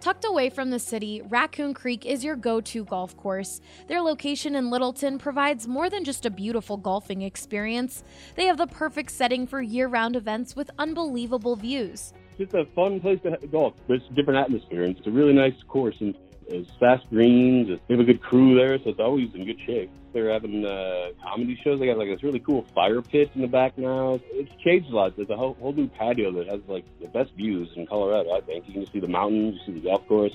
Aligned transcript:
Tucked 0.00 0.24
away 0.24 0.48
from 0.48 0.70
the 0.70 0.78
city, 0.78 1.20
Raccoon 1.28 1.74
Creek 1.74 2.06
is 2.06 2.24
your 2.24 2.34
go 2.34 2.62
to 2.62 2.86
golf 2.86 3.14
course. 3.18 3.60
Their 3.86 4.00
location 4.00 4.54
in 4.54 4.70
Littleton 4.70 5.18
provides 5.18 5.68
more 5.68 5.90
than 5.90 6.04
just 6.04 6.24
a 6.24 6.30
beautiful 6.30 6.78
golfing 6.78 7.20
experience, 7.20 8.02
they 8.34 8.46
have 8.46 8.56
the 8.56 8.66
perfect 8.66 9.10
setting 9.10 9.46
for 9.46 9.60
year 9.60 9.88
round 9.88 10.16
events 10.16 10.56
with 10.56 10.70
unbelievable 10.78 11.54
views. 11.54 12.14
It's 12.38 12.54
a 12.54 12.64
fun 12.74 13.00
place 13.00 13.20
to 13.24 13.46
golf. 13.48 13.74
It's 13.88 14.02
a 14.10 14.14
different 14.14 14.40
atmosphere, 14.40 14.84
and 14.84 14.96
it's 14.96 15.06
a 15.06 15.10
really 15.10 15.34
nice 15.34 15.52
course. 15.68 15.96
And 16.00 16.14
it's 16.50 16.70
fast 16.80 17.08
greens. 17.10 17.78
They 17.86 17.94
have 17.94 18.00
a 18.00 18.04
good 18.04 18.20
crew 18.20 18.56
there, 18.56 18.76
so 18.78 18.90
it's 18.90 19.00
always 19.00 19.32
in 19.34 19.44
good 19.44 19.60
shape. 19.64 19.90
They're 20.12 20.32
having 20.32 20.66
uh, 20.66 21.10
comedy 21.22 21.58
shows. 21.62 21.78
They 21.78 21.86
got 21.86 21.98
like 21.98 22.08
this 22.08 22.22
really 22.22 22.40
cool 22.40 22.66
fire 22.74 23.00
pit 23.00 23.30
in 23.34 23.42
the 23.42 23.46
back 23.46 23.78
now. 23.78 24.18
It's 24.32 24.50
changed 24.62 24.90
a 24.90 24.96
lot. 24.96 25.16
There's 25.16 25.30
a 25.30 25.36
whole, 25.36 25.54
whole 25.54 25.72
new 25.72 25.88
patio 25.88 26.32
that 26.32 26.48
has 26.48 26.60
like 26.66 26.84
the 27.00 27.06
best 27.06 27.32
views 27.36 27.68
in 27.76 27.86
Colorado. 27.86 28.32
I 28.32 28.40
think 28.40 28.66
you 28.66 28.72
can 28.72 28.82
just 28.82 28.92
see 28.92 29.00
the 29.00 29.08
mountains, 29.08 29.60
you 29.60 29.74
see 29.74 29.80
the 29.80 29.88
golf 29.88 30.06
course. 30.08 30.32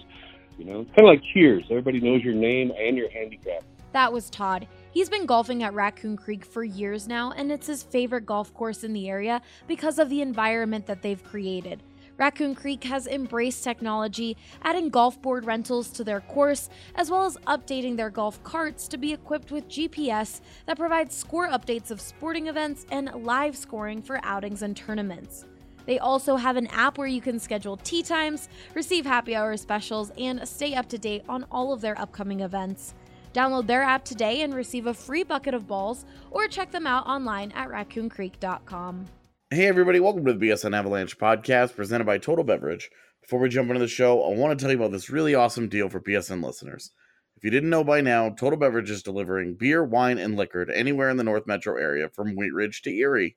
You 0.57 0.65
know, 0.65 0.81
it's 0.81 0.89
kind 0.91 1.07
of 1.07 1.13
like 1.13 1.21
Cheers. 1.33 1.65
Everybody 1.69 1.99
knows 1.99 2.23
your 2.23 2.33
name 2.33 2.71
and 2.79 2.95
your 2.95 3.09
handicap. 3.09 3.63
That 3.91 4.13
was 4.13 4.29
Todd. 4.29 4.67
He's 4.91 5.09
been 5.09 5.25
golfing 5.25 5.63
at 5.63 5.73
Raccoon 5.73 6.15
Creek 6.15 6.45
for 6.45 6.63
years 6.63 7.07
now, 7.07 7.31
and 7.31 7.51
it's 7.51 7.67
his 7.67 7.83
favorite 7.83 8.25
golf 8.25 8.53
course 8.53 8.83
in 8.83 8.93
the 8.93 9.09
area 9.09 9.41
because 9.67 9.99
of 9.99 10.09
the 10.09 10.21
environment 10.21 10.85
that 10.85 11.01
they've 11.01 11.21
created. 11.23 11.81
Raccoon 12.17 12.55
Creek 12.55 12.83
has 12.85 13.07
embraced 13.07 13.63
technology, 13.63 14.37
adding 14.63 14.89
golf 14.89 15.21
board 15.21 15.45
rentals 15.45 15.89
to 15.89 16.03
their 16.03 16.21
course, 16.21 16.69
as 16.95 17.11
well 17.11 17.25
as 17.25 17.37
updating 17.47 17.97
their 17.97 18.09
golf 18.09 18.41
carts 18.43 18.87
to 18.87 18.97
be 18.97 19.11
equipped 19.11 19.51
with 19.51 19.67
GPS 19.67 20.39
that 20.65 20.77
provides 20.77 21.15
score 21.15 21.49
updates 21.49 21.91
of 21.91 21.99
sporting 21.99 22.47
events 22.47 22.85
and 22.89 23.11
live 23.25 23.57
scoring 23.57 24.01
for 24.01 24.19
outings 24.23 24.61
and 24.61 24.77
tournaments. 24.77 25.45
They 25.85 25.99
also 25.99 26.35
have 26.37 26.57
an 26.57 26.67
app 26.67 26.97
where 26.97 27.07
you 27.07 27.21
can 27.21 27.37
schedule 27.37 27.77
tee 27.77 28.01
times, 28.01 28.49
receive 28.73 29.05
happy 29.05 29.35
hour 29.35 29.55
specials, 29.57 30.11
and 30.17 30.47
stay 30.47 30.73
up 30.73 30.87
to 30.89 30.97
date 30.97 31.23
on 31.27 31.45
all 31.51 31.73
of 31.73 31.81
their 31.81 31.99
upcoming 31.99 32.39
events. 32.39 32.95
Download 33.33 33.67
their 33.67 33.83
app 33.83 34.05
today 34.05 34.41
and 34.41 34.53
receive 34.53 34.87
a 34.87 34.93
free 34.93 35.23
bucket 35.23 35.53
of 35.53 35.67
balls, 35.67 36.05
or 36.31 36.47
check 36.47 36.71
them 36.71 36.87
out 36.87 37.05
online 37.05 37.51
at 37.51 37.67
raccooncreek.com. 37.67 39.05
Hey, 39.51 39.67
everybody, 39.67 39.99
welcome 39.99 40.25
to 40.25 40.33
the 40.33 40.47
BSN 40.47 40.75
Avalanche 40.75 41.19
podcast 41.19 41.75
presented 41.75 42.05
by 42.05 42.17
Total 42.17 42.43
Beverage. 42.43 42.89
Before 43.21 43.39
we 43.39 43.47
jump 43.47 43.69
into 43.69 43.79
the 43.79 43.87
show, 43.87 44.23
I 44.23 44.35
want 44.35 44.57
to 44.57 44.61
tell 44.61 44.71
you 44.71 44.77
about 44.79 44.91
this 44.91 45.11
really 45.11 45.35
awesome 45.35 45.69
deal 45.69 45.87
for 45.87 46.01
BSN 46.01 46.43
listeners. 46.43 46.89
If 47.37 47.43
you 47.43 47.51
didn't 47.51 47.69
know 47.69 47.83
by 47.83 48.01
now, 48.01 48.31
Total 48.31 48.57
Beverage 48.57 48.89
is 48.89 49.03
delivering 49.03 49.53
beer, 49.53 49.83
wine, 49.83 50.17
and 50.17 50.35
liquor 50.35 50.65
to 50.65 50.75
anywhere 50.75 51.11
in 51.11 51.17
the 51.17 51.23
North 51.23 51.45
Metro 51.45 51.77
area 51.77 52.09
from 52.09 52.35
Wheat 52.35 52.55
Ridge 52.55 52.81
to 52.81 52.89
Erie. 52.89 53.35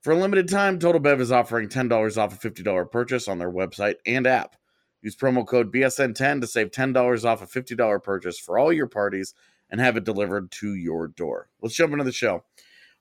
For 0.00 0.14
a 0.14 0.16
limited 0.16 0.48
time, 0.48 0.80
Total 0.80 1.00
Bev 1.00 1.20
is 1.20 1.30
offering 1.30 1.68
$10 1.68 2.18
off 2.18 2.44
a 2.44 2.50
$50 2.50 2.90
purchase 2.90 3.28
on 3.28 3.38
their 3.38 3.52
website 3.52 3.98
and 4.04 4.26
app. 4.26 4.56
Use 5.00 5.14
promo 5.14 5.46
code 5.46 5.72
BSN10 5.72 6.40
to 6.40 6.46
save 6.48 6.72
$10 6.72 7.24
off 7.24 7.40
a 7.40 7.46
$50 7.46 8.02
purchase 8.02 8.40
for 8.40 8.58
all 8.58 8.72
your 8.72 8.88
parties 8.88 9.32
and 9.70 9.80
have 9.80 9.96
it 9.96 10.02
delivered 10.02 10.50
to 10.50 10.74
your 10.74 11.06
door. 11.06 11.50
Let's 11.62 11.76
jump 11.76 11.92
into 11.92 12.04
the 12.04 12.10
show. 12.10 12.42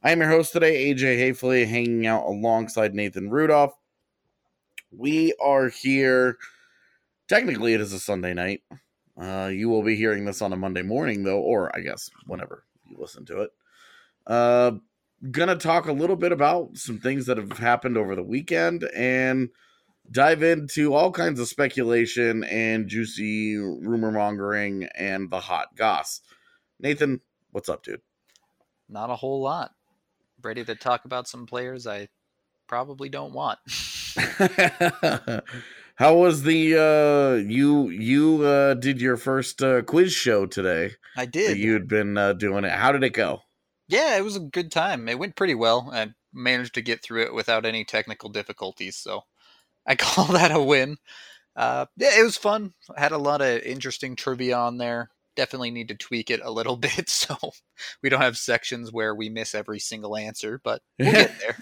I 0.04 0.12
am 0.12 0.20
your 0.20 0.30
host 0.30 0.54
today, 0.54 0.94
AJ 0.94 1.18
Haefele, 1.18 1.68
hanging 1.68 2.06
out 2.06 2.28
alongside 2.28 2.94
Nathan 2.94 3.32
Rudolph. 3.32 3.74
We 4.92 5.34
are 5.42 5.70
here. 5.70 6.38
Technically, 7.28 7.74
it 7.74 7.82
is 7.82 7.94
a 7.94 8.00
Sunday 8.00 8.36
night. 8.36 8.62
Uh, 9.20 9.50
you 9.52 9.70
will 9.70 9.82
be 9.82 9.96
hearing 9.96 10.24
this 10.24 10.44
on 10.44 10.54
a 10.54 10.56
Monday 10.56 10.84
morning, 10.84 11.24
though, 11.24 11.40
or 11.40 11.76
I 11.76 11.80
guess 11.80 12.12
whenever 12.28 12.64
you 12.86 12.96
listen 13.00 13.26
to 13.26 13.42
it. 13.42 13.50
Uh, 14.28 14.74
gonna 15.32 15.56
talk 15.56 15.88
a 15.88 15.94
little 15.94 16.16
bit 16.16 16.32
about 16.32 16.78
some 16.78 17.00
things 17.00 17.26
that 17.26 17.38
have 17.38 17.58
happened 17.58 17.98
over 17.98 18.16
the 18.16 18.22
weekend 18.22 18.88
and 18.96 19.50
dive 20.12 20.44
into 20.44 20.94
all 20.94 21.12
kinds 21.12 21.40
of 21.40 21.48
speculation 21.48 22.44
and 22.44 22.88
juicy 22.88 23.56
rumor 23.56 24.12
mongering 24.12 24.88
and 24.94 25.32
the 25.32 25.40
hot 25.40 25.76
goss. 25.76 26.22
Nathan, 26.80 27.20
what's 27.50 27.68
up, 27.68 27.82
dude? 27.82 28.02
Not 28.88 29.10
a 29.10 29.16
whole 29.16 29.42
lot 29.42 29.72
ready 30.44 30.64
to 30.66 30.76
talk 30.76 31.06
about 31.06 31.28
some 31.28 31.46
players 31.46 31.88
I 31.88 32.08
probably 32.68 33.10
don't 33.10 33.34
want. 33.34 33.60
How 35.96 36.16
was 36.16 36.44
the 36.44 36.78
uh 36.78 37.50
you 37.50 37.90
you 37.90 38.44
uh 38.44 38.76
did 38.76 39.02
your 39.02 39.18
first 39.18 39.64
uh 39.64 39.82
quiz 39.82 40.14
show 40.14 40.46
today? 40.46 40.92
I 41.16 41.26
did. 41.26 41.58
You'd 41.58 41.88
been 41.88 42.18
uh 42.18 42.34
doing 42.34 42.66
it. 42.66 42.72
How 42.72 42.92
did 42.92 43.04
it 43.04 43.14
go? 43.14 43.42
Yeah, 43.88 44.16
it 44.18 44.24
was 44.24 44.36
a 44.36 44.42
good 44.42 44.72
time. 44.72 45.08
It 45.08 45.18
went 45.18 45.36
pretty 45.36 45.56
well. 45.56 45.90
I 45.92 46.10
managed 46.34 46.76
to 46.76 46.82
get 46.82 47.02
through 47.02 47.24
it 47.24 47.34
without 47.34 47.66
any 47.66 47.84
technical 47.84 48.30
difficulties, 48.30 48.96
so 48.96 49.22
I 49.88 49.96
call 49.96 50.26
that 50.26 50.52
a 50.52 50.62
win. 50.62 50.98
Uh 51.56 51.88
yeah, 51.98 52.20
it 52.20 52.24
was 52.24 52.38
fun. 52.38 52.74
I 52.96 53.00
had 53.00 53.12
a 53.12 53.18
lot 53.18 53.42
of 53.42 53.64
interesting 53.64 54.16
trivia 54.16 54.56
on 54.56 54.78
there 54.78 55.10
definitely 55.38 55.72
need 55.72 55.88
to 55.88 55.96
tweak 55.96 56.30
it 56.30 56.42
a 56.44 56.52
little 56.52 56.76
bit 56.78 57.08
so 57.08 57.38
we 58.04 58.10
don't 58.10 58.22
have 58.22 58.38
sections 58.38 58.92
where 58.92 59.16
we 59.16 59.30
miss 59.30 59.56
every 59.56 59.80
single 59.80 60.18
answer, 60.18 60.60
but 60.62 60.82
we'll 61.00 61.14
get 61.14 61.40
there. 61.40 61.58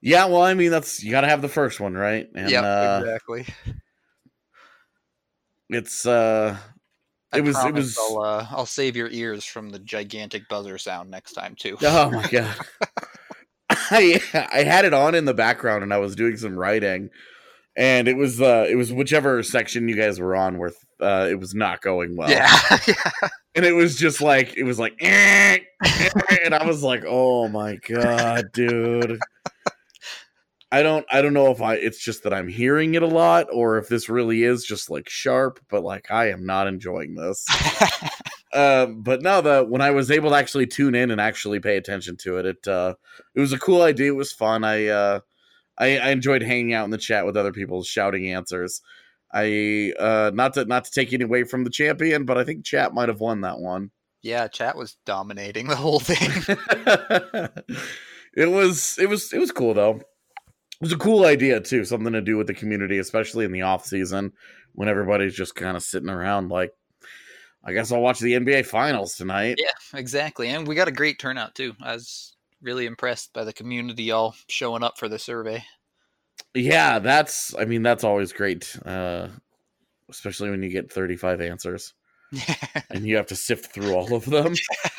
yeah, 0.00 0.24
well, 0.24 0.42
I 0.42 0.54
mean, 0.54 0.70
that's 0.70 1.04
you 1.04 1.10
got 1.10 1.20
to 1.20 1.28
have 1.28 1.42
the 1.42 1.48
first 1.48 1.80
one, 1.80 1.92
right? 1.92 2.28
Yeah, 2.34 2.62
uh, 2.62 3.00
exactly. 3.02 3.46
It's 5.68 6.06
uh, 6.06 6.56
it 7.32 7.38
I 7.38 7.40
was 7.40 7.64
it 7.64 7.74
was. 7.74 7.96
I'll, 7.98 8.22
uh, 8.22 8.46
I'll 8.50 8.66
save 8.66 8.96
your 8.96 9.08
ears 9.08 9.44
from 9.44 9.70
the 9.70 9.78
gigantic 9.78 10.48
buzzer 10.48 10.78
sound 10.78 11.10
next 11.10 11.32
time 11.32 11.54
too. 11.54 11.76
Oh 11.82 12.10
my 12.10 12.26
god. 12.30 12.56
I 13.70 14.20
I 14.52 14.64
had 14.64 14.84
it 14.84 14.92
on 14.92 15.14
in 15.14 15.26
the 15.26 15.34
background 15.34 15.84
and 15.84 15.94
I 15.94 15.98
was 15.98 16.16
doing 16.16 16.36
some 16.36 16.56
writing, 16.56 17.10
and 17.76 18.08
it 18.08 18.16
was 18.16 18.40
uh 18.40 18.66
it 18.68 18.74
was 18.74 18.92
whichever 18.92 19.44
section 19.44 19.88
you 19.88 19.94
guys 19.94 20.18
were 20.18 20.34
on 20.34 20.58
where 20.58 20.72
uh, 21.00 21.28
it 21.30 21.38
was 21.38 21.54
not 21.54 21.80
going 21.80 22.16
well. 22.16 22.30
Yeah. 22.30 23.28
And 23.56 23.64
it 23.64 23.72
was 23.72 23.96
just 23.96 24.20
like 24.20 24.56
it 24.56 24.62
was 24.62 24.78
like, 24.78 24.94
eh, 25.00 25.58
eh, 25.84 26.10
and 26.44 26.54
I 26.54 26.64
was 26.64 26.84
like, 26.84 27.02
oh 27.04 27.48
my 27.48 27.76
god, 27.76 28.52
dude. 28.52 29.18
I 30.72 30.82
don't 30.82 31.04
I 31.10 31.20
don't 31.20 31.34
know 31.34 31.50
if 31.50 31.60
I 31.60 31.74
it's 31.74 31.98
just 31.98 32.22
that 32.22 32.32
I'm 32.32 32.46
hearing 32.46 32.94
it 32.94 33.02
a 33.02 33.08
lot 33.08 33.48
or 33.52 33.76
if 33.78 33.88
this 33.88 34.08
really 34.08 34.44
is 34.44 34.64
just 34.64 34.88
like 34.88 35.08
sharp, 35.08 35.58
but 35.68 35.82
like 35.82 36.10
I 36.10 36.30
am 36.30 36.46
not 36.46 36.68
enjoying 36.68 37.16
this. 37.16 37.44
um, 38.54 39.02
but 39.02 39.20
now 39.22 39.40
that 39.40 39.68
when 39.68 39.80
I 39.80 39.90
was 39.90 40.12
able 40.12 40.30
to 40.30 40.36
actually 40.36 40.68
tune 40.68 40.94
in 40.94 41.10
and 41.10 41.20
actually 41.20 41.58
pay 41.58 41.76
attention 41.76 42.16
to 42.18 42.38
it, 42.38 42.46
it 42.46 42.68
uh, 42.68 42.94
it 43.34 43.40
was 43.40 43.52
a 43.52 43.58
cool 43.58 43.82
idea. 43.82 44.12
It 44.12 44.16
was 44.16 44.32
fun. 44.32 44.62
I 44.62 44.86
uh, 44.86 45.20
I, 45.76 45.98
I 45.98 46.10
enjoyed 46.10 46.42
hanging 46.42 46.72
out 46.72 46.84
in 46.84 46.90
the 46.90 46.98
chat 46.98 47.26
with 47.26 47.36
other 47.36 47.52
people 47.52 47.82
shouting 47.82 48.30
answers. 48.30 48.80
I 49.32 49.92
uh 49.98 50.30
not 50.34 50.54
to 50.54 50.64
not 50.64 50.84
to 50.84 50.90
take 50.90 51.12
any 51.12 51.24
away 51.24 51.44
from 51.44 51.64
the 51.64 51.70
champion, 51.70 52.24
but 52.24 52.38
I 52.38 52.44
think 52.44 52.64
chat 52.64 52.94
might 52.94 53.08
have 53.08 53.20
won 53.20 53.42
that 53.42 53.58
one. 53.58 53.90
Yeah, 54.22 54.48
chat 54.48 54.76
was 54.76 54.96
dominating 55.06 55.68
the 55.68 55.76
whole 55.76 56.00
thing. 56.00 56.16
it 58.36 58.50
was 58.50 58.98
it 58.98 59.08
was 59.08 59.32
it 59.32 59.38
was 59.38 59.52
cool 59.52 59.74
though. 59.74 59.96
It 59.96 60.84
was 60.84 60.92
a 60.92 60.98
cool 60.98 61.26
idea 61.26 61.60
too, 61.60 61.84
something 61.84 62.12
to 62.12 62.20
do 62.20 62.36
with 62.36 62.46
the 62.46 62.54
community, 62.54 62.98
especially 62.98 63.44
in 63.44 63.52
the 63.52 63.62
off 63.62 63.84
season 63.84 64.32
when 64.72 64.88
everybody's 64.88 65.34
just 65.34 65.54
kind 65.54 65.76
of 65.76 65.82
sitting 65.82 66.10
around 66.10 66.48
like 66.48 66.72
I 67.62 67.72
guess 67.72 67.92
I'll 67.92 68.00
watch 68.00 68.18
the 68.18 68.32
NBA 68.32 68.66
finals 68.66 69.16
tonight. 69.16 69.56
Yeah, 69.58 69.98
exactly. 69.98 70.48
And 70.48 70.66
we 70.66 70.74
got 70.74 70.88
a 70.88 70.92
great 70.92 71.18
turnout 71.18 71.54
too. 71.54 71.74
I 71.82 71.92
was 71.92 72.34
really 72.62 72.86
impressed 72.86 73.32
by 73.32 73.44
the 73.44 73.52
community 73.52 74.10
all 74.10 74.34
showing 74.48 74.82
up 74.82 74.98
for 74.98 75.08
the 75.08 75.18
survey. 75.18 75.64
Yeah, 76.54 76.98
that's 76.98 77.54
I 77.56 77.64
mean 77.64 77.82
that's 77.82 78.04
always 78.04 78.32
great. 78.32 78.76
Uh 78.84 79.28
especially 80.08 80.50
when 80.50 80.62
you 80.62 80.68
get 80.68 80.92
35 80.92 81.40
answers. 81.40 81.94
and 82.90 83.06
you 83.06 83.16
have 83.16 83.26
to 83.26 83.36
sift 83.36 83.72
through 83.72 83.92
all 83.94 84.12
of 84.14 84.24
them. 84.24 84.54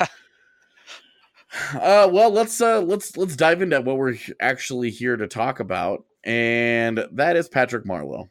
uh 1.74 2.08
well, 2.10 2.30
let's 2.30 2.60
uh 2.60 2.80
let's 2.80 3.16
let's 3.16 3.36
dive 3.36 3.62
into 3.62 3.80
what 3.80 3.96
we're 3.96 4.16
actually 4.40 4.90
here 4.90 5.16
to 5.16 5.26
talk 5.26 5.60
about 5.60 6.04
and 6.24 7.04
that 7.12 7.36
is 7.36 7.48
Patrick 7.48 7.84
Marleau. 7.84 8.28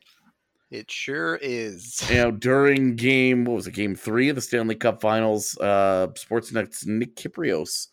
It 0.72 0.89
sure 0.89 1.38
is. 1.41 2.02
You 2.09 2.16
know, 2.17 2.31
during 2.31 2.96
game 2.96 3.46
what 3.46 3.55
was 3.55 3.67
it, 3.67 3.73
game 3.73 3.96
3 3.96 4.29
of 4.29 4.35
the 4.35 4.41
Stanley 4.41 4.75
Cup 4.75 5.02
Finals, 5.02 5.57
uh 5.59 6.07
Sportsnet's 6.16 6.85
Nick 6.85 7.16
Kypreos 7.16 7.87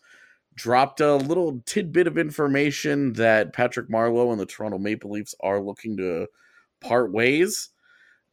dropped 0.59 0.99
a 0.99 1.15
little 1.15 1.61
tidbit 1.65 2.05
of 2.05 2.17
information 2.17 3.13
that 3.13 3.53
Patrick 3.53 3.89
Marleau 3.89 4.31
and 4.31 4.39
the 4.39 4.45
Toronto 4.45 4.77
Maple 4.77 5.11
Leafs 5.11 5.33
are 5.39 5.61
looking 5.61 5.95
to 5.97 6.27
part 6.81 7.11
ways. 7.11 7.69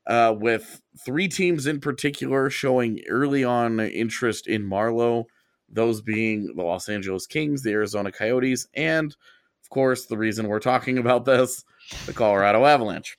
Uh, 0.09 0.35
with 0.39 0.81
three 1.05 1.27
teams 1.27 1.67
in 1.67 1.81
particular 1.81 2.49
showing 2.49 3.01
early 3.09 3.43
on 3.43 3.81
interest 3.81 4.47
in 4.47 4.63
Marleau, 4.63 5.25
those 5.69 6.01
being 6.01 6.55
the 6.55 6.63
Los 6.63 6.89
Angeles 6.89 7.27
Kings, 7.27 7.63
the 7.63 7.73
Arizona 7.73 8.13
Coyotes, 8.13 8.69
and 8.75 9.17
of 9.63 9.71
course, 9.71 10.07
the 10.07 10.17
reason 10.17 10.47
we're 10.47 10.61
talking 10.61 10.99
about 10.99 11.25
this, 11.25 11.65
the 12.07 12.13
Colorado 12.13 12.65
Avalanche. 12.65 13.19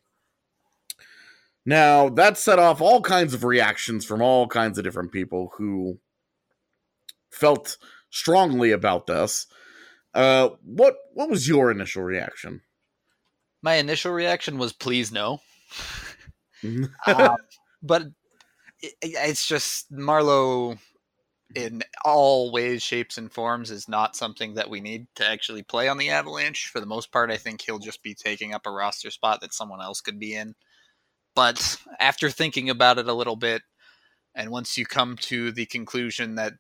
Now, 1.65 2.07
that 2.09 2.38
set 2.38 2.59
off 2.59 2.80
all 2.80 3.01
kinds 3.01 3.33
of 3.33 3.44
reactions 3.44 4.06
from 4.06 4.21
all 4.21 4.48
kinds 4.48 4.77
of 4.77 4.86
different 4.86 5.12
people 5.12 5.51
who 5.57 6.00
felt 7.31 7.77
strongly 8.09 8.71
about 8.71 9.07
this. 9.07 9.48
Uh, 10.13 10.50
what 10.63 10.95
what 11.13 11.30
was 11.30 11.48
your 11.48 11.71
initial 11.71 12.04
reaction? 12.04 12.62
My 13.62 13.75
initial 13.75 14.12
reaction 14.12 14.57
was 14.57 14.74
please 14.74 15.12
no. 15.12 15.42
um, 17.07 17.36
but 17.83 18.04
it, 18.81 18.94
it's 19.01 19.48
just 19.48 19.92
Marleau 19.92 20.77
in 21.56 21.81
all 22.04 22.51
ways, 22.51 22.83
shapes, 22.83 23.18
and 23.18 23.31
forms 23.31 23.71
is 23.71 23.88
not 23.88 24.15
something 24.15 24.56
that 24.56 24.69
we 24.69 24.81
need 24.81 25.07
to 25.15 25.27
actually 25.27 25.63
play 25.63 25.88
on 25.88 25.98
the 25.98 26.09
Avalanche. 26.09 26.68
For 26.68 26.80
the 26.80 26.86
most 26.86 27.12
part, 27.12 27.31
I 27.31 27.38
think 27.38 27.62
he'll 27.62 27.80
just 27.80 28.04
be 28.04 28.13
taking 28.13 28.54
up 28.54 28.65
a 28.65 28.71
roster 28.71 29.12
spot 29.12 29.42
that 29.42 29.54
someone 29.54 29.81
else 29.81 30.01
could 30.01 30.19
be 30.19 30.36
in. 30.36 30.56
But 31.36 31.77
after 32.00 32.30
thinking 32.30 32.69
about 32.69 32.98
it 32.98 33.07
a 33.07 33.13
little 33.13 33.36
bit, 33.36 33.62
and 34.36 34.51
once 34.51 34.77
you 34.77 34.86
come 34.86 35.15
to 35.21 35.51
the 35.51 35.65
conclusion 35.65 36.36
that 36.36 36.54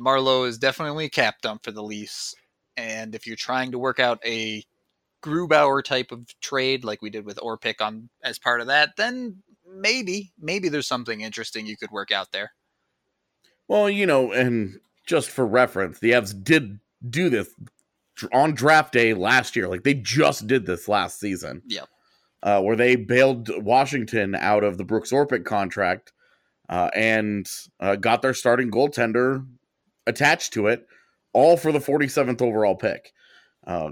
Marleau 0.00 0.46
is 0.46 0.58
definitely 0.58 1.06
a 1.06 1.10
cap 1.10 1.36
dump 1.42 1.64
for 1.64 1.72
the 1.72 1.82
Leafs, 1.82 2.34
and 2.76 3.14
if 3.14 3.26
you're 3.26 3.36
trying 3.36 3.72
to 3.72 3.78
work 3.78 4.00
out 4.00 4.18
a 4.24 4.64
Grubauer 5.22 5.84
type 5.84 6.12
of 6.12 6.26
trade 6.40 6.84
like 6.84 7.02
we 7.02 7.10
did 7.10 7.26
with 7.26 7.36
Orpik 7.36 7.80
on 7.80 8.08
as 8.24 8.38
part 8.38 8.60
of 8.60 8.68
that, 8.68 8.96
then 8.96 9.42
maybe 9.66 10.32
maybe 10.38 10.68
there's 10.68 10.88
something 10.88 11.20
interesting 11.20 11.66
you 11.66 11.76
could 11.76 11.90
work 11.90 12.10
out 12.10 12.32
there. 12.32 12.52
Well, 13.68 13.88
you 13.88 14.06
know, 14.06 14.32
and 14.32 14.80
just 15.06 15.30
for 15.30 15.46
reference, 15.46 15.98
the 15.98 16.12
Evs 16.12 16.42
did 16.42 16.80
do 17.08 17.28
this 17.28 17.54
on 18.32 18.54
draft 18.54 18.92
day 18.92 19.14
last 19.14 19.54
year. 19.56 19.68
Like 19.68 19.84
they 19.84 19.94
just 19.94 20.46
did 20.46 20.66
this 20.66 20.88
last 20.88 21.20
season. 21.20 21.62
Yep. 21.66 21.88
Uh, 22.42 22.62
where 22.62 22.76
they 22.76 22.96
bailed 22.96 23.50
Washington 23.62 24.34
out 24.34 24.64
of 24.64 24.78
the 24.78 24.84
Brooks 24.84 25.12
Orpik 25.12 25.44
contract 25.44 26.12
uh, 26.70 26.88
and 26.94 27.46
uh, 27.80 27.96
got 27.96 28.22
their 28.22 28.32
starting 28.32 28.70
goaltender 28.70 29.46
attached 30.10 30.52
to 30.52 30.66
it, 30.66 30.86
all 31.32 31.56
for 31.56 31.72
the 31.72 31.78
47th 31.78 32.42
overall 32.42 32.74
pick. 32.74 33.12
Uh, 33.66 33.90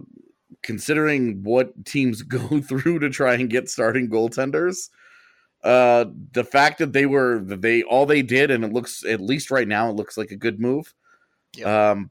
considering 0.62 1.42
what 1.42 1.84
teams 1.84 2.22
go 2.36 2.60
through 2.60 2.98
to 2.98 3.08
try 3.08 3.34
and 3.34 3.50
get 3.50 3.70
starting 3.70 4.08
goaltenders, 4.08 4.90
uh, 5.64 6.04
the 6.32 6.44
fact 6.44 6.78
that 6.78 6.92
they 6.92 7.06
were 7.06 7.40
that 7.40 7.62
they 7.62 7.82
all 7.82 8.06
they 8.06 8.22
did, 8.22 8.50
and 8.50 8.64
it 8.64 8.72
looks 8.72 9.04
at 9.04 9.20
least 9.20 9.50
right 9.50 9.66
now, 9.66 9.88
it 9.88 9.96
looks 9.96 10.16
like 10.16 10.30
a 10.30 10.36
good 10.36 10.60
move. 10.60 10.94
Yep. 11.56 11.66
Um, 11.66 12.10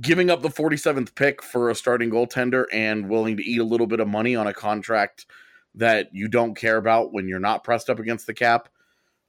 giving 0.00 0.30
up 0.30 0.42
the 0.42 0.48
47th 0.48 1.14
pick 1.14 1.42
for 1.42 1.70
a 1.70 1.74
starting 1.74 2.10
goaltender 2.10 2.66
and 2.72 3.08
willing 3.08 3.36
to 3.36 3.42
eat 3.42 3.58
a 3.58 3.64
little 3.64 3.86
bit 3.86 4.00
of 4.00 4.08
money 4.08 4.36
on 4.36 4.46
a 4.46 4.54
contract 4.54 5.26
that 5.74 6.08
you 6.12 6.28
don't 6.28 6.54
care 6.54 6.76
about 6.76 7.12
when 7.12 7.28
you're 7.28 7.38
not 7.38 7.64
pressed 7.64 7.90
up 7.90 7.98
against 7.98 8.26
the 8.26 8.34
cap. 8.34 8.68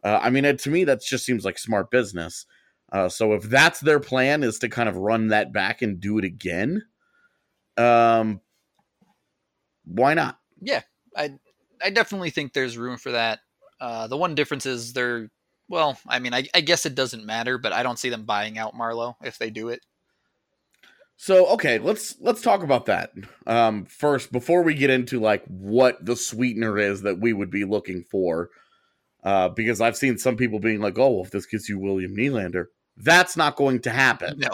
Uh, 0.04 0.20
I 0.22 0.30
mean, 0.30 0.46
it, 0.46 0.60
to 0.60 0.70
me, 0.70 0.84
that 0.86 1.02
just 1.02 1.26
seems 1.26 1.44
like 1.44 1.58
smart 1.58 1.92
business. 1.92 2.46
Uh, 2.92 3.10
so 3.10 3.34
if 3.34 3.44
that's 3.44 3.80
their 3.80 4.00
plan, 4.00 4.44
is 4.44 4.60
to 4.60 4.70
kind 4.70 4.90
of 4.90 4.96
run 4.98 5.28
that 5.28 5.54
back 5.54 5.82
and 5.82 6.00
do 6.00 6.18
it 6.18 6.26
again, 6.26 6.84
um, 7.78 8.42
why 9.86 10.14
not? 10.14 10.40
Yeah, 10.62 10.82
I 11.16 11.34
I 11.84 11.90
definitely 11.92 12.30
think 12.32 12.54
there's 12.54 12.78
room 12.78 12.98
for 12.98 13.12
that. 13.12 13.40
Uh, 13.80 14.08
the 14.08 14.18
one 14.18 14.36
difference 14.36 14.66
is 14.66 14.94
they're 14.94 15.30
well, 15.70 16.00
I 16.08 16.20
mean, 16.20 16.34
I, 16.34 16.46
I 16.54 16.62
guess 16.62 16.86
it 16.86 16.96
doesn't 16.96 17.26
matter, 17.26 17.60
but 17.60 17.74
I 17.74 17.84
don't 17.84 18.00
see 18.00 18.10
them 18.10 18.26
buying 18.26 18.58
out 18.58 18.74
Marleau 18.74 19.16
if 19.24 19.38
they 19.38 19.52
do 19.52 19.70
it. 19.70 19.82
So 21.16 21.48
okay, 21.48 21.80
let's 21.80 22.16
let's 22.22 22.42
talk 22.42 22.64
about 22.64 22.86
that 22.86 23.12
um, 23.46 23.86
first 23.86 24.32
before 24.32 24.64
we 24.64 24.74
get 24.74 24.90
into 24.90 25.20
like 25.20 25.44
what 25.48 26.04
the 26.04 26.16
sweetener 26.16 26.78
is 26.78 27.02
that 27.02 27.20
we 27.20 27.34
would 27.34 27.52
be 27.52 27.66
looking 27.66 28.06
for, 28.10 28.50
uh, 29.24 29.50
because 29.50 29.82
I've 29.82 29.98
seen 29.98 30.18
some 30.18 30.38
people 30.38 30.60
being 30.60 30.80
like, 30.80 30.98
"Oh, 30.98 31.12
well, 31.12 31.26
if 31.26 31.32
this 31.32 31.46
gets 31.46 31.68
you 31.68 31.78
William 31.78 32.16
Nylander, 32.16 32.68
that's 33.00 33.36
not 33.36 33.56
going 33.56 33.82
to 33.82 33.90
happen." 33.90 34.40
No, 34.40 34.50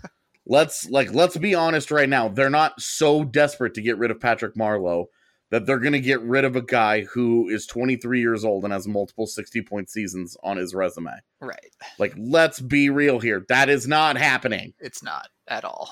let's 0.46 0.88
like 0.90 1.12
let's 1.12 1.36
be 1.36 1.54
honest 1.54 1.90
right 1.90 2.08
now. 2.08 2.28
They're 2.28 2.50
not 2.50 2.80
so 2.80 3.24
desperate 3.24 3.74
to 3.74 3.82
get 3.82 3.98
rid 3.98 4.10
of 4.10 4.20
Patrick 4.20 4.54
Marleau 4.54 5.06
that 5.50 5.66
they're 5.66 5.78
going 5.78 5.92
to 5.92 6.00
get 6.00 6.20
rid 6.22 6.44
of 6.44 6.56
a 6.56 6.62
guy 6.62 7.02
who 7.04 7.48
is 7.48 7.66
23 7.66 8.20
years 8.20 8.44
old 8.44 8.64
and 8.64 8.72
has 8.72 8.86
multiple 8.86 9.26
60 9.26 9.62
point 9.62 9.90
seasons 9.90 10.36
on 10.42 10.56
his 10.56 10.74
resume. 10.74 11.12
right. 11.40 11.74
Like, 11.98 12.14
let's 12.18 12.60
be 12.60 12.90
real 12.90 13.18
here. 13.18 13.44
That 13.48 13.68
is 13.68 13.86
not 13.88 14.16
happening. 14.16 14.74
It's 14.78 15.02
not 15.02 15.28
at 15.46 15.64
all. 15.64 15.90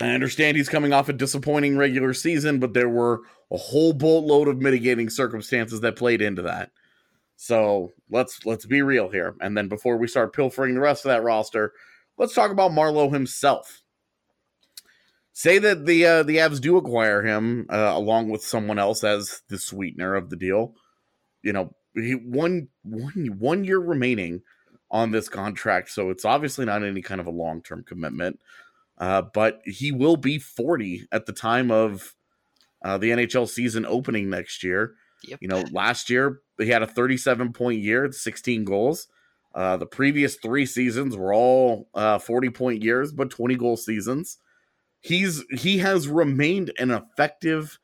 I 0.00 0.10
understand 0.10 0.56
he's 0.56 0.68
coming 0.68 0.92
off 0.92 1.08
a 1.08 1.12
disappointing 1.12 1.76
regular 1.76 2.14
season, 2.14 2.58
but 2.58 2.72
there 2.72 2.88
were 2.88 3.20
a 3.50 3.58
whole 3.58 3.92
boatload 3.92 4.48
of 4.48 4.58
mitigating 4.58 5.10
circumstances 5.10 5.80
that 5.80 5.96
played 5.96 6.22
into 6.22 6.42
that. 6.42 6.70
So 7.42 7.94
let's 8.10 8.44
let's 8.44 8.66
be 8.66 8.82
real 8.82 9.08
here. 9.08 9.34
And 9.40 9.56
then 9.56 9.68
before 9.68 9.96
we 9.96 10.06
start 10.08 10.34
pilfering 10.36 10.74
the 10.74 10.82
rest 10.82 11.06
of 11.06 11.08
that 11.08 11.22
roster, 11.22 11.72
let's 12.18 12.34
talk 12.34 12.50
about 12.50 12.70
Marleau 12.70 13.10
himself. 13.10 13.80
Say 15.32 15.56
that 15.56 15.86
the 15.86 16.04
uh, 16.04 16.22
the 16.22 16.36
Avs 16.36 16.60
do 16.60 16.76
acquire 16.76 17.22
him 17.22 17.64
uh, 17.70 17.92
along 17.94 18.28
with 18.28 18.44
someone 18.44 18.78
else 18.78 19.02
as 19.02 19.40
the 19.48 19.58
sweetener 19.58 20.16
of 20.16 20.28
the 20.28 20.36
deal. 20.36 20.74
You 21.40 21.54
know, 21.54 21.74
he 21.94 22.12
one 22.12 22.68
one 22.82 23.36
one 23.38 23.64
year 23.64 23.78
remaining 23.78 24.42
on 24.90 25.10
this 25.10 25.30
contract, 25.30 25.88
so 25.88 26.10
it's 26.10 26.26
obviously 26.26 26.66
not 26.66 26.84
any 26.84 27.00
kind 27.00 27.22
of 27.22 27.26
a 27.26 27.30
long 27.30 27.62
term 27.62 27.84
commitment. 27.84 28.38
Uh, 28.98 29.22
but 29.22 29.62
he 29.64 29.92
will 29.92 30.18
be 30.18 30.38
40 30.38 31.06
at 31.10 31.24
the 31.24 31.32
time 31.32 31.70
of 31.70 32.14
uh, 32.84 32.98
the 32.98 33.12
NHL 33.12 33.48
season 33.48 33.86
opening 33.86 34.28
next 34.28 34.62
year. 34.62 34.92
Yep. 35.24 35.38
You 35.40 35.48
know, 35.48 35.64
last 35.72 36.10
year 36.10 36.42
he 36.60 36.68
had 36.68 36.82
a 36.82 36.86
37 36.86 37.52
point 37.52 37.80
year, 37.80 38.10
16 38.10 38.64
goals. 38.64 39.08
Uh, 39.54 39.76
the 39.76 39.86
previous 39.86 40.36
three 40.36 40.64
seasons 40.64 41.16
were 41.16 41.34
all 41.34 41.88
uh, 41.94 42.18
40 42.18 42.50
point 42.50 42.82
years, 42.82 43.12
but 43.12 43.30
20 43.30 43.56
goal 43.56 43.76
seasons. 43.76 44.38
He's 45.00 45.44
he 45.50 45.78
has 45.78 46.08
remained 46.08 46.72
an 46.78 46.90
effective 46.90 47.78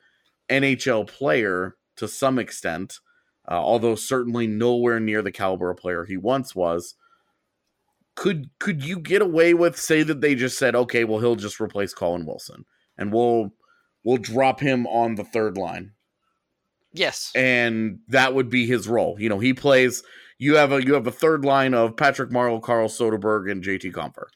NHL 0.49 1.08
player 1.08 1.76
to 1.96 2.06
some 2.06 2.38
extent, 2.38 3.00
uh, 3.50 3.55
although 3.55 3.94
certainly 3.94 4.46
nowhere 4.46 5.00
near 5.00 5.23
the 5.23 5.32
caliber 5.32 5.70
of 5.70 5.78
player 5.78 6.05
he 6.05 6.17
once 6.17 6.55
was. 6.55 6.94
Could 8.14 8.50
could 8.58 8.84
you 8.84 8.99
get 8.99 9.23
away 9.23 9.55
with 9.55 9.78
say 9.78 10.02
that 10.02 10.20
they 10.20 10.34
just 10.34 10.58
said, 10.58 10.76
okay, 10.76 11.05
well 11.05 11.20
he'll 11.20 11.37
just 11.37 11.61
replace 11.61 11.94
Colin 11.94 12.26
Wilson 12.26 12.64
and 12.99 13.12
we'll 13.12 13.52
we'll 14.05 14.19
drop 14.19 14.61
him 14.61 14.87
on 14.87 15.14
the 15.14 15.25
third 15.25 15.56
line 15.56 15.93
Yes. 16.96 17.31
and 17.34 17.98
that 18.08 18.34
would 18.34 18.48
be 18.48 18.66
his 18.66 18.88
role. 18.88 19.16
You 19.19 19.28
know, 19.28 19.38
he 19.38 19.52
plays. 19.54 20.02
You 20.38 20.56
have 20.56 20.72
a 20.72 20.84
you 20.84 20.94
have 20.94 21.06
a 21.06 21.12
third 21.12 21.44
line 21.44 21.75
of 21.75 21.96
Patrick 21.96 22.31
Marleau, 22.31 22.62
Carl 22.62 22.88
Soderberg, 22.88 23.50
and 23.50 23.62
JT 23.62 23.93
Compher. 23.93 24.26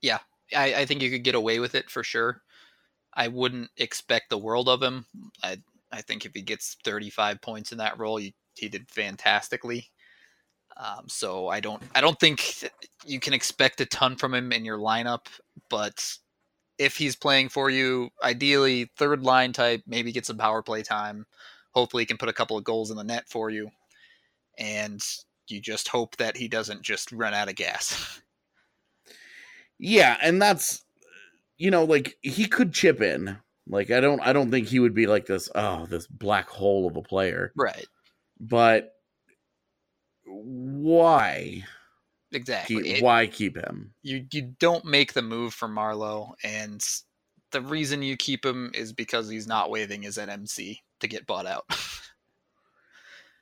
Yeah. 0.00 0.18
I, 0.54 0.74
I 0.74 0.86
think 0.86 1.02
you 1.02 1.10
could 1.10 1.24
get 1.24 1.34
away 1.34 1.58
with 1.58 1.74
it 1.74 1.88
for 1.90 2.02
sure. 2.02 2.42
I 3.14 3.28
wouldn't 3.28 3.70
expect 3.76 4.30
the 4.30 4.38
world 4.38 4.68
of 4.68 4.82
him. 4.82 5.06
I 5.42 5.58
I 5.90 6.00
think 6.02 6.24
if 6.24 6.32
he 6.34 6.42
gets 6.42 6.76
35 6.84 7.40
points 7.40 7.72
in 7.72 7.78
that 7.78 7.98
role, 7.98 8.16
he, 8.16 8.34
he 8.54 8.68
did 8.68 8.90
fantastically. 8.90 9.90
Um, 10.76 11.06
so 11.06 11.48
I 11.48 11.60
don't 11.60 11.82
I 11.94 12.00
don't 12.00 12.18
think 12.18 12.64
you 13.04 13.20
can 13.20 13.34
expect 13.34 13.80
a 13.82 13.86
ton 13.86 14.16
from 14.16 14.32
him 14.32 14.52
in 14.52 14.64
your 14.64 14.78
lineup, 14.78 15.26
but 15.68 16.02
if 16.78 16.96
he's 16.96 17.14
playing 17.14 17.50
for 17.50 17.68
you, 17.68 18.08
ideally 18.24 18.90
third 18.96 19.22
line 19.22 19.52
type, 19.52 19.82
maybe 19.86 20.12
get 20.12 20.26
some 20.26 20.38
power 20.38 20.62
play 20.62 20.82
time. 20.82 21.26
Hopefully, 21.74 22.02
he 22.02 22.06
can 22.06 22.18
put 22.18 22.28
a 22.28 22.32
couple 22.34 22.56
of 22.56 22.64
goals 22.64 22.90
in 22.90 22.96
the 22.96 23.04
net 23.04 23.24
for 23.28 23.50
you, 23.50 23.70
and 24.58 25.02
you 25.48 25.60
just 25.60 25.88
hope 25.88 26.16
that 26.16 26.36
he 26.36 26.48
doesn't 26.48 26.82
just 26.82 27.10
run 27.12 27.34
out 27.34 27.48
of 27.48 27.54
gas. 27.56 28.20
Yeah, 29.78 30.16
and 30.22 30.40
that's 30.40 30.84
you 31.58 31.72
know 31.72 31.82
like 31.82 32.16
he 32.22 32.46
could 32.46 32.72
chip 32.72 33.00
in. 33.00 33.36
Like 33.66 33.90
I 33.90 33.98
don't 34.00 34.20
I 34.20 34.32
don't 34.32 34.50
think 34.50 34.68
he 34.68 34.78
would 34.78 34.94
be 34.94 35.08
like 35.08 35.26
this 35.26 35.48
oh 35.56 35.86
this 35.86 36.06
black 36.06 36.48
hole 36.48 36.86
of 36.86 36.96
a 36.96 37.02
player. 37.02 37.52
right. 37.56 37.86
But 38.38 38.92
why 40.24 41.64
Exactly. 42.30 42.76
keep, 42.76 42.86
It- 42.98 43.02
why 43.02 43.26
keep 43.26 43.56
him? 43.56 43.92
you 44.02 44.24
you 44.32 44.54
don't 44.60 44.84
make 44.84 45.12
the 45.14 45.22
move 45.22 45.52
for 45.52 45.68
Marleau, 45.68 46.32
and 46.44 46.80
the 47.50 47.60
reason 47.60 48.02
you 48.02 48.16
keep 48.16 48.44
him 48.46 48.70
is 48.74 48.92
because 48.92 49.28
he's 49.28 49.46
not 49.46 49.70
waving 49.70 50.02
his 50.02 50.16
NMC 50.16 50.78
to 51.02 51.08
get 51.08 51.26
bought 51.26 51.46
out. 51.46 51.64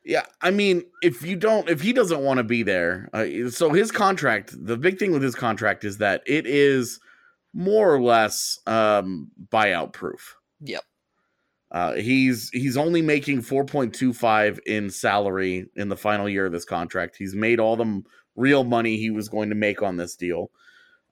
Yeah, 0.03 0.25
I 0.41 0.51
mean, 0.51 0.85
if 1.03 1.23
you 1.23 1.37
don't, 1.37 1.69
if 1.69 1.83
he 1.83 1.93
doesn't 1.93 2.23
want 2.23 2.39
to 2.39 2.43
be 2.43 2.63
there, 2.63 3.11
uh, 3.13 3.51
so 3.51 3.71
his 3.71 3.93
contract, 3.93 4.55
the 4.59 4.79
big 4.79 4.99
thing 4.99 5.13
with 5.13 5.23
his 5.23 5.35
contract 5.35 5.85
is 5.85 5.99
that 5.99 6.23
it 6.27 6.47
is 6.47 6.99
more 7.53 7.95
or 7.95 8.01
less 8.01 8.59
um, 8.67 9.31
buyout 9.53 9.93
proof. 9.93 10.37
yep. 10.63 10.83
Uh, 11.71 11.93
he's 11.97 12.49
he's 12.51 12.79
only 12.79 13.03
making 13.03 13.43
four 13.43 13.63
point 13.65 13.95
two 13.95 14.15
five 14.15 14.59
in 14.65 14.89
salary 14.89 15.67
in 15.77 15.91
the 15.91 15.97
final 15.97 16.31
year 16.31 16.47
of 16.47 16.53
this 16.53 16.65
contract. 16.65 17.17
He's 17.17 17.35
made 17.35 17.61
all 17.61 17.77
the 17.77 17.85
m- 17.85 18.05
real 18.37 18.65
money 18.65 18.97
he 18.97 19.11
was 19.11 19.29
going 19.29 19.51
to 19.51 19.55
make 19.55 19.83
on 19.83 19.99
this 19.99 20.17
deal, 20.17 20.51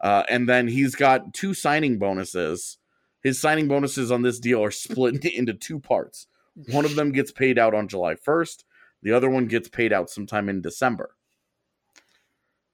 uh, 0.01 0.23
and 0.31 0.49
then 0.49 0.67
he's 0.67 0.95
got 0.95 1.35
two 1.35 1.53
signing 1.53 1.99
bonuses. 1.99 2.79
His 3.23 3.39
signing 3.39 3.69
bonuses 3.69 4.11
on 4.11 4.23
this 4.23 4.41
deal 4.41 4.65
are 4.65 4.71
split 4.71 5.23
into 5.35 5.53
two 5.53 5.79
parts. 5.79 6.27
One 6.71 6.85
of 6.85 6.97
them 6.97 7.13
gets 7.13 7.31
paid 7.31 7.59
out 7.59 7.75
on 7.75 7.89
July 7.89 8.15
first. 8.17 8.65
The 9.03 9.13
other 9.13 9.31
one 9.31 9.47
gets 9.47 9.69
paid 9.69 9.93
out 9.93 10.11
sometime 10.11 10.49
in 10.49 10.61
December. 10.61 11.11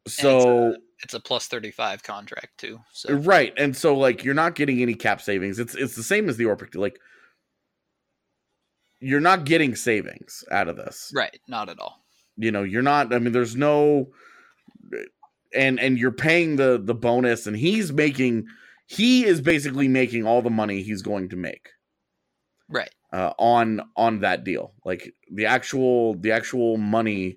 So 0.06 0.76
It's 1.02 1.14
a 1.14 1.20
plus 1.20 1.46
thirty 1.46 1.70
five 1.70 2.02
contract 2.02 2.58
too. 2.58 2.80
So 2.92 3.14
right, 3.14 3.52
and 3.56 3.76
so 3.76 3.96
like 3.96 4.24
you're 4.24 4.34
not 4.34 4.54
getting 4.54 4.80
any 4.80 4.94
cap 4.94 5.20
savings. 5.20 5.58
It's 5.58 5.74
it's 5.74 5.96
the 5.96 6.02
same 6.02 6.28
as 6.28 6.36
the 6.36 6.44
Orpik. 6.44 6.74
Like 6.74 6.98
you're 9.00 9.20
not 9.20 9.44
getting 9.44 9.74
savings 9.74 10.44
out 10.50 10.68
of 10.68 10.76
this. 10.76 11.12
Right. 11.14 11.38
Not 11.46 11.68
at 11.68 11.78
all. 11.78 12.00
You 12.36 12.50
know, 12.50 12.62
you're 12.62 12.82
not 12.82 13.12
I 13.12 13.18
mean 13.18 13.32
there's 13.32 13.56
no 13.56 14.08
and 15.54 15.78
and 15.78 15.98
you're 15.98 16.12
paying 16.12 16.56
the 16.56 16.80
the 16.82 16.94
bonus 16.94 17.46
and 17.46 17.56
he's 17.56 17.92
making 17.92 18.46
he 18.86 19.24
is 19.24 19.40
basically 19.40 19.88
making 19.88 20.26
all 20.26 20.42
the 20.42 20.50
money 20.50 20.82
he's 20.82 21.02
going 21.02 21.28
to 21.30 21.36
make 21.36 21.68
Right. 22.68 22.90
Uh, 23.14 23.32
on 23.38 23.80
on 23.96 24.20
that 24.20 24.42
deal. 24.42 24.74
Like 24.84 25.14
the 25.30 25.46
actual 25.46 26.16
the 26.16 26.32
actual 26.32 26.76
money 26.76 27.36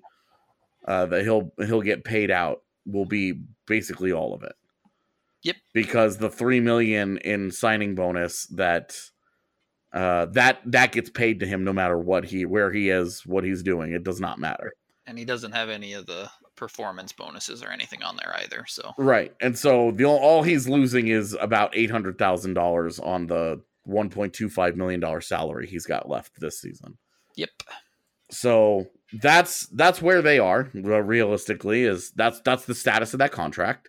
uh, 0.86 1.06
that 1.06 1.22
he'll 1.22 1.52
he'll 1.58 1.82
get 1.82 2.02
paid 2.02 2.32
out 2.32 2.62
will 2.84 3.06
be 3.06 3.40
basically 3.66 4.12
all 4.12 4.34
of 4.34 4.42
it. 4.42 4.54
Yep. 5.44 5.56
Because 5.72 6.18
the 6.18 6.30
three 6.30 6.58
million 6.58 7.18
in 7.18 7.52
signing 7.52 7.94
bonus 7.94 8.46
that 8.46 8.96
uh, 9.92 10.26
that 10.32 10.60
that 10.66 10.90
gets 10.90 11.10
paid 11.10 11.38
to 11.40 11.46
him 11.46 11.62
no 11.62 11.72
matter 11.72 11.96
what 11.96 12.24
he 12.24 12.44
where 12.44 12.72
he 12.72 12.90
is, 12.90 13.24
what 13.24 13.44
he's 13.44 13.62
doing. 13.62 13.92
It 13.92 14.02
does 14.02 14.20
not 14.20 14.40
matter. 14.40 14.72
And 15.06 15.16
he 15.16 15.24
doesn't 15.24 15.52
have 15.52 15.70
any 15.70 15.92
of 15.92 16.06
the 16.06 16.28
performance 16.56 17.12
bonuses 17.12 17.62
or 17.62 17.68
anything 17.68 18.02
on 18.02 18.16
there 18.16 18.34
either. 18.42 18.64
So 18.66 18.94
Right. 18.98 19.32
And 19.40 19.56
so 19.56 19.92
the 19.92 20.06
all 20.06 20.42
he's 20.42 20.68
losing 20.68 21.06
is 21.06 21.36
about 21.40 21.70
eight 21.76 21.92
hundred 21.92 22.18
thousand 22.18 22.54
dollars 22.54 22.98
on 22.98 23.28
the 23.28 23.62
one 23.88 24.10
point 24.10 24.32
two 24.32 24.48
five 24.48 24.76
million 24.76 25.00
dollar 25.00 25.20
salary 25.20 25.66
he's 25.66 25.86
got 25.86 26.08
left 26.08 26.38
this 26.40 26.60
season. 26.60 26.98
yep. 27.36 27.50
So 28.30 28.86
that's 29.14 29.66
that's 29.68 30.02
where 30.02 30.20
they 30.20 30.38
are 30.38 30.70
realistically 30.74 31.84
is 31.84 32.10
that's 32.12 32.40
that's 32.42 32.66
the 32.66 32.74
status 32.74 33.14
of 33.14 33.18
that 33.18 33.32
contract. 33.32 33.88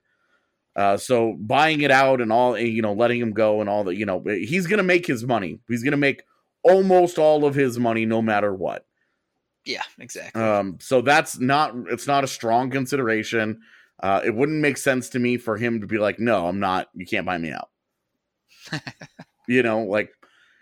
Uh, 0.75 0.95
so 0.95 1.35
buying 1.39 1.81
it 1.81 1.91
out 1.91 2.21
and 2.21 2.31
all 2.31 2.57
you 2.57 2.81
know, 2.81 2.93
letting 2.93 3.19
him 3.19 3.33
go 3.33 3.59
and 3.59 3.69
all 3.69 3.83
that, 3.83 3.95
you 3.95 4.05
know, 4.05 4.23
he's 4.25 4.65
gonna 4.65 4.83
make 4.83 5.05
his 5.05 5.25
money. 5.25 5.59
He's 5.67 5.83
gonna 5.83 5.97
make 5.97 6.23
almost 6.63 7.17
all 7.17 7.45
of 7.45 7.55
his 7.55 7.77
money 7.77 8.05
no 8.05 8.21
matter 8.21 8.53
what. 8.53 8.85
Yeah, 9.65 9.83
exactly. 9.99 10.41
Um, 10.41 10.77
so 10.79 11.01
that's 11.01 11.37
not 11.37 11.75
it's 11.89 12.07
not 12.07 12.23
a 12.23 12.27
strong 12.27 12.69
consideration. 12.69 13.59
Uh, 14.01 14.21
it 14.23 14.33
wouldn't 14.33 14.61
make 14.61 14.77
sense 14.77 15.09
to 15.09 15.19
me 15.19 15.37
for 15.37 15.57
him 15.57 15.81
to 15.81 15.87
be 15.87 15.97
like, 15.97 16.19
no, 16.19 16.47
I'm 16.47 16.61
not. 16.61 16.87
You 16.93 17.05
can't 17.05 17.25
buy 17.25 17.37
me 17.37 17.51
out. 17.51 17.69
you 19.49 19.63
know, 19.63 19.81
like 19.81 20.13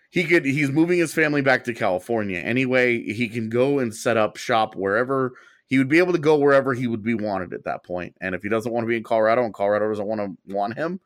he 0.10 0.24
could. 0.24 0.46
He's 0.46 0.72
moving 0.72 0.98
his 0.98 1.13
family 1.13 1.41
back 1.41 1.65
to 1.65 1.74
California 1.74 2.39
anyway. 2.39 3.03
He 3.03 3.27
can 3.27 3.50
go 3.50 3.79
and 3.79 3.94
set 3.94 4.15
up 4.17 4.38
shop 4.38 4.75
wherever 4.75 5.34
he 5.67 5.77
would 5.77 5.89
be 5.89 5.98
able 5.98 6.13
to 6.13 6.20
go 6.20 6.38
wherever 6.38 6.74
he 6.74 6.88
would 6.88 7.03
be 7.03 7.13
wanted 7.13 7.53
at 7.53 7.65
that 7.65 7.84
point. 7.84 8.15
And 8.22 8.34
if 8.34 8.41
he 8.41 8.50
doesn't 8.50 8.72
want 8.72 8.86
to 8.86 8.88
be 8.88 8.96
in 8.96 9.03
Colorado 9.03 9.44
and 9.44 9.53
Colorado 9.53 9.89
doesn't 9.89 10.08
want 10.08 10.22
to 10.22 10.53
want 10.53 10.75
him, 10.75 11.01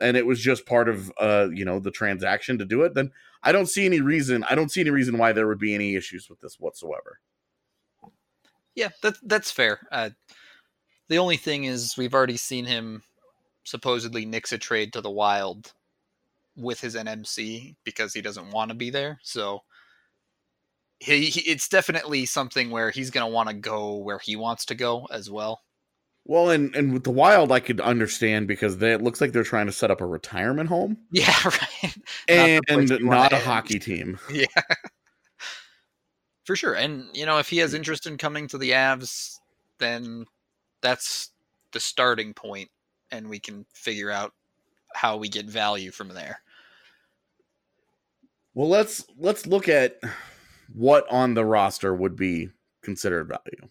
and 0.00 0.16
it 0.16 0.26
was 0.26 0.40
just 0.40 0.66
part 0.66 0.88
of 0.88 1.12
uh 1.20 1.48
you 1.54 1.64
know 1.64 1.78
the 1.78 1.92
transaction 1.92 2.58
to 2.58 2.64
do 2.64 2.82
it, 2.82 2.94
then 2.94 3.12
I 3.42 3.52
don't 3.52 3.68
see 3.68 3.86
any 3.86 4.00
reason. 4.00 4.44
I 4.50 4.56
don't 4.56 4.70
see 4.70 4.80
any 4.80 4.90
reason 4.90 5.16
why 5.16 5.32
there 5.32 5.46
would 5.46 5.60
be 5.60 5.74
any 5.74 5.94
issues 5.94 6.28
with 6.28 6.40
this 6.40 6.58
whatsoever. 6.58 7.20
Yeah, 8.74 8.88
that 9.02 9.14
that's 9.22 9.52
fair. 9.52 9.78
Uh, 9.92 10.10
the 11.08 11.18
only 11.18 11.36
thing 11.36 11.64
is 11.64 11.94
we've 11.96 12.14
already 12.14 12.36
seen 12.36 12.64
him 12.64 13.04
supposedly 13.64 14.24
nix 14.24 14.52
a 14.52 14.58
trade 14.58 14.92
to 14.94 15.00
the 15.00 15.10
Wild 15.10 15.72
with 16.56 16.80
his 16.80 16.94
NMC 16.94 17.76
because 17.84 18.12
he 18.12 18.20
doesn't 18.20 18.50
want 18.50 18.70
to 18.70 18.74
be 18.74 18.90
there. 18.90 19.18
So 19.22 19.62
he, 20.98 21.26
he 21.26 21.40
it's 21.40 21.68
definitely 21.68 22.26
something 22.26 22.70
where 22.70 22.90
he's 22.90 23.10
going 23.10 23.26
to 23.26 23.32
want 23.32 23.48
to 23.48 23.54
go 23.54 23.96
where 23.96 24.18
he 24.18 24.36
wants 24.36 24.64
to 24.66 24.74
go 24.74 25.06
as 25.10 25.30
well. 25.30 25.62
Well, 26.24 26.50
and 26.50 26.74
and 26.76 26.92
with 26.92 27.02
the 27.02 27.10
Wild, 27.10 27.50
I 27.50 27.58
could 27.58 27.80
understand 27.80 28.46
because 28.46 28.78
they, 28.78 28.92
it 28.92 29.02
looks 29.02 29.20
like 29.20 29.32
they're 29.32 29.42
trying 29.42 29.66
to 29.66 29.72
set 29.72 29.90
up 29.90 30.00
a 30.00 30.06
retirement 30.06 30.68
home 30.68 30.96
Yeah, 31.10 31.34
right. 31.44 31.94
and 32.28 32.62
the 32.68 32.74
place 32.74 32.90
you 32.90 33.06
wanna 33.06 33.20
not 33.20 33.32
a 33.32 33.36
end. 33.36 33.44
hockey 33.44 33.78
team. 33.78 34.18
Yeah. 34.30 34.46
For 36.44 36.56
sure. 36.56 36.74
And 36.74 37.06
you 37.14 37.26
know, 37.26 37.38
if 37.38 37.48
he 37.48 37.58
has 37.58 37.72
mm. 37.72 37.76
interest 37.76 38.06
in 38.06 38.18
coming 38.18 38.48
to 38.48 38.58
the 38.58 38.70
Avs, 38.70 39.38
then 39.78 40.26
that's 40.80 41.30
the 41.72 41.80
starting 41.80 42.34
point 42.34 42.68
and 43.12 43.28
we 43.28 43.38
can 43.38 43.64
figure 43.74 44.10
out 44.10 44.32
how 44.94 45.16
we 45.16 45.28
get 45.28 45.46
value 45.46 45.90
from 45.90 46.08
there. 46.08 46.40
Well, 48.54 48.68
let's 48.68 49.04
let's 49.18 49.46
look 49.46 49.68
at 49.68 49.98
what 50.74 51.10
on 51.10 51.34
the 51.34 51.44
roster 51.44 51.94
would 51.94 52.16
be 52.16 52.50
considered 52.82 53.28
value. 53.28 53.70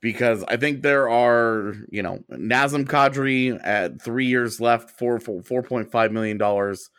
Because 0.00 0.44
I 0.48 0.58
think 0.58 0.82
there 0.82 1.08
are, 1.08 1.74
you 1.90 2.02
know, 2.02 2.22
Nazem 2.30 2.84
Kadri 2.84 3.58
at 3.64 4.02
three 4.02 4.26
years 4.26 4.60
left, 4.60 4.90
four 4.90 5.18
four 5.18 5.62
point 5.62 5.90
five 5.90 6.12
million 6.12 6.38
dollars. 6.38 6.90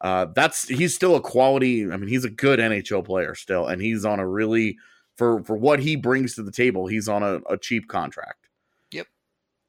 Uh, 0.00 0.26
that's 0.34 0.68
he's 0.68 0.94
still 0.94 1.16
a 1.16 1.20
quality. 1.20 1.90
I 1.90 1.96
mean, 1.96 2.08
he's 2.08 2.24
a 2.24 2.30
good 2.30 2.58
NHL 2.58 3.04
player 3.04 3.34
still, 3.34 3.66
and 3.66 3.82
he's 3.82 4.04
on 4.04 4.20
a 4.20 4.28
really 4.28 4.78
for 5.16 5.42
for 5.42 5.56
what 5.56 5.80
he 5.80 5.96
brings 5.96 6.34
to 6.34 6.42
the 6.42 6.52
table. 6.52 6.86
He's 6.86 7.08
on 7.08 7.22
a, 7.22 7.40
a 7.50 7.58
cheap 7.58 7.88
contract. 7.88 8.43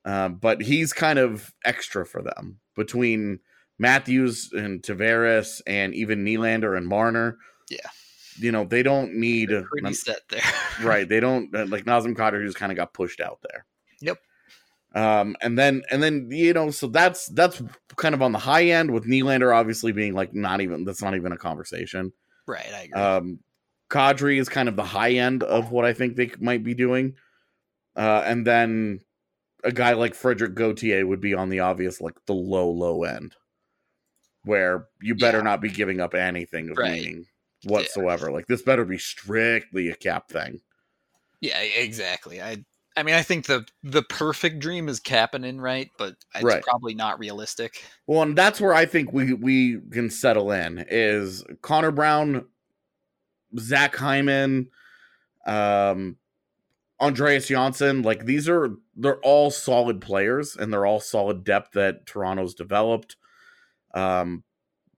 Uh, 0.05 0.29
but 0.29 0.61
he's 0.61 0.93
kind 0.93 1.17
of 1.17 1.51
extra 1.65 2.05
for 2.05 2.21
them 2.21 2.59
between 2.75 3.39
Matthews 3.79 4.51
and 4.53 4.81
Tavares 4.81 5.61
and 5.65 5.93
even 5.95 6.23
Nylander 6.23 6.77
and 6.77 6.87
Marner. 6.87 7.37
Yeah. 7.69 7.89
You 8.37 8.51
know, 8.51 8.65
they 8.65 8.83
don't 8.83 9.15
need 9.15 9.49
They're 9.49 9.63
pretty 9.63 9.93
set 9.93 10.19
there. 10.29 10.41
right. 10.83 11.09
They 11.09 11.19
don't 11.19 11.53
uh, 11.55 11.65
like 11.65 11.85
Nazem 11.85 12.15
Kadri 12.15 12.43
who's 12.43 12.53
kind 12.53 12.71
of 12.71 12.75
got 12.75 12.93
pushed 12.93 13.19
out 13.19 13.39
there. 13.49 13.65
Yep. 14.01 14.19
Um, 14.93 15.35
and 15.41 15.57
then 15.57 15.81
and 15.91 16.01
then 16.03 16.29
you 16.31 16.53
know, 16.53 16.69
so 16.69 16.87
that's 16.87 17.27
that's 17.27 17.61
kind 17.97 18.13
of 18.13 18.21
on 18.21 18.31
the 18.31 18.39
high 18.39 18.65
end 18.65 18.91
with 18.91 19.05
Nylander 19.05 19.55
obviously 19.55 19.91
being 19.91 20.13
like 20.13 20.33
not 20.33 20.61
even 20.61 20.85
that's 20.85 21.01
not 21.01 21.15
even 21.15 21.31
a 21.31 21.37
conversation. 21.37 22.13
right, 22.47 22.67
I 22.73 22.81
agree. 22.83 23.01
Um, 23.01 23.39
Kadri 23.89 24.39
is 24.39 24.49
kind 24.49 24.69
of 24.69 24.75
the 24.75 24.83
high 24.83 25.13
end 25.13 25.43
of 25.43 25.71
what 25.71 25.85
I 25.85 25.93
think 25.93 26.15
they 26.15 26.31
might 26.39 26.63
be 26.63 26.73
doing. 26.73 27.15
Uh, 27.95 28.23
and 28.25 28.45
then 28.45 28.99
a 29.65 29.71
guy 29.71 29.93
like 29.93 30.15
Frederik 30.15 30.55
Gauthier 30.55 31.05
would 31.05 31.21
be 31.21 31.33
on 31.33 31.49
the 31.49 31.59
obvious, 31.59 31.99
like 32.01 32.15
the 32.27 32.33
low, 32.33 32.69
low 32.69 33.03
end, 33.03 33.35
where 34.43 34.87
you 35.01 35.15
better 35.15 35.39
Yeah. 35.39 35.43
not 35.43 35.61
be 35.61 35.69
giving 35.69 35.99
up 35.99 36.13
anything 36.13 36.69
of 36.69 36.77
Right. 36.77 36.91
meaning 36.93 37.25
whatsoever. 37.63 38.31
Like 38.31 38.47
this 38.47 38.61
better 38.61 38.85
be 38.85 38.97
strictly 38.97 39.89
a 39.89 39.95
cap 39.95 40.29
thing. 40.29 40.61
yeah, 41.41 41.59
exactly. 41.59 42.41
I 42.41 42.63
I 42.97 43.03
mean, 43.03 43.15
I 43.15 43.23
think 43.23 43.45
the 43.45 43.67
the 43.83 44.03
perfect 44.03 44.59
dream 44.59 44.87
is 44.87 45.01
Kapanen 45.01 45.59
right? 45.59 45.91
But 45.97 46.15
it's 46.33 46.43
Right. 46.43 46.63
probably 46.63 46.95
not 46.95 47.19
realistic. 47.19 47.83
Well, 48.07 48.21
and 48.23 48.37
that's 48.37 48.61
where 48.61 48.73
I 48.73 48.85
think 48.85 49.11
we 49.13 49.33
we 49.33 49.81
can 49.91 50.09
settle 50.09 50.51
in 50.51 50.85
is 50.89 51.43
Connor 51.61 51.91
Brown, 51.91 52.47
Zach 53.59 53.95
Hyman, 53.95 54.69
um, 55.45 56.17
Andreas 57.01 57.47
Johnsson. 57.47 58.01
Like 58.01 58.25
these 58.25 58.47
are 58.47 58.69
they're 58.95 59.19
all 59.19 59.51
solid 59.51 60.01
players 60.01 60.55
and 60.55 60.71
they're 60.71 60.85
all 60.85 60.99
solid 60.99 61.43
depth 61.43 61.73
that 61.73 62.05
Toronto's 62.05 62.53
developed. 62.53 63.17
Um, 63.93 64.43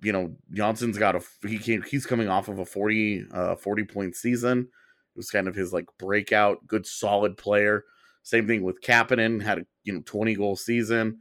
you 0.01 0.11
know, 0.11 0.35
Johnsson's 0.53 0.97
got 0.97 1.15
a 1.15 1.21
he 1.47 1.57
came 1.57 1.81
he's 1.81 2.05
coming 2.05 2.29
off 2.29 2.47
of 2.47 2.59
a 2.59 2.65
40 2.65 3.25
uh 3.33 3.55
40 3.55 3.83
point 3.85 4.15
season. 4.15 4.59
It 4.59 5.17
was 5.17 5.31
kind 5.31 5.47
of 5.47 5.55
his 5.55 5.73
like 5.73 5.85
breakout, 5.97 6.67
good 6.67 6.85
solid 6.85 7.37
player. 7.37 7.83
Same 8.21 8.47
thing 8.47 8.61
with 8.61 8.81
Kapanen, 8.81 9.41
had 9.41 9.59
a 9.59 9.65
you 9.83 9.93
know 9.93 10.01
20 10.05 10.35
goal 10.35 10.55
season. 10.55 11.19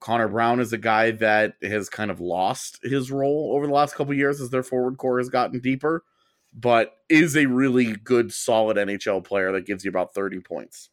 Connor 0.00 0.28
Brown 0.28 0.60
is 0.60 0.72
a 0.72 0.78
guy 0.78 1.10
that 1.12 1.54
has 1.62 1.88
kind 1.88 2.10
of 2.10 2.20
lost 2.20 2.78
his 2.82 3.10
role 3.10 3.52
over 3.54 3.66
the 3.66 3.72
last 3.72 3.94
couple 3.94 4.14
years 4.14 4.40
as 4.40 4.50
their 4.50 4.62
forward 4.62 4.98
core 4.98 5.18
has 5.18 5.28
gotten 5.28 5.58
deeper, 5.58 6.04
but 6.52 6.94
is 7.08 7.36
a 7.36 7.46
really 7.46 7.96
good, 7.96 8.32
solid 8.32 8.76
NHL 8.76 9.24
player 9.24 9.50
that 9.52 9.66
gives 9.66 9.84
you 9.84 9.88
about 9.88 10.14
30 10.14 10.40
points 10.40 10.90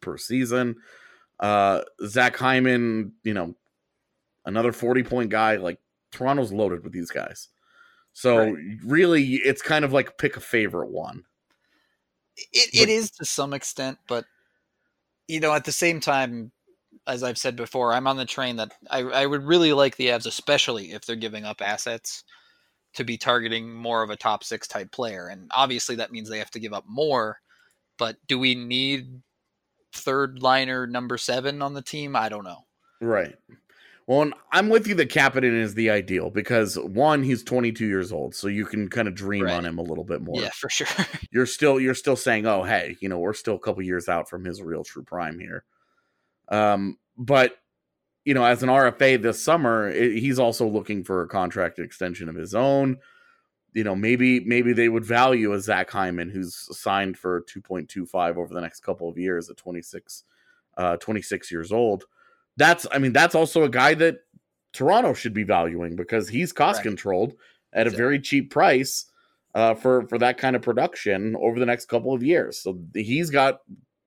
per 0.00 0.16
season. 0.18 0.76
Uh, 1.40 1.82
Zach 2.06 2.36
Hyman, 2.36 3.12
you 3.22 3.34
know, 3.34 3.54
another 4.44 4.72
40 4.72 5.02
point 5.04 5.30
guy. 5.30 5.56
Like 5.56 5.78
Toronto's 6.12 6.52
loaded 6.52 6.82
with 6.84 6.92
these 6.92 7.10
guys. 7.10 7.48
So 8.12 8.38
Right. 8.52 8.54
really, 8.84 9.34
it's 9.36 9.62
kind 9.62 9.84
of 9.84 9.92
like 9.92 10.18
pick 10.18 10.36
a 10.36 10.40
favorite 10.40 10.90
one. 10.90 11.24
It 12.36 12.70
But- 12.72 12.80
it 12.82 12.88
is 12.88 13.10
to 13.12 13.24
some 13.24 13.52
extent, 13.52 13.98
but 14.08 14.24
you 15.28 15.40
know, 15.40 15.52
at 15.52 15.64
the 15.64 15.72
same 15.72 16.00
time, 16.00 16.50
as 17.06 17.22
I've 17.22 17.38
said 17.38 17.54
before, 17.56 17.92
I'm 17.92 18.06
on 18.06 18.16
the 18.16 18.24
train 18.24 18.56
that 18.56 18.72
I, 18.90 19.00
I 19.00 19.26
would 19.26 19.42
really 19.44 19.72
like 19.72 19.96
the 19.96 20.06
Avs, 20.08 20.26
especially 20.26 20.92
if 20.92 21.04
they're 21.04 21.16
giving 21.16 21.44
up 21.44 21.60
assets, 21.60 22.24
to 22.94 23.04
be 23.04 23.18
targeting 23.18 23.72
more 23.72 24.02
of 24.02 24.10
a 24.10 24.16
top 24.16 24.42
six 24.42 24.66
type 24.66 24.90
player. 24.90 25.28
And 25.28 25.50
obviously 25.54 25.96
that 25.96 26.10
means 26.12 26.28
they 26.28 26.38
have 26.38 26.50
to 26.52 26.60
give 26.60 26.72
up 26.72 26.84
more. 26.86 27.40
But 27.98 28.16
do 28.26 28.38
we 28.38 28.54
need 28.54 29.20
third 29.92 30.42
liner 30.42 30.86
number 30.86 31.18
seven 31.18 31.62
on 31.62 31.74
the 31.74 31.82
team? 31.82 32.16
I 32.16 32.28
don't 32.28 32.44
know. 32.44 32.64
Right. 33.00 33.34
Well, 34.06 34.22
and 34.22 34.34
I'm 34.52 34.70
with 34.70 34.86
you 34.86 34.94
that 34.94 35.10
Kapanen 35.10 35.60
is 35.60 35.74
the 35.74 35.90
ideal 35.90 36.30
because 36.30 36.78
one, 36.78 37.22
he's 37.22 37.42
22 37.42 37.86
years 37.86 38.10
old, 38.10 38.34
so 38.34 38.48
you 38.48 38.64
can 38.64 38.88
kind 38.88 39.06
of 39.06 39.14
dream 39.14 39.44
Right. 39.44 39.54
on 39.54 39.66
him 39.66 39.76
a 39.76 39.82
little 39.82 40.02
bit 40.04 40.22
more. 40.22 40.40
Yeah, 40.40 40.48
for 40.54 40.70
sure. 40.70 40.86
You're 41.30 41.44
still 41.44 41.78
you're 41.78 41.92
still 41.94 42.16
saying, 42.16 42.46
"Oh, 42.46 42.62
hey, 42.62 42.96
you 43.00 43.08
know, 43.10 43.18
we're 43.18 43.34
still 43.34 43.56
a 43.56 43.58
couple 43.58 43.82
years 43.82 44.08
out 44.08 44.28
from 44.30 44.44
his 44.46 44.62
real 44.62 44.82
true 44.82 45.02
prime 45.04 45.38
here." 45.38 45.64
Um, 46.48 46.96
but 47.18 47.56
you 48.24 48.32
know, 48.32 48.44
as 48.44 48.62
an 48.62 48.70
RFA 48.70 49.20
this 49.20 49.42
summer, 49.42 49.90
i 49.90 49.92
he's 50.18 50.38
also 50.38 50.66
looking 50.66 51.04
for 51.04 51.22
a 51.22 51.28
contract 51.28 51.78
extension 51.78 52.28
of 52.30 52.34
his 52.34 52.54
own. 52.54 52.96
You 53.74 53.84
know, 53.84 53.94
maybe 53.94 54.40
maybe 54.40 54.72
they 54.72 54.88
would 54.88 55.04
value 55.04 55.52
a 55.52 55.60
Zach 55.60 55.90
Hyman 55.90 56.30
who's 56.30 56.54
signed 56.76 57.16
for 57.18 57.42
2.25 57.42 58.36
over 58.36 58.52
the 58.54 58.60
next 58.60 58.80
couple 58.80 59.08
of 59.08 59.18
years 59.18 59.50
at 59.50 59.56
26, 59.56 60.24
uh, 60.76 60.96
26 60.96 61.50
years 61.52 61.72
old. 61.72 62.04
That's 62.56 62.86
I 62.92 62.98
mean, 62.98 63.12
that's 63.12 63.34
also 63.34 63.62
a 63.64 63.68
guy 63.68 63.94
that 63.94 64.20
Toronto 64.72 65.14
should 65.14 65.34
be 65.34 65.44
valuing 65.44 65.96
because 65.96 66.28
he's 66.28 66.52
cost 66.52 66.78
Right. 66.78 66.84
controlled 66.84 67.34
at 67.72 67.86
a 67.86 67.90
very 67.90 68.18
cheap 68.20 68.50
price 68.50 69.06
uh, 69.54 69.74
for 69.74 70.06
for 70.08 70.18
that 70.18 70.38
kind 70.38 70.56
of 70.56 70.62
production 70.62 71.36
over 71.36 71.58
the 71.58 71.66
next 71.66 71.86
couple 71.86 72.12
of 72.12 72.22
years. 72.22 72.58
So 72.58 72.78
he's 72.94 73.30
got 73.30 73.60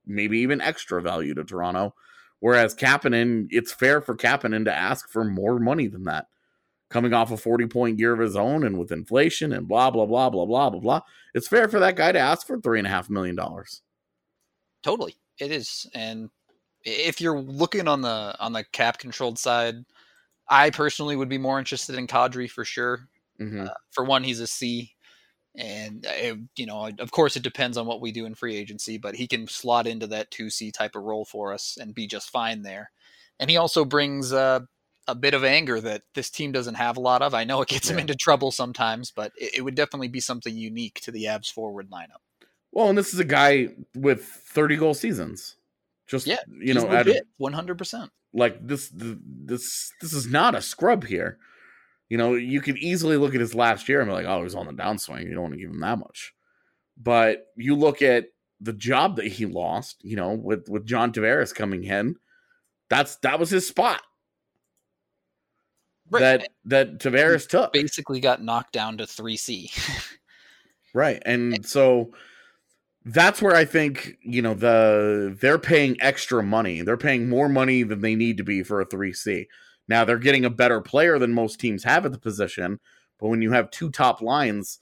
maybe 0.06 0.40
even 0.40 0.62
extra 0.62 1.02
value 1.02 1.34
to 1.36 1.44
Toronto. 1.44 1.94
Whereas 2.40 2.74
Kapanen, 2.76 3.48
it's 3.52 3.72
fair 3.72 4.02
for 4.02 4.16
Kapanen 4.16 4.66
to 4.66 4.74
ask 4.76 5.08
for 5.10 5.24
more 5.24 5.60
money 5.60 5.88
than 5.88 6.06
that. 6.06 6.28
Coming 6.92 7.14
off 7.14 7.32
a 7.32 7.38
40 7.38 7.68
point 7.68 8.00
year 8.00 8.14
of 8.14 8.20
his 8.20 8.36
own 8.36 8.66
and 8.66 8.78
with 8.78 8.92
inflation 8.92 9.54
and 9.54 9.68
blah, 9.68 9.90
blah, 9.92 10.06
blah, 10.06 10.30
blah, 10.30 10.46
blah, 10.46 10.70
blah, 10.70 10.80
blah. 10.80 11.02
It's 11.34 11.48
fair 11.48 11.70
for 11.70 11.80
that 11.80 11.96
guy 11.96 12.12
to 12.12 12.20
ask 12.20 12.46
for 12.46 12.60
three 12.60 12.80
and 12.80 12.88
a 12.88 12.92
half 12.92 13.10
million 13.10 13.36
dollars. 13.36 13.82
Totally, 14.84 15.16
it 15.40 15.52
is. 15.52 15.88
And 15.94 16.30
if 16.84 17.22
you're 17.22 17.40
looking 17.40 17.88
on 17.88 18.02
the 18.02 18.36
on 18.40 18.54
the 18.54 18.64
cap 18.72 18.98
controlled 18.98 19.40
side, 19.40 19.76
I 20.50 20.70
personally 20.70 21.16
would 21.16 21.30
be 21.30 21.38
more 21.38 21.60
interested 21.60 21.96
in 21.96 22.08
Kadri 22.08 22.50
for 22.50 22.66
sure. 22.66 23.08
hmm 23.40 23.68
For 23.92 24.04
one, 24.04 24.24
he's 24.24 24.40
a 24.40 24.48
C, 24.48 24.96
and 25.56 26.06
uh, 26.06 26.12
it, 26.14 26.40
you 26.58 26.66
know, 26.66 26.90
of 27.00 27.12
course, 27.12 27.36
it 27.36 27.44
depends 27.44 27.78
on 27.78 27.88
what 27.88 28.02
we 28.02 28.12
do 28.12 28.26
in 28.26 28.36
free 28.36 28.56
agency, 28.56 28.98
but 28.98 29.16
he 29.16 29.28
can 29.28 29.48
slot 29.48 29.88
into 29.88 30.08
that 30.08 30.32
two 30.32 30.50
C 30.50 30.72
type 30.72 30.96
of 30.96 31.04
role 31.04 31.26
for 31.26 31.54
us 31.54 31.78
and 31.80 31.96
be 31.96 32.08
just 32.08 32.30
fine 32.32 32.64
there. 32.64 32.92
And 33.40 33.50
he 33.50 33.58
also 33.58 33.86
brings 33.86 34.34
uh, 34.34 34.62
a 35.08 35.16
bit 35.16 35.34
of 35.34 35.44
anger 35.44 35.82
that 35.82 36.04
this 36.14 36.30
team 36.30 36.52
doesn't 36.52 36.76
have 36.76 36.98
a 36.98 37.02
lot 37.02 37.22
of. 37.22 37.34
I 37.34 37.44
know 37.44 37.62
it 37.62 37.68
gets 37.70 37.90
him 37.90 37.98
Yeah. 37.98 38.02
into 38.02 38.16
trouble 38.16 38.52
sometimes, 38.52 39.12
but 39.12 39.32
it, 39.36 39.56
it 39.58 39.62
would 39.62 39.76
definitely 39.76 40.08
be 40.10 40.20
something 40.20 40.56
unique 40.56 41.00
to 41.02 41.12
the 41.12 41.26
Avs 41.26 41.52
forward 41.52 41.90
lineup. 41.90 42.22
Well, 42.72 42.88
and 42.90 42.98
this 42.98 43.14
is 43.14 43.20
a 43.20 43.26
guy 43.26 43.70
with 43.96 44.24
30 44.24 44.78
goal 44.78 44.94
seasons. 44.94 45.56
Just, 46.08 46.28
Yeah, 46.28 46.38
you 46.60 46.74
know, 46.74 46.84
legit, 46.86 47.26
one 47.38 47.54
hundred 47.54 47.78
percent. 47.78 48.12
like 48.34 48.66
this 48.68 48.92
this 48.94 49.92
this 50.02 50.14
is 50.14 50.28
not 50.28 50.56
a 50.56 50.62
scrub 50.62 51.06
here. 51.06 51.38
You 52.10 52.18
know, 52.18 52.34
you 52.34 52.60
could 52.60 52.78
easily 52.78 53.16
look 53.16 53.34
at 53.34 53.40
his 53.40 53.56
last 53.56 53.88
year 53.88 54.02
and 54.02 54.10
be 54.10 54.14
like, 54.14 54.26
oh, 54.26 54.44
he's 54.44 54.56
on 54.56 54.66
the 54.68 54.74
downswing. 54.74 55.24
You 55.24 55.34
don't 55.34 55.44
want 55.44 55.54
to 55.54 55.60
give 55.60 55.70
him 55.70 55.80
that 55.80 56.00
much. 56.00 56.34
But 57.02 57.48
you 57.56 57.76
look 57.76 58.02
at 58.02 58.26
the 58.60 58.74
job 58.74 59.16
that 59.16 59.28
he 59.28 59.46
lost, 59.46 60.04
you 60.04 60.18
know, 60.18 60.34
with 60.34 60.68
with 60.70 60.86
John 60.86 61.14
Tavares 61.14 61.56
coming 61.56 61.86
in, 61.86 62.18
that's 62.90 63.16
that 63.18 63.40
was 63.40 63.50
his 63.50 63.66
spot 63.68 64.02
that 66.20 66.50
that 66.66 67.00
Tavares 67.00 67.48
took. 67.48 67.74
basically 67.74 68.20
got 68.20 68.44
knocked 68.44 68.74
down 68.74 68.98
to 68.98 69.06
3C. 69.06 70.18
Right. 70.94 71.22
And 71.26 71.66
so 71.66 72.12
that's 73.06 73.42
where 73.42 73.56
I 73.56 73.66
think, 73.66 74.18
you 74.22 74.42
know, 74.42 74.54
the 74.54 75.36
they're 75.40 75.58
paying 75.58 75.98
extra 76.02 76.44
money. 76.44 76.82
They're 76.82 76.98
paying 76.98 77.30
more 77.30 77.50
money 77.50 77.84
than 77.84 78.02
they 78.02 78.16
need 78.16 78.38
to 78.38 78.44
be 78.44 78.64
for 78.64 78.82
a 78.82 78.86
3C. 78.86 79.48
Now 79.88 80.06
they're 80.06 80.18
getting 80.18 80.46
a 80.46 80.50
better 80.50 80.82
player 80.82 81.18
than 81.18 81.34
most 81.34 81.60
teams 81.60 81.84
have 81.84 82.06
at 82.06 82.12
the 82.12 82.20
position, 82.20 82.80
but 83.20 83.30
when 83.30 83.42
you 83.42 83.52
have 83.52 83.72
two 83.72 83.90
top 83.90 84.22
lines 84.22 84.80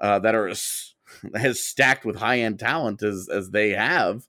uh, 0.00 0.18
that 0.20 0.34
are 0.34 0.48
as, 0.48 0.94
as 1.34 1.60
stacked 1.60 2.04
with 2.04 2.16
high-end 2.16 2.58
talent 2.58 3.02
as 3.02 3.28
as 3.32 3.50
they 3.50 3.70
have, 3.70 4.26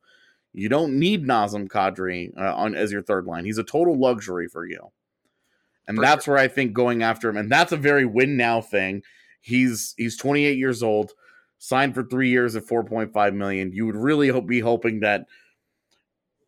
you 0.53 0.69
don't 0.69 0.97
need 0.97 1.25
Nazem 1.25 1.67
Kadri 1.67 2.31
uh, 2.37 2.55
on 2.55 2.75
as 2.75 2.91
your 2.91 3.03
third 3.03 3.25
line. 3.25 3.45
He's 3.45 3.57
a 3.57 3.63
total 3.63 3.99
luxury 3.99 4.47
for 4.47 4.65
you. 4.65 4.91
And 5.87 5.97
For 5.97 6.01
that's 6.01 6.27
where 6.27 6.37
I 6.37 6.47
think 6.47 6.73
going 6.73 7.03
after 7.03 7.29
him 7.29 7.37
and 7.37 7.51
that's 7.51 7.71
a 7.71 7.77
very 7.77 8.05
win 8.05 8.37
now 8.37 8.61
thing. 8.61 9.03
He's 9.41 9.93
he's 9.97 10.17
28 10.17 10.57
years 10.57 10.81
old 10.81 11.11
signed 11.63 11.95
for 11.95 12.03
three 12.03 12.29
years 12.29 12.55
at 12.57 12.65
4.5 12.65 13.33
million. 13.35 13.71
You 13.71 13.85
would 13.85 13.95
really 13.95 14.27
hope, 14.27 14.47
be 14.47 14.59
hoping 14.59 14.99
that 14.99 15.25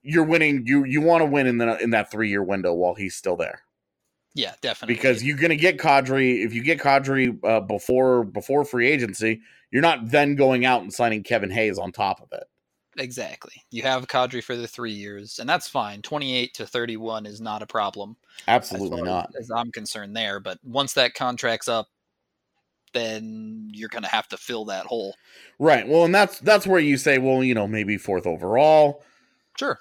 you're 0.03 0.25
winning. 0.25 0.63
You 0.65 0.83
you 0.85 1.01
want 1.01 1.21
to 1.21 1.25
win 1.25 1.48
in 1.48 1.57
the 1.57 1.81
in 1.81 1.89
that 1.91 2.11
three 2.11 2.29
year 2.29 2.43
window 2.43 2.74
while 2.74 2.95
he's 2.95 3.15
still 3.15 3.35
there, 3.35 3.61
yeah, 4.35 4.53
definitely. 4.61 4.95
because 4.95 5.24
you're 5.24 5.37
going 5.37 5.50
to 5.50 5.55
get 5.55 5.77
Kadri. 5.77 6.45
If 6.45 6.53
you 6.53 6.63
get 6.63 6.79
Kadri 6.79 7.37
uh, 7.43 7.61
before 7.61 8.24
before 8.25 8.65
free 8.65 8.89
agency, 8.89 9.41
you're 9.71 9.81
not 9.81 10.11
then 10.11 10.35
going 10.35 10.65
out 10.65 10.81
and 10.81 10.93
signing 10.93 11.24
Kevin 11.24 11.50
Hayes 11.51 11.79
on 11.79 11.91
top 11.91 12.21
of 12.21 12.29
it. 12.33 12.43
Exactly. 12.98 13.53
You 13.72 13.84
have 13.84 14.08
Kadri 14.08 14.44
for 14.44 14.55
the 14.55 14.68
three 14.68 14.92
years, 14.92 15.40
and 15.40 15.50
that's 15.50 15.68
fine. 15.68 16.01
28 16.01 16.53
to 16.55 16.66
31 16.66 17.25
is 17.25 17.42
not 17.42 17.62
a 17.62 17.68
problem. 17.68 18.16
Absolutely 18.48 19.00
far 19.00 19.05
not. 19.05 19.31
As 19.40 19.51
I'm 19.51 19.72
concerned 19.72 20.16
there. 20.16 20.40
But 20.40 20.60
once 20.64 20.94
that 20.94 21.14
contract's 21.14 21.68
up, 21.68 21.88
then 22.94 23.70
you're 23.74 23.90
going 23.90 24.03
to 24.03 24.10
have 24.10 24.27
to 24.29 24.38
fill 24.38 24.66
that 24.66 24.86
hole. 24.86 25.16
Right. 25.60 25.88
Well, 25.88 26.05
and 26.05 26.16
that's 26.16 26.40
that's 26.40 26.66
where 26.66 26.79
you 26.79 26.98
say, 26.98 27.18
well, 27.18 27.44
you 27.44 27.53
know, 27.53 27.68
maybe 27.68 27.98
fourth 27.98 28.25
overall. 28.25 29.03
Sure. 29.60 29.79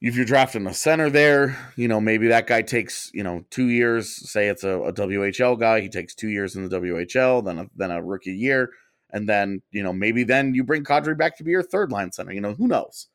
if 0.00 0.14
you're 0.14 0.24
drafting 0.24 0.66
a 0.66 0.74
center 0.74 1.10
there, 1.10 1.72
you 1.76 1.88
know, 1.88 2.00
maybe 2.00 2.28
that 2.28 2.46
guy 2.46 2.62
takes, 2.62 3.10
you 3.14 3.22
know, 3.22 3.44
two 3.50 3.68
years. 3.68 4.30
Say 4.30 4.48
it's 4.48 4.64
a, 4.64 4.80
a 4.82 4.92
WHL 4.92 5.58
guy, 5.58 5.80
he 5.80 5.88
takes 5.88 6.14
two 6.14 6.28
years 6.28 6.54
in 6.54 6.68
the 6.68 6.80
WHL, 6.80 7.44
then 7.44 7.58
a, 7.58 7.66
then 7.74 7.90
a 7.90 8.02
rookie 8.02 8.34
year, 8.34 8.70
and 9.16 9.26
then 9.26 9.62
you 9.70 9.82
know 9.82 9.94
maybe 9.94 10.24
then 10.24 10.54
you 10.54 10.62
bring 10.62 10.84
Kadri 10.84 11.16
back 11.16 11.38
to 11.38 11.44
be 11.44 11.50
your 11.50 11.62
third 11.62 11.90
line 11.90 12.12
center. 12.12 12.32
You 12.32 12.42
know, 12.42 12.52
who 12.52 12.68
knows? 12.68 13.08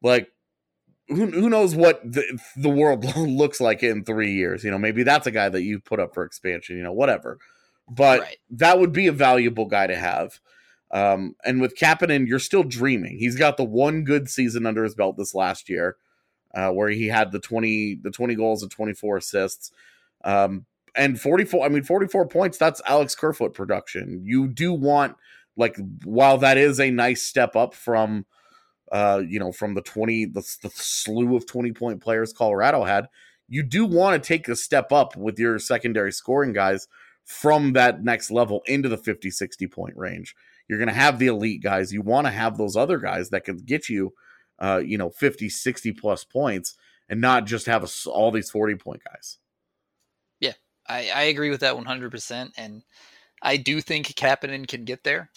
Like, 0.00 0.28
who 1.08 1.26
who 1.26 1.50
knows 1.50 1.74
what 1.74 2.00
the, 2.04 2.38
the 2.56 2.68
world 2.68 3.04
looks 3.16 3.60
like 3.60 3.82
in 3.82 4.04
three 4.04 4.32
years? 4.32 4.62
You 4.62 4.70
know, 4.70 4.78
maybe 4.78 5.02
that's 5.02 5.26
a 5.26 5.32
guy 5.32 5.48
that 5.48 5.62
you 5.62 5.80
put 5.80 5.98
up 5.98 6.14
for 6.14 6.24
expansion. 6.24 6.76
You 6.76 6.84
know, 6.84 6.92
whatever. 6.92 7.38
But 7.90 8.20
right. 8.20 8.36
that 8.50 8.78
would 8.78 8.92
be 8.92 9.08
a 9.08 9.12
valuable 9.12 9.66
guy 9.66 9.88
to 9.88 9.96
have. 9.96 10.38
Um, 10.90 11.34
and 11.44 11.60
with 11.60 11.76
Kapanen, 11.76 12.28
you're 12.28 12.38
still 12.38 12.62
dreaming. 12.62 13.18
He's 13.18 13.36
got 13.36 13.56
the 13.56 13.64
one 13.64 14.04
good 14.04 14.30
season 14.30 14.66
under 14.66 14.84
his 14.84 14.94
belt 14.94 15.16
this 15.16 15.34
last 15.34 15.68
year, 15.68 15.96
uh, 16.54 16.70
where 16.70 16.90
he 16.90 17.08
had 17.08 17.32
the 17.32 17.40
20, 17.40 17.96
the 18.02 18.10
20 18.10 18.34
goals 18.36 18.62
and 18.62 18.70
24 18.70 19.18
assists. 19.18 19.72
Um, 20.24 20.66
and 20.98 21.20
44, 21.20 21.64
I 21.64 21.68
mean, 21.68 21.84
44 21.84 22.26
points, 22.26 22.58
that's 22.58 22.82
Alex 22.86 23.14
Kerfoot 23.14 23.54
production. 23.54 24.20
You 24.24 24.48
do 24.48 24.72
want, 24.72 25.16
like, 25.56 25.76
while 26.04 26.38
that 26.38 26.58
is 26.58 26.80
a 26.80 26.90
nice 26.90 27.22
step 27.22 27.56
up 27.56 27.72
from, 27.72 28.26
uh, 28.90 29.22
you 29.26 29.38
know, 29.38 29.52
from 29.52 29.74
the 29.74 29.80
20, 29.80 30.26
the, 30.26 30.42
the 30.62 30.70
slew 30.70 31.36
of 31.36 31.46
20 31.46 31.72
point 31.72 32.02
players 32.02 32.32
Colorado 32.32 32.84
had, 32.84 33.06
you 33.48 33.62
do 33.62 33.86
want 33.86 34.20
to 34.20 34.26
take 34.26 34.48
a 34.48 34.56
step 34.56 34.92
up 34.92 35.16
with 35.16 35.38
your 35.38 35.58
secondary 35.58 36.12
scoring 36.12 36.52
guys 36.52 36.88
from 37.24 37.74
that 37.74 38.02
next 38.02 38.30
level 38.30 38.62
into 38.66 38.88
the 38.88 38.98
50, 38.98 39.30
60 39.30 39.66
point 39.68 39.96
range. 39.96 40.34
You're 40.68 40.78
going 40.78 40.88
to 40.88 40.94
have 40.94 41.18
the 41.18 41.28
elite 41.28 41.62
guys. 41.62 41.92
You 41.92 42.02
want 42.02 42.26
to 42.26 42.30
have 42.32 42.58
those 42.58 42.76
other 42.76 42.98
guys 42.98 43.30
that 43.30 43.44
can 43.44 43.56
get 43.58 43.88
you, 43.88 44.14
uh, 44.58 44.82
you 44.84 44.98
know, 44.98 45.10
50, 45.10 45.48
60 45.48 45.92
plus 45.92 46.24
points 46.24 46.76
and 47.08 47.20
not 47.20 47.46
just 47.46 47.66
have 47.66 47.84
a 47.84 48.10
all 48.10 48.30
these 48.30 48.50
40 48.50 48.74
point 48.74 49.02
guys. 49.04 49.38
I, 50.88 51.10
I 51.14 51.22
agree 51.24 51.50
with 51.50 51.60
that 51.60 51.74
100%. 51.74 52.50
And 52.56 52.82
I 53.42 53.56
do 53.56 53.80
think 53.80 54.06
Kapanen 54.08 54.66
can 54.66 54.84
get 54.84 55.04
there. 55.04 55.30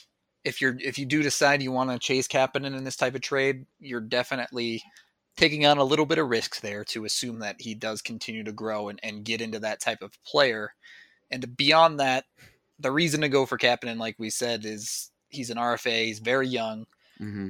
If 0.44 0.60
you're 0.60 0.76
if 0.80 0.98
you 0.98 1.06
do 1.06 1.22
decide 1.22 1.62
you 1.62 1.72
want 1.72 1.92
to 1.92 2.00
chase 2.00 2.28
Kapanen 2.28 2.76
in 2.76 2.84
this 2.84 2.96
type 2.96 3.14
of 3.14 3.22
trade, 3.22 3.66
you're 3.80 4.02
definitely 4.02 4.82
taking 5.38 5.66
on 5.66 5.78
a 5.78 5.84
little 5.84 6.06
bit 6.06 6.18
of 6.18 6.30
risk 6.30 6.62
there 6.62 6.84
to 6.86 7.06
assume 7.06 7.40
that 7.40 7.58
he 7.60 7.76
does 7.76 8.02
continue 8.02 8.44
to 8.44 8.52
grow 8.52 8.90
and, 8.90 9.00
and 9.04 9.24
get 9.24 9.42
into 9.42 9.60
that 9.60 9.80
type 9.80 10.02
of 10.02 10.12
player. 10.24 10.74
And 11.30 11.56
beyond 11.56 12.00
that, 12.00 12.26
the 12.80 12.92
reason 12.92 13.22
to 13.22 13.30
go 13.30 13.46
for 13.46 13.58
Kapanen, 13.58 13.98
like 13.98 14.16
we 14.18 14.32
said, 14.32 14.66
is 14.66 15.12
he's 15.30 15.52
an 15.52 15.58
RFA, 15.58 16.06
he's 16.06 16.20
very 16.20 16.48
young. 16.48 16.86
Mm-hmm. 17.20 17.50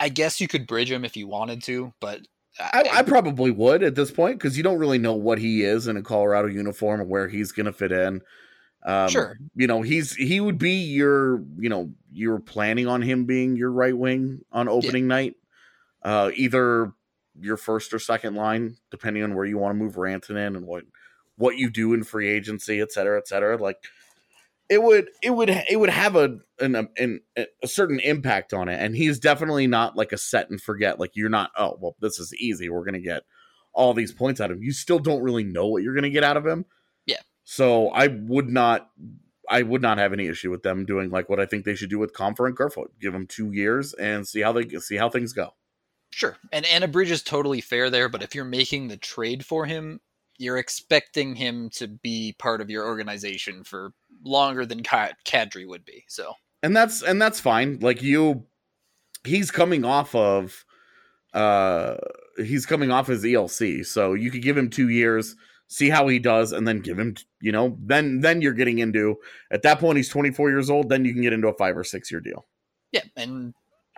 I 0.00 0.08
guess 0.08 0.40
you 0.40 0.48
could 0.48 0.66
bridge 0.66 0.90
him 0.90 1.04
if 1.04 1.16
you 1.16 1.26
wanted 1.26 1.62
to, 1.64 1.92
but 2.00 2.20
I, 2.58 2.88
I 2.92 3.02
probably 3.02 3.50
would 3.50 3.82
at 3.82 3.94
this 3.94 4.10
point 4.10 4.38
because 4.38 4.56
you 4.56 4.62
don't 4.62 4.78
really 4.78 4.98
know 4.98 5.14
what 5.14 5.38
he 5.38 5.64
is 5.64 5.88
in 5.88 5.96
a 5.96 6.02
Colorado 6.02 6.48
uniform 6.48 7.00
or 7.00 7.04
where 7.04 7.28
he's 7.28 7.52
going 7.52 7.66
to 7.66 7.72
fit 7.72 7.90
in. 7.92 8.22
Um, 8.84 9.08
Sure. 9.08 9.38
You 9.54 9.66
know, 9.66 9.82
he's 9.82 10.14
he 10.14 10.40
would 10.40 10.58
be 10.58 10.72
your, 10.72 11.42
you 11.58 11.68
know, 11.68 11.90
you're 12.12 12.38
planning 12.38 12.86
on 12.86 13.02
him 13.02 13.24
being 13.24 13.56
your 13.56 13.72
right 13.72 13.96
wing 13.96 14.40
on 14.52 14.68
opening 14.68 15.08
night, 15.08 15.34
uh, 16.02 16.30
either 16.34 16.92
your 17.40 17.56
first 17.56 17.92
or 17.92 17.98
second 17.98 18.36
line, 18.36 18.76
depending 18.90 19.24
on 19.24 19.34
where 19.34 19.46
you 19.46 19.58
want 19.58 19.76
to 19.76 19.82
move 19.82 19.94
Rantanen 19.94 20.56
and 20.56 20.66
what 20.66 20.84
what 21.36 21.56
you 21.56 21.70
do 21.70 21.94
in 21.94 22.04
free 22.04 22.28
agency, 22.28 22.80
et 22.80 22.92
cetera, 22.92 23.18
et 23.18 23.26
cetera. 23.26 23.56
Like 23.56 23.78
it 24.68 24.82
would 24.82 25.10
it 25.22 25.30
would 25.30 25.50
it 25.50 25.78
would 25.78 25.90
have 25.90 26.16
a 26.16 26.38
an, 26.60 26.76
um, 26.76 26.88
an 26.96 27.20
a 27.36 27.68
certain 27.68 28.00
impact 28.00 28.52
on 28.52 28.68
it. 28.68 28.80
And 28.80 28.96
he's 28.96 29.18
definitely 29.18 29.66
not 29.66 29.96
like 29.96 30.12
a 30.12 30.18
set 30.18 30.50
and 30.50 30.60
forget 30.60 30.98
like 30.98 31.12
you're 31.14 31.28
not 31.28 31.50
oh 31.56 31.76
well 31.80 31.96
this 32.00 32.18
is 32.18 32.34
easy. 32.34 32.68
We're 32.68 32.84
gonna 32.84 33.00
get 33.00 33.22
all 33.72 33.92
these 33.94 34.12
points 34.12 34.40
out 34.40 34.50
of 34.50 34.56
him. 34.56 34.62
You 34.62 34.72
still 34.72 34.98
don't 34.98 35.22
really 35.22 35.44
know 35.44 35.66
what 35.66 35.82
you're 35.82 35.94
gonna 35.94 36.10
get 36.10 36.24
out 36.24 36.36
of 36.36 36.46
him. 36.46 36.64
Yeah. 37.06 37.20
so 37.44 37.88
i 37.90 38.06
would 38.06 38.48
not 38.48 38.88
i 39.50 39.62
would 39.62 39.82
not 39.82 39.98
have 39.98 40.14
any 40.14 40.26
issue 40.26 40.50
with 40.50 40.62
them 40.62 40.86
doing 40.86 41.10
like 41.10 41.28
what 41.28 41.38
i 41.38 41.44
think 41.44 41.64
they 41.66 41.74
should 41.74 41.90
do 41.90 41.98
with 41.98 42.14
Compher 42.14 42.46
and 42.46 42.56
Kerfoot. 42.56 42.92
Give 42.98 43.12
them 43.12 43.26
two 43.26 43.52
years 43.52 43.92
and 43.92 44.26
see 44.26 44.40
how 44.40 44.52
they 44.52 44.66
see 44.78 44.96
how 44.96 45.10
things 45.10 45.34
go. 45.34 45.50
Sure. 46.10 46.36
And 46.52 46.64
and 46.66 46.84
a 46.84 46.88
bridge 46.88 47.10
is 47.10 47.22
totally 47.22 47.60
fair 47.60 47.90
there, 47.90 48.08
but 48.08 48.22
if 48.22 48.34
you're 48.34 48.44
making 48.44 48.88
the 48.88 48.96
trade 48.96 49.44
for 49.44 49.66
him, 49.66 50.00
you're 50.38 50.58
expecting 50.58 51.34
him 51.34 51.70
to 51.70 51.88
be 51.88 52.34
part 52.38 52.60
of 52.60 52.70
your 52.70 52.86
organization 52.86 53.64
for 53.64 53.92
longer 54.24 54.66
than 54.66 54.82
Kadri 54.82 55.66
would 55.66 55.84
be. 55.84 56.04
So 56.08 56.34
and 56.62 56.76
that's 56.76 57.02
and 57.02 57.20
that's 57.20 57.40
fine. 57.40 57.78
Like 57.80 58.02
you, 58.02 58.46
he's 59.22 59.50
coming 59.50 59.84
off 59.84 60.14
of, 60.14 60.64
uh, 61.34 61.96
he's 62.36 62.66
coming 62.66 62.90
off 62.90 63.06
his 63.06 63.22
ELC, 63.22 63.84
so 63.84 64.14
you 64.14 64.30
could 64.30 64.42
give 64.42 64.56
him 64.56 64.70
two 64.70 64.88
years, 64.88 65.36
see 65.68 65.90
how 65.90 66.08
he 66.08 66.18
does, 66.18 66.52
and 66.52 66.66
then 66.66 66.80
give 66.80 66.98
him, 66.98 67.16
you 67.40 67.52
know, 67.52 67.76
then 67.80 68.20
then 68.20 68.40
you're 68.40 68.54
getting 68.54 68.78
into 68.78 69.16
at 69.50 69.62
that 69.62 69.78
point 69.78 69.98
he's 69.98 70.08
24 70.08 70.50
years 70.50 70.70
old. 70.70 70.88
Then 70.88 71.04
you 71.04 71.12
can 71.12 71.22
get 71.22 71.34
into 71.34 71.48
a 71.48 71.54
five 71.54 71.76
or 71.76 71.84
six 71.84 72.10
year 72.10 72.20
deal. 72.20 72.46
yeah, 72.92 73.02
and 73.16 73.54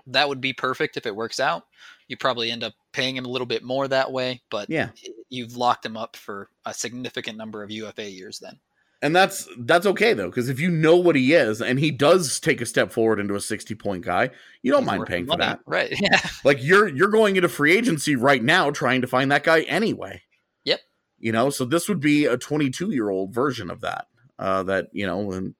that 0.09 0.29
would 0.29 0.41
be 0.41 0.53
perfect 0.53 0.97
if 0.97 1.07
it 1.07 1.15
works 1.17 1.41
out. 1.41 1.65
You 2.09 2.17
probably 2.17 2.51
end 2.51 2.63
up 2.63 2.75
paying 2.93 3.17
him 3.17 3.25
a 3.25 3.29
little 3.29 3.47
bit 3.47 3.63
more 3.65 3.89
that 3.89 4.13
way, 4.13 4.41
but 4.51 4.71
Yeah, 4.71 4.91
you've 5.29 5.57
locked 5.57 5.85
him 5.85 5.97
up 5.97 6.17
for 6.17 6.49
a 6.65 6.73
significant 6.73 7.37
number 7.37 7.63
of 7.63 7.71
UFA 7.71 8.09
years 8.11 8.39
then. 8.39 8.59
and 9.03 9.15
that's 9.15 9.47
that's 9.59 9.85
okay 9.87 10.15
though 10.15 10.29
because 10.31 10.49
if 10.49 10.59
you 10.61 10.71
know 10.71 10.97
what 10.97 11.17
he 11.17 11.35
is 11.35 11.61
and 11.61 11.79
he 11.79 11.91
does 11.91 12.39
take 12.41 12.61
a 12.61 12.67
step 12.67 12.93
forward 12.93 13.19
into 13.21 13.35
a 13.35 13.41
60 13.41 13.75
point 13.75 14.05
guy, 14.05 14.31
you 14.63 14.71
don't 14.73 14.83
He's 14.83 14.87
mind 14.87 15.07
paying 15.07 15.27
for 15.27 15.37
that. 15.37 15.61
Right. 15.67 15.93
Yeah. 16.01 16.21
Like 16.45 16.63
you're 16.63 16.89
you're 16.89 17.09
going 17.09 17.37
into 17.37 17.49
free 17.49 17.77
agency 17.77 18.15
right 18.17 18.43
now 18.43 18.71
trying 18.71 19.01
to 19.03 19.07
find 19.09 19.31
that 19.33 19.43
guy 19.45 19.63
anyway. 19.63 20.23
Yep. 20.65 20.81
You 21.19 21.33
know, 21.33 21.51
so 21.51 21.65
this 21.65 21.89
would 21.89 22.01
be 22.01 22.27
a 22.27 22.37
22 22.37 22.91
year 22.93 23.11
old 23.11 23.35
version 23.35 23.71
of 23.71 23.81
that. 23.81 24.07
Uh, 24.39 24.63
that 24.65 24.89
you 24.93 25.07
know, 25.07 25.33
and 25.33 25.55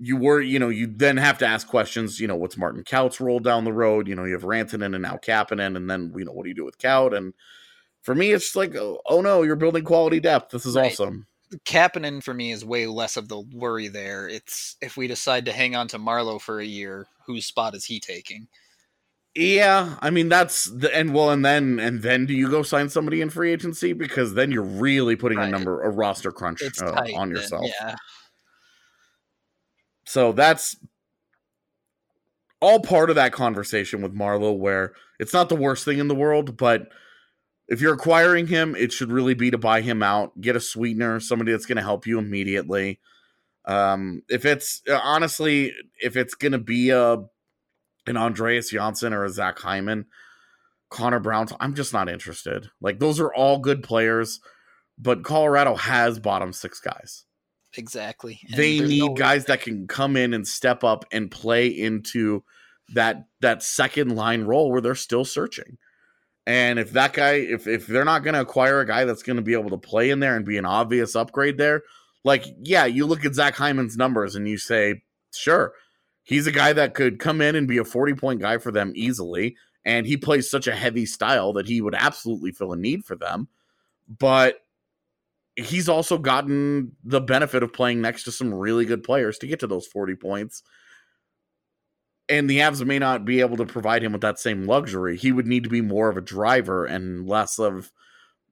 you 0.00 0.16
were, 0.16 0.40
you 0.40 0.58
know, 0.58 0.70
you 0.70 0.86
then 0.86 1.18
have 1.18 1.38
to 1.38 1.46
ask 1.46 1.68
questions. 1.68 2.18
You 2.18 2.26
know, 2.26 2.36
what's 2.36 2.56
Martin 2.56 2.82
Kaut's 2.82 3.20
role 3.20 3.38
down 3.38 3.64
the 3.64 3.72
road? 3.72 4.08
You 4.08 4.14
know, 4.14 4.24
you 4.24 4.32
have 4.32 4.42
Rantanen 4.42 4.94
and 4.94 5.02
now 5.02 5.18
Kapanen, 5.22 5.76
and 5.76 5.90
then 5.90 6.12
you 6.16 6.24
know, 6.24 6.32
what 6.32 6.44
do 6.44 6.48
you 6.48 6.54
do 6.54 6.64
with 6.64 6.78
Kaut? 6.78 7.14
And 7.16 7.34
for 8.00 8.14
me, 8.14 8.32
it's 8.32 8.56
like, 8.56 8.74
oh, 8.74 9.00
oh 9.06 9.20
no, 9.20 9.42
you're 9.42 9.56
building 9.56 9.84
quality 9.84 10.18
depth. 10.18 10.52
This 10.52 10.64
is 10.64 10.74
Right. 10.74 10.90
awesome. 10.90 11.26
Kapanen 11.66 12.22
for 12.22 12.32
me 12.32 12.52
is 12.52 12.64
way 12.64 12.86
less 12.86 13.16
of 13.16 13.28
the 13.28 13.40
worry 13.40 13.88
there. 13.88 14.28
It's 14.28 14.76
if 14.80 14.96
we 14.96 15.06
decide 15.06 15.44
to 15.46 15.52
hang 15.52 15.76
on 15.76 15.88
to 15.88 15.98
Marleau 15.98 16.40
for 16.40 16.60
a 16.60 16.64
year, 16.64 17.06
whose 17.26 17.44
spot 17.44 17.74
is 17.74 17.84
he 17.84 18.00
taking? 18.00 18.48
Yeah, 19.34 19.96
I 20.00 20.10
mean 20.10 20.28
that's 20.28 20.64
the 20.64 20.94
and 20.96 21.12
well, 21.12 21.30
and 21.30 21.44
then 21.44 21.78
and 21.78 22.02
then 22.02 22.26
do 22.26 22.34
you 22.34 22.48
go 22.48 22.62
sign 22.62 22.88
somebody 22.88 23.20
in 23.20 23.30
free 23.30 23.52
agency 23.52 23.92
because 23.92 24.34
then 24.34 24.50
you're 24.50 24.62
really 24.62 25.14
putting 25.14 25.38
a 25.38 25.46
number 25.46 25.82
a 25.82 25.90
roster 25.90 26.32
crunch 26.32 26.62
uh, 26.82 26.86
on 26.86 27.04
then, 27.04 27.30
yourself. 27.30 27.70
Yeah. 27.80 27.96
So 30.04 30.32
that's 30.32 30.76
all 32.60 32.80
part 32.80 33.10
of 33.10 33.16
that 33.16 33.32
conversation 33.32 34.02
with 34.02 34.14
Marleau, 34.14 34.56
where 34.56 34.92
it's 35.18 35.32
not 35.32 35.48
the 35.48 35.56
worst 35.56 35.84
thing 35.84 35.98
in 35.98 36.08
the 36.08 36.14
world, 36.14 36.56
but 36.56 36.88
if 37.68 37.80
you're 37.80 37.94
acquiring 37.94 38.48
him, 38.48 38.74
it 38.74 38.92
should 38.92 39.12
really 39.12 39.34
be 39.34 39.50
to 39.50 39.58
buy 39.58 39.80
him 39.80 40.02
out, 40.02 40.38
get 40.40 40.56
a 40.56 40.60
sweetener, 40.60 41.20
somebody 41.20 41.52
that's 41.52 41.66
going 41.66 41.76
to 41.76 41.82
help 41.82 42.06
you 42.06 42.18
immediately. 42.18 42.98
Um, 43.64 44.22
if 44.28 44.44
it's 44.44 44.82
uh, 44.88 45.00
honestly, 45.02 45.72
if 46.00 46.16
it's 46.16 46.34
going 46.34 46.52
to 46.52 46.58
be 46.58 46.90
a 46.90 47.18
an 48.06 48.16
Andreas 48.16 48.70
Johnsson 48.70 49.12
or 49.12 49.24
a 49.24 49.30
Zach 49.30 49.58
Hyman, 49.58 50.06
Connor 50.88 51.20
Brown, 51.20 51.46
I'm 51.60 51.74
just 51.74 51.92
not 51.92 52.08
interested. 52.08 52.68
Like 52.80 52.98
those 52.98 53.20
are 53.20 53.32
all 53.32 53.58
good 53.58 53.82
players, 53.82 54.40
but 54.98 55.22
Colorado 55.22 55.76
has 55.76 56.18
bottom 56.18 56.52
six 56.52 56.80
guys 56.80 57.24
Exactly. 57.76 58.40
And 58.48 58.56
they 58.56 58.80
need 58.80 59.08
no- 59.08 59.14
guys 59.14 59.44
that 59.46 59.60
can 59.60 59.86
come 59.86 60.16
in 60.16 60.34
and 60.34 60.46
step 60.46 60.82
up 60.84 61.04
and 61.12 61.30
play 61.30 61.68
into 61.68 62.42
that 62.94 63.26
that 63.40 63.62
second 63.62 64.16
line 64.16 64.42
role 64.42 64.70
where 64.70 64.80
they're 64.80 64.94
still 64.94 65.24
searching. 65.24 65.78
And 66.46 66.78
if 66.78 66.92
that 66.92 67.12
guy, 67.12 67.34
if 67.34 67.66
if 67.66 67.86
they're 67.86 68.04
not 68.04 68.24
going 68.24 68.34
to 68.34 68.40
acquire 68.40 68.80
a 68.80 68.86
guy 68.86 69.04
that's 69.04 69.22
going 69.22 69.36
to 69.36 69.42
be 69.42 69.52
able 69.52 69.70
to 69.70 69.78
play 69.78 70.10
in 70.10 70.20
there 70.20 70.36
and 70.36 70.44
be 70.44 70.58
an 70.58 70.64
obvious 70.64 71.14
upgrade 71.14 71.58
there, 71.58 71.82
like 72.24 72.44
yeah, 72.62 72.86
you 72.86 73.06
look 73.06 73.24
at 73.24 73.34
Zach 73.34 73.54
Hyman's 73.54 73.96
numbers 73.96 74.34
and 74.34 74.48
you 74.48 74.58
say, 74.58 75.02
sure, 75.32 75.74
he's 76.24 76.46
a 76.46 76.52
guy 76.52 76.72
that 76.72 76.94
could 76.94 77.18
come 77.18 77.40
in 77.40 77.54
and 77.54 77.68
be 77.68 77.78
a 77.78 77.84
forty 77.84 78.14
point 78.14 78.40
guy 78.40 78.58
for 78.58 78.72
them 78.72 78.92
easily, 78.96 79.56
and 79.84 80.06
he 80.06 80.16
plays 80.16 80.50
such 80.50 80.66
a 80.66 80.74
heavy 80.74 81.06
style 81.06 81.52
that 81.52 81.68
he 81.68 81.80
would 81.80 81.94
absolutely 81.94 82.50
fill 82.50 82.72
a 82.72 82.76
need 82.76 83.04
for 83.04 83.14
them. 83.14 83.46
But 84.08 84.64
he's 85.60 85.88
also 85.88 86.18
gotten 86.18 86.92
the 87.04 87.20
benefit 87.20 87.62
of 87.62 87.72
playing 87.72 88.00
next 88.00 88.24
to 88.24 88.32
some 88.32 88.52
really 88.52 88.84
good 88.84 89.02
players 89.02 89.38
to 89.38 89.46
get 89.46 89.60
to 89.60 89.66
those 89.66 89.86
40 89.86 90.14
points. 90.16 90.62
And 92.28 92.48
the 92.48 92.58
Avs 92.58 92.84
may 92.84 92.98
not 92.98 93.24
be 93.24 93.40
able 93.40 93.56
to 93.56 93.66
provide 93.66 94.02
him 94.02 94.12
with 94.12 94.20
that 94.20 94.38
same 94.38 94.64
luxury. 94.64 95.16
He 95.16 95.32
would 95.32 95.46
need 95.46 95.64
to 95.64 95.70
be 95.70 95.80
more 95.80 96.08
of 96.08 96.16
a 96.16 96.22
driver 96.22 96.86
and 96.86 97.28
less 97.28 97.58
of, 97.58 97.92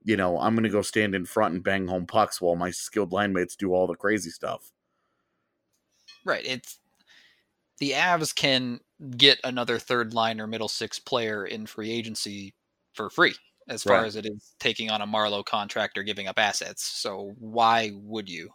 you 0.03 0.17
know, 0.17 0.39
I'm 0.39 0.55
going 0.55 0.65
to 0.65 0.69
go 0.69 0.83
stand 0.83 1.15
in 1.15 1.25
front 1.25 1.55
and 1.55 1.63
bang 1.63 1.87
home 1.87 2.07
pucks 2.07 2.41
while 2.41 2.57
my 2.57 2.71
skilled 2.71 3.13
line 3.13 3.33
mates 3.33 3.55
do 3.55 3.73
all 3.73 3.87
the 3.87 3.95
crazy 3.95 4.31
stuff. 4.31 4.73
Right. 6.25 6.45
It's 6.45 6.81
the 7.79 7.93
Avs 7.93 8.35
can 8.35 8.81
get 9.17 9.39
another 9.45 9.79
third 9.79 10.13
line 10.13 10.41
or 10.41 10.49
middle 10.49 10.69
six 10.69 10.99
player 10.99 11.47
in 11.47 11.67
free 11.67 11.93
agency 11.93 12.55
for 12.95 13.09
free 13.09 13.35
as 13.69 13.83
far 13.83 13.99
Right. 13.99 14.07
as 14.07 14.17
it 14.17 14.27
is 14.27 14.55
taking 14.59 14.91
on 14.91 15.03
a 15.03 15.07
Marleau 15.07 15.45
contract 15.45 15.99
or 15.99 16.03
giving 16.03 16.27
up 16.27 16.39
assets. 16.39 16.85
So 16.85 17.35
why 17.39 17.93
would 17.95 18.29
you? 18.29 18.51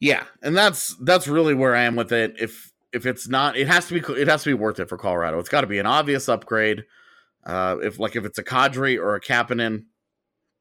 Yeah, 0.00 0.24
and 0.42 0.56
that's 0.56 0.94
that's 1.02 1.26
really 1.26 1.54
where 1.54 1.74
I 1.74 1.82
am 1.82 1.96
with 1.96 2.12
it. 2.12 2.36
If 2.38 2.72
if 2.92 3.04
it's 3.04 3.28
not, 3.28 3.56
it 3.56 3.66
has 3.68 3.88
to 3.88 3.94
be 4.00 4.20
it 4.20 4.28
has 4.28 4.42
to 4.44 4.50
be 4.50 4.54
worth 4.54 4.78
it 4.80 4.88
for 4.88 4.96
Colorado. 4.96 5.38
It's 5.38 5.48
got 5.48 5.62
to 5.62 5.66
be 5.66 5.78
an 5.78 5.86
obvious 5.86 6.28
upgrade. 6.28 6.84
Uh, 7.44 7.76
if 7.82 7.98
like 7.98 8.16
if 8.16 8.24
it's 8.24 8.38
a 8.38 8.44
Kadri 8.44 8.98
or 8.98 9.14
a 9.14 9.20
Kapanen, 9.20 9.84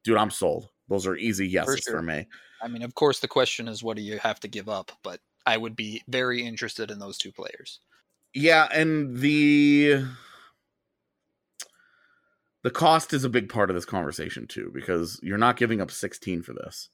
dude, 0.04 0.18
I'm 0.18 0.32
sold. 0.32 0.70
Those 0.90 1.06
are 1.06 1.16
easy 1.16 1.48
yeses 1.48 1.84
for, 1.86 1.92
sure. 1.92 2.02
me. 2.02 2.28
I 2.62 2.68
mean, 2.68 2.82
of 2.82 2.96
course, 2.96 3.20
the 3.20 3.28
question 3.28 3.68
is 3.68 3.84
what 3.84 3.98
do 3.98 4.04
you 4.04 4.18
have 4.20 4.40
to 4.40 4.48
give 4.48 4.70
up? 4.70 4.92
But 5.04 5.20
I 5.46 5.58
would 5.58 5.76
be 5.76 6.02
very 6.08 6.44
interested 6.44 6.90
in 6.92 7.00
those 7.00 7.18
two 7.18 7.32
players. 7.32 7.80
Yeah, 8.34 8.68
and 8.72 9.18
the 9.18 10.06
the 12.64 12.72
cost 12.72 13.14
is 13.14 13.24
a 13.24 13.30
big 13.30 13.50
part 13.50 13.70
of 13.70 13.76
this 13.76 13.86
conversation 13.86 14.48
too, 14.48 14.72
because 14.74 15.20
you're 15.22 15.38
not 15.38 15.58
giving 15.58 15.82
up 15.82 15.92
16 15.92 16.42
for 16.42 16.54
this. 16.54 16.90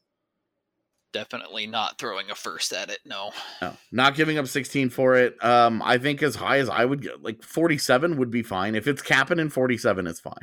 Definitely 1.13 1.67
not 1.67 1.99
throwing 1.99 2.31
a 2.31 2.35
first 2.35 2.73
at 2.73 2.89
it. 2.89 2.99
No. 3.05 3.31
No, 3.61 3.77
not 3.91 4.15
giving 4.15 4.37
up 4.39 4.47
16 4.47 4.89
for 4.89 5.15
it. 5.15 5.43
Um, 5.43 5.81
I 5.83 5.99
think 5.99 6.23
as 6.23 6.35
high 6.35 6.57
as 6.57 6.69
I 6.69 6.85
would 6.85 7.03
get, 7.03 7.21
like 7.21 7.43
47 7.43 8.17
would 8.17 8.31
be 8.31 8.41
fine. 8.41 8.73
If 8.75 8.87
it's 8.87 9.01
Kapanen 9.01 9.51
47, 9.51 10.07
it's 10.07 10.19
fine. 10.19 10.33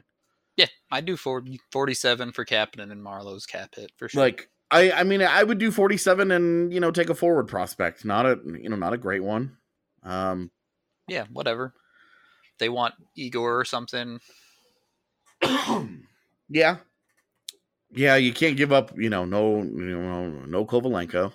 Yeah, 0.57 0.67
I 0.91 1.01
do 1.01 1.17
40, 1.17 1.61
47 1.73 2.33
for 2.33 2.45
Kapanen 2.45 2.93
and 2.93 3.03
Marleau's 3.03 3.47
cap 3.47 3.75
hit 3.75 3.91
for 3.97 4.09
sure. 4.09 4.23
Like 4.23 4.49
I, 4.71 4.93
I 4.93 5.03
mean, 5.03 5.23
I 5.23 5.43
would 5.43 5.59
do 5.59 5.71
47 5.71 6.31
and 6.31 6.73
you 6.73 6.81
know 6.81 6.91
take 6.91 7.11
a 7.11 7.15
forward 7.15 7.49
prospect, 7.49 8.05
not 8.05 8.27
a 8.27 8.39
you 8.45 8.69
know 8.69 8.77
not 8.77 8.93
a 8.93 8.99
great 8.99 9.23
one. 9.23 9.57
Um, 10.03 10.51
yeah, 11.09 11.25
whatever. 11.33 11.75
They 12.59 12.69
want 12.69 12.95
Igor 13.17 13.59
or 13.59 13.65
something. 13.65 14.21
yeah, 16.49 16.79
yeah, 17.93 18.17
you 18.17 18.33
can't 18.33 18.57
give 18.57 18.73
up. 18.73 18.97
You 18.97 19.11
know, 19.11 19.25
no, 19.25 19.59
you 19.63 19.99
know, 19.99 20.29
no 20.47 20.65
Kovalenko. 20.65 21.33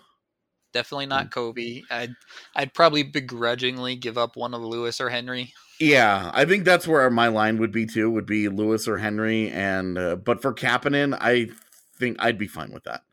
Definitely 0.73 1.07
Mm. 1.07 1.09
not 1.09 1.31
Kobe. 1.31 1.81
I'd 1.89 2.15
I'd 2.55 2.73
probably 2.73 3.01
begrudgingly 3.03 3.95
give 3.95 4.17
up 4.17 4.35
one 4.35 4.53
of 4.53 4.61
Lewis 4.61 4.99
or 5.01 5.09
Henry. 5.09 5.53
Yeah, 5.79 6.31
I 6.33 6.45
think 6.45 6.63
that's 6.63 6.87
where 6.87 7.09
my 7.09 7.27
line 7.27 7.57
would 7.59 7.71
be 7.71 7.85
too. 7.85 8.09
Would 8.11 8.25
be 8.25 8.47
Lewis 8.47 8.87
or 8.87 8.97
Henry, 8.97 9.49
and 9.51 9.97
uh, 9.97 10.15
but 10.15 10.41
for 10.41 10.53
Kapanen, 10.53 11.17
I 11.19 11.49
think 11.97 12.17
I'd 12.19 12.37
be 12.37 12.47
fine 12.47 12.71
with 12.71 12.85
that. 12.85 13.03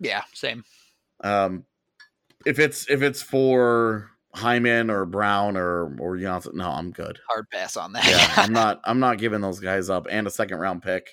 Yeah, 0.00 0.22
same. 0.32 0.64
Um, 1.22 1.64
if 2.46 2.60
it's 2.60 2.90
if 2.90 3.02
it's 3.02 3.22
for 3.22 4.11
Hyman 4.34 4.90
or 4.90 5.04
Brown 5.04 5.56
or 5.56 5.94
or 5.98 6.16
Johnsson, 6.16 6.56
no, 6.56 6.70
I'm 6.70 6.90
good. 6.90 7.18
Hard 7.28 7.48
pass 7.50 7.76
on 7.76 7.92
that. 7.92 8.08
Yeah, 8.08 8.42
I'm 8.42 8.52
not 8.52 8.80
I'm 8.84 9.00
not 9.00 9.18
giving 9.18 9.40
those 9.40 9.60
guys 9.60 9.90
up 9.90 10.06
and 10.10 10.26
a 10.26 10.30
second 10.30 10.58
round 10.58 10.82
pick. 10.82 11.10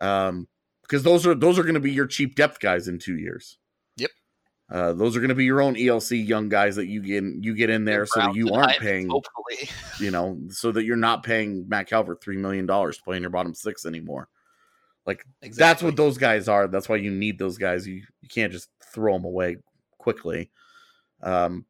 Um, 0.00 0.48
because 0.82 1.02
those 1.02 1.26
are 1.26 1.34
those 1.34 1.58
are 1.58 1.62
going 1.62 1.74
to 1.74 1.80
be 1.80 1.92
your 1.92 2.06
cheap 2.06 2.34
depth 2.34 2.60
guys 2.60 2.88
in 2.88 2.98
two 2.98 3.16
years. 3.16 3.58
Yep. 3.96 4.10
Uh, 4.70 4.92
those 4.92 5.16
are 5.16 5.20
going 5.20 5.30
to 5.30 5.34
be 5.34 5.44
your 5.44 5.62
own 5.62 5.74
ELC 5.74 6.26
young 6.26 6.48
guys 6.48 6.76
that 6.76 6.86
you 6.86 7.02
get 7.02 7.24
you 7.24 7.54
get 7.54 7.70
in 7.70 7.84
there 7.84 8.06
so 8.06 8.20
that 8.20 8.34
you 8.34 8.50
aren't 8.52 8.72
Hymans, 8.72 8.78
paying 8.80 9.08
Hopefully, 9.08 9.70
you 9.98 10.10
know, 10.10 10.38
so 10.50 10.72
that 10.72 10.84
you're 10.84 10.96
not 10.96 11.22
paying 11.22 11.68
Matt 11.68 11.88
Calvert 11.88 12.22
three 12.22 12.36
million 12.36 12.66
dollars 12.66 12.98
to 12.98 13.02
play 13.02 13.16
in 13.16 13.22
your 13.22 13.30
bottom 13.30 13.54
six 13.54 13.86
anymore. 13.86 14.28
Like 15.06 15.24
exactly. 15.42 15.58
that's 15.58 15.82
what 15.82 15.96
those 15.96 16.18
guys 16.18 16.48
are. 16.48 16.66
That's 16.66 16.88
why 16.88 16.96
you 16.96 17.10
need 17.10 17.38
those 17.38 17.58
guys. 17.58 17.86
You 17.86 18.02
you 18.20 18.28
can't 18.28 18.52
just 18.52 18.68
throw 18.92 19.14
them 19.14 19.24
away 19.24 19.56
quickly. 19.98 20.50
Um, 21.22 21.64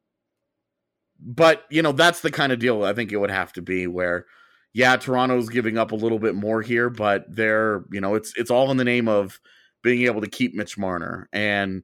but 1.25 1.63
you 1.69 1.81
know 1.81 1.91
that's 1.91 2.21
the 2.21 2.31
kind 2.31 2.51
of 2.51 2.59
deal 2.59 2.83
I 2.83 2.93
think 2.93 3.11
it 3.11 3.17
would 3.17 3.31
have 3.31 3.51
to 3.53 3.61
be 3.61 3.87
where, 3.87 4.25
yeah, 4.73 4.95
Toronto's 4.95 5.49
giving 5.49 5.77
up 5.77 5.91
a 5.91 5.95
little 5.95 6.19
bit 6.19 6.35
more 6.35 6.61
here, 6.61 6.89
but 6.89 7.25
they're 7.27 7.83
you 7.91 7.99
know 7.99 8.15
it's 8.15 8.33
it's 8.37 8.51
all 8.51 8.71
in 8.71 8.77
the 8.77 8.83
name 8.83 9.07
of 9.07 9.39
being 9.81 10.03
able 10.03 10.21
to 10.21 10.29
keep 10.29 10.53
Mitch 10.53 10.77
Marner 10.77 11.27
and 11.33 11.83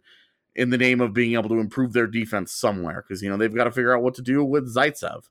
in 0.55 0.69
the 0.69 0.77
name 0.77 1.01
of 1.01 1.13
being 1.13 1.33
able 1.33 1.49
to 1.49 1.59
improve 1.59 1.93
their 1.93 2.07
defense 2.07 2.51
somewhere 2.53 3.03
because 3.05 3.21
you 3.21 3.29
know 3.29 3.37
they've 3.37 3.55
got 3.55 3.65
to 3.65 3.71
figure 3.71 3.95
out 3.95 4.03
what 4.03 4.15
to 4.15 4.21
do 4.21 4.43
with 4.43 4.73
Zaitsev. 4.73 5.23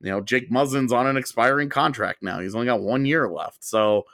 You 0.00 0.10
know, 0.10 0.20
Jake 0.20 0.50
Muzzin's 0.50 0.92
on 0.92 1.06
an 1.06 1.16
expiring 1.16 1.68
contract 1.68 2.22
now. 2.22 2.40
He's 2.40 2.54
only 2.54 2.66
got 2.66 2.82
one 2.82 3.06
year 3.06 3.28
left. 3.28 3.64
So 3.64 4.04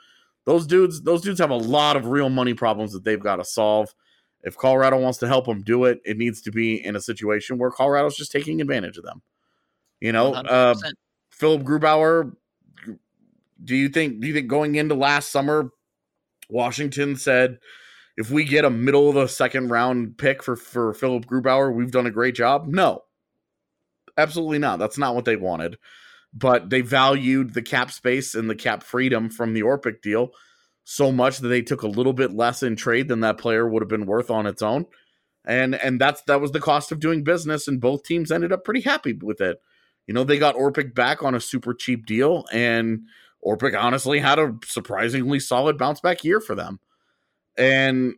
those 0.45 0.67
dudes, 0.67 1.03
those 1.03 1.23
dudes 1.23 1.41
have 1.41 1.51
a 1.51 1.57
lot 1.57 1.97
of 1.97 2.07
real 2.07 2.29
money 2.29 2.55
problems 2.55 2.93
that 2.93 3.05
they've 3.05 3.21
got 3.23 3.37
to 3.37 3.45
solve. 3.45 3.95
If 4.43 4.57
Colorado 4.57 4.99
wants 4.99 5.19
to 5.19 5.29
help 5.29 5.47
them 5.47 5.63
do 5.63 5.85
it, 5.85 6.01
it 6.05 6.17
needs 6.17 6.43
to 6.43 6.51
be 6.51 6.85
in 6.85 6.97
a 6.97 7.01
situation 7.01 7.59
where 7.59 7.71
Colorado's 7.71 8.17
just 8.17 8.33
taking 8.33 8.61
advantage 8.61 8.99
of 8.99 9.05
them. 9.05 9.23
You 10.01 10.13
know, 10.13 10.35
uh, 10.35 10.75
Philip 11.31 11.63
Grubauer. 11.63 12.33
Do 13.63 13.77
you 13.77 13.89
think? 13.89 14.21
Do 14.21 14.27
you 14.27 14.35
think 14.35 14.49
going 14.49 14.75
into 14.75 14.97
last 14.97 15.31
summer, 15.31 15.71
Washington 16.49 17.15
said, 17.17 17.59
if 18.17 18.31
we 18.31 18.45
get 18.45 18.65
a 18.65 18.71
middle 18.71 19.09
of 19.09 19.15
the 19.15 19.29
second 19.29 19.69
round 19.69 20.19
pick 20.19 20.43
for 20.43 20.57
for 20.57 20.93
Philip 20.93 21.27
Grubauer, 21.27 21.73
we've 21.73 21.93
done 21.93 22.07
a 22.07 22.11
great 22.11 22.35
job? 22.35 22.67
No, 22.67 23.03
absolutely 24.19 24.59
not. 24.59 24.81
That's 24.81 24.99
not 24.99 25.15
what 25.15 25.25
they 25.25 25.37
wanted. 25.37 25.79
But 26.35 26.71
they 26.71 26.81
valued 26.81 27.55
the 27.55 27.63
cap 27.63 27.93
space 27.93 28.35
and 28.35 28.51
the 28.51 28.55
cap 28.55 28.83
freedom 28.83 29.29
from 29.29 29.53
the 29.53 29.63
Orpik 29.63 30.03
deal 30.03 30.33
so 30.85 31.13
much 31.13 31.39
that 31.39 31.49
they 31.49 31.63
took 31.63 31.83
a 31.83 31.89
little 31.89 32.13
bit 32.13 32.33
less 32.33 32.63
in 32.63 32.77
trade 32.77 33.09
than 33.09 33.21
that 33.21 33.39
player 33.39 33.69
would 33.69 33.83
have 33.83 33.89
been 33.89 34.07
worth 34.07 34.31
on 34.31 34.47
its 34.47 34.63
own. 34.63 34.87
And 35.45 35.75
and 35.75 36.01
that's 36.01 36.23
that 36.23 36.41
was 36.41 36.53
the 36.53 36.61
cost 36.61 36.93
of 36.93 37.01
doing 37.01 37.25
business, 37.25 37.67
and 37.67 37.81
both 37.81 38.05
teams 38.05 38.31
ended 38.31 38.53
up 38.53 38.65
pretty 38.65 38.81
happy 38.81 39.13
with 39.13 39.41
it. 39.41 39.61
You 40.07 40.15
know, 40.15 40.25
they 40.25 40.39
got 40.39 40.55
Orpik 40.55 40.95
back 40.95 41.23
on 41.23 41.35
a 41.35 41.41
super 41.41 41.75
cheap 41.75 42.07
deal, 42.07 42.45
and 42.53 43.03
Orpik 43.45 43.81
honestly 43.81 44.21
had 44.21 44.39
a 44.39 44.57
surprisingly 44.65 45.41
solid 45.41 45.79
bounce 45.79 46.01
back 46.01 46.23
year 46.23 46.41
for 46.41 46.55
them. 46.55 46.79
And 47.57 48.15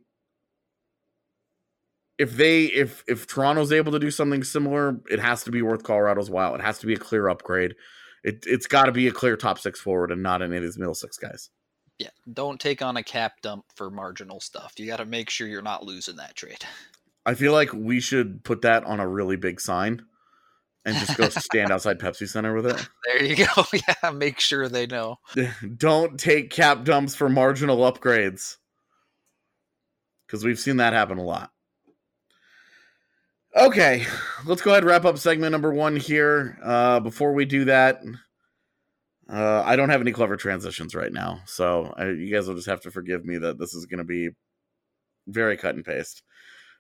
if 2.19 2.37
they 2.37 2.65
if 2.65 3.03
if 3.09 3.27
Toronto's 3.27 3.73
able 3.73 3.93
to 3.93 3.99
do 3.99 4.11
something 4.11 4.45
similar, 4.45 5.01
it 5.11 5.19
has 5.19 5.45
to 5.45 5.51
be 5.51 5.63
worth 5.63 5.83
Colorado's 5.83 6.31
while. 6.31 6.55
It 6.55 6.61
has 6.61 6.79
to 6.81 6.87
be 6.87 6.95
a 6.95 6.99
clear 6.99 7.29
upgrade. 7.29 7.75
It 8.23 8.45
it's 8.47 8.67
got 8.67 8.85
to 8.85 8.93
be 8.93 9.09
a 9.09 9.13
clear 9.13 9.37
top 9.37 9.59
six 9.59 9.81
forward 9.81 10.13
and 10.13 10.23
not 10.23 10.43
any 10.43 10.57
of 10.57 10.63
these 10.63 10.79
middle 10.79 10.95
six 10.95 11.17
guys. 11.17 11.51
Yeah, 11.99 12.11
don't 12.33 12.61
take 12.61 12.83
on 12.83 12.97
a 12.97 13.03
cap 13.03 13.41
dump 13.43 13.65
for 13.75 13.91
marginal 13.91 14.41
stuff. 14.41 14.75
You 14.77 14.87
got 14.87 14.97
to 14.97 15.05
make 15.05 15.31
sure 15.31 15.47
you're 15.47 15.63
not 15.63 15.85
losing 15.85 16.17
that 16.17 16.35
trade. 16.35 16.65
I 17.27 17.35
feel 17.35 17.53
like 17.53 17.73
we 17.73 18.01
should 18.01 18.45
put 18.45 18.63
that 18.63 18.85
on 18.85 19.01
a 19.01 19.09
really 19.09 19.37
big 19.37 19.59
sign 19.59 20.05
and 20.85 20.97
just 20.97 21.17
go 21.17 21.29
stand 21.31 21.71
outside 21.73 21.99
Pepsi 21.99 22.29
Center 22.29 22.55
with 22.55 22.67
it. 22.67 22.89
There 23.07 23.25
you 23.25 23.37
go. 23.37 23.65
Yeah, 23.73 24.11
make 24.11 24.41
sure 24.41 24.69
they 24.69 24.87
know. 24.87 25.19
Don't 25.77 26.21
take 26.21 26.51
cap 26.51 26.85
dumps 26.85 27.15
for 27.15 27.31
marginal 27.31 27.79
upgrades. 27.79 28.59
Because 30.27 30.45
we've 30.45 30.59
seen 30.59 30.77
that 30.79 30.93
happen 30.93 31.19
a 31.19 31.25
lot. 31.25 31.51
Okay, 33.57 34.05
let's 34.47 34.63
go 34.63 34.73
ahead 34.73 34.83
and 34.83 34.91
wrap 34.91 35.05
up 35.05 35.17
segment 35.17 35.53
number 35.53 35.73
one 35.73 35.97
here. 35.97 36.59
Uh, 36.63 36.99
before 37.01 37.33
we 37.33 37.45
do 37.45 37.67
that, 37.67 38.03
uh, 39.29 39.63
I 39.65 39.77
don't 39.77 39.89
have 39.89 40.01
any 40.01 40.13
clever 40.13 40.37
transitions 40.37 40.95
right 40.95 41.13
now. 41.13 41.41
So 41.47 41.95
I, 41.97 42.11
you 42.11 42.33
guys 42.33 42.47
will 42.47 42.57
just 42.57 42.69
have 42.69 42.83
to 42.83 42.91
forgive 42.91 43.25
me 43.25 43.39
that 43.39 43.59
this 43.59 43.75
is 43.75 43.87
going 43.87 43.99
to 43.99 44.05
be 44.05 44.31
very 45.27 45.57
cut 45.57 45.75
and 45.75 45.85
paste. 45.85 46.23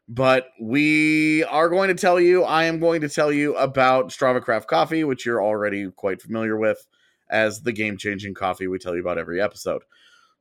But 0.06 0.48
we 0.60 1.44
are 1.44 1.70
going 1.70 1.88
to 1.88 1.94
tell 1.94 2.20
you, 2.20 2.44
I 2.44 2.64
am 2.64 2.78
going 2.78 3.00
to 3.00 3.08
tell 3.08 3.32
you 3.32 3.56
about 3.56 4.10
Strava 4.10 4.42
Craft 4.42 4.68
Coffee, 4.68 5.02
which 5.02 5.24
you're 5.24 5.42
already 5.42 5.90
quite 5.90 6.20
familiar 6.20 6.58
with 6.58 6.86
as 7.30 7.62
the 7.62 7.72
game 7.72 7.96
changing 7.96 8.34
coffee 8.34 8.66
we 8.66 8.78
tell 8.78 8.94
you 8.94 9.00
about 9.00 9.18
every 9.18 9.40
episode. 9.40 9.82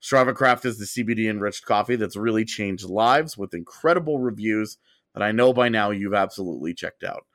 Strava 0.02 0.36
Craft 0.36 0.66
is 0.66 0.78
the 0.78 0.86
CBD 0.86 1.30
enriched 1.30 1.66
coffee 1.66 1.96
that's 1.96 2.18
really 2.18 2.44
changed 2.44 2.90
lives 2.90 3.38
with 3.38 3.54
incredible 3.54 4.20
reviews 4.20 4.78
that 5.14 5.24
I 5.24 5.32
know 5.32 5.54
by 5.54 5.70
now 5.70 5.92
you've 5.92 6.14
absolutely 6.14 6.74
checked 6.74 7.06
out. 7.06 7.26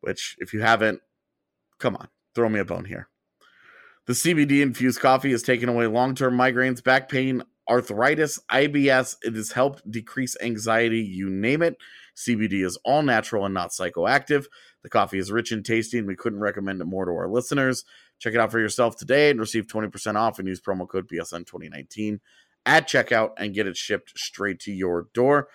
Which, 0.00 0.36
if 0.38 0.54
you 0.54 0.62
haven't, 0.62 1.02
come 1.78 1.96
on, 1.96 2.08
throw 2.34 2.48
me 2.48 2.60
a 2.60 2.64
bone 2.64 2.86
here. 2.86 3.08
The 4.06 4.14
CBD 4.14 4.62
infused 4.62 5.00
coffee 5.00 5.30
has 5.30 5.42
taken 5.42 5.68
away 5.68 5.86
long 5.86 6.14
term 6.14 6.36
migraines, 6.36 6.82
back 6.82 7.08
pain, 7.08 7.42
arthritis, 7.68 8.40
IBS. 8.50 9.16
It 9.22 9.34
has 9.36 9.52
helped 9.52 9.88
decrease 9.88 10.36
anxiety, 10.42 11.00
you 11.00 11.30
name 11.30 11.62
it. 11.62 11.76
CBD 12.16 12.64
is 12.64 12.76
all 12.84 13.02
natural 13.02 13.44
and 13.44 13.54
not 13.54 13.70
psychoactive. 13.70 14.46
The 14.82 14.90
coffee 14.90 15.18
is 15.18 15.30
rich 15.30 15.52
and 15.52 15.64
tasty, 15.64 15.98
and 15.98 16.06
we 16.06 16.16
couldn't 16.16 16.40
recommend 16.40 16.80
it 16.80 16.86
more 16.86 17.04
to 17.04 17.12
our 17.12 17.28
listeners. 17.28 17.84
Check 18.18 18.34
it 18.34 18.40
out 18.40 18.50
for 18.50 18.58
yourself 18.58 18.96
today 18.96 19.30
and 19.30 19.40
receive 19.40 19.66
20% 19.66 20.16
off 20.16 20.38
and 20.38 20.48
use 20.48 20.60
promo 20.60 20.88
code 20.88 21.08
BSN2019 21.08 22.18
at 22.66 22.88
checkout 22.88 23.30
and 23.38 23.54
get 23.54 23.66
it 23.66 23.76
shipped 23.76 24.18
straight 24.18 24.58
to 24.60 24.72
your 24.72 25.08
door. 25.14 25.48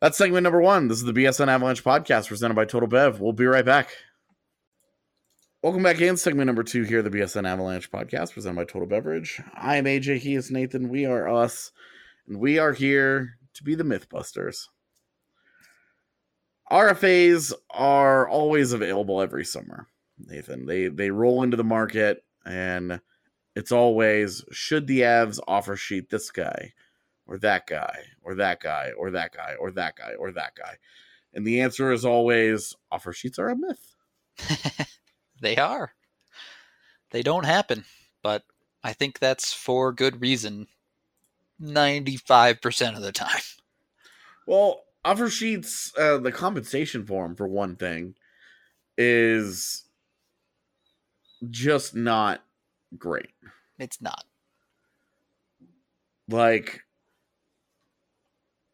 That's 0.00 0.18
segment 0.18 0.44
number 0.44 0.60
one. 0.60 0.88
This 0.88 0.98
is 0.98 1.04
the 1.04 1.12
BSN 1.12 1.48
Avalanche 1.48 1.84
podcast 1.84 2.28
presented 2.28 2.54
by 2.54 2.64
Total 2.64 2.88
Bev. 2.88 3.20
We'll 3.20 3.32
be 3.32 3.46
right 3.46 3.64
back. 3.64 3.90
Welcome 5.62 5.82
back 5.82 6.00
in 6.00 6.16
segment 6.16 6.46
number 6.46 6.62
two 6.62 6.84
here, 6.84 7.02
the 7.02 7.10
BSN 7.10 7.46
Avalanche 7.46 7.90
podcast 7.90 8.32
presented 8.32 8.56
by 8.56 8.64
Total 8.64 8.88
Beverage. 8.88 9.42
I 9.52 9.76
am 9.76 9.84
AJ. 9.84 10.20
He 10.20 10.34
is 10.34 10.50
Nathan. 10.50 10.88
We 10.88 11.04
are 11.04 11.28
us, 11.28 11.70
and 12.26 12.40
we 12.40 12.58
are 12.58 12.72
here 12.72 13.36
to 13.52 13.62
be 13.62 13.74
the 13.74 13.84
Mythbusters. 13.84 14.68
RFAs 16.72 17.52
are 17.68 18.26
always 18.26 18.72
available 18.72 19.20
every 19.20 19.44
summer, 19.44 19.86
Nathan. 20.18 20.64
They 20.64 20.88
they 20.88 21.10
roll 21.10 21.42
into 21.42 21.58
the 21.58 21.62
market, 21.62 22.24
and 22.46 23.02
it's 23.54 23.70
always 23.70 24.42
should 24.50 24.86
the 24.86 25.00
Avs 25.00 25.40
offer 25.46 25.76
sheet 25.76 26.08
this 26.08 26.30
guy, 26.30 26.72
or 27.26 27.36
that 27.36 27.66
guy, 27.66 27.98
or 28.22 28.34
that 28.36 28.60
guy, 28.60 28.92
or 28.96 29.10
that 29.10 29.36
guy, 29.36 29.56
or 29.60 29.70
that 29.72 29.94
guy, 29.94 30.14
or 30.18 30.32
that 30.32 30.54
guy, 30.54 30.78
and 31.34 31.46
the 31.46 31.60
answer 31.60 31.92
is 31.92 32.06
always 32.06 32.74
offer 32.90 33.12
sheets 33.12 33.38
are 33.38 33.50
a 33.50 33.56
myth. 33.56 33.94
they 35.40 35.56
are. 35.56 35.92
They 37.10 37.22
don't 37.22 37.44
happen, 37.44 37.84
but 38.22 38.44
I 38.84 38.92
think 38.92 39.18
that's 39.18 39.52
for 39.52 39.92
good 39.92 40.20
reason 40.20 40.68
95% 41.60 42.96
of 42.96 43.02
the 43.02 43.12
time. 43.12 43.42
Well, 44.46 44.82
offer 45.04 45.28
sheets, 45.28 45.92
uh, 45.98 46.18
the 46.18 46.32
compensation 46.32 47.04
form 47.04 47.36
for 47.36 47.46
one 47.46 47.76
thing, 47.76 48.14
is 48.96 49.84
just 51.50 51.94
not 51.94 52.42
great. 52.96 53.30
It's 53.78 54.00
not. 54.00 54.24
Like, 56.28 56.82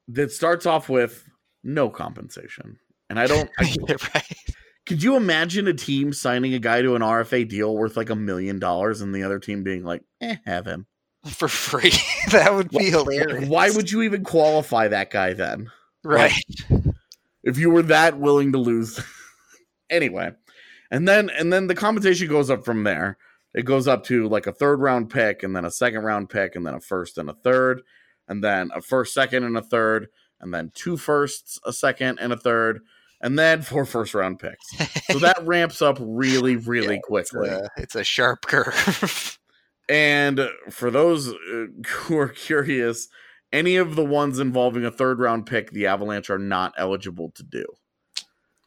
that 0.09 0.31
starts 0.31 0.67
off 0.67 0.89
with 0.89 1.29
no 1.65 1.89
compensation. 1.89 2.79
And 3.09 3.19
I 3.19 3.27
don't. 3.27 3.51
I, 3.59 3.77
right. 4.15 4.37
Could 4.87 5.03
you 5.03 5.17
imagine 5.17 5.67
a 5.67 5.75
team 5.75 6.13
signing 6.13 6.55
a 6.55 6.59
guy 6.59 6.81
to 6.83 6.95
an 6.95 7.03
RFA 7.03 7.49
deal 7.49 7.77
worth 7.77 7.97
like 7.97 8.11
a 8.11 8.17
million 8.17 8.59
dollars 8.59 9.01
and 9.01 9.15
the 9.15 9.25
other 9.25 9.39
team 9.39 9.63
being 9.63 9.85
like, 9.85 10.03
eh, 10.21 10.37
have 10.45 10.67
him? 10.67 10.87
For 11.27 11.49
free. 11.49 11.93
that 12.31 12.55
would 12.55 12.71
be 12.71 12.77
Why- 12.77 12.91
hilarious. 12.91 13.49
Why 13.49 13.71
would 13.71 13.91
you 13.91 14.03
even 14.03 14.25
qualify 14.25 14.89
that 14.89 15.11
guy 15.11 15.33
then? 15.33 15.71
Right. 16.05 16.33
if 17.43 17.59
you 17.59 17.71
were 17.71 17.83
that 17.83 18.19
willing 18.19 18.53
to 18.53 18.59
lose 18.59 19.01
anyway 19.91 20.33
and 20.91 21.09
then 21.09 21.31
and 21.31 21.53
then 21.53 21.67
the 21.67 21.75
compensation 21.75 22.29
goes 22.29 22.49
up 22.51 22.65
from 22.65 22.85
there 22.85 23.19
it 23.55 23.65
goes 23.65 23.89
up 23.89 24.05
to 24.05 24.29
like 24.29 24.47
a 24.47 24.53
third 24.53 24.81
round 24.81 25.11
pick 25.11 25.43
and 25.43 25.57
then 25.57 25.65
a 25.65 25.71
second 25.71 26.03
round 26.03 26.29
pick 26.29 26.55
and 26.55 26.65
then 26.67 26.75
a 26.75 26.81
first 26.81 27.19
and 27.19 27.29
a 27.31 27.35
third 27.35 27.83
and 28.29 28.43
then 28.43 28.71
a 28.75 28.81
first 28.81 29.15
second 29.15 29.43
and 29.45 29.57
a 29.57 29.63
third 29.63 30.09
and 30.41 30.53
then 30.55 30.71
two 30.75 30.97
firsts 30.97 31.59
a 31.65 31.73
second 31.73 32.19
and 32.21 32.33
a 32.33 32.37
third 32.37 32.81
and 33.21 33.39
then 33.39 33.63
four 33.63 33.85
first 33.85 34.15
round 34.15 34.39
picks 34.39 34.67
so 35.11 35.19
that 35.19 35.39
ramps 35.47 35.83
up 35.83 35.99
really 36.01 36.57
really 36.57 36.95
Yeah, 36.95 37.01
quickly 37.01 37.49
It's 37.49 37.59
a, 37.59 37.71
it's 37.83 37.95
a 37.95 38.05
sharp 38.05 38.43
curve. 38.47 39.39
and 39.89 40.49
for 40.71 40.91
those 40.91 41.29
uh, 41.29 41.67
who 41.87 42.19
are 42.19 42.29
curious 42.29 43.09
any 43.53 43.77
of 43.77 43.95
the 43.95 44.05
ones 44.05 44.39
involving 44.39 44.85
a 44.85 44.91
third 44.91 45.19
round 45.21 45.47
pick 45.47 45.71
the 45.71 45.87
avalanche 45.87 46.31
are 46.31 46.39
not 46.39 46.75
eligible 46.77 47.31
to 47.37 47.43
do 47.43 47.65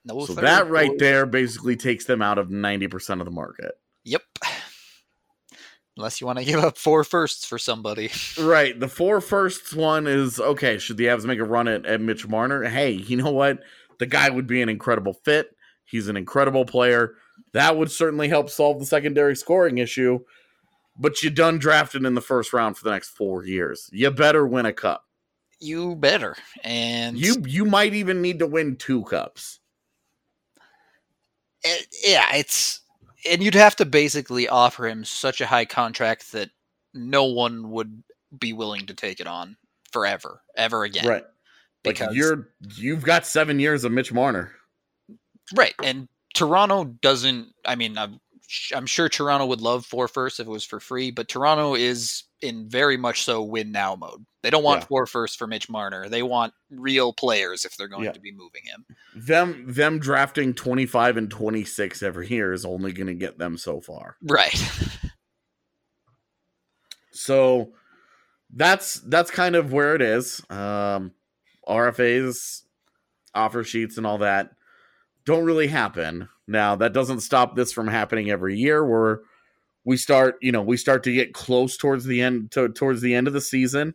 no 0.06 0.26
so 0.26 0.34
that 0.34 0.70
right 0.70 0.98
there 0.98 1.26
basically 1.26 1.76
takes 1.76 2.06
them 2.06 2.22
out 2.22 2.38
of 2.38 2.48
90% 2.50 3.20
of 3.20 3.26
the 3.26 3.32
market. 3.32 3.74
Yep. 4.06 4.24
Unless 5.98 6.22
you 6.22 6.28
want 6.28 6.40
to 6.40 6.46
give 6.46 6.60
up 6.64 6.78
four 6.78 7.04
firsts 7.04 7.46
for 7.46 7.58
somebody. 7.58 8.10
Right. 8.40 8.80
The 8.80 8.88
four 8.88 9.20
firsts 9.20 9.74
one 9.74 10.08
is 10.08 10.40
okay. 10.40 10.78
Should 10.78 10.96
the 10.98 11.06
Avs 11.06 11.26
make 11.26 11.40
a 11.40 11.44
run 11.44 11.68
at, 11.68 11.86
at 11.86 12.00
Mitch 12.00 12.28
Marner? 12.28 12.64
Hey, 12.64 12.92
you 12.92 13.18
know 13.18 13.32
what? 13.32 13.60
The 14.00 14.06
guy 14.08 14.30
would 14.30 14.48
be 14.48 14.62
an 14.62 14.70
incredible 14.70 15.14
fit. 15.14 15.56
He's 15.86 16.08
an 16.08 16.18
incredible 16.18 16.66
player. 16.66 17.16
That 17.54 17.78
would 17.78 17.92
certainly 17.92 18.28
help 18.28 18.50
solve 18.50 18.80
the 18.80 18.86
secondary 18.86 19.36
scoring 19.36 19.78
issue. 19.78 20.20
But 20.98 21.24
you 21.24 21.30
done 21.30 21.60
drafted 21.60 22.04
in 22.06 22.16
the 22.16 22.22
first 22.22 22.52
round 22.52 22.78
for 22.78 22.84
the 22.84 22.92
next 22.92 23.10
four 23.10 23.46
years. 23.46 23.90
You 23.94 24.12
better 24.12 24.46
win 24.46 24.66
a 24.66 24.74
cup. 24.74 25.06
You 25.62 25.96
better. 25.96 26.36
And 26.64 27.18
You 27.18 27.36
you 27.46 27.66
might 27.66 27.94
even 27.94 28.22
need 28.22 28.40
to 28.40 28.48
win 28.48 28.76
two 28.76 29.04
cups. 29.04 29.60
it- 31.64 31.88
yeah, 32.04 32.36
it's 32.36 32.82
and 33.30 33.44
you'd 33.44 33.54
have 33.56 33.76
to 33.78 33.86
basically 33.86 34.48
offer 34.48 34.88
him 34.88 35.04
such 35.04 35.42
a 35.42 35.48
high 35.48 35.66
contract 35.66 36.32
that 36.32 36.50
no 36.94 37.26
one 37.26 37.70
would 37.72 38.04
be 38.38 38.54
willing 38.54 38.86
to 38.88 38.94
take 38.94 39.20
it 39.20 39.28
on 39.28 39.58
forever, 39.92 40.42
ever 40.56 40.84
again. 40.86 41.06
Right. 41.06 41.24
Like 41.86 41.96
Because- 41.96 42.16
you're 42.16 42.50
you've 42.76 43.04
got 43.04 43.26
seven 43.26 43.60
years 43.60 43.84
of 43.84 43.92
Mitch 43.92 44.12
Marner. 44.12 44.52
Right. 45.56 45.74
And 45.84 46.08
Toronto 46.34 46.84
doesn't 46.86 47.54
I 47.66 47.76
mean, 47.76 47.98
uh, 47.98 48.10
I'm 48.76 48.86
sure 48.88 49.08
Toronto 49.10 49.46
would 49.46 49.62
love 49.62 49.86
four 49.86 50.08
first 50.08 50.40
if 50.40 50.48
it 50.48 50.50
was 50.50 50.66
for 50.66 50.80
free, 50.80 51.12
but 51.12 51.28
Toronto 51.28 51.76
is 51.76 52.24
in 52.42 52.68
very 52.70 52.98
much 52.98 53.24
so 53.24 53.44
win 53.44 53.72
now 53.72 53.96
mode. 53.96 54.26
They 54.42 54.50
don't 54.50 54.64
want 54.64 54.82
Yeah. 54.82 54.88
four 54.88 55.06
first 55.06 55.38
for 55.38 55.46
Mitch 55.48 55.70
Marner. 55.70 56.10
They 56.10 56.24
want 56.24 56.54
real 56.72 57.14
players 57.14 57.64
if 57.64 57.78
they're 57.78 57.88
going 57.88 58.06
Yeah. 58.06 58.12
to 58.14 58.20
be 58.20 58.32
moving 58.32 58.64
him. 58.64 58.86
them 59.16 59.72
them 59.72 60.00
drafting 60.00 60.54
25 60.54 61.16
and 61.18 61.30
26 61.30 62.02
every 62.04 62.28
year 62.28 62.52
is 62.54 62.66
only 62.66 62.92
going 62.92 63.08
to 63.08 63.14
get 63.14 63.38
them 63.38 63.58
so 63.58 63.80
far. 63.80 64.18
Right. 64.22 64.54
So 67.12 67.74
that's 68.54 68.96
that's 69.02 69.32
kind 69.32 69.56
of 69.56 69.74
where 69.74 69.96
it 69.96 70.02
is. 70.02 70.42
Um, 70.50 71.12
RFAs, 71.70 72.64
offer 73.34 73.64
sheets, 73.64 73.98
and 73.98 74.06
all 74.08 74.18
that 74.20 74.52
don't 75.26 75.46
really 75.46 75.68
happen. 75.68 76.28
Now 76.48 76.76
that 76.78 76.94
doesn't 76.94 77.20
stop 77.22 77.56
this 77.56 77.72
from 77.72 77.88
happening 77.88 78.32
every 78.32 78.58
year. 78.58 78.84
Where 78.86 79.22
we 79.86 79.96
start, 79.98 80.38
you 80.42 80.52
know, 80.52 80.62
we 80.64 80.76
start 80.78 81.04
to 81.04 81.14
get 81.14 81.34
close 81.34 81.78
towards 81.78 82.06
the 82.06 82.22
end 82.22 82.52
to, 82.52 82.70
towards 82.70 83.02
the 83.02 83.14
end 83.14 83.28
of 83.28 83.34
the 83.34 83.42
season 83.42 83.94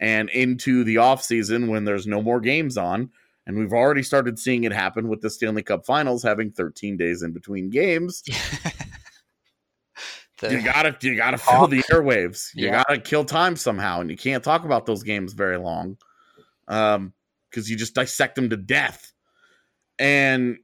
and 0.00 0.28
into 0.30 0.84
the 0.84 0.98
off 0.98 1.22
season 1.22 1.68
when 1.68 1.84
there's 1.84 2.06
no 2.06 2.20
more 2.22 2.40
games 2.40 2.76
on. 2.76 3.10
And 3.46 3.58
we've 3.58 3.72
already 3.72 4.02
started 4.02 4.38
seeing 4.38 4.64
it 4.64 4.72
happen 4.72 5.08
with 5.08 5.20
the 5.20 5.30
Stanley 5.30 5.62
Cup 5.62 5.84
Finals 5.86 6.22
having 6.22 6.50
13 6.50 6.96
days 6.96 7.22
in 7.22 7.32
between 7.32 7.70
games. 7.70 8.22
The- 10.40 10.50
you 10.52 10.62
gotta 10.62 10.96
you 11.00 11.16
gotta 11.16 11.38
fill 11.38 11.68
the 11.68 11.82
airwaves 11.92 12.50
you 12.56 12.66
Yeah. 12.66 12.82
gotta 12.82 12.98
kill 13.00 13.24
time 13.24 13.54
somehow 13.54 14.00
and 14.00 14.10
you 14.10 14.16
can't 14.16 14.42
talk 14.42 14.64
about 14.64 14.84
those 14.84 15.04
games 15.04 15.32
very 15.32 15.56
long 15.56 15.96
um 16.68 17.12
because 17.50 17.70
you 17.70 17.76
just 17.76 17.94
dissect 17.94 18.34
them 18.34 18.50
to 18.50 18.56
death 18.56 19.12
and 19.98 20.56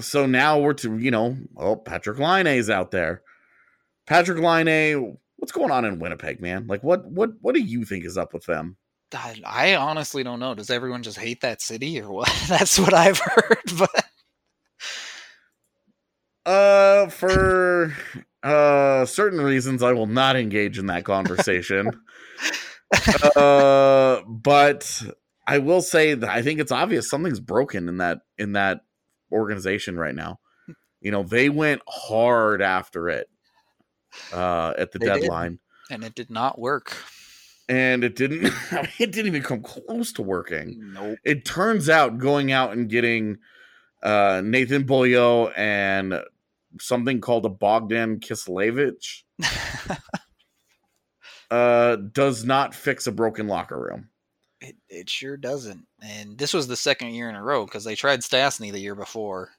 so 0.00 0.26
now 0.26 0.58
we're 0.58 0.74
to 0.74 0.98
you 0.98 1.10
know 1.10 1.36
oh 1.56 1.76
patrick 1.76 2.18
is 2.46 2.70
out 2.70 2.90
there 2.90 3.22
Patrik 4.08 4.40
Laine 4.42 5.18
what's 5.36 5.52
going 5.52 5.70
on 5.70 5.84
in 5.84 5.98
winnipeg 5.98 6.40
man 6.40 6.66
like 6.66 6.82
what 6.82 7.06
what 7.06 7.30
what 7.40 7.54
do 7.54 7.60
you 7.60 7.84
think 7.84 8.04
is 8.04 8.18
up 8.18 8.32
with 8.32 8.44
them 8.44 8.76
I, 9.14 9.40
I 9.46 9.74
honestly 9.76 10.22
don't 10.22 10.38
know. 10.38 10.54
Does 10.54 10.68
everyone 10.68 11.02
just 11.02 11.18
hate 11.18 11.40
that 11.40 11.62
city 11.62 11.98
or 11.98 12.10
what? 12.10 12.44
That's 12.46 12.78
what 12.78 12.92
I've 12.92 13.18
heard. 13.18 13.56
But 13.78 14.04
uh 16.48 17.08
for 17.08 17.94
uh 18.42 19.04
certain 19.04 19.40
reasons 19.40 19.82
i 19.82 19.92
will 19.92 20.06
not 20.06 20.34
engage 20.34 20.78
in 20.78 20.86
that 20.86 21.04
conversation 21.04 21.90
uh 23.36 24.20
but 24.26 25.02
i 25.46 25.58
will 25.58 25.82
say 25.82 26.14
that 26.14 26.28
i 26.30 26.42
think 26.42 26.60
it's 26.60 26.72
obvious 26.72 27.08
something's 27.10 27.40
broken 27.40 27.88
in 27.88 27.98
that 27.98 28.20
in 28.38 28.52
that 28.52 28.80
organization 29.32 29.98
right 29.98 30.14
now 30.14 30.38
you 31.00 31.10
know 31.10 31.22
they 31.22 31.48
went 31.48 31.82
hard 31.86 32.62
after 32.62 33.08
it 33.08 33.28
uh 34.32 34.72
at 34.78 34.92
the 34.92 34.98
They 34.98 35.06
did. 35.06 35.20
deadline 35.20 35.58
and 35.90 36.02
it 36.04 36.14
did 36.14 36.30
not 36.30 36.58
work. 36.58 36.96
and 37.68 38.02
it 38.04 38.16
didn't 38.16 38.52
it 38.98 39.12
didn't 39.12 39.26
even 39.26 39.42
come 39.42 39.62
close 39.62 40.12
to 40.12 40.22
working 40.22 40.92
Nope. 40.94 41.18
it 41.24 41.44
turns 41.44 41.88
out 41.90 42.16
going 42.18 42.52
out 42.52 42.72
and 42.72 42.88
getting 42.88 43.38
uh 44.02 44.40
Nathan 44.44 44.84
Beaulieu 44.84 45.48
and 45.56 46.22
something 46.80 47.20
called 47.20 47.44
a 47.44 47.48
Bogdan 47.50 48.20
Kiselevich 48.20 49.24
uh 51.50 51.96
does 51.96 52.44
not 52.44 52.74
fix 52.74 53.06
a 53.06 53.12
broken 53.12 53.48
locker 53.48 53.78
room. 53.78 54.08
It, 54.60 54.76
it 54.88 55.08
sure 55.08 55.36
doesn't. 55.36 55.86
And 56.02 56.36
this 56.36 56.52
was 56.52 56.66
the 56.66 56.76
second 56.76 57.14
year 57.14 57.28
in 57.28 57.36
a 57.36 57.42
row 57.42 57.64
because 57.64 57.84
they 57.84 57.94
tried 57.94 58.20
Stastny 58.20 58.72
the 58.72 58.80
year 58.80 58.96
before. 58.96 59.50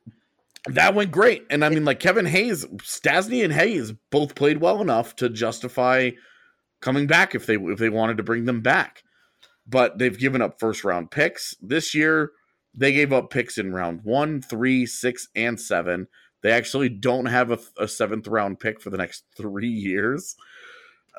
That 0.68 0.94
went 0.94 1.12
great. 1.12 1.46
And 1.50 1.64
I 1.64 1.70
mean 1.70 1.86
like 1.86 2.00
Kevin 2.00 2.26
Hayes, 2.26 2.66
Stastny 2.66 3.44
and 3.44 3.54
Hayes 3.54 3.94
both 4.12 4.36
played 4.36 4.60
well 4.60 4.82
enough 4.82 5.16
to 5.18 5.30
justify 5.30 6.12
coming 6.82 7.08
back 7.08 7.34
if 7.34 7.46
they 7.46 7.56
if 7.56 7.80
they 7.80 7.90
wanted 7.90 8.18
to 8.18 8.24
bring 8.24 8.46
them 8.46 8.62
back. 8.62 9.04
But 9.66 10.00
they've 10.00 10.18
given 10.18 10.42
up 10.42 10.60
first 10.60 10.84
round 10.84 11.12
picks. 11.12 11.56
This 11.62 11.96
year 11.96 12.32
they 12.74 12.92
gave 12.92 13.14
up 13.14 13.30
picks 13.30 13.58
in 13.58 13.74
round 13.74 14.02
one, 14.04 14.42
three, 14.42 14.86
six, 14.86 15.28
and 15.36 15.60
seven. 15.60 16.08
They 16.42 16.52
actually 16.52 16.90
don't 16.90 17.26
have 17.26 17.52
a, 17.52 17.60
a 17.78 17.88
seventh 17.88 18.28
round 18.28 18.60
pick 18.60 18.82
for 18.82 18.90
the 18.90 18.98
next 18.98 19.24
three 19.36 19.68
years. 19.68 20.36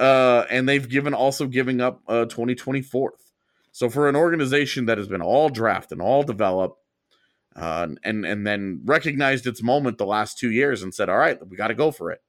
Uh, 0.01 0.47
and 0.49 0.67
they've 0.67 0.89
given 0.89 1.13
also 1.13 1.47
giving 1.47 1.81
up 1.83 2.01
uh 2.09 2.25
2024. 2.25 3.13
So 3.71 3.91
for 3.91 4.09
an 4.09 4.17
organization 4.17 4.87
that 4.87 4.99
has 4.99 5.07
been 5.07 5.21
all 5.21 5.51
draft 5.51 5.93
and 5.93 6.01
all 6.01 6.23
develop, 6.23 6.79
uh, 7.55 7.89
and 8.03 8.25
and 8.25 8.47
then 8.47 8.81
recognized 8.85 9.47
its 9.47 9.63
moment 9.63 9.99
the 9.99 10.07
last 10.07 10.39
two 10.39 10.51
years 10.51 10.83
and 10.83 10.95
said, 10.95 11.11
"All 11.11 11.19
right, 11.19 11.39
we 11.47 11.57
got 11.57 11.69
to 11.69 11.75
go 11.75 11.91
for 11.91 12.11
it." 12.11 12.23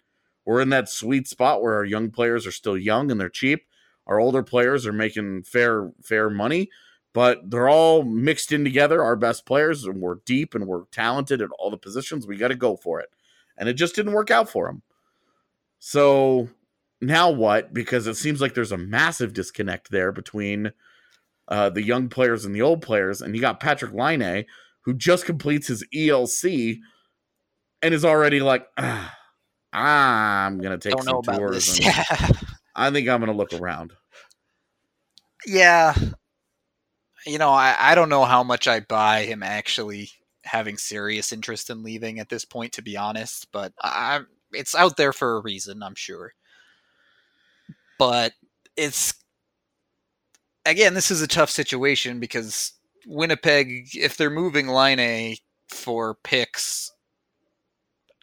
We're 0.43 0.59
in 0.61 0.69
that 0.69 0.89
sweet 0.89 1.29
spot 1.29 1.61
where 1.61 1.75
our 1.75 1.85
young 1.85 2.11
players 2.11 2.45
are 2.45 2.51
still 2.51 2.77
young 2.77 3.09
and 3.09 3.21
they're 3.21 3.29
cheap. 3.29 3.65
Our 4.05 4.19
older 4.19 4.43
players 4.43 4.85
are 4.85 4.93
making 4.93 5.43
fair 5.43 5.91
fair 6.03 6.29
money, 6.29 6.69
but 7.13 7.49
they're 7.49 7.69
all 7.69 8.03
mixed 8.03 8.51
in 8.51 8.65
together. 8.65 9.01
Our 9.01 9.15
best 9.15 9.45
players, 9.45 9.85
and 9.85 10.01
we're 10.01 10.17
deep 10.25 10.53
and 10.55 10.67
we're 10.67 10.85
talented 10.91 11.41
at 11.41 11.51
all 11.57 11.71
the 11.71 11.77
positions. 11.77 12.27
We 12.27 12.35
got 12.35 12.49
to 12.49 12.55
go 12.55 12.75
for 12.75 12.99
it, 12.99 13.09
and 13.57 13.69
it 13.69 13.75
just 13.75 13.95
didn't 13.95 14.11
work 14.11 14.29
out 14.29 14.49
for 14.49 14.67
them. 14.67 14.81
So 15.79 16.49
now 17.01 17.31
what? 17.31 17.73
Because 17.73 18.07
it 18.07 18.15
seems 18.15 18.41
like 18.41 18.53
there's 18.53 18.71
a 18.71 18.77
massive 18.77 19.33
disconnect 19.33 19.91
there 19.91 20.11
between 20.11 20.71
uh, 21.47 21.69
the 21.69 21.83
young 21.83 22.09
players 22.09 22.45
and 22.45 22.55
the 22.55 22.61
old 22.61 22.81
players, 22.81 23.21
and 23.21 23.35
you 23.35 23.41
got 23.41 23.59
Patrik 23.59 23.93
Laine 23.93 24.45
who 24.85 24.93
just 24.93 25.25
completes 25.25 25.67
his 25.67 25.85
ELC 25.93 26.79
and 27.81 27.93
is 27.93 28.05
already 28.05 28.39
like, 28.39 28.65
ah, 28.77 29.15
I'm 29.73 30.59
gonna 30.59 30.77
take 30.77 30.95
don't 30.95 31.25
some 31.25 31.35
tours. 31.35 31.79
Yeah. 31.83 32.29
I 32.75 32.89
think 32.89 33.07
I'm 33.07 33.19
gonna 33.19 33.33
look 33.33 33.53
around. 33.53 33.93
yeah. 35.45 35.93
You 37.25 37.37
know, 37.37 37.49
I, 37.49 37.75
I 37.77 37.95
don't 37.95 38.09
know 38.09 38.25
how 38.25 38.43
much 38.43 38.67
I 38.67 38.79
buy 38.79 39.25
him 39.25 39.43
actually 39.43 40.09
having 40.43 40.77
serious 40.77 41.31
interest 41.31 41.69
in 41.69 41.83
leaving 41.83 42.19
at 42.19 42.29
this 42.29 42.45
point, 42.45 42.73
to 42.73 42.81
be 42.81 42.97
honest, 42.97 43.47
but 43.51 43.73
I, 43.81 44.21
it's 44.51 44.73
out 44.73 44.97
there 44.97 45.13
for 45.13 45.35
a 45.35 45.41
reason, 45.41 45.83
I'm 45.83 45.95
sure. 45.95 46.33
But 48.01 48.33
it's 48.75 49.13
again, 50.65 50.95
this 50.95 51.11
is 51.11 51.21
a 51.21 51.27
tough 51.27 51.51
situation 51.51 52.19
because 52.19 52.71
Winnipeg, 53.05 53.89
if 53.93 54.17
they're 54.17 54.31
moving 54.31 54.65
line 54.65 54.97
A 54.99 55.37
for 55.69 56.17
picks, 56.23 56.91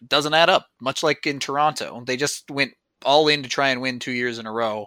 doesn't 0.04 0.34
add 0.34 0.50
up. 0.50 0.66
Much 0.80 1.04
like 1.04 1.24
in 1.28 1.38
Toronto, 1.38 2.02
they 2.04 2.16
just 2.16 2.50
went 2.50 2.72
all 3.04 3.28
in 3.28 3.44
to 3.44 3.48
try 3.48 3.68
and 3.68 3.80
win 3.80 4.00
two 4.00 4.10
years 4.10 4.40
in 4.40 4.46
a 4.46 4.52
row, 4.52 4.86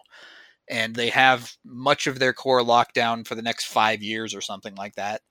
and 0.69 0.93
they 0.93 1.07
have 1.07 1.53
much 1.63 2.05
of 2.05 2.19
their 2.19 2.33
core 2.33 2.61
locked 2.61 2.93
down 2.93 3.23
for 3.23 3.35
the 3.35 3.41
next 3.41 3.67
five 3.67 4.03
years 4.03 4.35
or 4.35 4.41
something 4.41 4.75
like 4.75 4.95
that. 4.95 5.21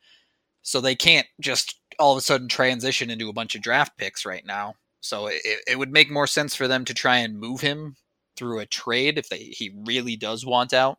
So 0.62 0.80
they 0.80 0.94
can't 0.94 1.26
just 1.38 1.78
all 1.98 2.12
of 2.12 2.18
a 2.18 2.22
sudden 2.22 2.48
transition 2.48 3.10
into 3.10 3.28
a 3.28 3.34
bunch 3.34 3.54
of 3.54 3.60
draft 3.60 3.98
picks 3.98 4.24
right 4.24 4.46
now. 4.46 4.72
So 5.02 5.26
it, 5.26 5.42
it 5.68 5.78
would 5.78 5.92
make 5.92 6.10
more 6.10 6.26
sense 6.26 6.54
for 6.54 6.66
them 6.66 6.86
to 6.86 6.94
try 6.94 7.18
and 7.18 7.38
move 7.38 7.60
him 7.60 7.96
through 8.40 8.58
a 8.58 8.66
trade 8.66 9.18
if 9.18 9.28
they 9.28 9.38
he 9.38 9.70
really 9.84 10.16
does 10.16 10.46
want 10.46 10.72
out. 10.72 10.98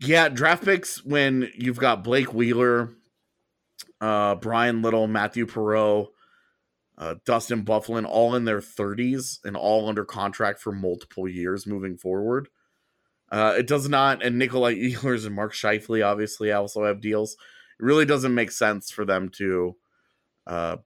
Yeah, 0.00 0.28
draft 0.28 0.64
picks 0.64 1.04
when 1.04 1.50
you've 1.54 1.78
got 1.78 2.02
Blake 2.02 2.34
Wheeler, 2.34 2.90
uh, 4.00 4.34
Bryan 4.34 4.82
Little, 4.82 5.06
Mathieu 5.06 5.46
Perreault, 5.46 6.08
uh, 6.98 7.14
Dustin 7.24 7.64
Byfuglien, 7.64 8.06
all 8.06 8.34
in 8.34 8.44
their 8.44 8.60
30s 8.60 9.38
and 9.44 9.56
all 9.56 9.88
under 9.88 10.04
contract 10.04 10.60
for 10.60 10.72
multiple 10.72 11.28
years 11.28 11.66
moving 11.66 11.96
forward. 11.96 12.48
Uh, 13.30 13.54
it 13.56 13.66
does 13.68 13.88
not, 13.88 14.22
and 14.22 14.36
Nikolai 14.36 14.74
Ehlers 14.92 15.26
and 15.26 15.34
Mark 15.34 15.52
Scheifele 15.52 16.04
obviously 16.04 16.50
also 16.50 16.84
have 16.84 17.00
deals. 17.00 17.34
It 17.78 17.84
really 17.84 18.04
doesn't 18.04 18.34
make 18.34 18.50
sense 18.50 18.90
for 18.90 19.04
them 19.04 19.28
to 19.36 19.76
uh, 20.46 20.78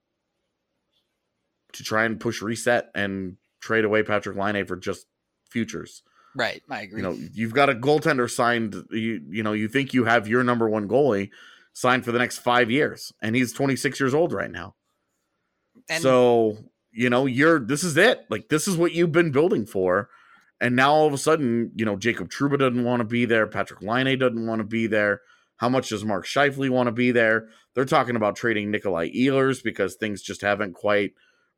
to 1.71 1.83
try 1.83 2.05
and 2.05 2.19
push 2.19 2.41
reset 2.41 2.89
and 2.93 3.37
trade 3.63 3.85
away 3.85 4.03
Patrik 4.03 4.35
Laine 4.35 4.65
for 4.65 4.75
just 4.75 5.07
futures. 5.49 6.03
Right, 6.35 6.61
I 6.69 6.81
agree. 6.81 7.01
you 7.01 7.07
know 7.07 7.17
you've 7.33 7.53
got 7.53 7.69
a 7.69 7.75
goaltender 7.75 8.29
signed 8.29 8.75
you 8.89 9.21
you 9.29 9.43
know 9.43 9.53
you 9.53 9.67
think 9.67 9.93
you 9.93 10.05
have 10.05 10.27
your 10.27 10.43
number 10.43 10.67
one 10.67 10.87
goalie 10.87 11.29
signed 11.73 12.03
for 12.03 12.11
the 12.11 12.17
next 12.17 12.39
five 12.39 12.71
years 12.71 13.13
and 13.21 13.35
he's 13.35 13.53
26 13.53 13.99
years 13.99 14.13
old 14.13 14.33
right 14.33 14.51
now. 14.51 14.75
And 15.89 16.01
so 16.01 16.57
you 16.91 17.09
know 17.09 17.25
you're 17.25 17.59
this 17.59 17.83
is 17.83 17.97
it. 17.97 18.25
Like 18.29 18.49
this 18.49 18.67
is 18.67 18.77
what 18.77 18.93
you've 18.93 19.11
been 19.11 19.31
building 19.31 19.65
for. 19.65 20.09
And 20.59 20.75
now 20.75 20.91
all 20.91 21.07
of 21.07 21.13
a 21.13 21.17
sudden 21.19 21.71
you 21.75 21.85
know 21.85 21.97
Jacob 21.97 22.29
Trouba 22.29 22.57
doesn't 22.57 22.83
want 22.83 23.01
to 23.01 23.07
be 23.07 23.25
there. 23.25 23.45
Patrik 23.47 23.81
Laine 23.83 24.17
doesn't 24.17 24.47
want 24.47 24.59
to 24.59 24.65
be 24.65 24.87
there. 24.87 25.21
How 25.57 25.69
much 25.69 25.89
does 25.89 26.03
mark 26.03 26.25
Scheifele 26.25 26.71
want 26.71 26.87
to 26.87 26.91
be 26.91 27.11
there? 27.11 27.47
They're 27.75 27.85
talking 27.85 28.15
about 28.15 28.35
trading 28.35 28.71
nikolai 28.71 29.09
ehlers 29.11 29.63
because 29.63 29.95
things 29.95 30.23
just 30.23 30.41
haven't 30.41 30.73
quite 30.73 31.13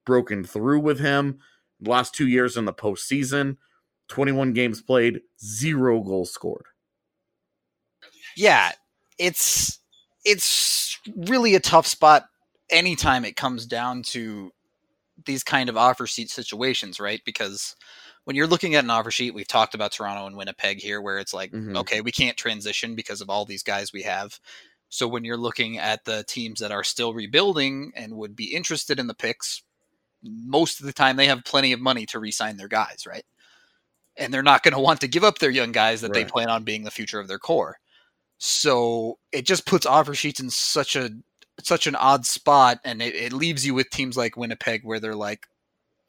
broken 0.05 0.43
through 0.43 0.82
with 0.82 0.99
him 0.99 1.39
the 1.80 1.89
last 1.89 2.13
two 2.15 2.28
years 2.28 2.57
in 2.57 2.65
the 2.65 2.73
postseason 2.73 3.57
21 4.07 4.53
games 4.53 4.82
played, 4.82 5.21
zero 5.43 6.01
goals 6.01 6.32
scored. 6.32 6.65
yeah, 8.36 8.71
it's 9.17 9.80
it's 10.23 10.99
really 11.15 11.55
a 11.55 11.59
tough 11.59 11.88
spot 11.88 12.26
anytime 12.69 13.26
it 13.26 13.36
comes 13.36 13.65
down 13.65 14.01
to 14.03 14.51
these 15.26 15.43
kind 15.43 15.69
of 15.69 15.78
offer 15.78 16.07
sheet 16.07 16.30
situations, 16.30 16.99
right? 16.99 17.21
Because 17.26 17.76
when 18.26 18.36
you're 18.36 18.47
looking 18.47 18.76
at 18.76 18.84
an 18.84 18.89
offer 18.89 19.11
sheet, 19.11 19.34
we've 19.34 19.47
talked 19.47 19.76
about 19.76 19.91
Toronto 19.91 20.26
and 20.28 20.36
Winnipeg 20.36 20.80
here, 20.82 21.01
where 21.01 21.19
it's 21.19 21.34
like, 21.34 21.51
Mhm. 21.51 21.78
okay, 21.78 22.01
we 22.01 22.11
can't 22.11 22.36
transition 22.38 22.95
because 22.95 23.21
of 23.21 23.30
all 23.30 23.45
these 23.45 23.63
guys 23.63 23.93
we 23.93 24.01
have. 24.01 24.39
So 24.89 25.07
when 25.07 25.23
you're 25.23 25.38
looking 25.38 25.78
at 25.78 26.03
the 26.05 26.23
teams 26.28 26.59
that 26.59 26.71
are 26.71 26.84
still 26.84 27.13
rebuilding 27.13 27.91
and 27.95 28.15
would 28.15 28.36
be 28.36 28.53
interested 28.53 28.99
in 28.99 29.07
the 29.07 29.13
picks, 29.13 29.61
most 30.26 30.80
of 30.80 30.86
the 30.86 30.93
time 30.93 31.15
they 31.15 31.28
have 31.28 31.43
plenty 31.43 31.71
of 31.71 31.80
money 31.80 32.05
to 32.07 32.19
re-sign 32.19 32.57
their 32.57 32.67
guys, 32.67 33.05
right? 33.07 33.26
And 34.17 34.34
they're 34.34 34.43
not 34.43 34.63
going 34.63 34.73
to 34.73 34.80
want 34.80 35.01
to 35.01 35.07
give 35.07 35.23
up 35.23 35.39
their 35.39 35.49
young 35.49 35.71
guys 35.71 36.01
that 36.01 36.13
they 36.13 36.26
plan 36.26 36.49
on 36.49 36.63
being 36.63 36.84
the 36.84 36.91
future 36.91 37.19
of 37.19 37.28
their 37.28 37.39
core. 37.39 37.78
So 38.38 39.17
it 39.32 39.45
just 39.45 39.65
puts 39.65 39.86
offer 39.86 40.13
sheets 40.13 40.39
in 40.39 40.49
such 40.49 40.95
a 40.95 41.09
such 41.63 41.88
an 41.88 41.95
odd 41.95 42.26
spot, 42.26 42.80
and 42.84 43.01
it, 43.01 43.15
it 43.15 43.34
leaves 43.34 43.65
you 43.65 43.73
with 43.73 43.89
teams 43.89 44.17
like 44.17 44.36
Winnipeg 44.36 44.82
where 44.84 44.99
they're 44.99 45.15
like, 45.15 45.47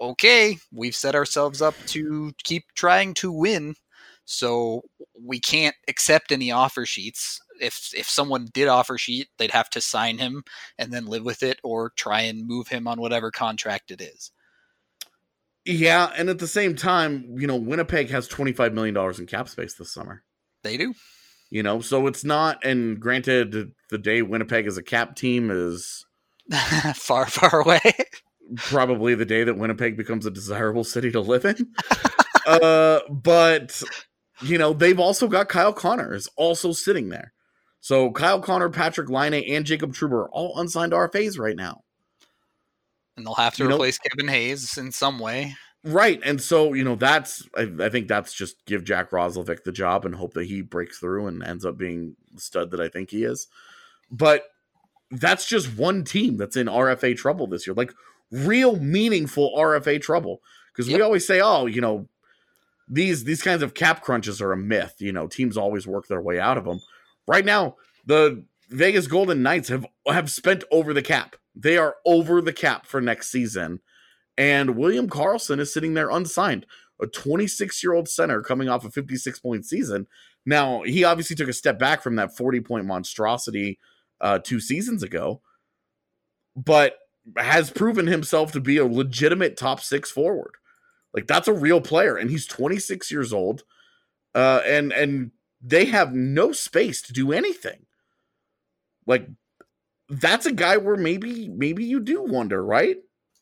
okay, 0.01 0.59
we've 0.73 0.95
set 0.95 1.15
ourselves 1.15 1.63
up 1.63 1.75
to 1.87 2.33
keep 2.43 2.65
trying 2.75 3.15
to 3.15 3.31
win, 3.31 3.75
so 4.25 4.83
we 5.21 5.39
can't 5.39 5.77
accept 5.89 6.33
any 6.33 6.51
offer 6.51 6.85
sheets. 6.85 7.41
If 7.61 7.93
if 7.95 8.09
someone 8.09 8.49
did 8.53 8.69
offer 8.69 8.99
sheet, 8.99 9.29
they'd 9.39 9.51
have 9.51 9.71
to 9.71 9.81
sign 9.81 10.19
him 10.19 10.45
and 10.79 10.93
then 10.93 11.07
live 11.07 11.25
with 11.25 11.43
it, 11.43 11.59
or 11.63 11.91
try 11.91 12.23
and 12.23 12.47
move 12.47 12.69
him 12.69 12.87
on 12.87 13.01
whatever 13.01 13.31
contract 13.31 13.91
it 13.91 14.01
is. 14.01 14.31
Yeah, 15.65 16.13
and 16.17 16.29
at 16.29 16.39
the 16.39 16.47
same 16.47 16.77
time, 16.77 17.37
you 17.39 17.47
know, 17.47 17.57
Winnipeg 17.57 18.11
has 18.11 18.29
twenty 18.29 18.53
five 18.53 18.73
million 18.73 18.95
dollars 18.95 19.19
in 19.19 19.27
cap 19.27 19.49
space 19.49 19.75
this 19.75 19.93
summer. 19.93 20.23
They 20.63 20.77
do. 20.77 20.95
You 21.51 21.63
know, 21.63 21.81
so 21.81 22.07
it's 22.07 22.25
not. 22.25 22.65
And 22.65 23.01
granted, 23.01 23.73
the 23.91 23.99
day 23.99 24.23
Winnipeg 24.23 24.67
is 24.67 24.77
a 24.77 24.83
cap 24.83 25.15
team 25.17 25.51
is 25.51 26.05
far, 26.95 27.27
far 27.27 27.61
away. 27.61 27.81
probably 28.57 29.15
the 29.15 29.25
day 29.25 29.45
that 29.45 29.59
Winnipeg 29.59 29.97
becomes 29.97 30.27
a 30.27 30.31
desirable 30.31 30.85
city 30.85 31.11
to 31.13 31.21
live 31.21 31.45
in. 31.45 31.73
uh, 32.47 33.01
but 33.11 33.83
you 34.43 34.59
know, 34.59 34.73
they've 34.73 35.01
also 35.01 35.29
got 35.29 35.49
Kyle 35.49 35.73
Connor 35.73 36.15
is 36.15 36.29
also 36.37 36.73
sitting 36.73 37.09
there. 37.09 37.33
So 37.87 38.11
Kyle 38.11 38.41
Connor, 38.41 38.69
Patrik 38.69 39.09
Laine, 39.09 39.45
and 39.55 39.65
Jacob 39.65 39.93
Trouba 39.93 40.15
are 40.15 40.31
all 40.31 40.59
unsigned 40.59 40.91
RFAs 40.93 41.39
right 41.39 41.55
now. 41.55 41.85
and 43.17 43.25
they'll 43.25 43.35
have 43.35 43.55
to 43.55 43.63
You 43.63 43.69
know- 43.69 43.77
replace 43.77 43.97
Kevin 43.97 44.27
Hayes 44.27 44.77
in 44.77 44.91
some 44.91 45.21
way. 45.21 45.55
Right. 45.85 46.21
And 46.25 46.43
so, 46.43 46.73
you 46.73 46.83
know, 46.83 46.97
that's 46.97 47.49
I, 47.57 47.71
I 47.79 47.89
think 47.89 48.09
that's 48.09 48.35
just 48.35 48.57
give 48.67 48.83
Jack 48.83 49.13
Roslovic 49.13 49.63
the 49.63 49.71
job 49.71 50.05
and 50.05 50.17
hope 50.17 50.35
that 50.35 50.47
he 50.47 50.63
breaks 50.63 50.99
through 50.99 51.29
and 51.29 51.45
ends 51.45 51.65
up 51.65 51.79
being 51.79 52.17
the 52.35 52.41
stud 52.41 52.73
that 52.73 52.81
I 52.81 52.89
think 52.89 53.11
he 53.11 53.23
is. 53.23 53.47
But 54.11 54.43
that's 55.13 55.49
just 55.49 55.79
one 55.79 56.03
team 56.03 56.37
that's 56.37 56.57
in 56.57 56.67
RFA 56.67 57.17
trouble 57.17 57.47
this 57.47 57.69
year. 57.69 57.75
Like 57.75 57.95
real 58.33 58.81
meaningful 58.81 59.55
RFA 59.57 60.01
trouble. 60.03 60.43
Because 60.75 60.93
we 60.93 61.01
always 61.01 61.25
say, 61.25 61.41
oh, 61.41 61.67
you 61.67 61.81
know, 61.81 62.09
these 62.89 63.23
these 63.23 63.43
kinds 63.43 63.63
of 63.63 63.75
cap 63.75 64.03
crunches 64.03 64.43
are 64.43 64.53
a 64.53 64.57
myth. 64.57 64.97
You 64.99 65.13
know, 65.13 65.29
teams 65.29 65.57
always 65.57 65.87
work 65.87 66.09
their 66.09 66.21
way 66.21 66.41
out 66.41 66.59
of 66.59 66.65
them. 66.65 66.81
Right 67.27 67.45
now, 67.45 67.77
the 68.05 68.45
Vegas 68.71 69.07
Golden 69.07 69.43
Knights 69.43 69.69
have 69.69 69.87
have 70.09 70.31
spent 70.31 70.65
over 70.71 70.93
the 70.93 71.03
cap. 71.03 71.37
They 71.55 71.77
are 71.77 71.97
over 72.05 72.41
the 72.41 72.53
cap 72.53 72.87
for 72.87 73.01
next 73.01 73.31
season. 73.31 73.81
And 74.39 74.77
William 74.77 75.09
Karlsson 75.09 75.59
is 75.59 75.73
sitting 75.73 75.95
there 75.95 76.11
unsigned, 76.11 76.67
a 77.01 77.07
26 77.07 77.83
year 77.83 77.95
old 77.95 78.09
center 78.09 78.43
coming 78.43 78.69
off 78.69 78.85
a 78.85 78.91
56 78.91 79.39
point 79.41 79.65
season. 79.65 80.07
Now, 80.45 80.83
he 80.83 81.05
obviously 81.05 81.35
took 81.35 81.49
a 81.49 81.55
step 81.55 81.79
back 81.79 82.03
from 82.03 82.17
that 82.17 82.37
40 82.37 82.61
point 82.61 82.87
monstrosity 82.87 83.79
uh, 84.21 84.39
two 84.39 84.61
seasons 84.61 85.03
ago, 85.03 85.41
but 86.55 86.97
has 87.37 87.71
proven 87.71 88.07
himself 88.07 88.53
to 88.53 88.61
be 88.61 88.77
a 88.77 88.87
legitimate 88.87 89.57
top 89.57 89.81
six 89.81 90.11
forward. 90.11 90.53
Like 91.13 91.27
that's 91.27 91.49
a 91.49 91.53
real 91.53 91.81
player, 91.81 92.17
and 92.17 92.31
he's 92.31 92.47
26 92.47 93.11
years 93.11 93.33
old, 93.33 93.65
uh, 94.35 94.61
and 94.67 94.93
and 94.93 95.31
they 95.67 95.87
have 95.87 96.15
no 96.15 96.53
space 96.53 97.03
to 97.03 97.13
do 97.13 97.33
anything. 97.33 97.87
Like 99.07 99.29
that's 100.09 100.47
a 100.47 100.53
guy 100.53 100.77
where 100.77 100.97
maybe 100.97 101.49
maybe 101.49 101.85
you 101.85 102.01
do 102.01 102.23
wonder, 102.23 102.65
right? 102.65 102.97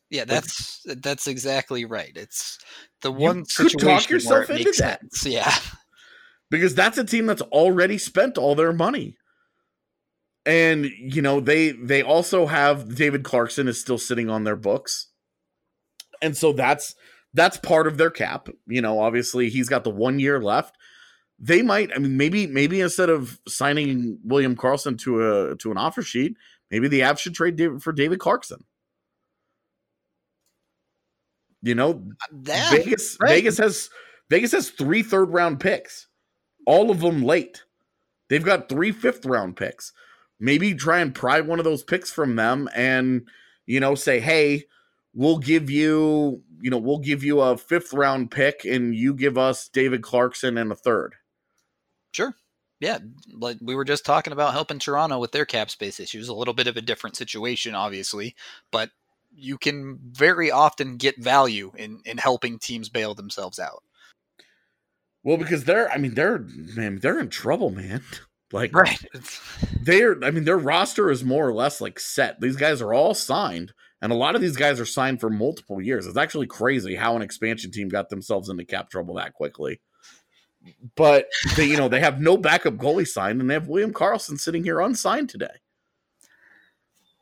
Yeah, 0.09 0.25
that's 0.25 0.81
that's 0.85 1.27
exactly 1.27 1.85
right. 1.85 2.11
It's 2.15 2.59
the 3.01 3.11
You 3.17 3.31
one 3.31 3.45
could 3.55 3.71
situation 3.71 3.77
talk 3.77 4.09
where 4.09 4.15
yourself 4.15 4.49
it 4.49 4.57
into 4.57 4.63
makes 4.65 4.77
that. 4.77 4.99
sense. 5.01 5.25
Yeah, 5.25 5.53
because 6.49 6.75
that's 6.75 6.97
a 6.97 7.03
team 7.03 7.25
that's 7.25 7.41
already 7.43 7.97
spent 7.97 8.37
all 8.37 8.55
their 8.55 8.73
money. 8.73 9.17
And 10.45 10.85
you 10.85 11.21
know, 11.21 11.39
they 11.39 11.71
they 11.71 12.03
also 12.03 12.45
have 12.47 12.95
David 12.95 13.23
Clarkson 13.23 13.67
is 13.67 13.81
still 13.81 13.97
sitting 13.97 14.29
on 14.29 14.43
their 14.43 14.55
books. 14.55 15.09
And 16.21 16.37
so 16.37 16.53
that's 16.53 16.95
that's 17.33 17.57
part 17.57 17.87
of 17.87 17.97
their 17.97 18.11
cap. 18.11 18.47
You 18.67 18.81
know, 18.81 18.99
obviously 18.99 19.49
he's 19.49 19.69
got 19.69 19.83
the 19.83 19.89
1 19.89 20.19
year 20.19 20.41
left. 20.41 20.75
They 21.39 21.61
might 21.61 21.91
I 21.93 21.99
mean 21.99 22.17
maybe 22.17 22.47
maybe 22.47 22.81
instead 22.81 23.09
of 23.09 23.39
signing 23.47 24.19
William 24.23 24.55
Karlsson 24.55 24.97
to 24.99 25.21
a 25.21 25.55
to 25.57 25.71
an 25.71 25.77
offer 25.77 26.01
sheet, 26.01 26.37
maybe 26.71 26.87
the 26.87 27.01
Avs 27.01 27.19
should 27.19 27.35
trade 27.35 27.55
David 27.55 27.83
for 27.83 27.91
David 27.91 28.19
Clarkson. 28.19 28.63
You 31.61 31.75
know, 31.75 32.03
that 32.31 32.71
Vegas 32.71 33.17
right. 33.19 33.29
Vegas 33.29 33.57
has 33.57 33.89
Vegas 34.29 34.51
has 34.51 34.69
three 34.69 35.03
third 35.03 35.33
round 35.33 35.59
picks, 35.59 36.07
all 36.65 36.91
of 36.91 37.01
them 37.01 37.23
late. 37.23 37.63
They've 38.29 38.43
got 38.43 38.69
three 38.69 38.91
fifth 38.91 39.25
round 39.25 39.57
picks. 39.57 39.91
Maybe 40.39 40.73
try 40.73 40.99
and 40.99 41.13
pry 41.13 41.41
one 41.41 41.59
of 41.59 41.65
those 41.65 41.83
picks 41.83 42.11
from 42.11 42.35
them 42.35 42.69
and 42.75 43.27
you 43.65 43.79
know 43.79 43.95
say, 43.95 44.19
hey, 44.19 44.65
we'll 45.15 45.39
give 45.39 45.69
you, 45.69 46.43
you 46.61 46.69
know, 46.69 46.77
we'll 46.77 46.99
give 46.99 47.23
you 47.23 47.39
a 47.41 47.57
fifth 47.57 47.93
round 47.93 48.29
pick 48.29 48.65
and 48.65 48.93
you 48.93 49.13
give 49.13 49.37
us 49.37 49.69
David 49.69 50.03
Clarkson 50.03 50.57
and 50.57 50.71
a 50.71 50.75
third. 50.75 51.15
Sure. 52.15 52.33
Yeah, 52.79 52.99
like 53.33 53.57
we 53.61 53.75
were 53.75 53.83
just 53.83 54.05
talking 54.05 54.31
about 54.31 54.53
helping 54.53 54.79
Toronto 54.79 55.19
with 55.19 55.31
their 55.33 55.45
cap 55.45 55.69
space 55.69 55.99
issues. 55.99 56.29
A 56.29 56.33
little 56.33 56.53
bit 56.53 56.67
of 56.67 56.77
a 56.77 56.81
different 56.81 57.17
situation, 57.17 57.75
obviously, 57.75 58.35
but 58.71 58.91
you 59.35 59.57
can 59.57 59.99
very 60.11 60.49
often 60.49 60.95
get 60.95 61.21
value 61.21 61.73
in 61.77 62.01
in 62.05 62.17
helping 62.17 62.57
teams 62.57 62.87
bail 62.87 63.15
themselves 63.15 63.59
out. 63.59 63.83
Well, 65.23 65.37
because 65.37 65.65
they're, 65.65 65.91
I 65.91 65.97
mean, 65.97 66.13
they're, 66.13 66.45
man, 66.75 66.99
they're 67.01 67.19
in 67.19 67.29
trouble, 67.29 67.69
man. 67.69 68.01
Like, 68.51 68.75
Right. 68.75 69.03
they're 69.81 70.23
i 70.23 70.29
mean 70.29 70.45
their 70.45 70.57
roster 70.57 71.09
is 71.09 71.23
more 71.23 71.45
or 71.49 71.53
less 71.53 71.81
like 71.81 71.99
set 71.99 72.39
these 72.39 72.55
guys 72.55 72.79
are 72.79 72.93
all 72.93 73.15
signed 73.15 73.73
and 74.03 74.11
a 74.11 74.15
lot 74.15 74.35
of 74.35 74.39
these 74.41 74.55
guys 74.55 74.79
are 74.79 74.85
signed 74.85 75.19
for 75.19 75.31
multiple 75.31 75.81
years 75.81 76.05
it's 76.05 76.15
actually 76.15 76.45
crazy 76.45 76.95
how 76.95 77.15
an 77.15 77.23
expansion 77.23 77.71
team 77.71 77.89
got 77.89 78.09
themselves 78.09 78.47
into 78.47 78.63
cap 78.63 78.91
trouble 78.91 79.15
that 79.15 79.33
quickly 79.33 79.81
but 80.95 81.27
they 81.55 81.65
you 81.65 81.77
know 81.77 81.87
they 81.87 81.99
have 81.99 82.19
no 82.19 82.37
backup 82.37 82.75
goalie 82.75 83.07
signed 83.07 83.41
and 83.41 83.49
they 83.49 83.53
have 83.53 83.67
William 83.67 83.93
Karlsson 83.93 84.39
sitting 84.39 84.63
here 84.63 84.79
unsigned 84.79 85.29
today 85.29 85.47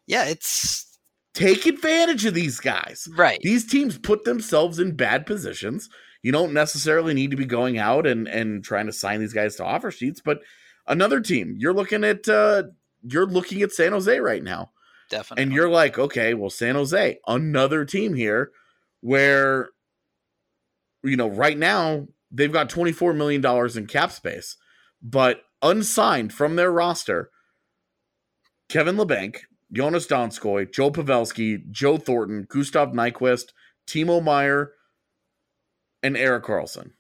Yeah, 0.08 0.26
it's 0.26 0.98
take 1.34 1.66
advantage 1.66 2.26
of 2.26 2.34
these 2.34 2.60
guys 2.60 3.08
right. 3.16 3.40
these 3.42 3.66
teams 3.66 3.98
put 3.98 4.24
themselves 4.24 4.78
in 4.80 4.96
bad 4.96 5.26
positions 5.26 5.90
you 6.22 6.32
don't 6.32 6.54
necessarily 6.54 7.14
need 7.14 7.32
to 7.32 7.38
be 7.38 7.46
going 7.46 7.78
out 7.80 8.06
and 8.06 8.28
and 8.28 8.64
trying 8.64 8.86
to 8.86 8.94
sign 8.94 9.20
these 9.20 9.34
guys 9.34 9.56
to 9.56 9.66
offer 9.66 9.90
sheets 9.90 10.22
but 10.24 10.42
another 10.88 11.20
team 11.20 11.56
you're 11.58 11.74
looking 11.74 12.04
at 12.04 12.28
uh 12.30 12.62
you're 13.02 13.26
looking 13.26 13.64
at 13.64 13.72
san 13.72 13.92
jose 13.94 14.20
right 14.20 14.44
now 14.44 14.70
Definitely. 15.10 15.44
and 15.44 15.54
you're 15.54 15.70
like, 15.70 16.00
okay, 16.00 16.34
well, 16.34 16.50
San 16.50 16.74
Jose, 16.74 17.20
another 17.28 17.86
team 17.86 18.16
here 18.16 18.52
where, 19.02 19.70
you 21.04 21.18
know, 21.18 21.28
right 21.28 21.58
now 21.58 22.08
they've 22.34 22.52
got 22.52 22.70
$24 22.70 23.16
million 23.16 23.46
in 23.78 23.88
cap 23.88 24.12
space, 24.12 24.58
but 25.02 25.42
unsigned 25.62 26.34
from 26.34 26.56
their 26.56 26.72
roster, 26.72 27.30
Kevin 28.68 28.96
Labanc, 28.98 29.38
Joonas 29.74 30.08
Donskoi, 30.08 30.72
Joe 30.74 30.92
Pavelski, 30.92 31.70
Joe 31.72 31.98
Thornton, 31.98 32.46
Gustav 32.50 32.90
Nyquist, 32.90 33.52
Timo 33.88 34.22
Meier, 34.22 34.72
and 36.02 36.18
Erik 36.18 36.44
Karlsson. 36.44 36.92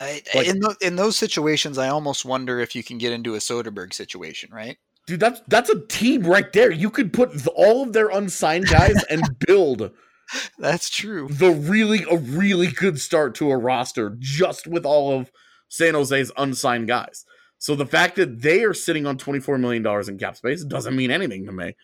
I, 0.00 0.22
like- 0.34 0.46
in 0.46 0.60
tho- 0.60 0.76
in 0.80 0.96
those 0.96 1.16
situations, 1.16 1.78
I 1.78 1.88
almost 1.88 2.24
wonder 2.24 2.60
if 2.60 2.76
you 2.76 2.84
can 2.84 2.98
get 2.98 3.12
into 3.12 3.34
a 3.34 3.38
Soderberg 3.38 3.92
situation, 3.92 4.50
right? 4.52 4.76
Dude, 5.06 5.20
that's 5.20 5.40
that's 5.48 5.70
a 5.70 5.80
team 5.86 6.22
right 6.24 6.52
there. 6.52 6.70
You 6.70 6.90
could 6.90 7.12
put 7.12 7.30
all 7.56 7.82
of 7.82 7.92
their 7.92 8.08
unsigned 8.10 8.66
guys 8.66 9.02
and 9.10 9.22
build 9.40 9.90
That's 10.58 10.90
true. 10.90 11.28
the 11.30 11.50
really 11.50 12.04
a 12.10 12.16
really 12.16 12.68
good 12.68 13.00
start 13.00 13.34
to 13.36 13.50
a 13.50 13.56
roster 13.56 14.16
just 14.18 14.66
with 14.66 14.84
all 14.84 15.18
of 15.18 15.30
San 15.68 15.94
Jose's 15.94 16.32
unsigned 16.36 16.88
guys. 16.88 17.24
So 17.58 17.74
the 17.74 17.86
fact 17.86 18.16
that 18.16 18.42
they 18.42 18.62
are 18.64 18.74
sitting 18.74 19.06
on 19.06 19.18
twenty 19.18 19.40
four 19.40 19.58
million 19.58 19.82
dollars 19.82 20.08
in 20.08 20.18
cap 20.18 20.36
space 20.36 20.64
doesn't 20.64 20.96
mean 20.96 21.10
anything 21.10 21.46
to 21.46 21.52
me. 21.52 21.74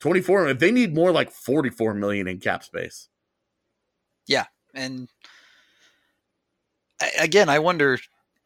Twenty 0.00 0.20
four. 0.20 0.48
If 0.48 0.58
they 0.58 0.70
need 0.72 0.94
more 0.94 1.12
like 1.12 1.30
forty 1.30 1.70
four 1.70 1.94
million 1.94 2.26
in 2.26 2.40
cap 2.40 2.64
space, 2.64 3.08
Yeah, 4.26 4.46
And 4.74 5.08
again, 7.18 7.48
I 7.48 7.58
wonder, 7.58 7.98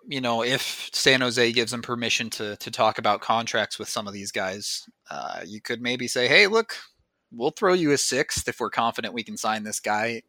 you 0.07 0.21
know, 0.21 0.43
if 0.43 0.91
San 0.93 1.21
Jose 1.21 1.53
gives 1.53 1.71
them 1.71 1.83
permission 1.83 2.31
to 2.31 2.57
to 2.57 2.71
talk 2.71 2.99
about 2.99 3.21
contracts 3.21 3.79
with 3.79 3.89
some 3.89 4.07
of 4.07 4.13
these 4.13 4.33
guys, 4.33 4.85
uh, 5.11 5.41
you 5.47 5.61
could 5.61 5.81
maybe 5.81 6.07
say, 6.09 6.29
"Hey, 6.29 6.47
look, 6.47 6.77
we'll 7.33 7.51
throw 7.51 7.73
you 7.75 7.93
a 7.93 7.99
sixth 7.99 8.49
if 8.49 8.61
we're 8.61 8.71
confident 8.71 9.15
we 9.15 9.23
can 9.25 9.37
sign 9.37 9.65
this 9.65 9.81
guy. 9.81 10.23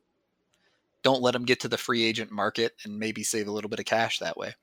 Don't 1.04 1.22
let 1.22 1.36
him 1.36 1.45
get 1.45 1.62
to 1.62 1.68
the 1.68 1.78
free 1.78 2.04
agent 2.04 2.32
market 2.32 2.74
and 2.84 3.00
maybe 3.00 3.24
save 3.24 3.47
a 3.47 3.52
little 3.52 3.70
bit 3.70 3.80
of 3.80 3.86
cash 3.86 4.20
that 4.20 4.38
way. 4.38 4.56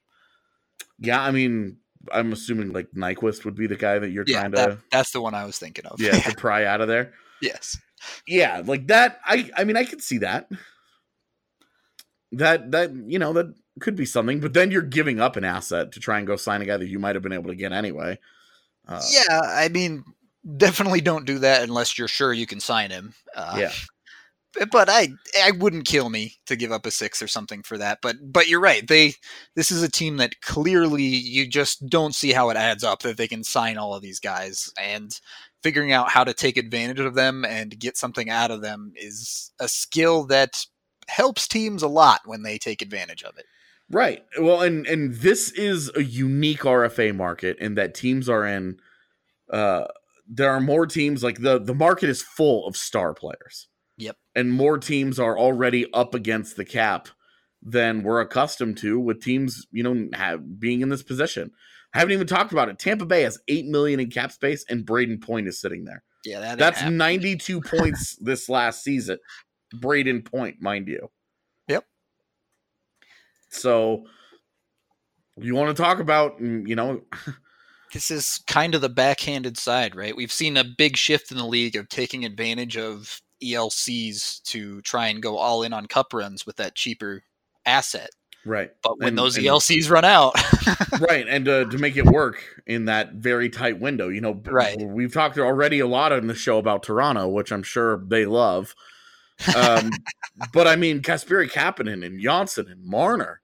Yeah, 0.98 1.20
I 1.20 1.30
mean, 1.30 1.78
I'm 2.12 2.32
assuming 2.32 2.72
like 2.72 2.88
Nyquist 2.94 3.44
would 3.44 3.54
be 3.54 3.66
the 3.66 3.76
guy 3.76 3.98
that 3.98 4.10
you're 4.10 4.24
Yeah, 4.26 4.40
trying 4.40 4.50
that, 4.52 4.66
to 4.66 4.78
that's 4.90 5.12
the 5.12 5.20
one 5.20 5.34
I 5.34 5.44
was 5.44 5.58
thinking 5.58 5.86
of. 5.86 6.00
yeah 6.00 6.18
to 6.20 6.32
pry 6.36 6.64
out 6.64 6.80
of 6.80 6.88
there. 6.88 7.14
yes. 7.40 7.78
Yeah, 8.26 8.62
like 8.64 8.86
that. 8.88 9.18
I 9.24 9.50
I 9.56 9.64
mean, 9.64 9.76
I 9.76 9.84
could 9.84 10.02
see 10.02 10.18
that. 10.18 10.48
That 12.32 12.70
that 12.72 12.92
you 12.94 13.18
know 13.18 13.32
that 13.32 13.54
could 13.80 13.96
be 13.96 14.04
something, 14.04 14.40
but 14.40 14.52
then 14.52 14.70
you're 14.70 14.82
giving 14.82 15.20
up 15.20 15.36
an 15.36 15.44
asset 15.44 15.92
to 15.92 16.00
try 16.00 16.18
and 16.18 16.26
go 16.26 16.36
sign 16.36 16.60
a 16.60 16.66
guy 16.66 16.76
that 16.76 16.88
you 16.88 16.98
might 16.98 17.14
have 17.16 17.22
been 17.22 17.32
able 17.32 17.48
to 17.50 17.56
get 17.56 17.72
anyway. 17.72 18.18
Uh, 18.86 19.02
yeah, 19.10 19.40
I 19.42 19.68
mean, 19.68 20.04
definitely 20.56 21.00
don't 21.00 21.26
do 21.26 21.38
that 21.40 21.62
unless 21.62 21.98
you're 21.98 22.08
sure 22.08 22.32
you 22.32 22.46
can 22.46 22.60
sign 22.60 22.90
him. 22.90 23.14
Uh, 23.34 23.56
Yeah. 23.58 23.72
But 24.72 24.88
I, 24.88 25.08
I 25.42 25.50
wouldn't 25.50 25.84
kill 25.84 26.08
me 26.08 26.36
to 26.46 26.56
give 26.56 26.72
up 26.72 26.86
a 26.86 26.90
six 26.90 27.20
or 27.20 27.28
something 27.28 27.62
for 27.62 27.76
that. 27.76 27.98
But, 28.00 28.16
but 28.22 28.48
you're 28.48 28.60
right. 28.60 28.88
They, 28.88 29.12
this 29.54 29.70
is 29.70 29.82
a 29.82 29.90
team 29.90 30.16
that 30.16 30.40
clearly 30.40 31.02
you 31.02 31.46
just 31.46 31.86
don't 31.86 32.14
see 32.14 32.32
how 32.32 32.48
it 32.48 32.56
adds 32.56 32.82
up 32.82 33.00
that 33.02 33.18
they 33.18 33.28
can 33.28 33.44
sign 33.44 33.76
all 33.76 33.94
of 33.94 34.00
these 34.00 34.18
guys 34.18 34.72
and 34.80 35.20
figuring 35.62 35.92
out 35.92 36.10
how 36.10 36.24
to 36.24 36.32
take 36.32 36.56
advantage 36.56 37.00
of 37.00 37.14
them 37.14 37.44
and 37.44 37.78
get 37.78 37.98
something 37.98 38.30
out 38.30 38.50
of 38.50 38.62
them 38.62 38.92
is 38.96 39.52
a 39.60 39.68
skill 39.68 40.24
that 40.28 40.64
helps 41.08 41.46
teams 41.46 41.82
a 41.82 41.88
lot 41.88 42.20
when 42.24 42.42
they 42.42 42.56
take 42.56 42.80
advantage 42.80 43.22
of 43.24 43.36
it. 43.36 43.44
Right. 43.90 44.24
Well, 44.40 44.62
and 44.62 44.86
and 44.86 45.14
this 45.14 45.50
is 45.50 45.92
a 45.94 46.02
unique 46.02 46.62
RFA 46.62 47.14
market 47.14 47.58
in 47.58 47.74
that 47.74 47.94
teams 47.94 48.28
are 48.28 48.44
in. 48.46 48.80
Uh, 49.50 49.84
there 50.28 50.50
are 50.50 50.60
more 50.60 50.86
teams 50.86 51.22
like 51.22 51.40
the 51.40 51.58
the 51.58 51.74
market 51.74 52.08
is 52.08 52.22
full 52.22 52.66
of 52.66 52.76
star 52.76 53.14
players. 53.14 53.68
Yep. 53.98 54.16
And 54.34 54.52
more 54.52 54.78
teams 54.78 55.18
are 55.18 55.38
already 55.38 55.90
up 55.92 56.14
against 56.14 56.56
the 56.56 56.64
cap 56.64 57.08
than 57.62 58.02
we're 58.02 58.20
accustomed 58.20 58.76
to 58.78 59.00
with 59.00 59.22
teams, 59.22 59.66
you 59.70 59.82
know, 59.82 60.08
have, 60.12 60.60
being 60.60 60.82
in 60.82 60.88
this 60.90 61.02
position. 61.02 61.50
I 61.94 61.98
haven't 61.98 62.12
even 62.12 62.26
talked 62.26 62.52
about 62.52 62.68
it. 62.68 62.78
Tampa 62.78 63.06
Bay 63.06 63.22
has 63.22 63.38
eight 63.48 63.66
million 63.66 64.00
in 64.00 64.10
cap 64.10 64.30
space, 64.32 64.64
and 64.68 64.84
Brayden 64.84 65.22
Point 65.22 65.48
is 65.48 65.60
sitting 65.60 65.84
there. 65.84 66.02
Yeah, 66.24 66.40
that 66.40 66.58
That's 66.58 66.80
happening. 66.80 66.98
92 66.98 67.60
points 67.64 68.16
this 68.20 68.48
last 68.48 68.84
season. 68.84 69.18
Brayden 69.74 70.24
Point, 70.24 70.60
mind 70.60 70.88
you. 70.88 71.08
Yep. 71.68 71.84
So 73.48 74.04
you 75.38 75.54
want 75.54 75.74
to 75.74 75.82
talk 75.82 76.00
about, 76.00 76.40
mm, 76.40 76.68
you 76.68 76.76
know, 76.76 77.02
this 77.92 78.10
is 78.10 78.40
kind 78.46 78.74
of 78.74 78.80
the 78.80 78.88
backhanded 78.88 79.56
side, 79.56 79.94
right? 79.94 80.16
We've 80.16 80.32
seen 80.32 80.56
a 80.56 80.64
big 80.64 80.96
shift 80.96 81.30
in 81.30 81.38
the 81.38 81.46
league 81.46 81.76
of 81.76 81.88
taking 81.88 82.24
advantage 82.24 82.76
of 82.76 83.20
ELCs 83.42 84.42
to 84.44 84.80
try 84.82 85.08
and 85.08 85.22
go 85.22 85.36
all 85.36 85.62
in 85.62 85.72
on 85.72 85.86
cup 85.86 86.12
runs 86.12 86.46
with 86.46 86.56
that 86.56 86.74
cheaper 86.74 87.22
asset. 87.64 88.10
right. 88.44 88.70
But 88.82 88.98
when 88.98 89.08
And- 89.08 89.18
those 89.18 89.36
and- 89.36 89.46
ELCs 89.46 89.90
run 89.90 90.04
out, 90.04 90.34
right 91.00 91.26
and 91.28 91.48
uh, 91.48 91.64
to 91.66 91.78
make 91.78 91.96
it 91.96 92.06
work 92.06 92.42
in 92.66 92.84
that 92.86 93.14
very 93.14 93.50
tight 93.50 93.78
window 93.80 94.08
you 94.08 94.20
know 94.20 94.40
Right. 94.44 94.76
we've 94.80 95.12
talked 95.12 95.36
already 95.38 95.80
a 95.80 95.86
lot 95.86 96.12
on 96.12 96.26
the 96.28 96.34
show 96.34 96.58
about 96.58 96.82
toronto 96.82 97.28
which 97.28 97.50
i'm 97.52 97.62
sure 97.62 98.02
they 98.06 98.24
love 98.24 98.74
um, 99.56 99.90
but 100.52 100.66
i 100.66 100.76
mean 100.76 101.02
kasperi 101.02 101.50
kapanen 101.50 102.04
and 102.06 102.20
Johnsson 102.20 102.68
and 102.68 102.84
marner 102.84 103.40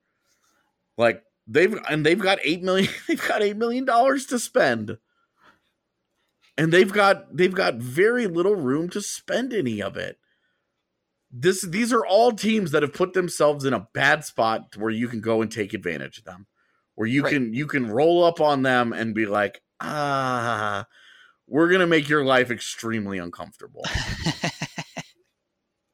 like 0.97 1.23
they've 1.53 1.79
and 1.89 2.05
they've 2.05 2.19
got 2.19 2.39
eight 2.43 2.63
million 2.63 2.91
they've 3.09 3.29
got 3.29 3.43
eight 3.43 3.57
million 3.57 3.85
dollars 3.85 4.27
to 4.27 4.39
spend. 4.39 4.99
And 6.59 6.73
they've 6.73 6.93
got 6.93 7.35
they've 7.37 7.55
got 7.55 7.77
very 7.77 8.27
little 8.27 8.55
room 8.57 8.89
to 8.91 9.01
spend 9.01 9.53
any 9.53 9.81
of 9.83 9.97
it. 9.97 10.19
This 11.31 11.63
these 11.63 11.93
are 11.93 12.05
all 12.05 12.33
teams 12.33 12.73
that 12.73 12.83
have 12.83 12.93
put 12.93 13.15
themselves 13.15 13.65
in 13.65 13.73
a 13.73 13.89
bad 13.95 14.25
spot 14.25 14.77
where 14.77 14.91
you 14.91 15.09
can 15.09 15.21
go 15.21 15.41
and 15.41 15.51
take 15.51 15.73
advantage 15.73 16.19
of 16.19 16.25
them 16.25 16.47
where 16.95 17.09
you 17.09 17.23
Right. 17.25 17.33
can 17.33 17.55
you 17.55 17.67
can 17.67 17.91
roll 17.91 18.23
up 18.23 18.41
on 18.41 18.63
them 18.63 18.93
and 18.93 19.15
be 19.15 19.25
like 19.27 19.63
ah 19.81 20.87
we're 21.47 21.71
gonna 21.71 21.87
make 21.87 22.09
your 22.09 22.25
life 22.25 22.51
extremely 22.51 23.17
uncomfortable 23.19 23.83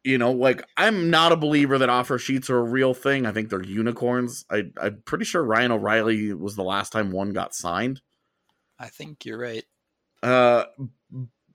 you 0.09 0.17
know 0.17 0.33
like 0.33 0.65
i'm 0.79 1.11
not 1.11 1.33
a 1.33 1.37
believer 1.37 1.77
that 1.77 1.91
offer 1.91 2.19
sheets 2.19 2.49
are 2.49 2.59
a 2.59 2.63
real 2.63 2.95
thing. 2.95 3.27
I 3.27 3.33
think 3.33 3.51
they're 3.51 3.63
unicorns. 3.63 4.47
I, 4.51 4.65
i'm 4.81 5.03
pretty 5.05 5.27
sure 5.27 5.45
ryan 5.45 5.71
o'reilly 5.71 6.33
was 6.33 6.57
the 6.57 6.65
last 6.65 6.91
time 6.91 7.13
one 7.13 7.33
got 7.35 7.55
signed. 7.55 8.01
I 8.79 8.89
think 8.89 9.27
you're 9.27 9.39
right. 9.39 9.65
uh 10.23 10.65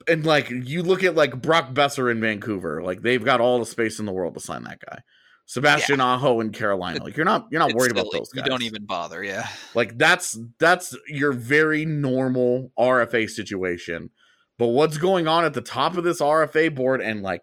and 0.08 0.26
like 0.26 0.52
you 0.52 0.84
look 0.84 1.04
at 1.04 1.16
like 1.16 1.42
Brock 1.42 1.74
Boeser 1.74 2.12
in 2.12 2.22
vancouver 2.22 2.84
like 2.84 3.02
they've 3.02 3.24
got 3.24 3.42
all 3.42 3.58
the 3.58 3.66
space 3.66 4.00
in 4.00 4.06
the 4.06 4.14
world 4.14 4.36
to 4.36 4.40
sign 4.40 4.64
that 4.66 4.80
guy. 4.88 5.00
Sebastian 5.46 6.00
aho 6.00 6.40
in 6.40 6.52
carolina 6.52 7.04
like 7.04 7.18
you're 7.18 7.26
not 7.26 7.48
you're 7.50 7.60
not 7.60 7.72
It's 7.72 7.78
worried 7.78 7.92
about 7.92 8.08
those 8.14 8.30
guys 8.30 8.44
You 8.46 8.50
don't 8.50 8.64
even 8.64 8.86
bother, 8.86 9.24
yeah. 9.24 9.48
Like 9.74 9.98
that's 9.98 10.38
that's 10.60 10.96
your 11.08 11.34
very 11.34 11.86
normal 11.86 12.72
RFA 12.78 13.28
situation. 13.30 14.12
But 14.60 14.68
what's 14.68 14.98
going 14.98 15.28
on 15.28 15.44
at 15.44 15.56
the 15.56 15.62
top 15.62 15.98
of 15.98 16.04
this 16.04 16.22
RFA 16.22 16.74
board 16.74 17.02
and 17.02 17.24
like 17.24 17.42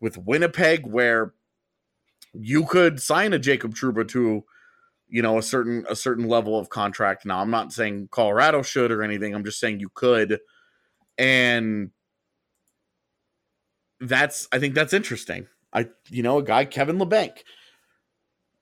with 0.00 0.18
Winnipeg 0.18 0.86
where 0.86 1.34
you 2.32 2.64
could 2.64 3.00
sign 3.00 3.32
a 3.32 3.38
Jacob 3.38 3.74
Trouba 3.74 4.06
to 4.08 4.44
you 5.08 5.22
know 5.22 5.38
a 5.38 5.42
certain 5.42 5.84
a 5.88 5.96
certain 5.96 6.28
level 6.28 6.58
of 6.58 6.68
contract. 6.68 7.24
Now 7.24 7.40
I'm 7.40 7.50
not 7.50 7.72
saying 7.72 8.08
Colorado 8.10 8.62
should 8.62 8.90
or 8.90 9.02
anything. 9.02 9.34
I'm 9.34 9.44
just 9.44 9.60
saying 9.60 9.80
you 9.80 9.90
could 9.94 10.40
and 11.16 11.90
that's 14.00 14.46
I 14.52 14.58
think 14.58 14.74
that's 14.74 14.92
interesting. 14.92 15.46
I 15.72 15.88
you 16.08 16.22
know 16.22 16.38
a 16.38 16.42
guy 16.42 16.64
Kevin 16.64 16.98
Labanc 16.98 17.38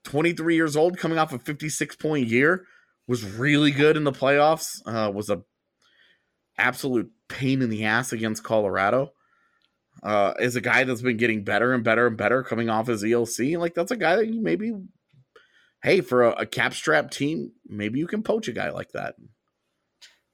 23 0.05 0.55
years 0.55 0.77
old 0.77 0.99
coming 0.99 1.19
off 1.19 1.33
a 1.33 1.39
56 1.39 1.97
point 1.97 2.29
year 2.29 2.65
was 3.09 3.25
really 3.25 3.71
good 3.71 3.97
in 3.97 4.05
the 4.05 4.13
playoffs. 4.13 4.81
Uh, 4.87 5.11
was 5.11 5.31
a 5.31 5.43
absolute 6.59 7.11
pain 7.29 7.61
in 7.61 7.71
the 7.71 7.85
ass 7.85 8.13
against 8.13 8.45
Colorado. 8.45 9.13
Uh, 10.03 10.35
is 10.39 10.57
a 10.57 10.61
guy 10.61 10.85
that's 10.85 11.03
been 11.03 11.17
getting 11.17 11.43
better 11.43 11.73
and 11.73 11.83
better 11.83 12.07
and 12.07 12.17
better 12.17 12.43
coming 12.43 12.69
off 12.69 12.87
his 12.87 13.03
ELC. 13.03 13.59
Like 13.59 13.75
that's 13.75 13.91
a 13.91 13.97
guy 13.97 14.17
that 14.17 14.29
you 14.29 14.41
maybe, 14.41 14.73
hey, 15.83 16.01
for 16.01 16.23
a, 16.23 16.31
a 16.33 16.47
cap 16.47 16.75
strap 16.75 17.11
team, 17.11 17.53
maybe 17.67 17.99
you 17.99 18.07
can 18.07 18.23
poach 18.23 18.47
a 18.47 18.53
guy 18.53 18.71
like 18.71 18.93
that. 18.93 19.15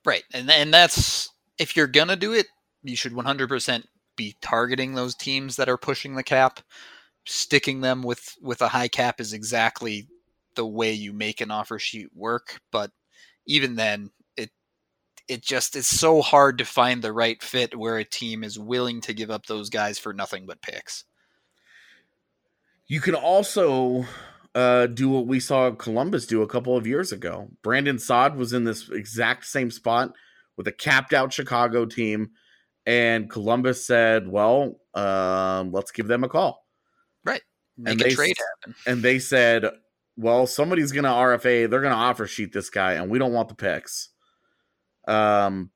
Right. 0.04 0.24
And 0.34 0.50
and 0.50 0.74
that's 0.74 1.30
if 1.58 1.76
you're 1.76 1.86
to 1.86 2.16
do 2.16 2.32
it, 2.32 2.46
you 2.82 2.96
should 2.96 3.12
100% 3.12 3.84
be 4.16 4.36
targeting 4.42 4.94
those 4.94 5.14
teams 5.14 5.56
that 5.56 5.68
are 5.68 5.78
pushing 5.78 6.14
the 6.14 6.24
cap. 6.24 6.60
Sticking 7.24 7.82
them 7.82 8.02
with 8.02 8.34
with 8.42 8.60
a 8.62 8.68
high 8.68 8.88
cap 8.88 9.20
is 9.20 9.32
exactly 9.32 10.08
the 10.56 10.66
way 10.66 10.92
you 10.92 11.12
make 11.12 11.40
an 11.40 11.52
offer 11.52 11.78
sheet 11.78 12.08
work, 12.14 12.60
but 12.72 12.90
even 13.46 13.76
then 13.76 14.10
it 15.28 15.42
just 15.42 15.76
is 15.76 15.86
so 15.86 16.22
hard 16.22 16.58
to 16.58 16.64
find 16.64 17.02
the 17.02 17.12
right 17.12 17.42
fit 17.42 17.76
where 17.76 17.98
a 17.98 18.04
team 18.04 18.44
is 18.44 18.58
willing 18.58 19.00
to 19.02 19.14
give 19.14 19.30
up 19.30 19.46
those 19.46 19.70
guys 19.70 19.98
for 19.98 20.12
nothing 20.12 20.46
but 20.46 20.62
picks. 20.62 21.04
You 22.86 23.00
can 23.00 23.14
also 23.14 24.04
uh, 24.54 24.86
do 24.86 25.08
what 25.08 25.26
we 25.26 25.40
saw 25.40 25.70
Columbus 25.70 26.26
do 26.26 26.42
a 26.42 26.46
couple 26.46 26.76
of 26.76 26.86
years 26.86 27.12
ago. 27.12 27.48
Brandon 27.62 27.98
Saad 27.98 28.36
was 28.36 28.52
in 28.52 28.64
this 28.64 28.88
exact 28.90 29.46
same 29.46 29.70
spot 29.70 30.12
with 30.56 30.66
a 30.68 30.72
capped 30.72 31.14
out 31.14 31.32
Chicago 31.32 31.86
team, 31.86 32.30
and 32.84 33.30
Columbus 33.30 33.86
said, 33.86 34.28
"Well, 34.28 34.80
um, 34.94 35.72
let's 35.72 35.92
give 35.92 36.06
them 36.06 36.24
a 36.24 36.28
call." 36.28 36.66
Make 37.78 37.92
And 37.92 38.00
a 38.00 38.04
they 38.04 38.14
trade 38.14 38.36
happen. 38.36 38.74
And 38.86 39.02
they 39.02 39.18
said, 39.18 39.70
"Well, 40.16 40.46
somebody's 40.46 40.92
going 40.92 41.04
to 41.04 41.10
RFA. 41.10 41.70
They're 41.70 41.80
going 41.80 41.92
to 41.92 41.96
offer 41.96 42.26
sheet 42.26 42.52
this 42.52 42.68
guy, 42.68 42.94
and 42.94 43.10
we 43.10 43.18
don't 43.18 43.32
want 43.32 43.48
the 43.48 43.54
picks." 43.54 44.10
Um, 45.06 45.70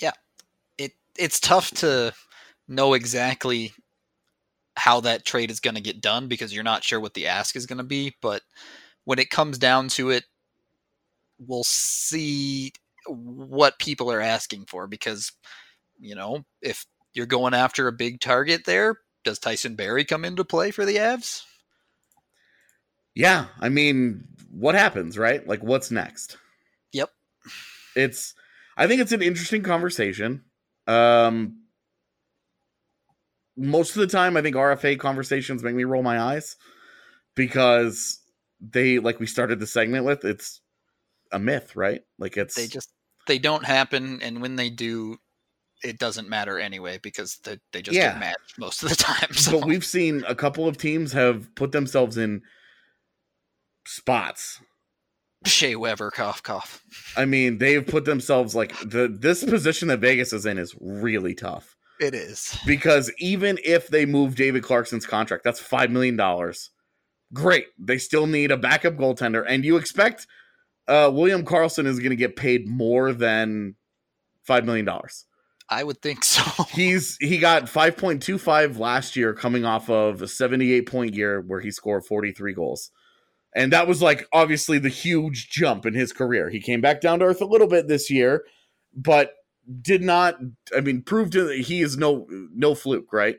yeah, 0.00 0.12
it 0.78 0.92
it's 1.18 1.40
tough 1.40 1.70
to 1.72 2.12
know 2.68 2.94
exactly 2.94 3.72
how 4.76 5.00
that 5.00 5.24
trade 5.24 5.50
is 5.50 5.60
going 5.60 5.74
to 5.74 5.80
get 5.80 6.00
done 6.00 6.28
because 6.28 6.54
you're 6.54 6.64
not 6.64 6.84
sure 6.84 7.00
what 7.00 7.14
the 7.14 7.26
ask 7.26 7.56
is 7.56 7.66
going 7.66 7.78
to 7.78 7.84
be 7.84 8.14
but 8.22 8.42
when 9.04 9.18
it 9.18 9.30
comes 9.30 9.58
down 9.58 9.88
to 9.88 10.10
it 10.10 10.24
we'll 11.38 11.64
see 11.64 12.72
what 13.06 13.78
people 13.78 14.10
are 14.12 14.20
asking 14.20 14.64
for 14.66 14.86
because 14.86 15.32
you 15.98 16.14
know 16.14 16.44
if 16.62 16.86
you're 17.14 17.26
going 17.26 17.54
after 17.54 17.88
a 17.88 17.92
big 17.92 18.20
target 18.20 18.62
there 18.66 18.96
does 19.24 19.38
Tyson 19.38 19.74
Barrie 19.76 20.04
come 20.04 20.24
into 20.24 20.44
play 20.44 20.70
for 20.70 20.84
the 20.84 20.96
Avs 20.96 21.42
Yeah, 23.14 23.46
I 23.60 23.68
mean, 23.68 24.24
what 24.50 24.74
happens, 24.74 25.18
right? 25.18 25.46
Like 25.46 25.62
what's 25.62 25.90
next? 25.90 26.36
Yep. 26.92 27.10
It's 27.96 28.34
I 28.76 28.86
think 28.86 29.00
it's 29.00 29.12
an 29.12 29.22
interesting 29.22 29.62
conversation. 29.62 30.44
Um 30.86 31.56
most 33.56 33.90
of 33.96 34.00
the 34.00 34.06
time 34.06 34.36
I 34.36 34.42
think 34.42 34.56
RFA 34.56 34.98
conversations 34.98 35.62
make 35.62 35.74
me 35.74 35.84
roll 35.84 36.02
my 36.02 36.20
eyes 36.20 36.56
because 37.34 38.20
they 38.60 38.98
like 38.98 39.20
we 39.20 39.26
started 39.26 39.58
the 39.60 39.66
segment 39.66 40.04
with 40.04 40.24
it's 40.24 40.60
a 41.32 41.38
myth, 41.38 41.76
right? 41.76 42.02
Like 42.18 42.36
it's 42.36 42.54
They 42.54 42.66
just 42.66 42.90
they 43.26 43.38
don't 43.38 43.64
happen, 43.64 44.20
and 44.22 44.40
when 44.40 44.56
they 44.56 44.70
do, 44.70 45.18
it 45.84 45.98
doesn't 45.98 46.28
matter 46.28 46.58
anyway 46.58 46.98
because 47.02 47.38
they 47.44 47.58
they 47.72 47.82
just 47.82 47.96
Yeah. 47.96 48.12
get 48.12 48.20
matched 48.20 48.58
most 48.58 48.82
of 48.82 48.88
the 48.88 48.96
time. 48.96 49.32
So 49.34 49.52
but 49.52 49.66
we've 49.66 49.84
seen 49.84 50.24
a 50.26 50.34
couple 50.34 50.66
of 50.66 50.76
teams 50.78 51.12
have 51.12 51.54
put 51.54 51.72
themselves 51.72 52.16
in 52.16 52.42
spots. 53.90 54.60
Shea 55.46 55.74
Weber, 55.74 56.10
cough 56.10 56.42
cough. 56.42 56.82
I 57.16 57.24
mean, 57.24 57.58
they've 57.58 57.86
put 57.86 58.04
themselves 58.04 58.54
like 58.54 58.78
the 58.80 59.08
this 59.08 59.42
position 59.42 59.88
that 59.88 60.00
Vegas 60.00 60.32
is 60.34 60.44
in 60.44 60.58
is 60.58 60.74
really 60.80 61.34
tough 61.34 61.76
It 61.98 62.14
is. 62.14 62.58
because 62.66 63.10
even 63.18 63.58
if 63.64 63.88
they 63.88 64.04
move 64.04 64.34
David 64.36 64.62
Clarkson's 64.62 65.06
contract, 65.06 65.42
that's 65.44 65.58
five 65.58 65.90
million 65.90 66.16
dollars. 66.16 66.70
Great, 67.32 67.66
they 67.78 67.96
still 67.96 68.26
need 68.26 68.50
a 68.50 68.56
backup 68.58 68.96
goaltender, 68.96 69.42
and 69.48 69.64
you 69.64 69.76
expect 69.76 70.26
uh, 70.88 71.10
William 71.12 71.44
Karlsson 71.44 71.86
is 71.86 71.98
going 72.00 72.10
to 72.10 72.16
get 72.16 72.36
paid 72.36 72.68
more 72.68 73.12
than 73.12 73.76
five 74.44 74.66
million 74.66 74.84
dollars. 74.84 75.24
I 75.70 75.84
would 75.84 76.02
think 76.02 76.22
so. 76.24 76.64
He's 76.70 77.16
he 77.18 77.38
got 77.38 77.66
five 77.68 77.96
point 77.96 78.22
two 78.22 78.36
five 78.36 78.76
last 78.78 79.16
year, 79.16 79.32
coming 79.32 79.64
off 79.64 79.88
of 79.88 80.20
a 80.20 80.28
seventy 80.28 80.72
eight 80.74 80.86
point 80.86 81.14
year 81.14 81.40
where 81.40 81.60
he 81.60 81.70
scored 81.70 82.04
forty 82.04 82.32
three 82.32 82.52
goals. 82.52 82.90
And 83.54 83.72
that 83.72 83.88
was 83.88 84.00
like 84.00 84.26
obviously 84.32 84.78
the 84.78 84.88
huge 84.88 85.50
jump 85.50 85.86
in 85.86 85.94
his 85.94 86.12
career. 86.12 86.50
He 86.50 86.60
came 86.60 86.80
back 86.80 87.00
down 87.00 87.18
to 87.18 87.26
earth 87.26 87.40
a 87.40 87.46
little 87.46 87.66
bit 87.66 87.88
this 87.88 88.10
year, 88.10 88.44
but 88.94 89.32
did 89.80 90.02
not. 90.02 90.36
I 90.76 90.80
mean, 90.80 91.02
proved 91.02 91.32
that 91.34 91.56
he 91.56 91.82
is 91.82 91.96
no 91.96 92.26
no 92.30 92.74
fluke, 92.74 93.12
right? 93.12 93.36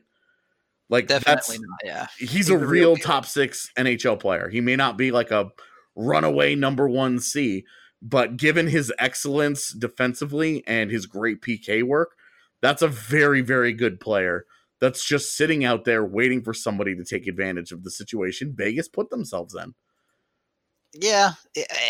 Like 0.89 1.07
Definitely 1.07 1.34
that's 1.34 1.59
not. 1.59 1.80
Yeah. 1.86 2.07
he's, 2.20 2.49
a 2.49 2.57
the 2.57 2.66
real 2.66 2.68
real 2.68 2.95
top 2.97 3.26
six 3.26 3.72
NHL 3.78 4.20
player. 4.20 4.49
He 4.49 4.59
may 4.59 4.76
not 4.76 4.97
be 4.97 5.12
like 5.12 5.32
a 5.32 5.51
runaway 5.95 6.55
number 6.55 6.89
one 6.89 7.20
C, 7.20 7.64
but 8.01 8.36
given 8.36 8.68
his 8.68 8.91
excellence 8.99 9.72
defensively 9.72 10.64
and 10.68 10.91
his 10.91 11.05
great 11.05 11.41
PK 11.41 11.84
work, 11.84 12.16
that's 12.62 12.82
a 12.82 12.88
very, 12.88 13.41
very 13.41 13.72
good 13.72 13.99
player 13.99 14.45
that's 14.82 15.05
just 15.05 15.38
sitting 15.38 15.64
out 15.64 15.86
there 15.86 16.03
waiting 16.03 16.41
for 16.41 16.53
somebody 16.53 16.95
to 16.95 17.05
take 17.05 17.28
advantage 17.28 17.72
of 17.72 17.84
the 17.84 17.91
situation 17.91 18.53
Vegas 18.57 18.89
put 18.89 19.09
themselves 19.12 19.55
in. 19.55 19.76
Yeah, 20.93 21.31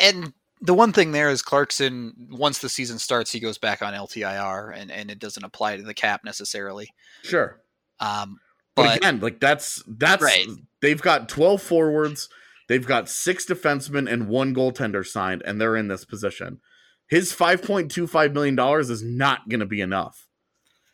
and 0.02 0.34
the 0.62 0.74
one 0.74 0.94
thing 0.94 1.12
there 1.12 1.30
is 1.30 1.42
Clarkson. 1.42 2.28
Once 2.32 2.60
the 2.60 2.70
season 2.70 3.00
starts, 3.00 3.32
he 3.32 3.40
goes 3.40 3.58
back 3.58 3.82
on 3.82 3.94
LTIR, 3.94 4.76
and 4.78 4.92
and 4.92 5.10
it 5.10 5.20
doesn't 5.20 5.44
apply 5.44 5.78
to 5.78 5.84
the 5.84 5.94
cap 5.94 6.22
necessarily. 6.24 6.90
Sure. 7.24 7.60
Um, 8.00 8.40
But, 8.76 8.84
but 8.86 8.98
again, 8.98 9.20
like 9.20 9.40
that's 9.40 9.84
that's 9.88 10.24
Right. 10.24 10.48
they've 10.82 11.02
got 11.02 11.30
12 11.30 11.62
forwards, 11.62 12.30
they've 12.68 12.86
got 12.86 13.10
six 13.10 13.46
defensemen 13.46 14.12
and 14.12 14.28
one 14.28 14.54
goaltender 14.56 15.06
signed, 15.06 15.42
and 15.46 15.60
they're 15.60 15.76
in 15.76 15.88
this 15.88 16.06
position. 16.06 16.62
His 17.08 17.34
5.25 17.34 18.34
million 18.34 18.56
dollars 18.56 18.90
is 18.90 19.04
not 19.04 19.50
gonna 19.50 19.66
be 19.66 19.82
enough. 19.82 20.28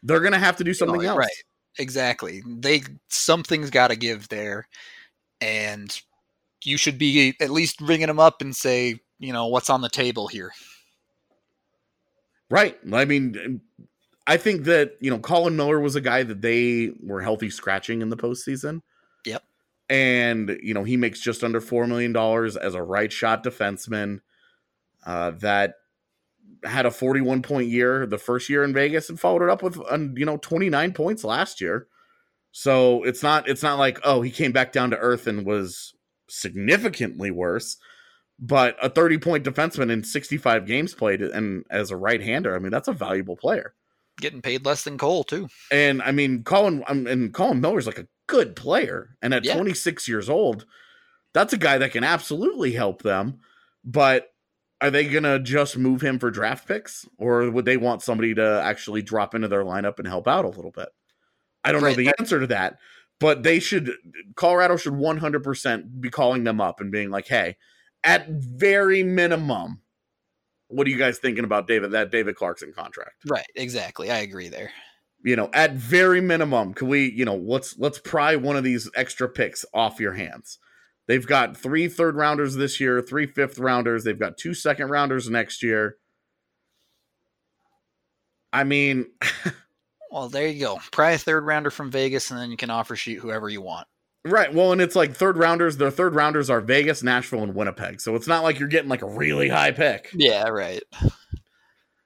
They're 0.02 0.22
gonna 0.22 0.40
have 0.40 0.58
to 0.58 0.64
do 0.64 0.74
something 0.74 1.04
else. 1.04 1.18
right. 1.18 1.30
exactly, 1.78 2.42
they 2.48 2.82
something's 3.10 3.70
got 3.70 3.90
to 3.90 3.96
give 3.96 4.30
there, 4.30 4.68
and 5.42 6.02
you 6.64 6.78
should 6.78 6.98
be 6.98 7.36
at 7.40 7.50
least 7.50 7.82
ringing 7.82 8.10
him 8.10 8.20
up 8.20 8.42
and 8.42 8.56
say, 8.56 9.00
you 9.20 9.34
know, 9.34 9.48
what's 9.48 9.70
on 9.70 9.82
the 9.82 9.90
table 9.90 10.28
here. 10.28 10.52
Right. 12.50 12.78
I 12.94 13.06
mean, 13.06 13.62
I 14.26 14.38
think 14.38 14.64
that, 14.64 14.94
you 15.00 15.10
know, 15.10 15.20
Colin 15.20 15.56
Miller 15.56 15.80
was 15.80 15.96
a 15.96 16.02
guy 16.02 16.24
that 16.24 16.42
they 16.42 16.92
were 17.02 17.22
healthy 17.22 17.50
scratching 17.50 18.02
in 18.02 18.10
the 18.10 18.18
postseason. 18.18 18.82
Yep. 19.26 19.44
And, 19.90 20.58
you 20.62 20.74
know, 20.74 20.84
he 20.84 20.98
makes 20.98 21.20
just 21.20 21.44
under 21.44 21.62
$4 21.62 21.88
million 21.88 22.16
as 22.62 22.76
a 22.76 22.84
right 22.84 23.12
shot 23.12 23.44
defenseman 23.44 24.20
uh, 25.06 25.32
that 25.40 25.76
had 26.64 26.86
a 26.86 26.92
41 26.92 27.42
point 27.42 27.70
year 27.70 28.06
the 28.06 28.18
first 28.18 28.50
year 28.50 28.64
in 28.64 28.74
Vegas 28.74 29.10
and 29.10 29.20
followed 29.20 29.44
it 29.44 29.50
up 29.50 29.62
with, 29.62 29.80
uh, 29.90 29.98
you 30.16 30.26
know, 30.26 30.38
29 30.38 30.94
points 30.94 31.24
last 31.24 31.62
year. 31.62 31.88
So 32.52 33.04
it's 33.04 33.22
not, 33.22 33.48
it's 33.48 33.64
not 33.64 33.78
like, 33.78 34.00
oh, 34.04 34.22
he 34.22 34.32
came 34.32 34.52
back 34.52 34.72
down 34.72 34.90
to 34.92 34.98
earth 34.98 35.28
and 35.28 35.46
was 35.46 35.94
significantly 36.30 37.32
worse 37.32 37.78
but 38.40 38.78
a 38.82 38.90
30 38.90 39.18
point 39.18 39.44
defenseman 39.44 39.92
in 39.92 40.04
65 40.04 40.66
games 40.66 40.94
played 40.94 41.22
and 41.22 41.64
as 41.70 41.90
a 41.92 41.98
right 41.98 42.22
hander 42.22 42.56
i 42.56 42.60
mean 42.60 42.72
that's 42.72 42.88
a 42.88 42.94
valuable 42.94 43.36
player 43.36 43.74
Getting 44.20 44.42
paid 44.42 44.66
less 44.66 44.84
than 44.84 44.98
Cole 44.98 45.24
too. 45.24 45.48
and 45.72 46.02
i 46.02 46.12
mean 46.12 46.44
colin 46.44 46.84
um, 46.88 47.08
and 47.08 47.34
colin 47.34 47.62
miller's 47.62 47.86
like 47.88 48.00
a 48.00 48.08
good 48.28 48.56
player 48.56 49.16
and 49.22 49.34
at 49.34 49.44
Yeah. 49.46 49.56
26 49.56 50.08
years 50.08 50.30
old 50.30 50.66
that's 51.34 51.54
a 51.54 51.58
guy 51.58 51.78
that 51.78 51.92
can 51.92 52.04
absolutely 52.04 52.74
help 52.74 53.02
them 53.04 53.40
but 53.86 54.28
are 54.82 54.92
they 54.92 55.08
gonna 55.08 55.40
just 55.40 55.78
move 55.78 56.02
him 56.02 56.20
for 56.20 56.30
draft 56.30 56.68
picks 56.68 57.08
or 57.18 57.50
would 57.50 57.66
they 57.66 57.78
want 57.78 58.02
somebody 58.04 58.36
to 58.36 58.62
actually 58.64 59.02
drop 59.02 59.34
into 59.34 59.48
their 59.48 59.64
lineup 59.64 59.98
and 59.98 60.08
help 60.08 60.28
out 60.28 60.46
a 60.46 60.50
little 60.50 60.72
bit 60.72 60.90
i 61.64 61.72
don't 61.72 61.82
Right, 61.82 61.98
know 61.98 62.04
the 62.04 62.14
answer 62.20 62.40
to 62.40 62.48
that 62.48 62.78
but 63.20 63.44
they 63.44 63.60
should 63.60 63.92
colorado 64.36 64.78
should 64.78 64.94
100% 64.94 66.02
be 66.02 66.10
calling 66.10 66.44
them 66.44 66.62
up 66.62 66.80
and 66.80 66.92
being 66.92 67.10
like 67.10 67.28
hey 67.28 67.56
at 68.04 68.28
very 68.30 69.04
minimum, 69.04 69.82
what 70.70 70.88
are 70.88 70.90
you 70.90 70.98
guys 70.98 71.20
thinking 71.20 71.44
about 71.44 71.68
David 71.68 71.92
that 71.92 72.12
David 72.12 72.36
Clarkson 72.36 72.74
contract? 72.74 73.24
Right. 73.28 73.46
Exactly. 73.56 74.12
I 74.12 74.20
agree 74.20 74.50
there. 74.50 74.72
You 75.24 75.36
know, 75.36 75.50
at 75.54 75.74
very 75.74 76.22
minimum, 76.22 76.74
can 76.74 76.88
we, 76.88 77.12
you 77.12 77.26
know, 77.26 77.36
let's 77.36 77.78
let's 77.78 78.00
pry 78.00 78.36
one 78.36 78.56
of 78.56 78.64
these 78.64 78.90
extra 78.96 79.28
picks 79.28 79.66
off 79.74 80.00
your 80.00 80.14
hands. 80.14 80.60
They've 81.08 81.26
got 81.26 81.58
three 81.58 81.88
third 81.88 82.16
rounders 82.16 82.56
this 82.56 82.80
year, 82.80 83.02
three 83.02 83.26
fifth 83.26 83.60
rounders. 83.60 84.04
They've 84.04 84.20
got 84.20 84.38
two 84.38 84.54
second 84.54 84.90
rounders 84.90 85.30
next 85.30 85.64
year. 85.64 85.98
I 88.54 88.64
mean, 88.64 89.08
Well, 90.12 90.30
there 90.30 90.48
you 90.48 90.60
go. 90.60 90.80
Pry 90.92 91.12
a 91.12 91.18
third 91.18 91.46
rounder 91.46 91.72
from 91.72 91.92
Vegas, 91.92 92.32
and 92.32 92.40
then 92.40 92.52
you 92.52 92.58
can 92.58 92.70
offer 92.70 92.96
sheet 92.96 93.20
whoever 93.20 93.50
you 93.50 93.62
want. 93.62 93.88
right. 94.26 94.54
Well, 94.54 94.72
and 94.72 94.82
it's 94.82 94.96
like 94.96 95.16
third 95.16 95.38
rounders. 95.38 95.78
Their 95.78 95.92
third 95.92 96.16
rounders 96.16 96.50
are 96.50 96.62
Vegas, 96.62 97.04
Nashville, 97.04 97.44
and 97.44 97.56
Winnipeg. 97.56 98.02
So 98.02 98.16
it's 98.16 98.28
not 98.28 98.44
like 98.44 98.60
you're 98.60 98.68
getting 98.68 98.90
like 98.90 99.02
a 99.02 99.10
really 99.10 99.50
high 99.50 99.72
pick. 99.72 100.10
Yeah. 100.14 100.50
Right. 100.50 100.84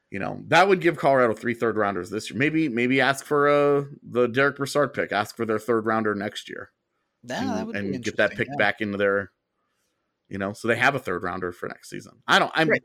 You 0.10 0.20
know, 0.20 0.42
that 0.48 0.68
would 0.68 0.82
give 0.82 0.98
Colorado 0.98 1.34
three 1.34 1.54
third 1.54 1.78
rounders 1.78 2.10
this 2.10 2.30
year. 2.30 2.38
Maybe, 2.38 2.68
maybe 2.68 3.00
ask 3.00 3.24
for 3.24 3.48
uh 3.48 3.86
the 4.04 4.28
Derek 4.28 4.58
Brassard 4.58 4.94
pick. 4.94 5.12
Ask 5.12 5.38
for 5.38 5.46
their 5.46 5.60
third 5.60 5.86
rounder 5.86 6.14
next 6.14 6.50
year. 6.50 6.72
Yeah, 7.24 7.40
and, 7.40 7.50
that 7.50 7.66
would 7.68 7.74
be 7.74 7.80
and 7.80 8.04
get 8.04 8.18
that 8.18 8.32
pick 8.32 8.48
yeah. 8.50 8.58
back 8.58 8.82
into 8.82 8.98
their, 8.98 9.32
you 10.28 10.38
know, 10.38 10.54
so 10.54 10.68
they 10.68 10.76
have 10.76 10.96
a 10.96 11.00
third 11.00 11.24
rounder 11.24 11.52
for 11.52 11.70
next 11.70 11.90
season. 11.90 12.22
I 12.28 12.40
don't. 12.40 12.52
I'm. 12.56 12.68
Right. 12.68 12.82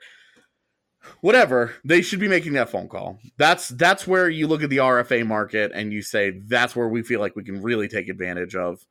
Whatever 1.21 1.75
they 1.85 2.03
should 2.03 2.21
be 2.21 2.29
making 2.29 2.53
that 2.55 2.69
phone 2.71 2.89
call. 2.89 3.19
That's 3.37 3.69
that's 3.69 4.07
where 4.07 4.29
you 4.29 4.47
look 4.47 4.63
at 4.63 4.71
the 4.71 4.79
RFA 4.79 5.27
market 5.27 5.73
and 5.75 5.93
you 5.93 6.03
say 6.03 6.31
that's 6.31 6.75
where 6.77 6.89
we 6.89 7.03
feel 7.03 7.21
like 7.21 7.37
we 7.37 7.45
can 7.45 7.63
really 7.63 7.89
take 7.89 8.09
advantage 8.09 8.55
of, 8.55 8.87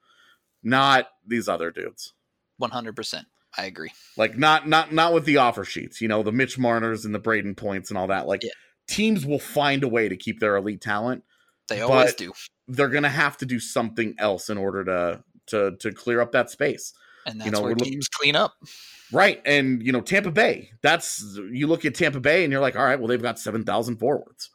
not 0.63 1.07
these 1.25 1.47
other 1.47 1.71
dudes. 1.71 2.13
One 2.57 2.71
hundred 2.71 2.95
percent. 2.95 3.27
I 3.57 3.65
agree. 3.65 3.91
Like 4.17 4.37
not 4.37 4.67
not 4.67 4.91
not 4.93 5.13
with 5.13 5.25
the 5.25 5.37
offer 5.37 5.63
sheets, 5.63 6.01
you 6.01 6.07
know, 6.07 6.23
the 6.23 6.31
Mitch 6.31 6.57
Marners 6.57 7.05
and 7.05 7.15
the 7.15 7.19
Brayden 7.19 7.55
Points 7.55 7.89
and 7.89 7.97
all 7.97 8.07
that. 8.07 8.27
Like 8.27 8.43
Yeah. 8.43 8.49
teams 8.87 9.25
will 9.25 9.39
find 9.39 9.83
a 9.83 9.87
way 9.87 10.09
to 10.09 10.15
keep 10.17 10.39
their 10.39 10.55
elite 10.57 10.81
talent. 10.81 11.23
They 11.67 11.81
always 11.81 12.11
But- 12.11 12.17
do, 12.17 12.33
They're 12.67 12.89
gonna 12.89 13.09
have 13.09 13.37
to 13.37 13.45
do 13.45 13.59
something 13.59 14.15
else 14.17 14.49
in 14.49 14.57
order 14.57 14.83
to 14.85 15.23
to 15.47 15.77
to 15.79 15.91
clear 15.91 16.19
up 16.21 16.31
that 16.33 16.49
space. 16.49 16.93
And 17.25 17.39
that's 17.39 17.51
know, 17.51 17.61
where 17.61 17.69
we're 17.69 17.75
look- 17.75 17.87
teams 17.87 18.07
clean 18.07 18.35
up. 18.35 18.53
Right. 19.11 19.41
And, 19.45 19.85
you 19.85 19.91
know, 19.91 20.01
Tampa 20.01 20.31
Bay, 20.31 20.71
that's, 20.81 21.37
you 21.51 21.67
look 21.67 21.85
at 21.85 21.95
Tampa 21.95 22.19
Bay 22.19 22.43
and 22.43 22.51
you're 22.51 22.61
like, 22.61 22.75
all 22.75 22.83
right, 22.83 22.99
well, 22.99 23.07
they've 23.07 23.21
got 23.21 23.39
7,000 23.39 23.97
forwards. 23.97 24.49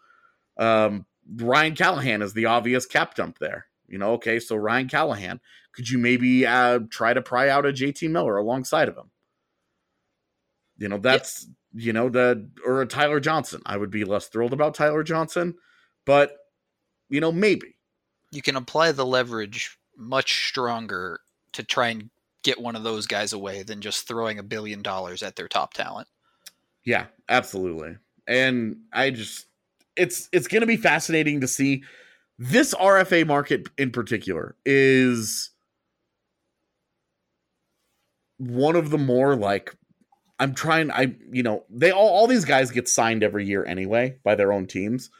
Um, 0.58 1.06
Ryan 1.36 1.74
Callahan 1.74 2.22
is 2.22 2.32
the 2.32 2.46
obvious 2.46 2.84
cap 2.86 3.14
dump 3.14 3.38
there. 3.38 3.66
You 3.86 3.98
know, 3.98 4.12
okay, 4.14 4.38
so 4.40 4.56
Ryan 4.56 4.88
Callahan, 4.88 5.40
could 5.72 5.88
you 5.88 5.98
maybe 5.98 6.46
uh, 6.46 6.80
try 6.90 7.12
to 7.14 7.22
pry 7.22 7.48
out 7.48 7.66
a 7.66 7.72
JT 7.72 8.10
Miller 8.10 8.36
alongside 8.36 8.88
of 8.88 8.96
him? 8.96 9.10
You 10.78 10.88
know, 10.88 10.98
that's, 10.98 11.46
you 11.72 11.92
know, 11.92 12.08
the, 12.08 12.50
or 12.64 12.82
a 12.82 12.86
Tyler 12.86 13.20
Johnson. 13.20 13.62
I 13.66 13.76
would 13.76 13.90
be 13.90 14.04
less 14.04 14.28
thrilled 14.28 14.52
about 14.52 14.74
Tyler 14.74 15.02
Johnson, 15.02 15.54
but, 16.06 16.36
you 17.08 17.20
know, 17.20 17.32
maybe. 17.32 17.76
You 18.32 18.42
can 18.42 18.56
apply 18.56 18.92
the 18.92 19.06
leverage 19.06 19.76
much 19.96 20.48
stronger 20.48 21.20
to 21.52 21.62
try 21.62 21.88
and 21.88 22.10
get 22.42 22.60
one 22.60 22.76
of 22.76 22.82
those 22.82 23.06
guys 23.06 23.32
away 23.32 23.62
than 23.62 23.80
just 23.80 24.06
throwing 24.06 24.38
a 24.38 24.42
billion 24.42 24.82
dollars 24.82 25.22
at 25.22 25.36
their 25.36 25.48
top 25.48 25.74
talent. 25.74 26.08
Yeah, 26.84 27.06
absolutely. 27.28 27.96
And 28.26 28.76
I 28.92 29.10
just 29.10 29.46
it's 29.96 30.28
it's 30.32 30.48
going 30.48 30.62
to 30.62 30.66
be 30.66 30.76
fascinating 30.76 31.40
to 31.40 31.48
see 31.48 31.82
this 32.38 32.74
RFA 32.74 33.26
market 33.26 33.68
in 33.76 33.90
particular 33.90 34.56
is 34.64 35.50
one 38.38 38.76
of 38.76 38.90
the 38.90 38.98
more 38.98 39.36
like 39.36 39.76
I'm 40.38 40.54
trying 40.54 40.90
I 40.90 41.16
you 41.30 41.42
know, 41.42 41.64
they 41.68 41.90
all 41.90 42.08
all 42.08 42.26
these 42.26 42.44
guys 42.46 42.70
get 42.70 42.88
signed 42.88 43.22
every 43.22 43.46
year 43.46 43.64
anyway 43.64 44.16
by 44.24 44.34
their 44.34 44.52
own 44.52 44.66
teams. 44.66 45.10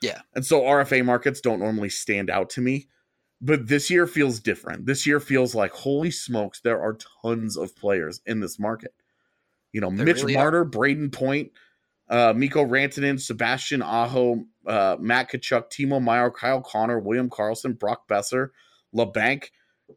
Yeah. 0.00 0.20
And 0.34 0.46
so 0.46 0.62
RFA 0.62 1.04
markets 1.04 1.42
don't 1.42 1.58
normally 1.58 1.90
stand 1.90 2.30
out 2.30 2.48
to 2.50 2.62
me. 2.62 2.88
But 3.40 3.68
this 3.68 3.90
year 3.90 4.06
feels 4.06 4.38
different. 4.40 4.86
This 4.86 5.06
year 5.06 5.18
feels 5.20 5.54
like 5.54 5.72
holy 5.72 6.10
smokes, 6.10 6.60
there 6.60 6.80
are 6.80 6.98
tons 7.22 7.56
of 7.56 7.74
players 7.74 8.20
in 8.26 8.40
this 8.40 8.58
market 8.58 8.92
You 9.72 9.80
know, 9.80 9.90
They 9.90 10.04
Mitch 10.04 10.18
really 10.22 10.34
Marner, 10.34 10.64
Brayden 10.64 11.12
Point, 11.12 11.52
uh, 12.08 12.34
Mikko 12.36 12.64
Rantanen, 12.66 13.20
Sebastian 13.20 13.82
Aho, 13.82 14.44
uh, 14.66 14.96
Matt 15.00 15.30
Tkachuk, 15.30 15.70
Timo 15.70 16.02
Meier, 16.02 16.30
Kyle 16.30 16.60
Connor, 16.60 16.98
William 16.98 17.30
Karlsson, 17.30 17.78
Brock 17.78 18.08
Boeser, 18.08 18.50
Labanc, 18.94 19.50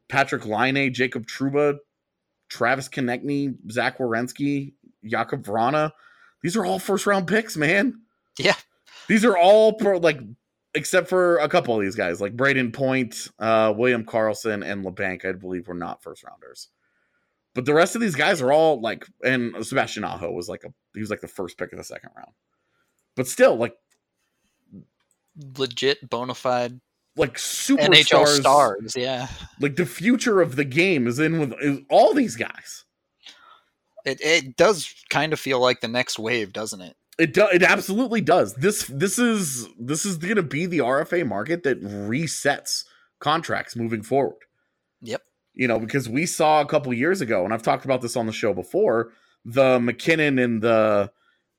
Patrik 0.10 0.46
Laine, 0.46 0.94
Jacob 0.94 1.26
Trouba, 1.26 1.78
Travis 2.50 2.88
Konecny, 2.88 3.56
Zach 3.72 3.98
Werenski, 3.98 4.74
Jakob 5.04 5.44
Vrana. 5.44 5.91
These 6.44 6.56
are 6.56 6.66
all 6.66 6.80
first 6.80 7.06
round 7.08 7.28
picks, 7.28 7.58
man. 7.58 8.02
Yeah. 8.38 8.56
These 9.08 9.26
are 9.26 9.36
all 9.36 9.74
pro, 9.74 9.98
like, 9.98 10.20
except 10.76 11.08
for 11.08 11.38
a 11.38 11.50
couple 11.50 11.76
of 11.76 11.82
these 11.82 11.96
guys, 11.96 12.22
like 12.22 12.36
Brayden 12.36 12.74
Point, 12.74 13.30
uh, 13.40 13.74
William 13.76 14.06
Karlsson, 14.06 14.66
and 14.66 14.86
Labanc, 14.86 15.26
I 15.26 15.34
believe 15.34 15.68
were 15.68 15.74
not 15.74 16.04
first 16.04 16.24
rounders. 16.24 16.70
But 17.56 17.66
the 17.66 17.74
rest 17.74 17.96
of 17.96 18.02
these 18.02 18.16
guys 18.16 18.42
are 18.42 18.52
all 18.52 18.82
like, 18.82 19.06
and 19.24 19.54
Sebastian 19.66 20.04
Aho 20.04 20.32
was 20.32 20.50
like 20.50 20.64
a, 20.64 20.74
he 20.94 21.02
was 21.02 21.10
like 21.10 21.22
the 21.22 21.28
first 21.28 21.58
pick 21.58 21.72
of 21.72 21.78
the 21.78 21.84
second 21.84 22.10
round. 22.16 22.32
But 23.16 23.28
still, 23.28 23.56
like, 23.56 23.76
Legit, 25.58 26.10
bona 26.10 26.34
fide 26.34 26.80
like 27.16 27.36
NHL 27.36 27.78
superstars, 27.78 28.40
stars. 28.40 28.96
Yeah. 28.96 29.28
like 29.60 29.76
the 29.76 29.86
future 29.86 30.42
of 30.42 30.56
the 30.56 30.66
game 30.66 31.08
is 31.08 31.20
in 31.20 31.40
with 31.40 31.54
is 31.62 31.80
all 31.90 32.14
these 32.14 32.36
guys. 32.36 32.86
It 34.06 34.20
it 34.22 34.58
does 34.58 34.94
kind 35.10 35.34
of 35.34 35.40
feel 35.40 35.60
like 35.60 35.82
the 35.82 35.88
next 35.88 36.20
wave, 36.20 36.54
doesn't 36.54 36.82
it? 36.82 36.96
It 37.20 37.34
do, 37.34 37.47
it 37.53 37.61
absolutely 37.61 38.22
does. 38.22 38.55
This 38.55 38.86
this 38.88 39.20
is 39.20 39.68
this 39.80 40.05
is 40.05 40.18
going 40.18 40.36
to 40.38 40.43
be 40.43 40.66
the 40.66 40.80
RFA 40.80 41.28
market 41.28 41.64
that 41.64 41.82
resets 41.84 42.86
contracts 43.20 43.76
moving 43.76 44.01
forward. 44.01 44.39
Yep. 45.01 45.22
You 45.53 45.68
know, 45.68 45.80
because 45.80 46.09
we 46.09 46.26
saw 46.26 46.61
a 46.61 46.66
couple 46.66 46.91
years 46.93 47.22
ago, 47.22 47.45
and 47.45 47.53
I've 47.53 47.61
talked 47.61 47.86
about 47.86 48.01
this 48.01 48.16
on 48.16 48.26
the 48.26 48.32
show 48.32 48.53
before, 48.53 49.11
the 49.45 49.80
MacKinnon 49.80 50.39
and 50.39 50.61
the 50.61 51.11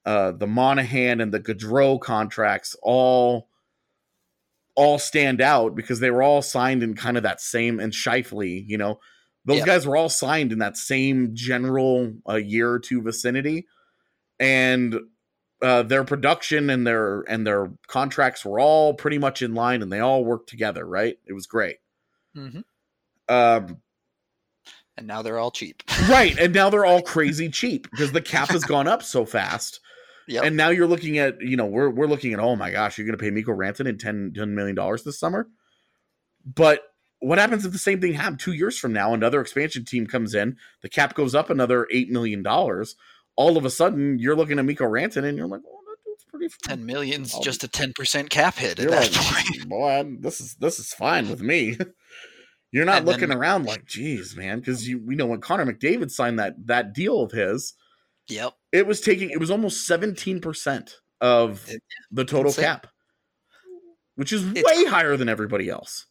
uh, 0.04 0.32
the 0.32 0.46
Monahan 0.48 1.20
and 1.20 1.32
the 1.32 1.40
Gaudreau 1.40 2.00
contracts 2.00 2.74
all 2.82 3.48
all 4.74 4.98
stand 4.98 5.40
out 5.40 5.76
because 5.76 6.00
they 6.00 6.10
were 6.10 6.22
all 6.22 6.42
signed 6.42 6.82
in 6.82 6.94
kind 6.94 7.16
of 7.16 7.22
that 7.22 7.40
same 7.40 7.78
and 7.78 7.92
Scheifele, 7.92 8.64
you 8.66 8.76
know, 8.76 8.98
those 9.44 9.58
Yeah. 9.58 9.66
guys 9.66 9.86
were 9.86 9.96
all 9.96 10.08
signed 10.08 10.50
in 10.50 10.58
that 10.58 10.76
same 10.76 11.30
general 11.34 12.12
uh, 12.28 12.34
year 12.34 12.72
or 12.72 12.80
two 12.80 13.00
vicinity, 13.00 13.66
and 14.40 14.98
uh, 15.62 15.82
their 15.82 16.04
production 16.04 16.70
and 16.70 16.86
their 16.86 17.20
and 17.22 17.46
their 17.46 17.70
contracts 17.86 18.44
were 18.44 18.58
all 18.60 18.94
pretty 18.94 19.18
much 19.18 19.42
in 19.42 19.54
line, 19.54 19.82
and 19.82 19.92
they 19.92 20.00
all 20.00 20.24
worked 20.24 20.48
together. 20.48 20.84
Right? 20.86 21.16
It 21.26 21.32
was 21.32 21.46
great. 21.46 21.76
hmm 22.34 22.60
Um, 23.28 23.80
And 24.96 25.06
now 25.06 25.22
they're 25.22 25.38
all 25.38 25.50
cheap. 25.50 25.82
right, 26.08 26.38
and 26.38 26.54
now 26.54 26.70
they're 26.70 26.84
all 26.84 27.02
crazy 27.02 27.48
cheap 27.50 27.90
because 27.90 28.12
the 28.12 28.20
cap 28.22 28.48
has 28.50 28.64
gone 28.64 28.86
up 28.88 29.02
so 29.02 29.24
fast. 29.24 29.80
Yep. 30.26 30.44
And 30.44 30.56
now 30.56 30.70
you're 30.70 30.86
looking 30.86 31.18
at, 31.18 31.40
you 31.42 31.56
know, 31.56 31.66
we're 31.66 31.90
we're 31.90 32.06
looking 32.06 32.32
at, 32.32 32.40
oh 32.40 32.56
my 32.56 32.70
gosh, 32.70 32.96
you're 32.96 33.06
going 33.06 33.18
to 33.18 33.22
pay 33.22 33.30
Mikko 33.30 33.52
Rantanen 33.52 33.98
10, 33.98 34.32
10 34.34 34.54
million 34.54 34.74
dollars 34.74 35.02
this 35.04 35.18
summer. 35.18 35.48
But 36.46 36.80
what 37.20 37.38
happens 37.38 37.64
if 37.64 37.72
the 37.72 37.78
same 37.78 38.00
thing 38.00 38.12
happened 38.14 38.40
two 38.40 38.52
years 38.52 38.78
from 38.78 38.92
now? 38.92 39.12
Another 39.14 39.40
expansion 39.40 39.84
team 39.84 40.06
comes 40.06 40.34
in, 40.34 40.56
the 40.82 40.88
cap 40.88 41.14
goes 41.14 41.34
up 41.34 41.50
another 41.50 41.86
eight 41.90 42.10
million 42.10 42.42
dollars. 42.42 42.96
All 43.36 43.56
of 43.56 43.64
a 43.64 43.70
sudden, 43.70 44.18
you're 44.18 44.36
looking 44.36 44.58
at 44.58 44.64
Mikko 44.64 44.84
Rantanen, 44.84 45.28
and 45.30 45.36
you're 45.38 45.46
like, 45.48 45.62
oh, 45.66 45.78
that 45.88 45.96
dude's 46.04 46.24
pretty. 46.24 46.48
Ten 46.64 46.86
million's 46.86 47.34
I'll- 47.34 47.42
just 47.42 47.64
a 47.64 47.68
ten 47.68 47.92
percent 47.94 48.30
cap 48.30 48.56
hit 48.56 48.78
at 48.78 48.90
that 48.90 49.12
like, 49.12 49.44
point. 49.46 49.68
boy, 49.68 50.16
this 50.20 50.40
is 50.40 50.54
this 50.56 50.78
is 50.78 50.92
fine 50.94 51.28
with 51.28 51.40
me. 51.42 51.76
You're 52.72 52.84
not 52.84 52.98
And 52.98 53.06
then- 53.08 53.14
looking 53.20 53.32
around 53.32 53.66
like, 53.66 53.84
geez, 53.86 54.36
man, 54.36 54.58
because 54.58 54.88
you 54.88 54.98
we 55.04 55.14
know 55.14 55.26
when 55.26 55.40
Connor 55.40 55.64
McDavid 55.66 56.10
signed 56.10 56.38
that 56.40 56.54
that 56.66 56.92
deal 56.92 57.22
of 57.22 57.30
his, 57.32 57.74
Yep. 58.28 58.52
it 58.72 58.86
was 58.86 59.00
taking 59.00 59.30
it 59.30 59.38
was 59.38 59.50
almost 59.50 59.88
17% 59.88 60.94
of 61.20 61.68
It- 61.70 61.82
the 62.10 62.24
total 62.24 62.52
cap 62.52 62.88
which 64.16 64.32
is 64.32 64.44
It's- 64.52 64.64
way 64.64 64.84
higher 64.86 65.16
than 65.16 65.28
everybody 65.28 65.68
else 65.68 66.06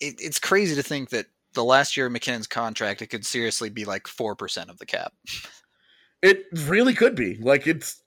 It, 0.00 0.14
it's 0.20 0.38
crazy 0.38 0.74
to 0.76 0.82
think 0.82 1.10
that 1.10 1.26
the 1.54 1.64
last 1.64 1.96
year 1.96 2.06
of 2.06 2.12
MacKinnon's 2.12 2.46
contract, 2.46 3.02
it 3.02 3.08
could 3.08 3.26
seriously 3.26 3.68
be 3.70 3.84
like 3.84 4.06
four 4.08 4.34
percent 4.34 4.70
of 4.70 4.78
the 4.78 4.86
cap. 4.86 5.12
it 6.22 6.46
really 6.66 6.94
could 6.94 7.14
be 7.14 7.36
like 7.36 7.66
it's 7.66 8.02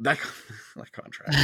that, 0.00 0.18
that 0.76 0.92
contract 0.92 1.34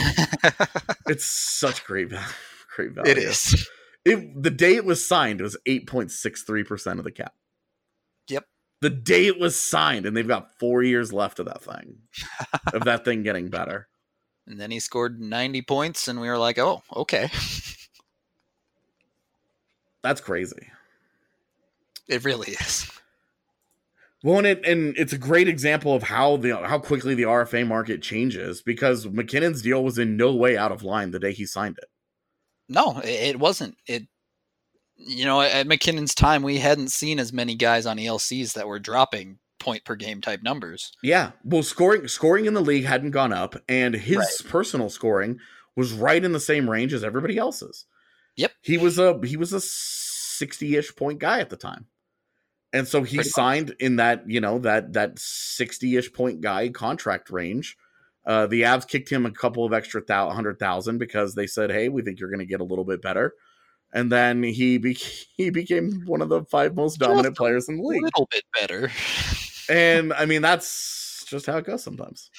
it's 1.08 1.24
such 1.24 1.84
great 1.84 2.08
value 2.10 2.26
great 2.74 2.92
value 2.92 3.10
it 3.10 3.18
is. 3.18 3.68
it, 4.04 4.42
the 4.42 4.50
day 4.50 4.74
it 4.76 4.84
was 4.84 5.04
signed 5.04 5.40
it 5.40 5.44
was 5.44 5.56
8.63% 5.66 6.98
of 6.98 7.04
the 7.04 7.10
cap 7.12 7.34
Yep. 8.28 8.44
the 8.80 8.90
day 8.90 9.26
it 9.26 9.38
was 9.38 9.54
signed 9.60 10.06
and 10.06 10.16
they've 10.16 10.26
got 10.28 10.58
four 10.58 10.82
years 10.82 11.12
left 11.12 11.38
of 11.38 11.46
that 11.46 11.62
thing 11.62 11.98
of 12.72 12.84
that 12.84 13.04
thing 13.04 13.22
getting 13.22 13.48
better 13.48 13.88
And 14.46 14.58
then 14.58 14.70
he 14.70 14.80
scored 14.80 15.20
ninety 15.20 15.60
points, 15.62 16.08
and 16.08 16.20
we 16.20 16.28
were 16.28 16.38
like, 16.38 16.58
oh, 16.58 16.82
okay. 16.96 17.28
that's 20.02 20.20
crazy 20.20 20.68
It 22.08 22.24
really 22.24 22.52
is. 22.52 22.90
Well, 24.24 24.38
and 24.38 24.46
it 24.46 24.66
and 24.66 24.96
it's 24.96 25.12
a 25.12 25.18
great 25.18 25.46
example 25.46 25.94
of 25.94 26.02
how 26.02 26.36
the 26.36 26.56
how 26.56 26.78
quickly 26.78 27.14
the 27.14 27.22
RFA 27.22 27.66
market 27.66 28.02
changes 28.02 28.62
because 28.62 29.06
MacKinnon's 29.06 29.62
deal 29.62 29.84
was 29.84 29.98
in 29.98 30.16
no 30.16 30.34
way 30.34 30.56
out 30.56 30.72
of 30.72 30.82
line 30.82 31.12
the 31.12 31.20
day 31.20 31.32
he 31.32 31.46
signed 31.46 31.78
it. 31.78 31.88
No, 32.68 33.00
it, 33.02 33.38
wasn't. 33.38 33.76
It. 33.86 34.08
You 34.96 35.24
know, 35.24 35.40
at 35.40 35.66
MacKinnon's 35.66 36.14
time, 36.14 36.42
we 36.42 36.58
hadn't 36.58 36.90
seen 36.90 37.18
as 37.20 37.32
many 37.32 37.54
guys 37.54 37.86
on 37.86 37.96
ELCs 37.96 38.54
that 38.54 38.66
were 38.66 38.80
dropping 38.80 39.38
point 39.60 39.84
per 39.84 39.94
game 39.94 40.20
type 40.20 40.42
numbers. 40.42 40.92
Yeah, 41.02 41.30
well, 41.44 41.62
scoring 41.62 42.08
scoring 42.08 42.46
in 42.46 42.54
the 42.54 42.60
league 42.60 42.84
hadn't 42.84 43.12
gone 43.12 43.32
up, 43.32 43.54
and 43.68 43.94
his 43.94 44.42
personal 44.48 44.90
scoring 44.90 45.38
was 45.76 45.92
right 45.92 46.22
in 46.22 46.32
the 46.32 46.40
same 46.40 46.68
range 46.68 46.92
as 46.92 47.04
everybody 47.04 47.38
else's. 47.38 47.86
Yep. 48.36 48.52
he 48.62 48.78
was 48.78 48.98
a 48.98 49.18
he 49.24 49.36
was 49.36 49.52
a 49.52 49.60
sixty 49.60 50.76
ish 50.76 50.94
point 50.94 51.20
guy 51.20 51.40
at 51.40 51.50
the 51.50 51.56
time, 51.56 51.86
and 52.72 52.86
so 52.86 53.02
he 53.02 53.16
Pretty 53.16 53.30
signed 53.30 53.74
in 53.80 53.96
that 53.96 54.28
you 54.28 54.40
know 54.40 54.58
that 54.60 54.92
that 54.92 55.18
sixty 55.18 55.96
ish 55.96 56.12
point 56.12 56.40
guy 56.40 56.68
contract 56.68 57.30
range. 57.30 57.76
Uh, 58.26 58.46
the 58.46 58.62
Avs 58.62 58.86
kicked 58.86 59.08
him 59.08 59.24
a 59.24 59.30
couple 59.30 59.64
of 59.64 59.72
extra 59.72 60.04
thou- 60.04 60.30
hundred 60.30 60.58
thousand 60.58 60.98
because 60.98 61.34
they 61.34 61.46
said, 61.46 61.70
"Hey, 61.70 61.88
we 61.88 62.02
think 62.02 62.20
you're 62.20 62.30
going 62.30 62.40
to 62.40 62.46
get 62.46 62.60
a 62.60 62.64
little 62.64 62.84
bit 62.84 63.00
better." 63.00 63.34
And 63.92 64.12
then 64.12 64.42
he 64.42 64.76
be- 64.78 64.92
he 64.92 65.50
became 65.50 66.02
one 66.04 66.20
of 66.20 66.28
the 66.28 66.44
five 66.44 66.74
most 66.74 66.98
dominant 66.98 67.28
Just 67.28 67.36
players 67.38 67.68
in 67.68 67.78
the 67.78 67.82
league. 67.82 68.02
A 68.02 68.04
little 68.04 68.28
bit 68.30 68.44
better. 68.58 68.90
And 69.70 70.12
I 70.12 70.26
mean, 70.26 70.42
that's 70.42 71.24
just 71.26 71.46
how 71.46 71.56
it 71.56 71.64
goes 71.64 71.82
sometimes. 71.82 72.30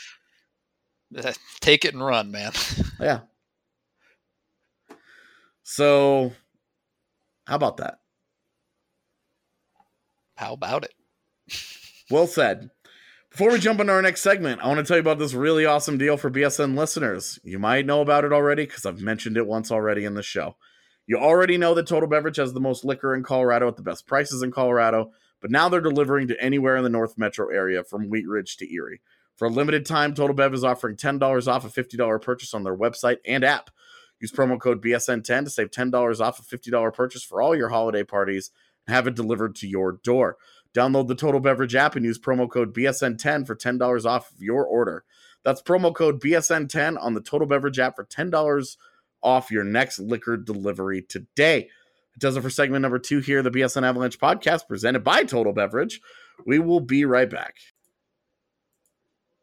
Take 1.60 1.86
it 1.86 1.94
and 1.94 2.06
run, 2.06 2.30
man. 2.30 2.52
Yeah. 3.00 3.22
So, 5.64 6.34
how 7.48 7.56
about 7.56 7.78
that? 7.78 8.00
How 10.40 10.54
about 10.54 10.86
it? 10.86 10.94
Well 12.12 12.26
said. 12.26 12.72
Before 13.30 13.52
we 13.52 13.60
jump 13.60 13.80
into 13.80 13.94
our 13.94 14.02
next 14.02 14.22
segment, 14.22 14.62
I 14.64 14.68
want 14.68 14.80
to 14.80 14.84
tell 14.84 14.98
you 14.98 15.02
about 15.02 15.20
this 15.20 15.36
really 15.36 15.64
awesome 15.64 16.00
deal 16.00 16.18
for 16.18 16.32
BSN 16.32 16.76
listeners. 16.76 17.38
You 17.44 17.60
might 17.60 17.86
know 17.86 18.02
about 18.02 18.26
it 18.26 18.34
already 18.34 18.66
because 18.66 18.84
I've 18.84 19.00
mentioned 19.00 19.38
it 19.38 19.46
once 19.46 19.72
already 19.72 20.06
in 20.06 20.16
the 20.16 20.24
show. 20.24 20.56
You 21.06 21.20
already 21.20 21.60
know 21.60 21.76
that 21.76 21.86
Total 21.86 22.10
Beverage 22.10 22.38
has 22.38 22.54
the 22.54 22.60
most 22.60 22.84
liquor 22.84 23.14
in 23.14 23.22
Colorado 23.22 23.68
at 23.68 23.76
the 23.76 23.84
best 23.84 24.08
prices 24.08 24.42
in 24.42 24.50
Colorado, 24.50 25.12
but 25.40 25.52
now 25.52 25.70
they're 25.70 25.82
delivering 25.82 26.30
to 26.30 26.44
anywhere 26.44 26.78
in 26.78 26.84
the 26.84 26.90
North 26.90 27.16
Metro 27.16 27.50
area 27.50 27.84
from 27.84 28.10
Wheat 28.10 28.28
Ridge 28.28 28.58
to 28.58 28.74
Erie. 28.74 29.02
For 29.36 29.46
a 29.46 29.52
limited 29.52 29.86
time, 29.86 30.16
Total 30.16 30.36
Bev 30.36 30.56
is 30.56 30.64
offering 30.64 30.96
$10 30.96 31.48
off 31.48 31.64
a 31.64 31.84
$50 31.84 32.22
purchase 32.24 32.56
on 32.56 32.64
their 32.64 32.76
website 32.76 33.18
and 33.24 33.44
app. 33.44 33.70
Use 34.20 34.32
promo 34.32 34.60
code 34.60 34.82
BSN10 34.82 35.44
to 35.44 35.50
save 35.52 35.70
$10 35.70 36.20
off 36.20 36.40
a 36.40 36.58
$50 36.58 36.92
purchase 36.92 37.24
for 37.24 37.40
all 37.40 37.56
your 37.56 37.70
holiday 37.70 38.04
parties 38.04 38.50
have 38.90 39.08
it 39.08 39.16
delivered 39.16 39.56
to 39.58 39.68
your 39.68 39.94
door. 40.04 40.38
Download 40.74 41.08
the 41.08 41.16
Total 41.16 41.40
Beverage 41.40 41.76
app 41.76 41.96
and 41.96 42.06
use 42.06 42.20
promo 42.20 42.50
code 42.50 42.74
BSN10 42.74 43.48
for 43.48 43.56
$10 43.56 44.06
off 44.06 44.32
of 44.32 44.42
your 44.42 44.66
order. 44.66 45.04
That's 45.44 45.62
promo 45.62 45.94
code 45.94 46.22
BSN10 46.22 47.02
on 47.02 47.14
the 47.14 47.22
Total 47.22 47.48
Beverage 47.48 47.80
app 47.80 47.96
for 47.96 48.06
$10 48.06 48.78
off 49.22 49.52
your 49.52 49.64
next 49.64 50.00
liquor 50.00 50.38
delivery 50.38 51.02
today. 51.02 51.70
It 52.14 52.20
does 52.20 52.38
it 52.38 52.42
for 52.42 52.50
segment 52.50 52.82
number 52.82 53.00
two 53.00 53.20
here, 53.20 53.42
the 53.42 53.52
BSN 53.52 53.84
Avalanche 53.84 54.20
podcast 54.20 54.68
presented 54.68 55.04
by 55.04 55.24
Total 55.24 55.54
Beverage. 55.54 56.02
We 56.46 56.60
will 56.60 56.82
be 56.82 57.06
right 57.06 57.30
back. 57.30 57.56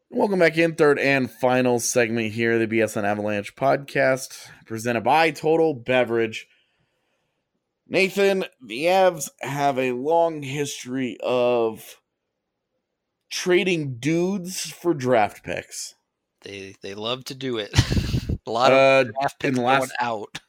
Welcome 0.09 0.39
back 0.39 0.57
in, 0.57 0.75
third 0.75 0.99
and 0.99 1.29
final 1.29 1.79
segment 1.79 2.31
here, 2.31 2.57
the 2.57 2.67
BSN 2.67 3.03
Avalanche 3.03 3.55
podcast 3.55 4.47
presented 4.65 5.03
by 5.03 5.31
Total 5.31 5.73
Beverage. 5.73 6.47
Nathan, 7.89 8.45
the 8.61 8.83
Avs 8.85 9.29
have 9.41 9.77
a 9.79 9.93
long 9.93 10.41
history 10.43 11.17
of 11.23 12.01
trading 13.29 13.97
dudes 13.99 14.69
for 14.71 14.93
draft 14.93 15.43
picks. 15.43 15.95
They 16.41 16.75
they 16.81 16.93
love 16.93 17.23
to 17.25 17.35
do 17.35 17.57
it. 17.57 17.71
a 18.45 18.51
lot 18.51 18.71
of 18.73 18.77
Uh, 18.77 19.11
draft 19.11 19.43
in 19.43 19.51
picks 19.51 19.55
going 19.55 19.65
last 19.65 19.93
out. 20.01 20.39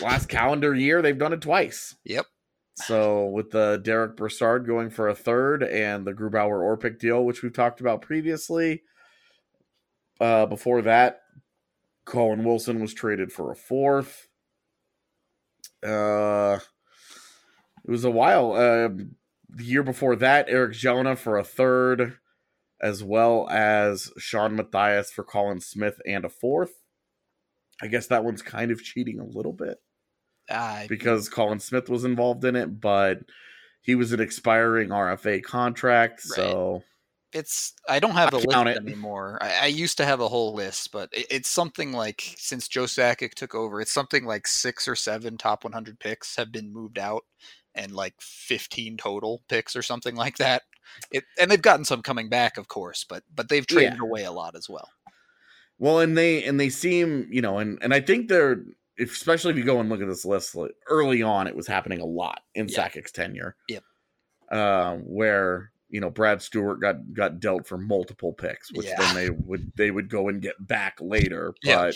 last 0.00 0.28
calendar 0.28 0.74
year, 0.74 1.00
they've 1.02 1.18
done 1.18 1.32
it 1.32 1.40
twice. 1.40 1.96
Yep. 2.04 2.26
So 2.74 3.26
with 3.26 3.50
the 3.50 3.80
Derek 3.82 4.16
Brassard 4.16 4.66
going 4.66 4.90
for 4.90 5.08
a 5.08 5.14
third 5.14 5.62
and 5.62 6.06
the 6.06 6.12
Grubauer 6.14 6.60
Orpik 6.60 6.98
deal, 6.98 7.24
which 7.24 7.42
we've 7.42 7.52
talked 7.52 7.80
about 7.80 8.02
previously. 8.02 8.82
Uh, 10.20 10.46
before 10.46 10.82
that, 10.82 11.20
Colin 12.04 12.44
Wilson 12.44 12.80
was 12.80 12.92
traded 12.94 13.32
for 13.32 13.50
a 13.50 13.56
fourth. 13.56 14.28
Uh, 15.82 16.58
it 17.84 17.90
was 17.90 18.04
a 18.04 18.10
while. 18.10 18.52
Uh, 18.52 18.88
the 19.48 19.64
year 19.64 19.82
before 19.82 20.16
that, 20.16 20.46
Eric 20.48 20.72
Gelinas 20.72 21.18
for 21.18 21.36
a 21.36 21.44
third, 21.44 22.18
as 22.80 23.02
well 23.02 23.48
as 23.50 24.12
Shawn 24.18 24.56
Matthias 24.56 25.10
for 25.10 25.24
Colin 25.24 25.60
Smith 25.60 26.00
and 26.06 26.24
a 26.24 26.28
fourth. 26.28 26.72
I 27.82 27.86
guess 27.86 28.06
that 28.08 28.24
one's 28.24 28.42
kind 28.42 28.70
of 28.70 28.82
cheating 28.82 29.18
a 29.18 29.24
little 29.24 29.52
bit 29.52 29.78
because 30.88 31.28
Colin 31.28 31.60
Smith 31.60 31.88
was 31.88 32.04
involved 32.04 32.44
in 32.44 32.56
it, 32.56 32.80
but 32.80 33.20
he 33.82 33.94
was 33.94 34.12
an 34.12 34.20
expiring 34.20 34.90
RFA 34.90 35.42
contract, 35.42 36.20
so 36.20 36.82
it's 37.32 37.74
I 37.88 38.00
don't 38.00 38.12
have 38.12 38.34
I 38.34 38.38
a 38.38 38.40
list 38.40 38.76
it. 38.76 38.76
anymore. 38.76 39.38
I, 39.40 39.60
I 39.62 39.66
used 39.66 39.96
to 39.98 40.04
have 40.04 40.20
a 40.20 40.28
whole 40.28 40.54
list, 40.54 40.92
but 40.92 41.08
it, 41.12 41.26
it's 41.30 41.50
something 41.50 41.92
like 41.92 42.22
since 42.36 42.68
Joe 42.68 42.84
Sakic 42.84 43.34
took 43.34 43.54
over, 43.54 43.80
it's 43.80 43.92
something 43.92 44.24
like 44.24 44.46
six 44.46 44.88
or 44.88 44.96
seven 44.96 45.38
top 45.38 45.64
100 45.64 45.98
picks 45.98 46.36
have 46.36 46.52
been 46.52 46.72
moved 46.72 46.98
out, 46.98 47.24
and 47.74 47.92
like 47.92 48.14
15 48.20 48.96
total 48.96 49.42
picks 49.48 49.76
or 49.76 49.82
something 49.82 50.14
like 50.16 50.36
that. 50.38 50.62
It 51.12 51.24
and 51.40 51.50
they've 51.50 51.62
gotten 51.62 51.84
some 51.84 52.02
coming 52.02 52.28
back, 52.28 52.58
of 52.58 52.68
course, 52.68 53.04
but 53.08 53.22
but 53.34 53.48
they've 53.48 53.66
traded 53.66 54.00
away 54.00 54.24
a 54.24 54.32
lot 54.32 54.56
as 54.56 54.68
well. 54.68 54.88
Well, 55.78 56.00
and 56.00 56.16
they 56.18 56.44
and 56.44 56.58
they 56.58 56.68
seem, 56.68 57.28
you 57.30 57.40
know, 57.40 57.58
and 57.58 57.78
and 57.80 57.94
I 57.94 58.00
think 58.00 58.28
they're 58.28 58.64
if, 58.96 59.12
especially 59.12 59.52
if 59.52 59.56
you 59.56 59.64
go 59.64 59.80
and 59.80 59.88
look 59.88 60.02
at 60.02 60.08
this 60.08 60.24
list 60.24 60.54
like, 60.54 60.72
early 60.88 61.22
on, 61.22 61.46
it 61.46 61.56
was 61.56 61.66
happening 61.66 62.00
a 62.00 62.04
lot 62.04 62.40
in 62.54 62.68
Yeah. 62.68 62.76
Sakic's 62.88 63.12
tenure. 63.12 63.56
Yep. 63.68 63.82
Uh, 64.50 64.96
where 64.96 65.70
you 65.88 66.00
know 66.00 66.10
Brad 66.10 66.42
Stuart 66.42 66.80
got 66.80 66.96
got 67.14 67.40
dealt 67.40 67.66
for 67.66 67.78
multiple 67.78 68.32
picks, 68.32 68.72
which 68.72 68.86
Yeah. 68.86 68.96
then 68.98 69.14
they 69.14 69.30
would 69.30 69.72
they 69.76 69.90
would 69.90 70.08
go 70.10 70.28
and 70.28 70.42
get 70.42 70.54
back 70.66 70.98
later. 71.00 71.54
Yeah. 71.62 71.92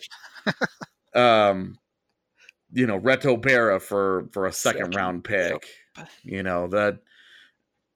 But 1.14 1.20
um, 1.20 1.78
you 2.74 2.86
know 2.86 3.00
Reto 3.00 3.40
Berra 3.40 3.80
for 3.80 4.26
for 4.32 4.46
a 4.46 4.52
second, 4.52 4.92
Second, 4.92 4.96
round 4.96 5.26
yep. 5.30 5.62
pick. 5.62 5.68
You 6.24 6.42
know 6.42 6.66
that 6.68 6.98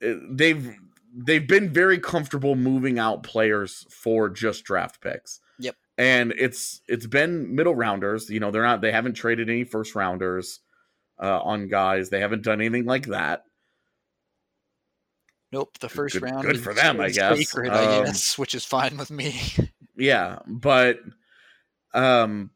they've 0.01 0.73
they've 1.13 1.45
been 1.47 1.71
very 1.73 1.99
comfortable 1.99 2.55
moving 2.55 2.97
out 2.97 3.23
players 3.23 3.85
for 3.91 4.29
just 4.29 4.63
draft 4.63 5.01
picks. 5.01 5.39
Yep. 5.59 5.75
And 5.97 6.33
it's 6.37 6.81
it's 6.87 7.05
been 7.07 7.53
middle 7.55 7.75
rounders. 7.75 8.29
You 8.29 8.39
know 8.39 8.51
they're 8.51 8.63
not 8.63 8.79
they 8.81 8.91
haven't 8.93 9.15
traded 9.15 9.49
any 9.49 9.65
first 9.65 9.95
rounders 9.95 10.61
uh, 11.21 11.41
on 11.41 11.67
guys. 11.67 12.09
They 12.09 12.21
haven't 12.21 12.43
done 12.43 12.61
anything 12.61 12.85
like 12.85 13.07
that. 13.07 13.43
Nope, 15.51 15.77
the 15.79 15.89
first 15.89 16.13
Good- 16.13 16.23
round 16.23 16.43
good 16.43 16.61
for 16.61 16.73
them, 16.73 17.01
I 17.01 17.09
guess. 17.09 17.37
sacred, 17.37 17.71
I 17.73 17.97
Um, 17.97 18.05
guess, 18.05 18.37
which 18.37 18.53
is 18.55 18.63
fine 18.65 18.97
with 18.97 19.11
me. 19.11 19.35
Yeah, 20.01 20.39
but 20.47 20.99
um 21.93 22.51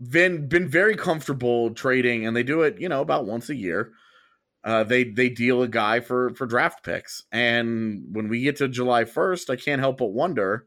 been 0.00 0.48
been 0.48 0.68
very 0.68 0.96
comfortable 0.96 1.74
trading 1.74 2.26
and 2.26 2.36
they 2.36 2.42
do 2.42 2.62
it, 2.62 2.80
you 2.80 2.88
know, 2.88 3.00
about 3.00 3.26
once 3.26 3.48
a 3.50 3.54
year. 3.54 3.92
Uh 4.64 4.84
they 4.84 5.04
they 5.04 5.28
deal 5.28 5.62
a 5.62 5.68
guy 5.68 6.00
for 6.00 6.30
for 6.34 6.46
draft 6.46 6.82
picks. 6.82 7.24
And 7.32 8.04
when 8.12 8.28
we 8.28 8.42
get 8.42 8.56
to 8.56 8.68
July 8.68 9.04
1st, 9.04 9.50
I 9.50 9.56
can't 9.56 9.80
help 9.80 9.98
but 9.98 10.06
wonder 10.06 10.66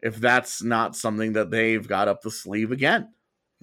if 0.00 0.16
that's 0.16 0.62
not 0.62 0.96
something 0.96 1.32
that 1.32 1.50
they've 1.50 1.86
got 1.86 2.08
up 2.08 2.22
the 2.22 2.30
sleeve 2.30 2.70
again. 2.70 3.12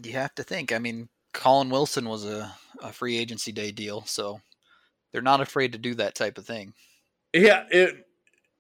You 0.04 0.14
have 0.14 0.36
to 0.36 0.44
think. 0.44 0.74
I 0.74 0.80
mean, 0.80 1.08
Colin 1.34 1.70
Wilson 1.70 2.10
was 2.10 2.26
a, 2.26 2.54
a 2.82 2.92
free 2.92 3.18
agency 3.18 3.52
day 3.52 3.72
deal, 3.72 4.04
so 4.06 4.42
they're 5.12 5.22
not 5.22 5.42
afraid 5.42 5.72
to 5.72 5.78
do 5.78 5.96
that 5.96 6.16
type 6.16 6.38
of 6.38 6.46
thing. 6.46 6.74
Yeah, 7.34 7.66
it 7.72 8.06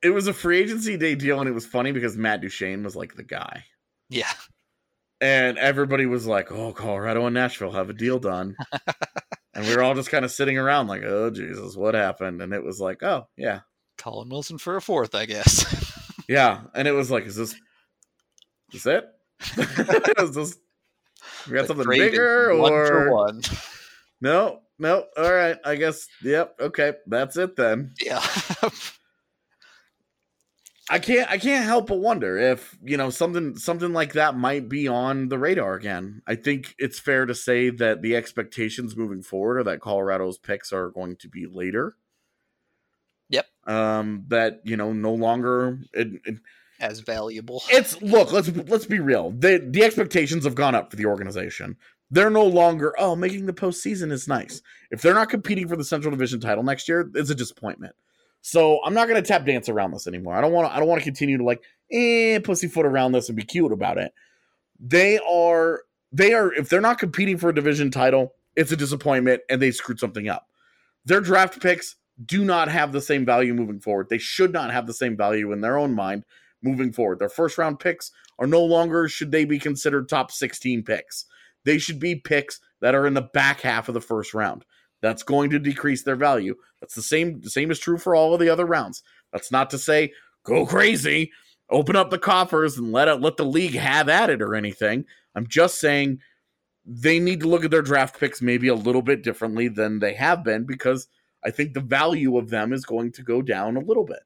it 0.01 0.09
was 0.11 0.27
a 0.27 0.33
free 0.33 0.59
agency 0.59 0.97
day 0.97 1.15
deal 1.15 1.39
and 1.39 1.49
it 1.49 1.53
was 1.53 1.65
funny 1.65 1.91
because 1.91 2.15
Matt 2.15 2.41
Duchene 2.41 2.83
was 2.83 2.95
like 2.95 3.15
the 3.15 3.23
guy. 3.23 3.65
Yeah, 4.09 4.31
and 5.21 5.57
everybody 5.57 6.05
was 6.05 6.25
like, 6.27 6.51
"Oh, 6.51 6.73
Colorado 6.73 7.25
and 7.25 7.33
Nashville 7.33 7.71
have 7.71 7.89
a 7.89 7.93
deal 7.93 8.19
done," 8.19 8.55
and 9.53 9.65
we 9.65 9.75
were 9.75 9.83
all 9.83 9.95
just 9.95 10.11
kind 10.11 10.25
of 10.25 10.31
sitting 10.31 10.57
around 10.57 10.87
like, 10.87 11.03
"Oh 11.03 11.29
Jesus, 11.29 11.75
what 11.75 11.93
happened?" 11.93 12.41
And 12.41 12.53
it 12.53 12.63
was 12.63 12.79
like, 12.79 13.03
"Oh 13.03 13.27
yeah, 13.37 13.61
Colin 13.97 14.29
Wilson 14.29 14.57
for 14.57 14.75
a 14.75 14.81
fourth, 14.81 15.15
I 15.15 15.25
guess. 15.25 15.65
yeah," 16.29 16.61
and 16.73 16.87
it 16.87 16.91
was 16.93 17.09
like, 17.11 17.25
"Is 17.25 17.35
this 17.35 17.53
is 18.73 18.83
this 18.83 18.85
it? 18.85 19.05
is 20.19 20.35
this 20.35 20.57
we 21.47 21.53
got 21.53 21.63
The 21.63 21.67
something 21.67 21.87
bigger 21.89 22.55
one 22.57 22.73
or 22.73 23.11
one. 23.13 23.41
no?" 24.21 24.61
No, 24.77 25.05
all 25.15 25.33
right. 25.33 25.55
I 25.63 25.77
guess. 25.77 26.05
Yep. 26.21 26.57
Okay, 26.59 26.95
that's 27.07 27.37
it 27.37 27.55
then. 27.55 27.93
Yeah, 28.01 28.21
I 30.89 30.99
can't. 30.99 31.29
I 31.29 31.37
can't 31.39 31.65
help 31.65 31.87
but 31.87 31.97
wonder 31.97 32.37
if 32.37 32.77
you 32.83 32.95
know 32.95 33.09
something. 33.09 33.57
Something 33.57 33.91
like 33.91 34.13
that 34.13 34.37
might 34.37 34.69
be 34.69 34.87
on 34.87 35.29
the 35.29 35.39
radar 35.39 35.73
again. 35.73 36.21
I 36.27 36.35
think 36.35 36.75
it's 36.77 36.99
fair 36.99 37.25
to 37.25 37.33
say 37.33 37.71
that 37.71 38.03
the 38.03 38.15
expectations 38.15 38.95
moving 38.95 39.23
forward 39.23 39.59
are 39.59 39.63
that 39.63 39.81
Colorado's 39.81 40.37
picks 40.37 40.71
are 40.71 40.91
going 40.91 41.15
to 41.17 41.27
be 41.27 41.47
later. 41.47 41.95
Yep. 43.29 43.47
Um. 43.65 44.25
That 44.27 44.61
you 44.63 44.77
know 44.77 44.93
no 44.93 45.13
longer. 45.13 45.79
It, 45.91 46.21
it, 46.23 46.35
as 46.79 46.99
valuable. 46.99 47.63
it's 47.69 47.99
look. 48.03 48.31
Let's 48.31 48.49
let's 48.49 48.85
be 48.85 48.99
real. 48.99 49.31
The 49.31 49.67
the 49.67 49.83
expectations 49.83 50.43
have 50.43 50.55
gone 50.55 50.75
up 50.75 50.91
for 50.91 50.97
the 50.97 51.07
organization. 51.07 51.77
They're 52.11 52.29
no 52.29 52.45
longer. 52.45 52.93
Oh, 52.99 53.15
making 53.15 53.47
the 53.47 53.53
postseason 53.53 54.11
is 54.11 54.27
nice. 54.27 54.61
If 54.91 55.01
they're 55.01 55.15
not 55.15 55.29
competing 55.29 55.67
for 55.67 55.75
the 55.75 55.83
Central 55.83 56.11
Division 56.11 56.39
title 56.39 56.63
next 56.63 56.87
year, 56.87 57.09
it's 57.15 57.31
a 57.31 57.35
disappointment. 57.35 57.95
So 58.47 58.79
I'm 58.85 58.93
not 58.93 59.07
to 59.07 59.23
tap 59.23 59.43
dance 59.43 59.69
around 59.69 59.89
this 59.89 60.05
anymore. 60.05 60.35
I 60.35 60.41
don't 60.41 60.51
want 60.51 60.69
to. 60.69 60.75
I 60.75 60.77
don't 60.77 60.87
want 60.87 61.01
to 61.01 61.03
continue 61.03 61.39
to 61.39 61.43
like 61.43 61.63
eh 61.91 62.37
pussyfoot 62.37 62.85
around 62.85 63.13
this 63.13 63.27
and 63.27 63.35
be 63.35 63.41
cute 63.41 63.71
about 63.71 63.97
it. 63.97 64.13
They 64.79 65.17
are. 65.27 65.81
They 66.11 66.31
are. 66.35 66.53
If 66.53 66.69
they're 66.69 66.79
not 66.79 66.99
competing 66.99 67.39
for 67.39 67.49
a 67.49 67.55
division 67.55 67.89
title, 67.89 68.35
it's 68.55 68.71
a 68.71 68.77
disappointment, 68.77 69.41
and 69.49 69.59
they 69.59 69.71
screwed 69.71 69.99
something 69.99 70.29
up. 70.29 70.47
Their 71.05 71.21
draft 71.21 71.59
picks 71.59 71.95
do 72.23 72.45
not 72.45 72.67
have 72.67 72.91
the 72.91 73.01
same 73.01 73.25
value 73.25 73.55
moving 73.55 73.79
forward. 73.79 74.09
They 74.11 74.19
should 74.19 74.53
not 74.53 74.71
have 74.71 74.85
the 74.85 74.93
same 74.93 75.17
value 75.17 75.51
in 75.51 75.61
their 75.61 75.79
own 75.79 75.95
mind 75.95 76.23
moving 76.61 76.91
forward. 76.91 77.17
Their 77.17 77.29
first 77.29 77.57
round 77.57 77.79
picks 77.79 78.11
are 78.37 78.45
no 78.45 78.63
longer 78.63 79.07
should 79.07 79.31
they 79.31 79.45
be 79.45 79.57
considered 79.57 80.07
top 80.07 80.31
16 80.31 80.83
picks. 80.83 81.25
They 81.63 81.79
should 81.79 81.99
be 81.99 82.13
picks 82.17 82.59
that 82.81 82.93
are 82.93 83.07
in 83.07 83.15
the 83.15 83.23
back 83.23 83.61
half 83.61 83.87
of 83.87 83.95
the 83.95 84.01
first 84.01 84.35
round. 84.35 84.65
That's 85.05 85.21
going 85.21 85.51
to 85.51 85.59
decrease 85.59 86.01
their 86.01 86.15
value. 86.15 86.55
That's 86.81 86.95
the 86.95 87.03
same 87.03 87.39
the 87.41 87.51
same 87.51 87.69
is 87.69 87.77
true 87.77 87.99
for 87.99 88.15
all 88.15 88.33
of 88.33 88.39
the 88.39 88.49
other 88.49 88.65
rounds. 88.65 89.03
That's 89.31 89.51
not 89.51 89.69
to 89.69 89.77
say 89.77 90.13
go 90.43 90.65
crazy, 90.65 91.31
open 91.69 91.95
up 91.95 92.09
the 92.09 92.17
coffers 92.17 92.79
and 92.79 92.91
let 92.91 93.07
it 93.07 93.21
let 93.21 93.37
the 93.37 93.45
league 93.45 93.75
have 93.75 94.09
at 94.09 94.31
it 94.31 94.41
or 94.41 94.55
anything. 94.55 95.05
I'm 95.35 95.45
just 95.45 95.79
saying 95.79 96.21
they 96.87 97.19
need 97.19 97.41
to 97.41 97.47
look 97.47 97.63
at 97.63 97.69
their 97.69 97.83
draft 97.83 98.19
picks 98.19 98.41
maybe 98.41 98.67
a 98.67 98.73
little 98.73 99.03
bit 99.03 99.21
differently 99.21 99.67
than 99.67 99.99
they 99.99 100.15
have 100.15 100.43
been 100.43 100.63
because 100.63 101.07
I 101.43 101.51
think 101.51 101.75
the 101.75 101.81
value 101.81 102.39
of 102.39 102.49
them 102.49 102.73
is 102.73 102.83
going 102.83 103.11
to 103.11 103.21
go 103.21 103.43
down 103.43 103.77
a 103.77 103.81
little 103.81 104.05
bit. 104.05 104.23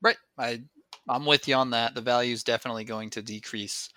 Right. 0.00 0.16
I 0.38 0.62
I'm 1.06 1.26
with 1.26 1.46
you 1.46 1.54
on 1.56 1.68
that. 1.72 1.94
The 1.94 2.00
value 2.00 2.32
is 2.32 2.44
definitely 2.44 2.84
going 2.84 3.10
to 3.10 3.20
decrease 3.20 3.90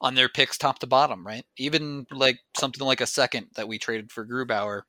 on 0.00 0.14
their 0.14 0.28
picks 0.28 0.56
top 0.56 0.78
to 0.78 0.86
bottom, 0.86 1.26
right? 1.26 1.44
Even 1.58 2.06
like 2.10 2.38
something 2.56 2.86
like 2.86 3.00
a 3.00 3.06
second 3.06 3.48
that 3.56 3.68
we 3.68 3.78
traded 3.78 4.10
for 4.10 4.26
Grubauer, 4.26 4.82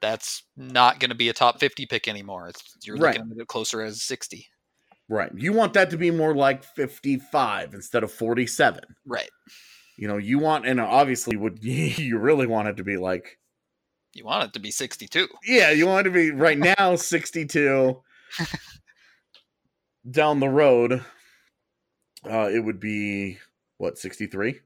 that's 0.00 0.42
not 0.56 1.00
going 1.00 1.10
to 1.10 1.16
be 1.16 1.28
a 1.28 1.32
top 1.32 1.58
50 1.60 1.86
pick 1.86 2.08
anymore. 2.08 2.48
It's, 2.48 2.62
you're 2.84 2.96
Right. 2.96 3.16
looking 3.16 3.32
at 3.32 3.38
it 3.42 3.48
closer 3.48 3.82
as 3.82 4.02
60. 4.02 4.46
Right. 5.08 5.30
You 5.36 5.52
want 5.52 5.72
that 5.74 5.90
to 5.90 5.96
be 5.96 6.10
more 6.10 6.34
like 6.34 6.64
55 6.64 7.74
instead 7.74 8.02
of 8.02 8.12
47. 8.12 8.80
Right. 9.06 9.30
You 9.98 10.08
know, 10.08 10.16
you 10.16 10.38
want 10.38 10.66
and 10.66 10.80
obviously 10.80 11.36
would 11.36 11.58
you 11.64 12.18
really 12.18 12.46
want 12.46 12.68
it 12.68 12.76
to 12.78 12.84
be 12.84 12.96
like 12.96 13.38
You 14.14 14.24
want 14.24 14.44
it 14.44 14.52
to 14.54 14.58
be 14.60 14.70
62. 14.70 15.28
yeah, 15.46 15.70
you 15.70 15.86
want 15.86 16.06
it 16.06 16.10
to 16.10 16.14
be 16.14 16.30
right 16.32 16.58
now 16.78 16.96
62 16.96 18.02
down 20.10 20.40
the 20.40 20.48
road 20.48 21.04
uh 22.30 22.48
it 22.52 22.60
would 22.60 22.78
be 22.80 23.38
what 23.78 23.98
63? 23.98 24.60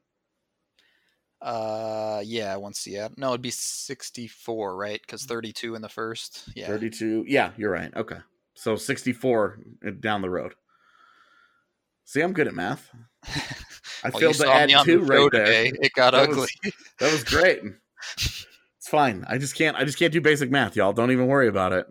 Uh, 1.43 2.20
yeah, 2.24 2.55
once 2.57 2.80
Seattle. 2.80 3.14
No, 3.16 3.28
it'd 3.28 3.41
be 3.43 3.51
64, 3.51 4.76
right? 4.76 5.01
Because 5.01 5.24
32 5.24 5.74
in 5.74 5.82
the 5.82 5.88
first. 5.88 6.49
Yeah. 6.55 6.66
32. 6.66 7.24
Yeah, 7.26 7.53
you're 7.57 7.70
right. 7.70 7.95
Okay. 7.97 8.18
So 8.55 8.76
64 8.76 9.59
down 10.01 10.20
the 10.22 10.28
road. 10.30 10.55
See, 12.05 12.20
I'm 12.20 12.32
good 12.32 12.47
at 12.49 12.55
math. 12.55 12.91
I 14.05 14.09
Well, 14.11 14.20
failed 14.20 14.36
to 14.36 14.49
add 14.51 14.70
two 14.84 15.01
right 15.01 15.30
there. 15.32 15.45
today. 15.47 15.72
It 15.80 15.93
got 15.95 16.11
That 16.12 16.28
ugly. 16.28 16.49
was- 16.64 16.72
That 16.99 17.12
was 17.12 17.24
great. 17.24 17.61
It's 18.16 18.88
fine. 18.88 19.24
I 19.28 19.38
just 19.38 19.55
can't 19.55 19.76
I 19.76 19.84
just 19.84 19.99
can't 19.99 20.12
do 20.12 20.20
basic 20.20 20.51
math, 20.51 20.74
y'all. 20.76 20.93
Don't 20.93 21.11
even 21.12 21.26
worry 21.26 21.49
about 21.49 21.72
it. 21.72 21.86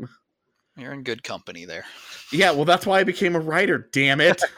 You're 0.77 0.93
in 0.93 1.03
good 1.03 1.23
company 1.23 1.65
there. 1.65 1.85
Yeah, 2.31 2.51
well 2.51 2.65
that's 2.65 2.85
why 2.85 2.99
I 2.99 3.03
became 3.03 3.35
a 3.35 3.39
writer, 3.39 3.89
damn 3.91 4.21
it. 4.21 4.41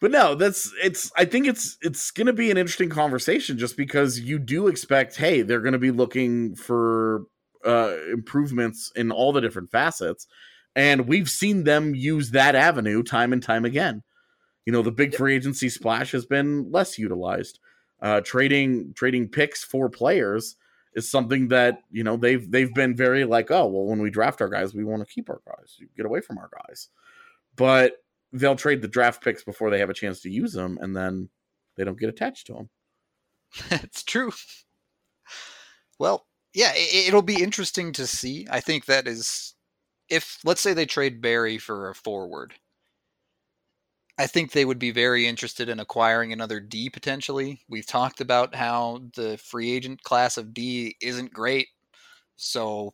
but 0.00 0.10
no, 0.10 0.34
that's 0.34 0.72
it's. 0.82 1.12
I 1.16 1.26
think 1.26 1.46
it's 1.46 1.76
it's 1.82 2.10
going 2.10 2.26
to 2.26 2.32
be 2.32 2.50
an 2.50 2.56
interesting 2.56 2.88
conversation 2.88 3.58
just 3.58 3.76
because 3.76 4.18
you 4.18 4.38
do 4.38 4.66
expect, 4.66 5.16
hey, 5.16 5.42
they're 5.42 5.60
going 5.60 5.74
to 5.74 5.78
be 5.78 5.90
looking 5.90 6.54
for 6.54 7.24
uh, 7.66 7.94
improvements 8.10 8.90
in 8.96 9.12
all 9.12 9.32
the 9.32 9.42
different 9.42 9.70
facets, 9.70 10.26
and 10.74 11.06
we've 11.06 11.28
seen 11.28 11.64
them 11.64 11.94
use 11.94 12.30
that 12.30 12.54
avenue 12.54 13.02
time 13.02 13.32
and 13.34 13.42
time 13.42 13.66
again. 13.66 14.02
You 14.64 14.72
know, 14.72 14.82
the 14.82 14.90
big 14.90 15.14
free 15.14 15.36
agency 15.36 15.68
splash 15.68 16.12
has 16.12 16.24
been 16.24 16.70
less 16.70 16.98
utilized. 16.98 17.58
Uh, 18.00 18.22
trading 18.22 18.94
trading 18.96 19.28
picks 19.28 19.62
for 19.62 19.90
players 19.90 20.56
is 20.94 21.10
something 21.10 21.48
that 21.48 21.82
you 21.90 22.02
know 22.02 22.16
they've 22.16 22.50
they've 22.50 22.72
been 22.72 22.96
very 22.96 23.24
like, 23.26 23.50
oh 23.50 23.66
well, 23.66 23.84
when 23.84 24.00
we 24.00 24.08
draft 24.08 24.40
our 24.40 24.48
guys, 24.48 24.74
we 24.74 24.82
want 24.82 25.06
to 25.06 25.14
keep 25.14 25.28
our 25.28 25.42
guys, 25.46 25.76
you 25.78 25.88
get 25.94 26.06
away 26.06 26.22
from 26.22 26.38
our 26.38 26.48
guys, 26.66 26.88
but 27.56 27.98
they'll 28.32 28.56
trade 28.56 28.82
the 28.82 28.88
draft 28.88 29.22
picks 29.22 29.42
before 29.42 29.70
they 29.70 29.78
have 29.78 29.90
a 29.90 29.94
chance 29.94 30.20
to 30.20 30.30
use 30.30 30.52
them, 30.52 30.78
and 30.80 30.96
then 30.96 31.28
they 31.76 31.84
don't 31.84 31.98
get 31.98 32.08
attached 32.08 32.46
to 32.46 32.54
them. 32.54 32.70
That's 33.68 34.02
true. 34.04 34.32
Well, 35.98 36.26
yeah, 36.54 36.72
it, 36.74 37.12
will 37.12 37.22
be 37.22 37.42
interesting 37.42 37.92
to 37.92 38.06
see. 38.06 38.46
I 38.50 38.60
think 38.60 38.86
that 38.86 39.06
is, 39.06 39.54
if 40.08 40.38
let's 40.44 40.60
say 40.60 40.72
they 40.72 40.86
trade 40.86 41.20
Barrie 41.20 41.58
for 41.58 41.90
a 41.90 41.94
forward, 41.94 42.54
I 44.18 44.26
think 44.26 44.52
they 44.52 44.64
would 44.64 44.78
be 44.78 44.90
very 44.90 45.26
interested 45.26 45.68
in 45.68 45.80
acquiring 45.80 46.32
another 46.32 46.60
D 46.60 46.90
potentially. 46.90 47.60
We've 47.68 47.86
talked 47.86 48.20
about 48.20 48.54
how 48.54 49.02
the 49.14 49.38
free 49.38 49.70
agent 49.72 50.02
class 50.02 50.36
of 50.36 50.52
D 50.52 50.96
isn't 51.00 51.32
great, 51.32 51.68
so 52.36 52.92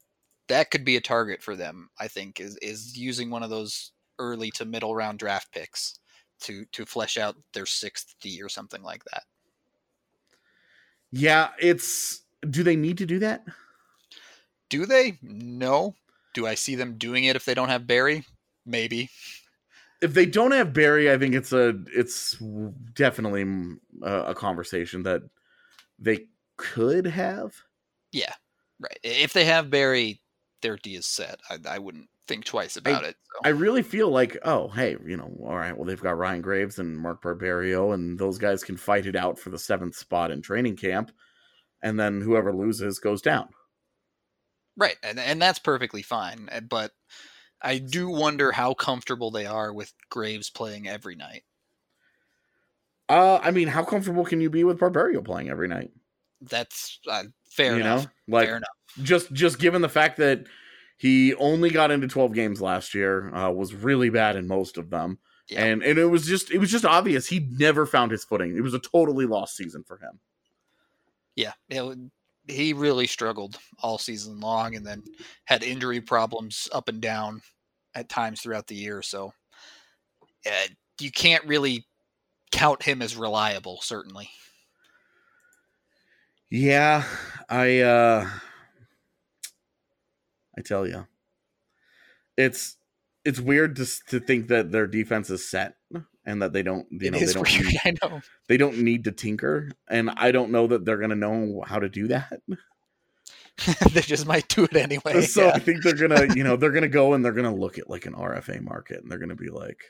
that 0.49 0.71
could 0.71 0.85
be 0.85 0.97
a 0.97 1.01
target 1.01 1.43
for 1.43 1.57
them. 1.57 1.89
I 1.99 2.09
think 2.09 2.41
is 2.41 2.57
is 2.59 2.97
using 2.97 3.31
one 3.31 3.43
of 3.43 3.51
those 3.51 3.93
early 4.19 4.51
to 4.53 4.65
middle 4.65 4.95
round 4.95 5.19
draft 5.19 5.53
picks 5.53 5.99
to 6.41 6.65
to 6.73 6.85
flesh 6.87 7.17
out 7.17 7.37
their 7.53 7.67
sixth 7.67 8.15
D 8.21 8.43
or 8.43 8.49
something 8.49 8.83
like 8.83 9.05
that. 9.05 9.25
Yeah, 11.13 11.51
it's. 11.59 12.23
Do 12.49 12.63
they 12.63 12.77
need 12.77 12.99
to 12.99 13.07
do 13.07 13.19
that? 13.21 13.45
Do 14.69 14.87
they? 14.87 15.19
No. 15.23 15.95
Do 16.35 16.47
I 16.47 16.55
see 16.55 16.75
them 16.75 16.99
doing 16.99 17.25
it 17.25 17.37
if 17.37 17.45
they 17.45 17.55
don't 17.55 17.71
have 17.71 17.87
Barrie? 17.87 18.25
Maybe. 18.67 19.11
If 20.03 20.13
they 20.13 20.27
don't 20.27 20.51
have 20.51 20.75
Barrie, 20.75 21.11
I 21.11 21.17
think 21.17 21.35
it's 21.35 21.53
a 21.53 21.75
it's 21.95 22.37
definitely 22.93 23.47
a, 24.03 24.11
a 24.11 24.35
conversation 24.35 25.05
that 25.05 25.23
they 25.99 26.27
could 26.57 27.07
have. 27.07 27.55
Yeah, 28.13 28.35
right. 28.79 28.99
If 29.03 29.33
they 29.33 29.47
have 29.47 29.71
Barrie, 29.71 30.21
their 30.61 30.77
D 30.77 30.97
is 30.97 31.07
set. 31.07 31.41
I, 31.49 31.59
I 31.67 31.79
wouldn't 31.79 32.11
think 32.27 32.45
twice 32.45 32.77
about 32.77 33.05
I, 33.05 33.09
it. 33.09 33.17
So. 33.35 33.41
I 33.45 33.49
really 33.51 33.83
feel 33.83 34.11
like, 34.11 34.37
oh, 34.45 34.69
hey, 34.69 34.97
you 35.07 35.17
know, 35.17 35.33
all 35.45 35.57
right, 35.57 35.77
well, 35.77 35.85
they've 35.85 36.01
got 36.01 36.19
Ryan 36.19 36.43
Graves 36.43 36.79
and 36.79 36.97
Mark 36.97 37.23
Barberio, 37.23 37.93
and 37.93 38.19
those 38.19 38.39
guys 38.39 38.65
can 38.65 38.77
fight 38.77 39.07
it 39.07 39.17
out 39.17 39.39
for 39.39 39.51
the 39.51 39.59
seventh 39.59 39.97
spot 39.97 40.31
in 40.31 40.43
training 40.43 40.77
camp, 40.77 41.13
and 41.83 41.99
then 41.99 42.21
whoever 42.21 42.53
loses 42.53 42.99
goes 42.99 43.23
down. 43.23 43.49
Right, 44.77 44.97
and 45.03 45.19
and 45.19 45.41
that's 45.41 45.59
perfectly 45.59 46.03
fine. 46.03 46.49
Eh, 46.53 46.61
but 46.61 46.93
I 47.63 47.79
do 47.79 48.09
wonder 48.09 48.53
how 48.53 48.75
comfortable 48.75 49.31
they 49.31 49.47
are 49.47 49.73
with 49.73 49.93
Graves 50.11 50.51
playing 50.51 50.87
every 50.87 51.17
night. 51.17 51.45
Uh, 53.09 53.39
I 53.43 53.53
mean, 53.53 53.69
how 53.69 53.85
comfortable 53.85 54.25
can 54.25 54.41
you 54.41 54.51
be 54.51 54.65
with 54.65 54.79
Barberio 54.79 55.23
playing 55.23 55.49
every 55.49 55.69
night? 55.69 55.91
That's 56.43 56.99
uh, 57.09 57.25
fair 57.51 57.75
you 57.75 57.81
enough. 57.81 58.05
Know? 58.05 58.37
Like, 58.37 58.49
fair 58.49 58.57
enough. 58.57 58.69
Just 59.03 59.33
just 59.33 59.59
given 59.59 59.81
the 59.83 59.89
fact 59.89 60.19
that 60.19 60.47
he 60.97 61.35
only 61.35 61.71
got 61.71 61.91
into 61.91 62.09
12 62.09 62.33
games 62.33 62.61
last 62.61 62.95
year, 62.95 63.35
uh, 63.35 63.51
was 63.51 63.75
really 63.75 64.11
bad 64.11 64.37
in 64.37 64.47
most 64.47 64.79
of 64.79 64.91
them. 64.91 65.19
Yeah. 65.49 65.65
And 65.65 65.83
and 65.83 65.99
it 65.99 66.07
was 66.07 66.27
just 66.27 66.51
it 66.51 66.59
was 66.59 66.71
just 66.71 66.85
obvious 66.85 67.27
he 67.27 67.49
never 67.53 67.87
found 67.87 68.11
his 68.11 68.25
footing. 68.25 68.57
It 68.57 68.63
was 68.63 68.75
a 68.75 68.81
totally 68.81 69.27
lost 69.27 69.57
season 69.57 69.85
for 69.85 69.99
him. 69.99 70.19
Yeah, 71.37 71.53
it, 71.69 71.99
he 72.49 72.73
really 72.73 73.07
struggled 73.07 73.59
all 73.81 73.99
season 73.99 74.41
long, 74.41 74.75
and 74.75 74.85
then 74.85 75.05
had 75.45 75.63
injury 75.63 76.01
problems 76.01 76.69
up 76.73 76.89
and 76.89 77.01
down 77.01 77.43
at 77.95 78.09
times 78.09 78.41
throughout 78.41 78.67
the 78.67 78.75
year. 78.75 79.03
So 79.03 79.33
uh, 80.47 80.67
you 81.01 81.13
can't 81.13 81.45
really 81.45 81.87
count 82.51 82.83
him 82.83 83.01
as 83.01 83.17
reliable, 83.17 83.81
certainly. 83.83 84.29
Yeah, 86.51 87.05
I 87.49 87.81
uh 87.81 88.29
I 90.59 90.63
tell 90.63 90.87
you, 90.87 91.07
it's 92.37 92.77
it's 93.25 93.41
weird 93.41 93.77
to 93.77 93.87
to 94.09 94.21
think 94.21 94.49
that 94.49 94.71
their 94.71 94.87
defense 94.87 95.31
is 95.31 95.49
set 95.49 95.77
and 96.25 96.43
that 96.43 96.53
they 96.53 96.63
don't 96.63 96.87
you 96.91 97.11
know 97.11 97.19
they 97.19 97.33
don't 97.33 97.51
weird, 97.51 97.67
need, 97.67 97.81
I 97.85 97.95
know. 98.03 98.21
they 98.49 98.57
don't 98.57 98.79
need 98.79 99.05
to 99.05 99.13
tinker 99.13 99.71
and 99.89 100.11
I 100.11 100.33
don't 100.33 100.51
know 100.51 100.67
that 100.69 100.85
they're 100.85 100.99
gonna 100.99 101.17
know 101.17 101.63
how 101.67 101.79
to 101.79 101.89
do 101.89 102.09
that. 102.09 102.41
they 103.93 104.03
just 104.03 104.27
might 104.27 104.49
do 104.49 104.65
it 104.65 104.77
anyway. 104.77 105.23
So 105.27 105.47
yeah. 105.47 105.53
I 105.55 105.59
think 105.59 105.83
they're 105.83 105.95
gonna 105.95 106.35
you 106.35 106.45
know 106.45 106.57
they're 106.57 106.73
gonna 106.73 106.89
go 106.89 107.15
and 107.15 107.25
they're 107.25 107.33
gonna 107.33 107.55
look 107.55 107.79
at 107.79 107.89
like 107.89 108.07
an 108.07 108.15
RFA 108.15 108.61
market 108.61 109.03
and 109.03 109.11
they're 109.11 109.19
gonna 109.19 109.35
be 109.35 109.51
like, 109.51 109.81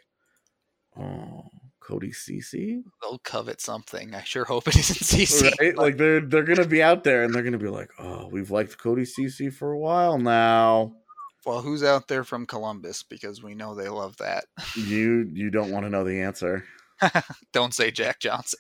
oh 0.99 1.45
Cody 1.87 2.13
Ceci. 2.13 2.83
They'll 3.01 3.19
covet 3.19 3.61
something. 3.61 4.15
I 4.15 4.23
sure 4.23 4.45
hope 4.45 4.67
it 4.69 4.77
isn't 4.77 4.97
Ceci. 5.05 5.47
Right? 5.61 5.75
But... 5.77 5.83
Like 5.83 5.97
they're 5.97 6.21
they're 6.21 6.43
gonna 6.43 6.67
be 6.67 6.83
out 6.83 7.05
there 7.05 7.23
and 7.23 7.35
they're 7.35 7.43
gonna 7.43 7.59
be 7.59 7.69
like, 7.69 7.91
oh, 7.99 8.29
we've 8.31 8.51
liked 8.51 8.79
Cody 8.79 9.05
Ceci 9.05 9.51
for 9.51 9.73
a 9.73 9.79
while 9.79 10.19
now. 10.19 10.97
Well, 11.45 11.63
who's 11.63 11.85
out 11.85 12.09
there 12.09 12.25
from 12.25 12.45
Columbus? 12.45 13.05
Because 13.05 13.43
we 13.43 13.55
know 13.55 13.75
they 13.75 13.89
love 13.89 14.17
that. 14.17 14.47
You 14.75 15.31
you 15.33 15.51
don't 15.51 15.71
want 15.71 15.85
to 15.87 15.91
know 15.91 16.03
the 16.03 16.21
answer. 16.21 16.65
don't 17.53 17.75
say 17.75 17.91
Jack 17.91 18.19
Johnson. 18.19 18.59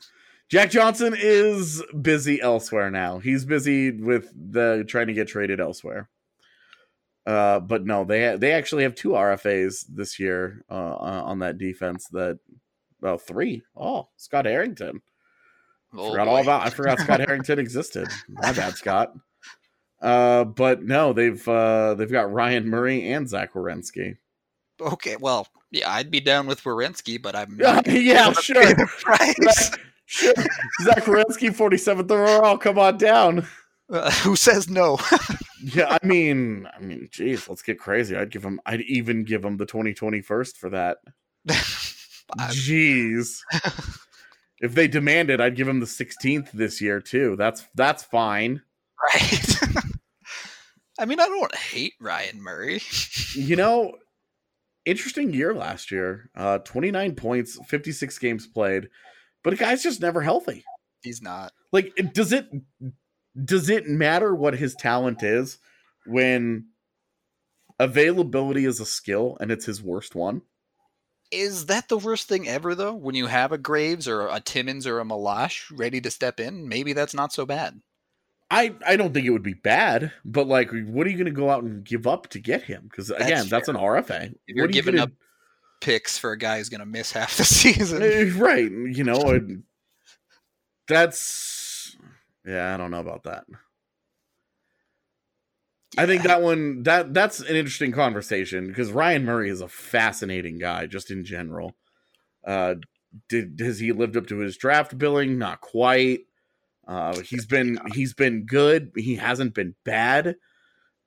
Jack 0.48 0.70
Johnson 0.70 1.14
is 1.18 1.82
busy 2.00 2.40
elsewhere 2.40 2.90
now. 2.90 3.18
He's 3.18 3.44
busy 3.44 3.90
with 3.90 4.30
the 4.34 4.84
trying 4.86 5.08
to 5.08 5.14
get 5.14 5.26
traded 5.26 5.60
elsewhere. 5.60 6.08
Uh, 7.26 7.58
but 7.58 7.84
no, 7.84 8.04
they 8.04 8.36
they 8.36 8.52
actually 8.52 8.84
have 8.84 8.94
two 8.94 9.10
RFAs 9.10 9.84
this 9.88 10.20
year 10.20 10.64
uh, 10.70 10.94
on 10.94 11.40
that 11.40 11.58
defense 11.58 12.06
that 12.12 12.38
well, 13.00 13.18
three. 13.18 13.62
Oh, 13.76 14.08
Scott 14.16 14.46
Harrington. 14.46 15.02
Oh, 15.94 16.10
forgot 16.10 16.26
boy. 16.26 16.30
all 16.30 16.42
about. 16.42 16.66
I 16.66 16.70
forgot 16.70 16.98
Scott 17.00 17.20
Harrington 17.20 17.58
existed. 17.58 18.08
My 18.28 18.52
bad, 18.52 18.74
Scott. 18.74 19.14
Uh, 20.00 20.44
but 20.44 20.82
no, 20.82 21.12
they've 21.12 21.46
uh, 21.48 21.94
they've 21.94 22.10
got 22.10 22.32
Ryan 22.32 22.68
Murray 22.68 23.10
and 23.12 23.28
Zach 23.28 23.54
Werenski. 23.54 24.16
Okay, 24.80 25.16
well, 25.16 25.48
yeah, 25.70 25.90
I'd 25.90 26.10
be 26.10 26.20
down 26.20 26.46
with 26.46 26.62
Werenski, 26.62 27.20
but 27.20 27.34
I'm 27.34 27.56
not 27.56 27.86
yeah, 27.86 28.32
sure. 28.40 28.62
Zach, 28.62 29.80
sure. 30.04 30.34
Zach 30.82 31.04
Werenski, 31.04 31.54
forty 31.54 31.78
seventh 31.78 32.10
overall. 32.10 32.58
Come 32.58 32.78
on 32.78 32.98
down. 32.98 33.46
Uh, 33.88 34.10
who 34.10 34.34
says 34.34 34.68
no? 34.68 34.98
yeah, 35.62 35.96
I 36.02 36.04
mean, 36.04 36.68
I 36.76 36.80
mean, 36.80 37.08
geez, 37.10 37.48
let's 37.48 37.62
get 37.62 37.78
crazy. 37.78 38.16
I'd 38.16 38.30
give 38.30 38.44
him. 38.44 38.60
I'd 38.66 38.82
even 38.82 39.24
give 39.24 39.44
him 39.44 39.56
the 39.56 39.66
twenty 39.66 39.94
twenty 39.94 40.20
first 40.20 40.58
for 40.58 40.70
that. 40.70 40.98
Jeez. 42.38 43.40
if 44.60 44.74
they 44.74 44.88
demanded, 44.88 45.40
I'd 45.40 45.56
give 45.56 45.68
him 45.68 45.80
the 45.80 45.86
16th 45.86 46.50
this 46.52 46.80
year 46.80 47.00
too. 47.00 47.36
That's 47.36 47.66
that's 47.74 48.02
fine. 48.02 48.62
Right. 49.14 49.56
I 50.98 51.04
mean, 51.04 51.20
I 51.20 51.26
don't 51.26 51.54
hate 51.54 51.94
Ryan 52.00 52.42
Murray. 52.42 52.80
you 53.34 53.56
know, 53.56 53.96
interesting 54.84 55.32
year 55.32 55.54
last 55.54 55.90
year. 55.90 56.30
Uh 56.34 56.58
29 56.58 57.14
points, 57.14 57.58
56 57.66 58.18
games 58.18 58.46
played, 58.46 58.88
but 59.44 59.52
a 59.52 59.56
guy's 59.56 59.82
just 59.82 60.00
never 60.00 60.22
healthy. 60.22 60.64
He's 61.02 61.22
not. 61.22 61.52
Like 61.72 61.94
does 62.12 62.32
it 62.32 62.48
does 63.44 63.68
it 63.68 63.86
matter 63.86 64.34
what 64.34 64.54
his 64.54 64.74
talent 64.74 65.22
is 65.22 65.58
when 66.06 66.66
availability 67.78 68.64
is 68.64 68.80
a 68.80 68.86
skill 68.86 69.36
and 69.40 69.50
it's 69.50 69.66
his 69.66 69.82
worst 69.82 70.14
one? 70.14 70.40
Is 71.30 71.66
that 71.66 71.88
the 71.88 71.98
worst 71.98 72.28
thing 72.28 72.48
ever, 72.48 72.74
though? 72.74 72.94
When 72.94 73.14
you 73.14 73.26
have 73.26 73.52
a 73.52 73.58
Graves 73.58 74.06
or 74.06 74.28
a 74.28 74.40
Timmins 74.40 74.86
or 74.86 75.00
a 75.00 75.04
Meloche 75.04 75.70
ready 75.76 76.00
to 76.00 76.10
step 76.10 76.38
in, 76.40 76.68
maybe 76.68 76.92
that's 76.92 77.14
not 77.14 77.32
so 77.32 77.44
bad. 77.44 77.80
I, 78.50 78.74
I 78.86 78.96
don't 78.96 79.12
think 79.12 79.26
it 79.26 79.30
would 79.30 79.42
be 79.42 79.54
bad, 79.54 80.12
but 80.24 80.46
like, 80.46 80.70
what 80.70 81.06
are 81.06 81.10
you 81.10 81.16
going 81.16 81.26
to 81.26 81.32
go 81.32 81.50
out 81.50 81.64
and 81.64 81.82
give 81.82 82.06
up 82.06 82.28
to 82.28 82.38
get 82.38 82.62
him? 82.62 82.82
Because 82.88 83.10
again, 83.10 83.28
that's, 83.28 83.50
that's, 83.50 83.68
an 83.68 83.76
RFA. 83.76 84.34
If 84.46 84.56
you're 84.56 84.68
giving 84.68 84.94
you 84.94 85.00
gonna... 85.00 85.10
up 85.10 85.16
picks 85.80 86.16
for 86.16 86.30
a 86.30 86.38
guy 86.38 86.58
who's 86.58 86.68
going 86.68 86.80
to 86.80 86.86
miss 86.86 87.10
half 87.10 87.36
the 87.36 87.44
season, 87.44 88.02
eh, 88.02 88.30
right? 88.36 88.70
You 88.70 89.02
know, 89.02 89.40
that's 90.86 91.96
yeah. 92.46 92.72
I 92.72 92.76
don't 92.76 92.92
know 92.92 93.00
about 93.00 93.24
that. 93.24 93.44
I 95.96 96.06
think 96.06 96.22
that 96.22 96.42
one 96.42 96.82
that 96.84 97.14
that's 97.14 97.40
an 97.40 97.56
interesting 97.56 97.92
conversation 97.92 98.66
because 98.68 98.92
Ryan 98.92 99.24
Murray 99.24 99.50
is 99.50 99.60
a 99.60 99.68
fascinating 99.68 100.58
guy 100.58 100.86
just 100.86 101.10
in 101.10 101.24
general. 101.24 101.76
Uh, 102.46 102.76
did 103.28 103.60
has 103.60 103.78
he 103.78 103.92
lived 103.92 104.16
up 104.16 104.26
to 104.28 104.38
his 104.38 104.56
draft 104.56 104.96
billing? 104.98 105.38
Not 105.38 105.60
quite. 105.60 106.20
Uh, 106.86 107.18
he's 107.20 107.46
been 107.46 107.78
he's 107.94 108.14
been 108.14 108.46
good. 108.46 108.92
He 108.96 109.16
hasn't 109.16 109.54
been 109.54 109.74
bad, 109.84 110.36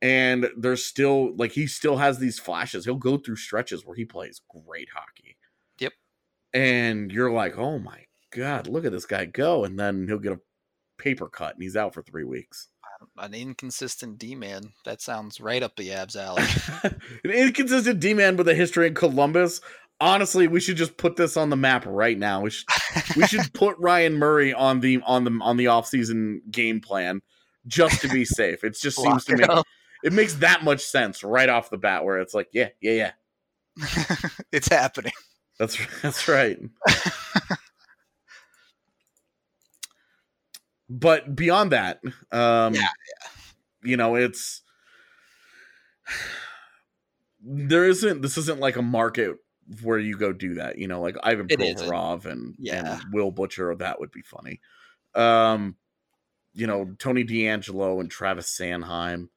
and 0.02 0.50
there's 0.58 0.84
still 0.84 1.36
like 1.36 1.52
he 1.54 1.68
still 1.68 1.98
has 1.98 2.20
these 2.20 2.40
flashes. 2.40 2.86
He'll 2.86 2.96
go 2.96 3.18
through 3.18 3.38
stretches 3.38 3.86
where 3.86 3.96
he 3.96 4.06
plays 4.06 4.42
great 4.50 4.90
hockey. 4.94 5.38
Yep. 5.80 5.94
and 6.54 7.12
you're 7.12 7.32
like, 7.32 7.58
oh 7.58 7.80
my 7.80 8.06
god, 8.32 8.68
look 8.68 8.86
at 8.86 8.92
this 8.92 9.06
guy 9.06 9.26
go, 9.26 9.64
and 9.64 9.80
then 9.80 10.08
he'll 10.08 10.20
get 10.20 10.34
a 10.34 10.40
paper 10.98 11.30
cut 11.30 11.54
and 11.56 11.64
he's 11.64 11.76
out 11.78 11.94
for 11.94 12.04
three 12.04 12.26
weeks. 12.26 12.68
An 13.18 13.34
inconsistent 13.34 14.18
D 14.18 14.36
man. 14.36 14.72
That 14.86 15.02
sounds 15.02 15.40
right 15.40 15.64
up 15.64 15.76
the 15.76 15.90
Avs 15.90 16.16
alley. 16.16 16.44
An 17.24 17.32
inconsistent 17.32 18.00
D 18.00 18.14
man 18.14 18.38
with 18.38 18.48
a 18.48 18.56
history 18.56 18.88
in 18.88 18.94
Columbus. 18.94 19.62
Honestly, 20.02 20.48
we 20.48 20.60
should 20.60 20.78
just 20.78 20.96
put 20.98 21.18
this 21.18 21.36
on 21.36 21.50
the 21.50 21.58
map 21.58 21.86
right 21.86 22.18
now. 22.18 22.42
We 22.42 22.50
should 22.50 22.68
we 23.16 23.28
should 23.28 23.54
put 23.54 23.76
Ryan 23.80 24.16
Murray 24.16 24.54
on 24.54 24.80
the 24.80 25.02
on 25.06 25.24
the 25.26 25.38
on 25.42 25.58
the 25.58 25.66
offseason 25.66 26.40
game 26.52 26.80
plan 26.80 27.22
just 27.68 28.02
to 28.02 28.08
be 28.08 28.26
safe. 28.26 28.64
It 28.64 28.78
just 28.80 28.98
seems 28.98 29.26
to 29.26 29.36
me 29.36 29.44
it 29.44 29.66
it 30.04 30.14
makes 30.14 30.36
that 30.36 30.64
much 30.64 30.82
sense 30.82 31.24
right 31.24 31.50
off 31.50 31.70
the 31.70 31.78
bat 31.78 32.06
where 32.06 32.20
it's 32.20 32.34
like, 32.34 32.48
yeah, 32.54 32.70
yeah, 32.82 33.12
yeah. 33.78 34.16
it's 34.52 34.68
happening. 34.68 35.14
That's 35.58 35.78
that's 36.02 36.28
right. 36.28 36.58
But 40.90 41.36
beyond 41.36 41.72
that, 41.72 42.02
um 42.32 42.74
Yeah, 42.74 42.88
you 43.84 43.96
know, 43.98 44.16
it's 44.16 44.62
there 47.42 47.86
isn't 47.86 48.22
this 48.22 48.38
isn't 48.38 48.60
like 48.60 48.76
a 48.76 48.82
market 48.82 49.38
where 49.84 50.00
you 50.00 50.18
go 50.18 50.34
do 50.34 50.56
that, 50.56 50.78
you 50.80 50.88
know, 50.88 51.00
like 51.00 51.16
Ivan 51.24 51.48
It 51.50 51.62
isn't. 51.62 51.88
Provorov 51.88 52.26
and, 52.26 52.56
Yeah. 52.58 53.02
and 53.04 53.14
Will 53.14 53.32
Butcher, 53.32 53.76
that 53.76 54.00
would 54.00 54.12
be 54.12 54.22
funny. 54.24 54.60
Um 55.16 55.76
you 56.54 56.66
know, 56.66 56.96
Tony 56.98 57.24
DeAngelo 57.24 58.00
and 58.02 58.10
Travis 58.10 58.48
Sanheim, 58.50 59.30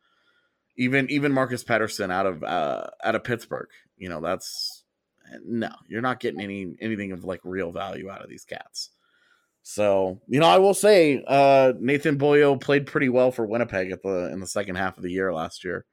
even 0.77 1.11
even 1.11 1.33
Marcus 1.33 1.63
Pettersson 1.63 2.11
out 2.11 2.27
of 2.27 2.43
uh 2.43 2.87
out 3.05 3.15
of 3.15 3.25
Pittsburgh, 3.25 3.69
you 3.99 4.09
know, 4.09 4.21
that's 4.21 4.85
no, 5.45 5.71
you're 5.87 6.01
not 6.03 6.19
getting 6.21 6.41
any 6.41 6.75
anything 6.81 7.13
of 7.13 7.25
like 7.25 7.41
real 7.45 7.71
value 7.73 8.11
out 8.11 8.23
of 8.23 8.31
these 8.31 8.45
cats. 8.45 8.91
So, 9.63 10.21
you 10.27 10.41
know, 10.41 10.47
I 10.47 10.59
will 10.59 10.75
say 10.75 11.23
uh 11.27 11.73
Nathan 11.79 12.17
Beaulieu 12.17 12.57
played 12.59 12.87
pretty 12.87 13.09
well 13.09 13.31
for 13.31 13.47
Winnipeg 13.47 13.91
at 13.93 14.03
the 14.03 14.31
in 14.33 14.41
the 14.41 14.47
second 14.47 14.77
half 14.77 14.97
of 14.97 15.03
the 15.03 15.13
year 15.13 15.33
last 15.33 15.65
year. 15.65 15.85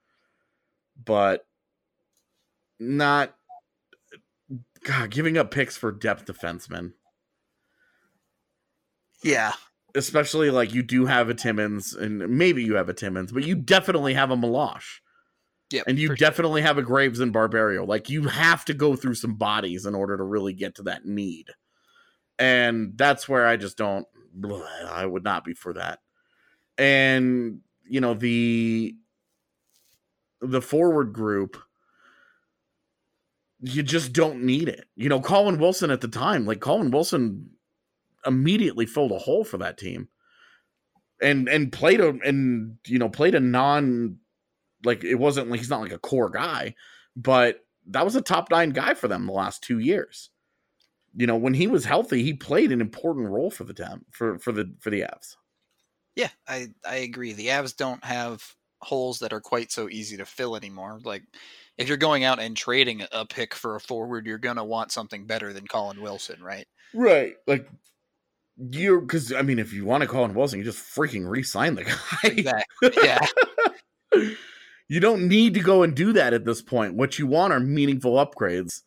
But 1.04 1.46
not 2.80 3.34
God, 4.84 5.12
giving 5.12 5.38
up 5.38 5.52
picks 5.52 5.78
for 5.78 5.92
depth 5.92 6.26
defensemen. 6.26 6.94
Yeah. 9.24 9.54
Especially 9.96 10.50
like 10.50 10.74
you 10.74 10.84
do 10.84 11.06
have 11.06 11.30
a 11.30 11.34
Timmins 11.34 11.94
and 11.94 12.30
maybe 12.30 12.64
you 12.64 12.76
have 12.76 12.90
a 12.90 12.94
Timmins, 12.94 13.32
but 13.32 13.44
you 13.44 13.56
definitely 13.56 14.14
have 14.14 14.32
a 14.32 14.38
Meloche. 14.38 15.00
Yep. 15.72 15.84
And 15.88 16.00
you 16.00 16.08
for 16.08 16.16
sure. 16.16 16.30
definitely 16.30 16.62
have 16.62 16.78
a 16.78 16.82
Graves 16.82 17.20
and 17.20 17.34
Barberio. 17.34 17.86
Like 17.86 18.10
you 18.10 18.24
have 18.24 18.66
to 18.66 18.74
go 18.74 18.96
through 18.96 19.16
some 19.16 19.36
bodies 19.36 19.86
in 19.86 19.94
order 19.94 20.18
to 20.18 20.24
really 20.24 20.54
get 20.54 20.76
to 20.76 20.84
that 20.84 21.06
need. 21.06 21.48
And 22.40 22.94
that's 22.96 23.28
where 23.28 23.46
I 23.46 23.58
just 23.58 23.78
don't 23.78 24.08
I 24.88 25.06
would 25.06 25.24
not 25.24 25.44
be 25.44 25.54
for 25.54 25.74
that. 25.74 26.00
And 26.78 27.60
you 27.86 28.02
know, 28.02 28.14
the 28.14 28.96
the 30.42 30.62
forward 30.62 31.14
group 31.14 31.58
you 33.62 33.84
just 33.84 34.14
don't 34.14 34.44
need 34.44 34.70
it. 34.70 34.86
You 34.96 35.10
know, 35.10 35.20
Colin 35.20 35.60
Wilson 35.60 35.92
at 35.92 36.02
the 36.02 36.08
time, 36.08 36.46
like 36.46 36.62
Colin 36.62 36.92
Wilson 36.92 37.50
immediately 38.26 38.86
filled 38.86 39.12
a 39.12 39.18
hole 39.18 39.44
for 39.44 39.58
that 39.58 39.78
team. 39.78 40.08
And 41.22 41.50
and 41.50 41.72
played 41.72 42.00
a 42.00 42.18
and 42.24 42.78
you 42.88 42.98
know, 42.98 43.10
played 43.10 43.36
a 43.36 43.42
non 43.42 44.20
like 44.86 45.04
it 45.04 45.16
wasn't 45.16 45.50
like 45.50 45.60
he's 45.60 45.70
not 45.70 45.82
like 45.82 45.92
a 45.92 46.00
core 46.00 46.30
guy, 46.30 46.76
but 47.18 47.66
that 47.88 48.06
was 48.06 48.16
a 48.16 48.22
top 48.22 48.50
nine 48.50 48.70
guy 48.70 48.94
for 48.94 49.10
them 49.10 49.26
the 49.26 49.34
last 49.34 49.62
two 49.62 49.80
years. 49.80 50.30
You 51.16 51.28
know, 51.28 51.36
when 51.36 51.54
he 51.54 51.68
was 51.68 51.86
healthy, 51.86 52.24
he 52.24 52.34
played 52.34 52.72
an 52.72 52.82
important 52.82 53.30
role 53.30 53.52
for 53.52 53.64
the 53.64 53.74
team 53.74 54.06
for 54.12 54.40
for 54.40 54.52
the 54.52 54.74
for 54.80 54.90
the 54.90 55.02
Avs. 55.02 55.36
Yeah, 56.16 56.30
I 56.48 56.70
I 56.86 56.98
agree. 56.98 57.34
The 57.34 57.48
Avs 57.48 57.76
don't 57.76 58.04
have 58.04 58.44
holes 58.82 59.20
that 59.20 59.34
are 59.34 59.42
quite 59.42 59.72
so 59.72 59.90
easy 59.90 60.18
to 60.18 60.26
fill 60.26 60.56
anymore. 60.56 61.00
Like 61.04 61.24
if 61.78 61.88
you're 61.88 61.98
going 61.98 62.24
out 62.24 62.40
and 62.40 62.56
trading 62.56 63.04
a 63.12 63.26
pick 63.26 63.56
for 63.56 63.76
a 63.76 63.80
forward, 63.80 64.26
you're 64.26 64.38
gonna 64.38 64.66
want 64.66 64.92
something 64.92 65.26
better 65.26 65.54
than 65.54 65.68
Colin 65.68 66.02
Wilson, 66.02 66.42
right? 66.42 66.68
Right. 66.94 67.36
Like 67.48 67.70
you're 68.72 69.02
because 69.02 69.34
I 69.34 69.42
mean, 69.42 69.60
if 69.60 69.74
you 69.74 69.86
want 69.86 70.02
to 70.02 70.08
Colin 70.08 70.34
Wilson, 70.34 70.60
you 70.60 70.66
just 70.66 70.84
freaking 70.84 71.30
re-sign 71.30 71.76
the 71.76 71.84
guy. 71.86 71.96
Exactly. 72.24 72.92
Yeah. 73.02 73.26
you 74.88 75.00
don't 75.00 75.28
need 75.28 75.54
to 75.54 75.62
go 75.62 75.84
and 75.84 75.96
do 75.96 76.14
that 76.14 76.34
at 76.34 76.46
this 76.46 76.62
point. 76.62 76.96
What 76.96 77.20
you 77.20 77.28
want 77.28 77.54
are 77.54 77.60
meaningful 77.60 78.14
upgrades. 78.14 78.82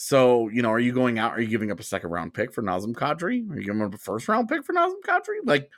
So, 0.00 0.48
you 0.50 0.62
know, 0.62 0.70
are 0.70 0.78
you 0.78 0.92
going 0.92 1.18
out? 1.18 1.32
Are 1.32 1.40
you 1.40 1.48
giving 1.48 1.72
up 1.72 1.80
a 1.80 1.82
second 1.82 2.10
round 2.10 2.32
pick 2.32 2.52
for 2.52 2.62
Nazem 2.62 2.92
Kadri? 2.92 3.50
Are 3.50 3.58
you 3.58 3.64
giving 3.64 3.82
up 3.82 3.92
a 3.92 3.98
first 3.98 4.28
round 4.28 4.48
pick 4.48 4.64
for 4.64 4.72
Nazem 4.72 5.00
Kadri? 5.04 5.38
Like, 5.44 5.72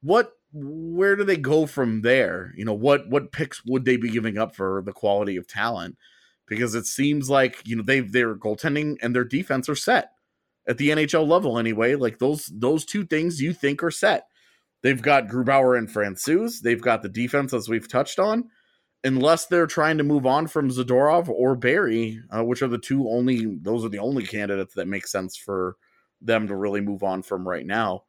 what? 0.00 0.32
Where 0.54 1.14
do 1.14 1.24
they 1.24 1.36
go 1.36 1.66
from 1.66 2.00
there? 2.00 2.54
You 2.56 2.64
know, 2.64 2.72
what 2.72 3.10
what 3.10 3.32
picks 3.32 3.62
would 3.66 3.84
they 3.84 3.98
be 3.98 4.08
giving 4.08 4.38
up 4.38 4.56
for 4.56 4.82
the 4.86 4.94
quality 4.94 5.36
of 5.36 5.46
talent? 5.46 5.98
Because 6.46 6.74
it 6.74 6.86
seems 6.86 7.28
like 7.28 7.60
you 7.66 7.76
know 7.76 7.82
they 7.82 8.00
their 8.00 8.34
goaltending 8.34 8.96
and 9.02 9.14
their 9.14 9.24
defense 9.24 9.68
are 9.68 9.76
set 9.76 10.12
at 10.66 10.78
the 10.78 10.88
NHL 10.88 11.28
level 11.28 11.58
anyway. 11.58 11.96
Like 11.96 12.18
those 12.18 12.50
those 12.54 12.86
two 12.86 13.04
things 13.04 13.42
you 13.42 13.52
think 13.52 13.82
are 13.82 13.90
set. 13.90 14.28
They've 14.80 15.02
got 15.02 15.28
Grubauer 15.28 15.76
and 15.76 15.86
Francouz. 15.86 16.62
They've 16.62 16.80
got 16.80 17.02
the 17.02 17.10
defense 17.10 17.52
as 17.52 17.68
we've 17.68 17.88
touched 17.88 18.18
on. 18.18 18.48
Unless 19.02 19.46
they're 19.46 19.66
trying 19.66 19.98
to 19.98 20.04
move 20.04 20.26
on 20.26 20.46
from 20.46 20.68
Zadorov 20.68 21.28
or 21.28 21.56
Barrie, 21.56 22.20
uh, 22.30 22.44
which 22.44 22.60
are 22.60 22.68
the 22.68 22.78
two 22.78 23.08
only, 23.08 23.46
those 23.46 23.84
are 23.84 23.88
the 23.88 23.98
only 23.98 24.26
candidates 24.26 24.74
that 24.74 24.88
make 24.88 25.06
sense 25.06 25.36
for 25.36 25.76
them 26.20 26.46
to 26.48 26.54
really 26.54 26.82
move 26.82 27.02
on 27.02 27.22
from 27.22 27.48
right 27.48 27.64
now, 27.64 28.04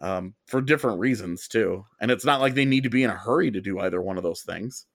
um, 0.00 0.34
for 0.46 0.62
different 0.62 0.98
reasons 0.98 1.46
too. 1.46 1.84
And 2.00 2.10
it's 2.10 2.24
not 2.24 2.40
like 2.40 2.54
they 2.54 2.64
need 2.64 2.84
to 2.84 2.90
be 2.90 3.02
in 3.02 3.10
a 3.10 3.16
hurry 3.16 3.50
to 3.50 3.60
do 3.60 3.78
either 3.80 4.00
one 4.00 4.16
of 4.16 4.22
those 4.22 4.42
things. 4.42 4.86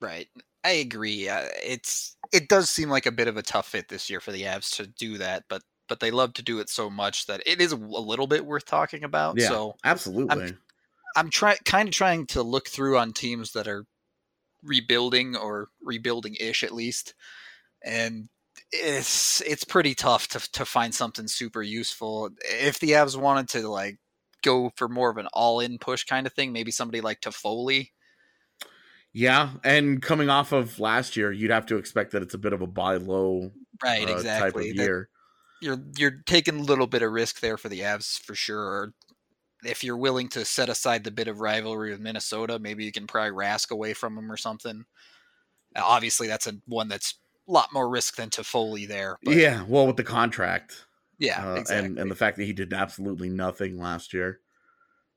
Right. 0.00 0.28
I 0.64 0.70
agree. 0.70 1.28
Uh, 1.28 1.46
it's 1.64 2.16
it 2.32 2.48
does 2.48 2.70
seem 2.70 2.88
like 2.88 3.06
a 3.06 3.12
bit 3.12 3.28
of 3.28 3.36
a 3.36 3.42
tough 3.42 3.68
fit 3.68 3.88
this 3.88 4.08
year 4.10 4.20
for 4.20 4.32
the 4.32 4.42
Avs 4.42 4.76
to 4.76 4.86
do 4.86 5.18
that, 5.18 5.44
but 5.48 5.62
but 5.88 6.00
they 6.00 6.10
love 6.10 6.32
to 6.34 6.42
do 6.42 6.60
it 6.60 6.68
so 6.68 6.88
much 6.88 7.26
that 7.26 7.42
it 7.46 7.60
is 7.60 7.72
a 7.72 7.76
little 7.76 8.26
bit 8.26 8.46
worth 8.46 8.64
talking 8.64 9.04
about. 9.04 9.38
Yeah, 9.38 9.48
So 9.48 9.76
absolutely. 9.84 10.54
I'm 11.16 11.30
trying 11.30 11.58
kind 11.64 11.88
of 11.88 11.94
trying 11.94 12.26
to 12.28 12.42
look 12.42 12.68
through 12.68 12.98
on 12.98 13.12
teams 13.12 13.52
that 13.52 13.68
are 13.68 13.84
rebuilding 14.62 15.36
or 15.36 15.68
rebuilding 15.82 16.36
ish 16.40 16.62
at 16.64 16.72
least. 16.72 17.14
And 17.84 18.28
it's 18.70 19.40
it's 19.42 19.64
pretty 19.64 19.94
tough 19.94 20.28
to 20.28 20.52
to 20.52 20.64
find 20.64 20.94
something 20.94 21.28
super 21.28 21.62
useful. 21.62 22.30
If 22.44 22.78
the 22.80 22.92
Avs 22.92 23.16
wanted 23.16 23.48
to 23.50 23.68
like 23.68 23.98
go 24.42 24.70
for 24.76 24.88
more 24.88 25.10
of 25.10 25.18
an 25.18 25.28
all 25.32 25.60
in 25.60 25.78
push 25.78 26.04
kind 26.04 26.26
of 26.26 26.32
thing, 26.32 26.52
maybe 26.52 26.70
somebody 26.70 27.00
like 27.00 27.20
Toffoli. 27.20 27.88
yeah, 29.12 29.50
and 29.62 30.00
coming 30.00 30.30
off 30.30 30.52
of 30.52 30.80
last 30.80 31.16
year, 31.16 31.30
you'd 31.32 31.50
have 31.50 31.66
to 31.66 31.76
expect 31.76 32.12
that 32.12 32.22
it's 32.22 32.34
a 32.34 32.38
bit 32.38 32.52
of 32.52 32.62
a 32.62 32.66
buy 32.66 32.96
low 32.96 33.50
Right, 33.84 34.08
uh, 34.08 34.12
exactly. 34.12 34.62
type 34.62 34.70
of 34.70 34.76
That- 34.76 34.82
year. 34.84 35.08
you're 35.60 35.78
you're 35.96 36.22
taking 36.26 36.58
a 36.60 36.62
little 36.62 36.86
bit 36.86 37.02
of 37.02 37.12
risk 37.12 37.40
there 37.40 37.56
for 37.58 37.68
the 37.68 37.80
Avs 37.80 38.18
for 38.20 38.34
sure. 38.34 38.94
If 39.64 39.84
you're 39.84 39.96
willing 39.96 40.28
to 40.30 40.44
set 40.44 40.68
aside 40.68 41.04
the 41.04 41.10
bit 41.10 41.28
of 41.28 41.40
rivalry 41.40 41.90
with 41.90 42.00
Minnesota, 42.00 42.58
maybe 42.58 42.84
you 42.84 42.92
can 42.92 43.06
pry 43.06 43.28
Rask 43.28 43.70
away 43.70 43.94
from 43.94 44.14
them 44.14 44.30
or 44.30 44.36
something. 44.36 44.84
Now, 45.74 45.84
obviously, 45.86 46.26
that's 46.26 46.46
a 46.46 46.54
one 46.66 46.88
that's 46.88 47.14
a 47.48 47.52
lot 47.52 47.72
more 47.72 47.88
risk 47.88 48.16
than 48.16 48.30
Toffoli 48.30 48.86
there. 48.86 49.18
But 49.22 49.36
yeah, 49.36 49.64
well, 49.66 49.86
with 49.86 49.96
the 49.96 50.04
contract, 50.04 50.84
yeah, 51.18 51.52
uh, 51.52 51.54
exactly. 51.54 51.86
and 51.86 51.98
and 51.98 52.10
the 52.10 52.14
fact 52.14 52.36
that 52.36 52.44
he 52.44 52.52
did 52.52 52.72
absolutely 52.72 53.28
nothing 53.28 53.78
last 53.78 54.12
year, 54.12 54.40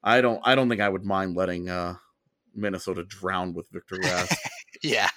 I 0.04 0.22
don't 0.22 0.42
I 0.44 0.56
don't 0.56 0.70
think 0.70 0.82
I 0.82 0.90
would 0.90 1.04
mind 1.04 1.36
letting 1.36 1.70
uh, 1.70 1.96
Minnesota 2.54 3.04
drown 3.04 3.54
with 3.54 3.68
Victor 3.70 3.98
Rask. 3.98 4.36
yeah, 4.84 5.10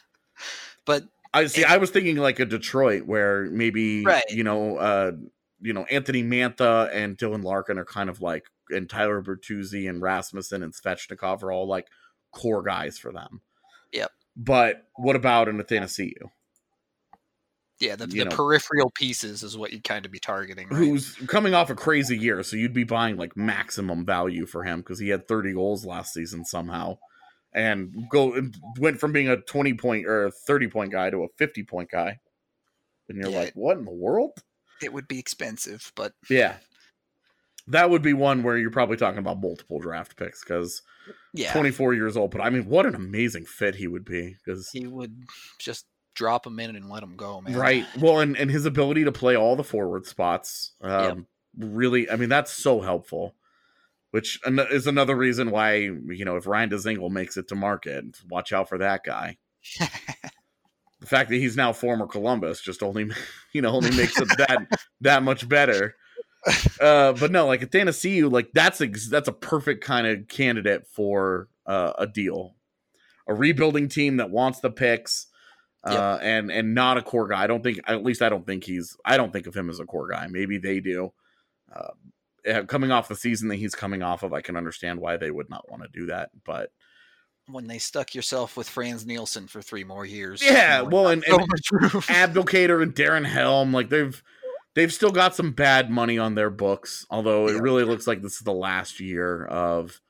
but 0.85 1.05
I 1.33 1.47
see. 1.47 1.65
I 1.65 1.77
was 1.77 1.91
thinking 1.91 2.17
like 2.17 2.41
a 2.41 2.45
Detroit, 2.45 3.05
where 3.07 3.45
maybe 3.45 4.05
Right. 4.05 4.25
you 4.31 4.45
know, 4.45 4.77
uh, 4.79 5.13
you 5.61 5.73
know, 5.73 5.85
Anthony 5.85 6.23
Mantha 6.23 6.91
and 6.93 7.17
Dylan 7.19 7.45
Larkin 7.45 7.79
are 7.79 7.85
kind 7.85 8.09
of 8.09 8.21
like, 8.21 8.47
and 8.71 8.89
Tyler 8.89 9.23
Bertuzzi 9.23 9.89
and 9.89 10.01
Rasmussen 10.03 10.63
and 10.63 10.75
Svechnikov 10.75 11.43
are 11.43 11.53
all 11.53 11.67
like 11.67 11.87
core 12.33 12.63
guys 12.63 12.99
for 12.99 13.13
them. 13.13 13.41
Yep. 13.93 14.11
But 14.37 14.87
what 14.97 15.17
about 15.17 15.49
an 15.49 15.61
Athanasiu, 15.63 16.31
yeah, 17.81 17.95
the, 17.95 18.07
the 18.07 18.25
know. 18.25 18.31
peripheral 18.31 18.91
pieces 18.91 19.43
is 19.43 19.57
what 19.57 19.73
you'd 19.73 19.85
kind 19.85 20.05
of 20.05 20.11
be 20.11 20.19
targeting. 20.19 20.69
Right? 20.69 20.79
who's 20.79 21.15
coming 21.29 21.55
off 21.55 21.71
a 21.71 21.75
crazy 21.77 22.19
year? 22.19 22.43
So 22.43 22.57
you'd 22.57 22.73
be 22.73 22.85
buying 22.85 23.17
like 23.17 23.37
maximum 23.37 24.05
value 24.05 24.47
for 24.47 24.65
him 24.65 24.81
because 24.81 24.99
he 24.99 25.09
had 25.11 25.29
30 25.29 25.53
goals 25.55 25.85
last 25.87 26.13
season 26.13 26.45
somehow, 26.45 26.99
and 27.55 27.95
go 28.11 28.41
went 28.79 28.99
from 28.99 29.13
being 29.13 29.29
a 29.29 29.37
20 29.37 29.75
point 29.75 30.07
or 30.07 30.27
a 30.27 30.31
30 30.33 30.69
point 30.69 30.93
guy 30.93 31.11
to 31.11 31.23
a 31.23 31.29
50 31.37 31.63
point 31.65 31.91
guy. 31.91 32.19
And 33.09 33.19
you're 33.19 33.31
Yeah. 33.31 33.39
like, 33.39 33.53
what 33.55 33.79
in 33.79 33.85
the 33.85 33.93
world? 33.93 34.33
it 34.81 34.93
would 34.93 35.09
be 35.09 35.19
expensive, 35.19 35.93
but 35.97 36.13
Yeah. 36.31 36.59
That 37.69 37.91
would 37.91 38.03
be 38.03 38.15
one 38.15 38.43
where 38.43 38.57
you're 38.57 38.71
probably 38.71 38.97
talking 38.97 39.19
about 39.19 39.41
multiple 39.41 39.79
draft 39.79 40.17
picks 40.17 40.43
because 40.43 40.83
yeah, 41.35 41.53
24 41.53 41.95
years 41.95 42.17
old. 42.17 42.31
But 42.31 42.41
I 42.41 42.51
mean, 42.51 42.67
what 42.67 42.87
an 42.87 42.95
amazing 42.95 43.45
fit 43.45 43.75
he 43.75 43.87
would 43.87 44.05
be 44.05 44.37
because 44.45 44.71
he 44.71 44.87
would 44.87 45.25
just 45.59 45.87
drop 46.15 46.47
him 46.47 46.59
in 46.59 46.75
and 46.75 46.89
let 46.89 47.03
him 47.03 47.17
go, 47.17 47.41
man. 47.41 47.55
Right. 47.55 47.87
Well, 47.99 48.21
and, 48.21 48.37
and 48.37 48.51
his 48.51 48.67
ability 48.67 49.05
to 49.05 49.13
play 49.13 49.37
all 49.37 49.55
the 49.55 49.65
forward 49.65 50.05
spots, 50.05 50.73
um, 50.83 51.27
really, 51.57 52.11
I 52.11 52.17
mean, 52.17 52.29
that's 52.29 52.53
so 52.53 52.81
helpful. 52.81 53.35
Which 54.11 54.41
is 54.47 54.87
another 54.87 55.15
reason 55.15 55.51
why 55.51 55.75
you 55.75 56.25
know 56.25 56.37
if 56.37 56.47
Ryan 56.47 56.71
Dzingel 56.71 57.11
makes 57.11 57.37
it 57.37 57.47
to 57.49 57.55
market, 57.55 58.05
watch 58.29 58.55
out 58.55 58.71
for 58.71 58.79
that 58.79 59.05
guy. 59.05 59.37
the 59.79 61.07
fact 61.07 61.29
that 61.29 61.37
he's 61.37 61.59
now 61.59 61.75
former 61.75 62.07
Columbus 62.07 62.63
just 62.63 62.83
only 62.83 63.11
you 63.53 63.61
know 63.61 63.69
only 63.69 63.91
makes 63.91 64.19
it 64.19 64.29
that 64.39 64.67
that 65.03 65.23
much 65.23 65.47
better. 65.47 65.95
Uh, 66.81 67.13
but 67.13 67.33
no, 67.33 67.47
like 67.47 67.61
Athanasiu, 67.61 68.31
like 68.31 68.51
that's 68.53 68.81
ex- 68.81 69.09
that's 69.09 69.29
a 69.29 69.33
perfect 69.33 69.85
kind 69.85 70.07
of 70.07 70.29
candidate 70.29 70.87
for 70.87 71.49
uh, 71.67 71.93
a 71.99 72.07
deal, 72.07 72.55
a 73.27 73.35
rebuilding 73.35 73.89
team 73.89 74.19
that 74.19 74.31
wants 74.31 74.61
the 74.61 74.71
picks, 74.71 75.27
uh, 75.85 76.19
and 76.23 76.51
and 76.51 76.75
not 76.75 76.97
a 76.97 77.03
core 77.03 77.29
guy. 77.29 77.43
I 77.43 77.47
don't 77.47 77.63
think, 77.63 77.81
at 77.87 78.05
least 78.05 78.23
I 78.23 78.29
don't 78.29 78.47
think 78.47 78.65
he's. 78.65 78.97
I 79.05 79.17
don't 79.17 79.33
think 79.33 79.47
of 79.47 79.57
him 79.57 79.71
as 79.71 79.81
a 79.81 79.85
core 79.85 80.09
guy. 80.09 80.27
Maybe 80.29 80.59
they 80.59 80.81
do. 80.81 81.13
Uh, 81.75 81.91
eh, 82.45 82.63
coming 82.63 82.91
off 82.91 83.09
the 83.09 83.17
season 83.17 83.49
that 83.49 83.57
he's 83.57 83.75
coming 83.75 84.03
off 84.03 84.23
of, 84.23 84.33
I 84.33 84.41
can 84.41 84.57
understand 84.57 85.01
why 85.01 85.17
they 85.17 85.31
would 85.31 85.51
not 85.51 85.71
want 85.71 85.83
to 85.83 85.89
do 85.93 86.07
that. 86.07 86.31
But 86.45 86.71
when 87.47 87.67
they 87.67 87.79
stuck 87.79 88.15
yourself 88.15 88.57
with 88.57 88.69
Frans 88.69 89.07
Nielsen 89.07 89.47
for 89.47 89.63
three 89.63 89.85
more 89.85 90.05
years. 90.05 90.43
yeah, 90.43 90.83
well, 90.83 91.09
and, 91.09 91.25
and. 91.27 91.41
Abdelkader 92.09 92.83
and 92.83 92.95
Darren 92.95 93.25
Helm, 93.25 93.73
like 93.73 93.89
they've 93.89 94.23
they've 94.75 94.93
still 94.93 95.11
got 95.11 95.35
some 95.35 95.53
bad 95.53 95.91
money 95.91 96.19
on 96.19 96.35
their 96.35 96.51
books. 96.51 97.07
Although 97.11 97.49
it 97.49 97.55
Yeah. 97.55 97.61
really 97.61 97.85
looks 97.85 98.07
like 98.07 98.23
this 98.23 98.35
is 98.35 98.41
the 98.43 98.53
last 98.53 99.01
year 99.01 99.45
of 99.47 100.01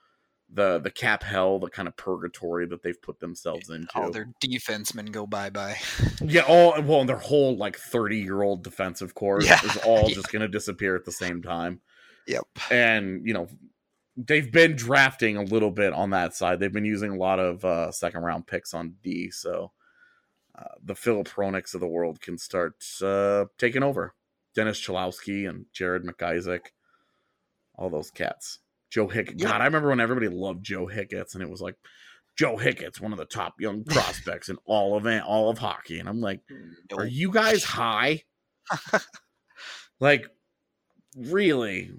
the 0.50 0.78
the 0.78 0.90
cap 0.90 1.22
hell, 1.22 1.58
the 1.58 1.68
kind 1.68 1.86
of 1.88 1.96
purgatory 1.96 2.66
that 2.66 2.82
they've 2.82 3.00
put 3.02 3.20
themselves 3.20 3.68
into. 3.68 3.94
all 3.94 4.10
their 4.10 4.30
defensemen 4.42 5.12
go 5.12 5.26
bye 5.26 5.50
bye. 5.50 5.76
yeah, 6.22 6.40
all 6.42 6.80
well, 6.82 7.00
and 7.00 7.08
their 7.08 7.16
whole 7.18 7.56
like 7.56 7.76
thirty 7.76 8.18
year 8.18 8.42
old 8.42 8.64
defensive 8.64 9.14
core 9.14 9.42
Yeah. 9.42 9.60
is 9.64 9.76
all 9.78 10.04
Yeah. 10.08 10.14
just 10.14 10.32
going 10.32 10.40
to 10.42 10.48
disappear 10.48 10.96
at 10.96 11.04
the 11.04 11.12
same 11.12 11.42
time. 11.42 11.80
Yep. 12.26 12.44
and 12.70 13.26
you 13.26 13.32
know 13.32 13.48
they've 14.16 14.50
been 14.52 14.74
drafting 14.76 15.36
a 15.36 15.42
little 15.42 15.70
bit 15.70 15.92
on 15.92 16.10
that 16.10 16.34
side. 16.34 16.60
They've 16.60 16.72
been 16.72 16.84
using 16.84 17.12
a 17.12 17.16
lot 17.16 17.38
of 17.38 17.64
uh, 17.64 17.90
second 17.92 18.22
round 18.22 18.46
picks 18.46 18.74
on 18.74 18.96
D, 19.02 19.30
so 19.30 19.72
uh, 20.58 20.64
the 20.82 20.94
Philip 20.94 21.28
of 21.38 21.80
the 21.80 21.86
world 21.86 22.20
can 22.20 22.36
start 22.36 22.74
uh, 23.02 23.44
taking 23.58 23.82
over. 23.82 24.14
Dennis 24.58 24.84
Cholowski 24.84 25.48
and 25.48 25.66
Jared 25.72 26.02
McIsaac, 26.02 26.72
all 27.76 27.90
those 27.90 28.10
cats. 28.10 28.58
Joe 28.90 29.06
Hickett. 29.06 29.38
God, 29.38 29.60
I 29.60 29.66
remember 29.66 29.90
when 29.90 30.00
everybody 30.00 30.26
loved 30.26 30.64
Joe 30.64 30.88
Hicketts, 30.88 31.34
and 31.34 31.44
it 31.44 31.48
was 31.48 31.60
like 31.60 31.76
Joe 32.36 32.56
Hicketts 32.56 33.00
one 33.00 33.12
of 33.12 33.18
the 33.18 33.24
top 33.24 33.60
young 33.60 33.84
prospects 33.88 34.48
in 34.48 34.56
all 34.64 34.96
of 34.96 35.06
all 35.24 35.48
of 35.48 35.58
hockey, 35.58 36.00
and 36.00 36.08
I'm 36.08 36.20
like, 36.20 36.40
are 36.96 37.06
you 37.06 37.30
guys 37.30 37.62
high? 37.62 38.24
like, 40.00 40.26
really? 41.16 41.92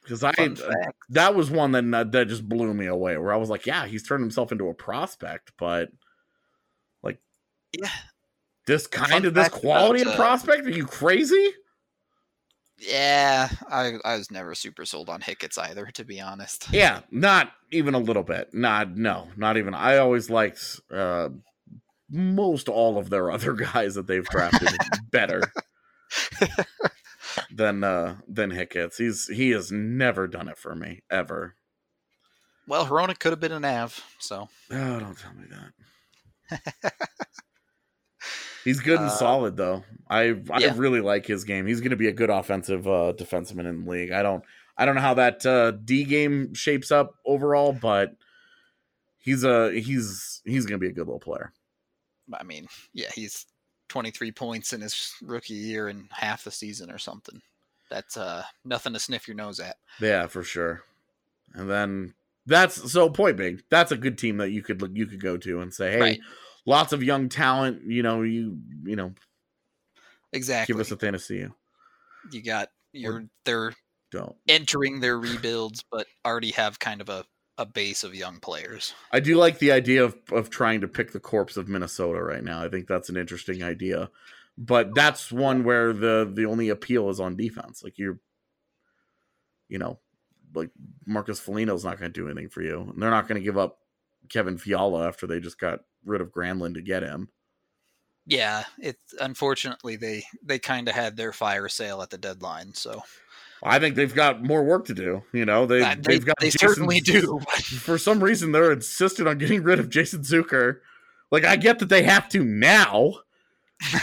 Because 0.00 0.22
I 0.22 0.30
fact. 0.30 0.92
that 1.08 1.34
was 1.34 1.50
one 1.50 1.72
that 1.72 2.12
that 2.12 2.28
just 2.28 2.48
blew 2.48 2.72
me 2.74 2.86
away. 2.86 3.18
Where 3.18 3.32
I 3.32 3.38
was 3.38 3.50
like, 3.50 3.66
yeah, 3.66 3.86
he's 3.86 4.06
turned 4.06 4.22
himself 4.22 4.52
into 4.52 4.68
a 4.68 4.74
prospect, 4.74 5.50
but 5.58 5.88
like, 7.02 7.18
Yeah. 7.76 7.90
this 8.68 8.86
kind 8.86 9.10
Fun 9.10 9.24
of 9.26 9.34
this 9.34 9.48
quality 9.48 10.02
about, 10.02 10.14
of 10.14 10.20
uh, 10.20 10.22
prospect? 10.22 10.64
Are 10.64 10.70
you 10.70 10.86
crazy? 10.86 11.54
Yeah, 12.80 13.48
I 13.68 13.94
I 14.04 14.16
was 14.16 14.30
never 14.30 14.54
super 14.54 14.84
sold 14.84 15.08
on 15.08 15.20
Hicketts 15.20 15.58
either, 15.58 15.86
to 15.94 16.04
be 16.04 16.20
honest. 16.20 16.68
Yeah, 16.72 17.00
not 17.10 17.52
even 17.72 17.94
a 17.94 17.98
little 17.98 18.22
bit. 18.22 18.54
Not 18.54 18.96
no, 18.96 19.28
not 19.36 19.56
even. 19.56 19.74
I 19.74 19.98
always 19.98 20.30
liked 20.30 20.80
uh 20.92 21.30
most 22.10 22.68
all 22.68 22.96
of 22.98 23.10
their 23.10 23.30
other 23.32 23.52
guys 23.54 23.94
that 23.96 24.06
they've 24.06 24.24
drafted 24.24 24.70
better 25.10 25.42
than 27.54 27.82
uh 27.82 28.16
than 28.28 28.50
Hicketts. 28.50 28.96
He's 28.98 29.26
he 29.26 29.50
has 29.50 29.72
never 29.72 30.28
done 30.28 30.48
it 30.48 30.58
for 30.58 30.74
me 30.74 31.00
ever. 31.10 31.54
Well, 32.68 32.86
Hronek 32.86 33.18
could 33.18 33.32
have 33.32 33.40
been 33.40 33.52
an 33.52 33.64
Av, 33.64 33.98
so 34.18 34.48
Oh, 34.70 35.00
don't 35.00 35.18
tell 35.18 35.32
me 35.34 35.46
that. 35.50 36.62
He's 38.64 38.80
good 38.80 39.00
and 39.00 39.08
Uh, 39.08 39.12
solid 39.12 39.56
though. 39.56 39.84
I 40.08 40.36
I 40.50 40.58
yeah. 40.58 40.74
really 40.76 41.00
like 41.00 41.26
his 41.26 41.44
game. 41.44 41.66
He's 41.66 41.80
going 41.80 41.90
to 41.90 41.96
be 41.96 42.08
a 42.08 42.12
good 42.12 42.30
offensive 42.30 42.86
uh, 42.86 43.12
defenseman 43.16 43.66
in 43.68 43.84
the 43.84 43.90
league. 43.90 44.12
I 44.12 44.22
don't 44.22 44.42
I 44.76 44.86
don't 44.86 44.94
know 44.94 45.00
how 45.00 45.14
that 45.14 45.44
uh, 45.44 45.72
D 45.72 46.04
game 46.04 46.54
shapes 46.54 46.90
up 46.90 47.14
overall, 47.24 47.72
but 47.72 48.14
he's 49.18 49.44
a 49.44 49.72
he's 49.72 50.40
he's 50.44 50.66
going 50.66 50.80
to 50.80 50.84
be 50.84 50.90
a 50.90 50.94
good 50.94 51.06
little 51.06 51.20
player. 51.20 51.52
I 52.32 52.42
mean, 52.42 52.66
yeah, 52.92 53.10
he's 53.14 53.46
23 53.88 54.32
points 54.32 54.72
in 54.72 54.80
his 54.80 55.14
rookie 55.22 55.54
year 55.54 55.88
and 55.88 56.08
half 56.10 56.44
the 56.44 56.50
season 56.50 56.90
or 56.90 56.98
something. 56.98 57.40
That's 57.90 58.16
uh 58.16 58.44
nothing 58.64 58.92
to 58.92 58.98
sniff 58.98 59.26
your 59.26 59.36
nose 59.36 59.60
at. 59.60 59.76
Yeah, 60.00 60.26
for 60.26 60.42
sure. 60.42 60.82
And 61.54 61.68
then 61.70 62.14
that's 62.46 62.92
so 62.92 63.08
point 63.10 63.36
being, 63.36 63.60
That's 63.70 63.92
a 63.92 63.96
good 63.96 64.18
team 64.18 64.36
that 64.38 64.50
you 64.50 64.62
could 64.62 64.80
look 64.80 64.90
you 64.94 65.06
could 65.06 65.20
go 65.20 65.36
to 65.38 65.60
and 65.60 65.72
say, 65.72 65.92
hey, 65.92 66.00
Right. 66.00 66.20
Lots 66.68 66.92
of 66.92 67.02
young 67.02 67.28
talent. 67.28 67.82
You 67.84 68.02
know, 68.02 68.22
you 68.22 68.58
you 68.84 68.94
know, 68.94 69.12
Exactly. 70.32 70.72
give 70.72 70.80
us 70.80 70.90
a 70.92 70.96
fantasy. 70.96 71.48
you 72.30 72.42
got 72.42 72.68
your 72.92 73.24
they're 73.44 73.72
Don't. 74.10 74.36
entering 74.46 75.00
their 75.00 75.18
rebuilds, 75.18 75.82
but 75.90 76.06
already 76.24 76.50
have 76.52 76.78
kind 76.78 77.00
of 77.00 77.08
a, 77.08 77.24
a 77.56 77.64
base 77.66 78.04
of 78.04 78.14
young 78.14 78.38
players. 78.40 78.92
I 79.12 79.20
do 79.20 79.36
like 79.36 79.58
the 79.58 79.72
idea 79.72 80.04
of, 80.04 80.14
of 80.30 80.50
trying 80.50 80.82
to 80.82 80.88
pick 80.88 81.12
the 81.12 81.20
corpse 81.20 81.56
of 81.56 81.68
Minnesota 81.68 82.22
right 82.22 82.44
now. 82.44 82.62
I 82.62 82.68
think 82.68 82.86
that's 82.86 83.08
an 83.08 83.16
interesting 83.16 83.62
idea. 83.62 84.10
But 84.56 84.94
that's 84.94 85.30
one 85.32 85.64
where 85.64 85.92
the 85.92 86.30
the 86.32 86.44
only 86.46 86.68
appeal 86.68 87.08
is 87.10 87.20
on 87.20 87.36
defense. 87.36 87.82
Like 87.82 87.96
you're 87.98 88.18
you 89.68 89.78
know, 89.78 89.98
like 90.54 90.70
Marcus 91.06 91.38
Foligno's 91.40 91.84
not 91.84 91.98
going 91.98 92.10
to 92.10 92.20
do 92.20 92.26
anything 92.26 92.48
for 92.48 92.62
you. 92.62 92.80
And 92.92 93.00
they're 93.02 93.10
not 93.10 93.28
going 93.28 93.38
to 93.40 93.44
give 93.44 93.58
up 93.58 93.78
Kevin 94.30 94.56
Fiala 94.58 95.06
after 95.06 95.26
they 95.26 95.40
just 95.40 95.60
got 95.60 95.80
rid 96.04 96.20
of 96.20 96.32
Granlund 96.32 96.74
to 96.74 96.82
get 96.82 97.02
him. 97.02 97.28
Yeah, 98.26 98.64
it's 98.78 99.14
unfortunately 99.20 99.96
they 99.96 100.24
they 100.42 100.58
kind 100.58 100.88
of 100.88 100.94
had 100.94 101.16
their 101.16 101.32
fire 101.32 101.68
sale 101.68 102.02
at 102.02 102.10
the 102.10 102.18
deadline, 102.18 102.74
so 102.74 103.02
I 103.62 103.78
think 103.78 103.94
they've 103.94 104.14
got 104.14 104.42
more 104.44 104.62
work 104.64 104.84
to 104.86 104.94
do. 104.94 105.22
You 105.32 105.46
know, 105.46 105.64
they, 105.66 105.80
Uh, 105.82 105.94
they, 105.94 106.14
they've 106.14 106.26
got 106.26 106.36
they 106.38 106.50
Jason- 106.50 106.68
certainly 106.68 107.00
do. 107.00 107.40
For 107.80 107.96
some 107.98 108.22
reason, 108.22 108.52
they're 108.52 108.70
insistent 108.72 109.28
on 109.28 109.38
getting 109.38 109.62
rid 109.62 109.80
of 109.80 109.88
Jason 109.88 110.20
Zucker. 110.20 110.80
Like, 111.30 111.44
I 111.44 111.56
get 111.56 111.78
that 111.78 111.88
they 111.88 112.02
have 112.02 112.28
to 112.30 112.44
now. 112.44 113.14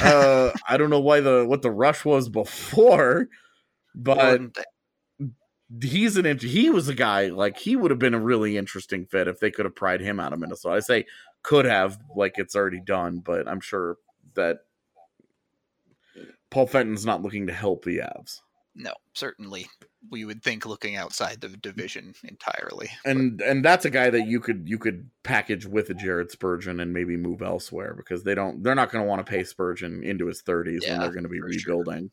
uh, 0.02 0.52
I 0.68 0.78
don't 0.78 0.90
know 0.90 1.00
why 1.00 1.20
the 1.20 1.46
what 1.48 1.62
the 1.62 1.72
rush 1.72 2.04
was 2.04 2.28
before, 2.28 3.28
but 3.94 4.42
he's 5.82 6.18
an 6.18 6.38
he 6.40 6.70
was 6.70 6.88
a 6.88 6.94
guy 6.96 7.28
like 7.28 7.58
he 7.58 7.76
would 7.76 7.92
have 7.92 8.00
been 8.00 8.14
a 8.14 8.20
really 8.20 8.58
interesting 8.58 9.06
fit 9.06 9.28
if 9.28 9.40
they 9.40 9.52
could 9.52 9.66
have 9.66 9.76
pried 9.76 10.02
him 10.02 10.20
out 10.20 10.34
of 10.34 10.40
Minnesota. 10.40 10.76
I 10.76 10.80
say 10.80 11.06
could 11.46 11.66
have 11.66 12.00
like 12.16 12.34
it's 12.38 12.56
already 12.56 12.82
done, 12.82 13.20
but 13.20 13.48
I'm 13.48 13.60
sure 13.62 13.98
that 14.36 14.60
Paul 16.50 16.68
Fenton's 16.68 17.06
not 17.06 17.22
looking 17.22 17.48
to 17.48 17.54
help 17.54 17.84
the 17.86 17.98
Avs. 18.00 18.40
no, 18.76 18.94
certainly 19.14 19.68
we 20.12 20.26
would 20.26 20.44
think 20.44 20.66
looking 20.66 20.96
outside 20.96 21.42
the 21.42 21.50
division 21.50 22.14
entirely. 22.24 22.90
and 23.06 23.42
and 23.42 23.64
that's 23.64 23.86
a 23.86 23.90
guy 23.90 24.10
that 24.10 24.28
you 24.28 24.40
could 24.40 24.68
you 24.68 24.78
could 24.78 25.10
package 25.24 25.66
with 25.66 25.90
a 25.90 25.94
Jared 25.94 26.32
Spurgeon 26.32 26.80
and 26.80 26.94
maybe 26.94 27.18
move 27.18 27.42
elsewhere 27.42 27.94
because 27.96 28.24
they 28.24 28.36
don't 28.36 28.64
they're 28.64 28.76
not 28.76 28.92
going 28.92 29.04
to 29.04 29.10
want 29.10 29.26
to 29.26 29.30
pay 29.30 29.44
Spurgeon 29.44 30.04
into 30.04 30.28
his 30.28 30.42
30s 30.44 30.66
when 30.66 30.82
Yeah, 30.82 31.00
they're 31.00 31.12
going 31.12 31.24
to 31.24 31.30
be 31.30 31.40
for 31.40 31.52
sure. 31.52 31.78
rebuilding. 31.78 32.12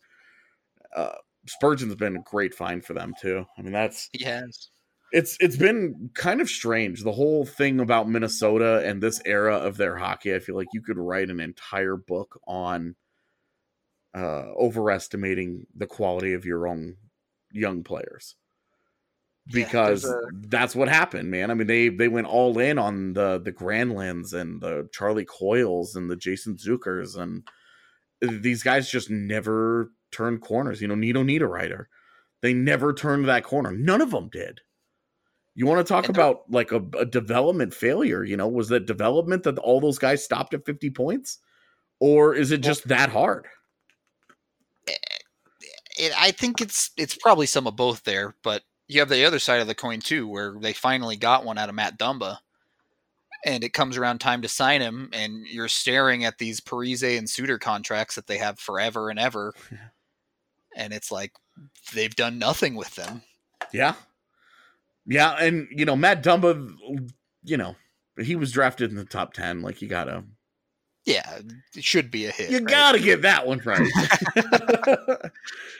Uh, 0.94 1.12
Spurgeon's 1.46 1.94
been 1.96 2.16
a 2.16 2.22
great 2.22 2.54
find 2.54 2.84
for 2.84 2.94
them 2.94 3.14
too. 3.20 3.44
I 3.58 3.62
mean 3.62 3.72
that's 3.72 4.08
He 4.12 4.24
has. 4.24 4.68
It's 5.12 5.36
it's 5.40 5.56
been 5.56 6.10
kind 6.14 6.40
of 6.40 6.48
strange 6.48 7.02
the 7.02 7.12
whole 7.12 7.44
thing 7.44 7.80
about 7.80 8.08
Minnesota 8.08 8.82
and 8.84 9.02
this 9.02 9.20
era 9.26 9.56
of 9.56 9.76
their 9.76 9.96
hockey. 9.96 10.34
I 10.34 10.38
feel 10.38 10.56
like 10.56 10.68
you 10.72 10.80
could 10.82 10.96
write 10.98 11.28
an 11.30 11.38
entire 11.40 11.96
book 11.96 12.40
on 12.46 12.96
uh 14.14 14.52
overestimating 14.58 15.66
the 15.74 15.86
quality 15.86 16.32
of 16.34 16.44
your 16.44 16.66
own 16.66 16.96
young 17.52 17.82
players 17.82 18.36
because 19.52 20.02
there's 20.02 20.14
a- 20.14 20.48
that's 20.48 20.74
what 20.74 20.88
happened, 20.88 21.30
man. 21.30 21.50
I 21.50 21.54
mean, 21.54 21.66
they 21.66 21.88
they 21.88 22.08
went 22.08 22.26
all 22.26 22.58
in 22.58 22.78
on 22.78 23.12
the 23.14 23.38
the 23.38 23.52
Granlunds 23.52 24.32
and 24.32 24.60
the 24.60 24.88
Charlie 24.92 25.24
Coyles 25.26 25.96
and 25.96 26.10
the 26.10 26.16
Jason 26.16 26.56
Zuckers, 26.56 27.16
and 27.18 27.42
these 28.42 28.62
guys 28.62 28.90
just 28.90 29.10
never 29.10 29.90
turned 30.12 30.40
corners. 30.42 30.80
You 30.80 30.88
know, 30.88 30.94
Nino 30.94 31.22
Niederreiter, 31.22 31.86
they 32.40 32.54
never 32.54 32.92
turned 32.94 33.26
that 33.28 33.44
corner. 33.44 33.72
None 33.72 34.00
of 34.00 34.10
them 34.12 34.28
did. 34.30 34.60
You 35.54 35.66
want 35.66 35.86
to 35.86 35.92
talk 35.92 36.06
And 36.06 36.16
about 36.16 36.50
like 36.50 36.72
a, 36.72 36.82
a 36.98 37.04
development 37.04 37.74
failure? 37.74 38.24
You 38.24 38.36
know, 38.36 38.48
was 38.48 38.68
that 38.68 38.86
development 38.86 39.42
that 39.42 39.58
all 39.58 39.80
those 39.80 39.98
guys 39.98 40.24
stopped 40.24 40.54
at 40.54 40.64
fifty 40.64 40.90
points, 40.90 41.38
or 42.00 42.34
is 42.34 42.52
it 42.52 42.62
just 42.62 42.88
that 42.88 43.10
hard? 43.10 43.46
Eh, 44.88 44.92
it, 45.98 46.12
I 46.18 46.30
think 46.30 46.60
it's 46.60 46.90
it's 46.96 47.16
probably 47.16 47.46
some 47.46 47.66
of 47.66 47.76
both 47.76 48.02
there, 48.04 48.34
but 48.42 48.62
you 48.88 49.00
have 49.00 49.10
the 49.10 49.24
other 49.26 49.38
side 49.38 49.60
of 49.60 49.66
the 49.66 49.74
coin 49.74 50.00
too, 50.00 50.26
where 50.26 50.54
they 50.58 50.72
finally 50.72 51.16
got 51.16 51.44
one 51.44 51.58
out 51.58 51.68
of 51.68 51.74
Matt 51.74 51.98
Dumba, 51.98 52.38
and 53.44 53.62
it 53.62 53.74
comes 53.74 53.98
around 53.98 54.20
time 54.20 54.40
to 54.42 54.48
sign 54.48 54.80
him, 54.80 55.10
and 55.12 55.46
you're 55.46 55.68
staring 55.68 56.24
at 56.24 56.38
these 56.38 56.60
Parise 56.60 57.18
and 57.18 57.28
Suter 57.28 57.58
contracts 57.58 58.14
that 58.14 58.26
they 58.26 58.38
have 58.38 58.58
forever 58.58 59.10
and 59.10 59.18
ever, 59.18 59.52
and 60.76 60.94
it's 60.94 61.12
like 61.12 61.32
they've 61.94 62.16
done 62.16 62.38
nothing 62.38 62.74
with 62.74 62.94
them. 62.94 63.22
Yeah. 63.70 63.94
Yeah, 65.06 65.32
and 65.32 65.68
you 65.70 65.84
know, 65.84 65.96
Matt 65.96 66.22
Dumba, 66.22 66.74
you 67.42 67.56
know, 67.56 67.74
he 68.20 68.36
was 68.36 68.52
drafted 68.52 68.90
in 68.90 68.96
the 68.96 69.04
top 69.04 69.32
10. 69.34 69.62
Like 69.62 69.82
you 69.82 69.88
gotta 69.88 70.24
Yeah, 71.04 71.40
it 71.74 71.82
should 71.84 72.10
be 72.10 72.26
a 72.26 72.30
hit. 72.30 72.50
you 72.50 72.58
right? 72.58 72.66
gotta 72.66 72.98
get 73.00 73.22
that 73.22 73.46
one 73.46 73.60
right. 73.64 73.88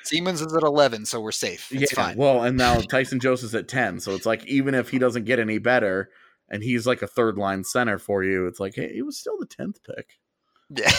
Siemens 0.04 0.40
is 0.40 0.52
at 0.54 0.62
11, 0.62 1.06
so 1.06 1.20
we're 1.20 1.30
safe. 1.32 1.68
It's 1.70 1.92
yeah, 1.92 2.02
fine. 2.04 2.16
well, 2.16 2.42
and 2.42 2.56
now 2.58 2.76
Tyson 2.80 3.20
Jost's 3.20 3.54
at 3.54 3.68
10. 3.68 4.00
So 4.00 4.14
it's 4.14 4.26
like 4.26 4.44
even 4.46 4.74
if 4.74 4.88
he 4.90 4.98
doesn't 4.98 5.24
get 5.24 5.38
any 5.38 5.58
better 5.58 6.10
and 6.48 6.62
he's 6.62 6.86
like 6.86 7.02
a 7.02 7.06
third 7.06 7.38
line 7.38 7.62
center 7.64 7.98
for 7.98 8.24
you, 8.24 8.46
it's 8.46 8.58
like, 8.60 8.74
hey, 8.74 8.92
he 8.92 9.02
was 9.02 9.18
still 9.18 9.38
the 9.38 9.46
10th 9.46 9.76
pick. 9.84 10.18
Yeah. 10.70 10.90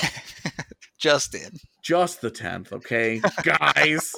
Just 0.98 1.36
in. 1.36 1.58
Just 1.82 2.22
the 2.22 2.32
10th, 2.32 2.72
okay, 2.72 3.22
guys. 3.44 4.14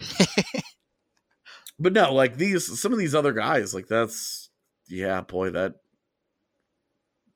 but 1.78 1.92
no, 1.92 2.12
like 2.12 2.36
these 2.36 2.80
some 2.80 2.92
of 2.92 2.98
these 2.98 3.14
other 3.14 3.32
guys, 3.32 3.74
like 3.74 3.88
that's 3.88 4.50
yeah, 4.88 5.20
boy, 5.22 5.50
that 5.50 5.74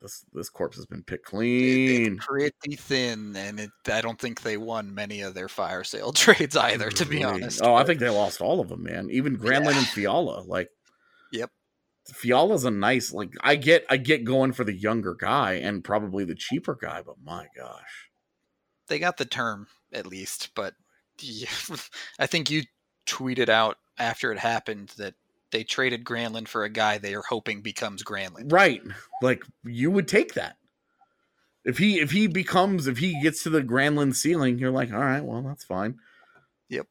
this 0.01 0.25
this 0.33 0.49
corpse 0.49 0.77
has 0.77 0.85
been 0.85 1.03
picked 1.03 1.25
clean. 1.25 2.17
pretty 2.17 2.75
thin, 2.75 3.35
and 3.35 3.59
it, 3.59 3.69
I 3.91 4.01
don't 4.01 4.19
think 4.19 4.41
they 4.41 4.57
won 4.57 4.93
many 4.93 5.21
of 5.21 5.33
their 5.33 5.49
fire 5.49 5.83
sale 5.83 6.13
trades 6.13 6.55
either, 6.55 6.89
to 6.89 7.05
be 7.05 7.23
honest. 7.23 7.61
Oh, 7.63 7.75
I 7.75 7.83
think 7.83 7.99
they 7.99 8.09
lost 8.09 8.41
all 8.41 8.59
of 8.59 8.69
them, 8.69 8.83
man. 8.83 9.09
Even 9.11 9.37
Granlund 9.37 9.77
and 9.77 9.87
Fiala. 9.87 10.41
Like, 10.41 10.69
Yep. 11.31 11.51
Fiala's 12.13 12.63
a 12.65 12.71
nice. 12.71 13.13
Like, 13.13 13.33
I 13.41 13.55
get, 13.55 13.85
I 13.89 13.97
get 13.97 14.23
going 14.23 14.53
for 14.53 14.63
the 14.63 14.73
younger 14.73 15.15
guy 15.15 15.53
and 15.53 15.83
probably 15.83 16.23
the 16.25 16.35
cheaper 16.35 16.75
guy, 16.75 17.01
but 17.05 17.15
my 17.23 17.47
gosh, 17.55 18.09
they 18.87 18.99
got 18.99 19.17
the 19.17 19.25
term 19.25 19.67
at 19.93 20.07
least, 20.07 20.51
but 20.55 20.73
yeah, 21.21 21.49
I 22.19 22.25
think 22.25 22.49
you 22.49 22.63
tweeted 23.05 23.49
out 23.49 23.77
after 23.99 24.31
it 24.31 24.39
happened 24.39 24.93
that 24.97 25.13
they 25.51 25.63
traded 25.63 26.03
Granlund 26.05 26.47
for 26.47 26.63
a 26.63 26.69
guy 26.69 26.97
they 26.97 27.15
are 27.15 27.23
hoping 27.27 27.61
becomes 27.61 28.03
Granlund. 28.03 28.51
right? 28.51 28.81
Like, 29.21 29.43
you 29.63 29.91
would 29.91 30.07
take 30.07 30.33
that 30.35 30.57
if 31.65 31.77
he 31.77 31.99
if 31.99 32.11
he 32.11 32.27
becomes 32.27 32.87
if 32.87 32.97
he 32.97 33.21
gets 33.21 33.43
to 33.43 33.49
the 33.49 33.61
Granlund 33.61 34.15
ceiling. 34.15 34.59
You're 34.59 34.71
like, 34.71 34.91
all 34.93 34.99
right, 34.99 35.23
well, 35.23 35.41
that's 35.41 35.63
fine. 35.63 35.97
Yep. 36.69 36.87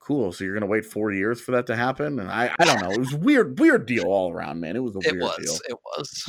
Cool. 0.00 0.32
So 0.32 0.44
you're 0.44 0.54
gonna 0.54 0.66
wait 0.66 0.84
four 0.86 1.12
years 1.12 1.40
for 1.40 1.52
that 1.52 1.66
to 1.68 1.76
happen, 1.76 2.18
and 2.18 2.30
I, 2.30 2.50
I 2.58 2.64
don't 2.64 2.80
know. 2.80 2.90
It 2.90 2.98
was 2.98 3.14
weird, 3.14 3.58
weird 3.60 3.86
deal 3.86 4.06
all 4.06 4.32
around, 4.32 4.60
man. 4.60 4.76
It 4.76 4.82
was 4.82 4.96
a 4.96 5.00
It 5.00 5.12
weird 5.12 5.22
was. 5.22 5.36
deal. 5.44 5.58
It 5.68 5.76
was. 5.96 6.28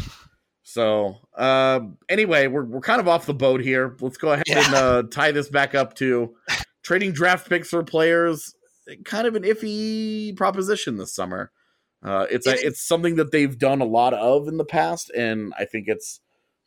So, 0.64 1.16
uh, 1.36 1.82
anyway, 2.08 2.48
we're 2.48 2.64
we're 2.66 2.82
kind 2.82 3.00
of 3.02 3.08
off 3.08 3.26
the 3.26 3.34
boat 3.34 3.62
here. 3.62 3.96
Let's 4.02 4.18
go 4.18 4.34
ahead 4.34 4.44
Yeah. 4.48 4.66
and 4.66 4.76
uh, 4.76 5.04
tie 5.10 5.32
this 5.32 5.50
back 5.50 5.74
up 5.76 5.96
to 5.96 6.36
trading 6.84 7.12
draft 7.14 7.50
picks 7.50 7.70
for 7.70 7.84
players. 7.84 8.54
Kind 9.06 9.28
of 9.28 9.36
an 9.36 9.44
iffy 9.44 10.36
proposition 10.36 10.98
this 10.98 11.14
summer. 11.14 11.52
Uh, 12.04 12.26
it's 12.32 12.48
a, 12.48 12.54
It 12.54 12.64
is. 12.64 12.82
something 12.82 13.16
that 13.16 13.32
they've 13.32 13.58
done 13.58 13.82
a 13.82 13.86
lot 13.86 14.14
of 14.14 14.48
in 14.48 14.58
the 14.58 14.66
past, 14.66 15.12
and 15.12 15.54
I 15.58 15.66
think 15.66 15.88
it's 15.88 16.20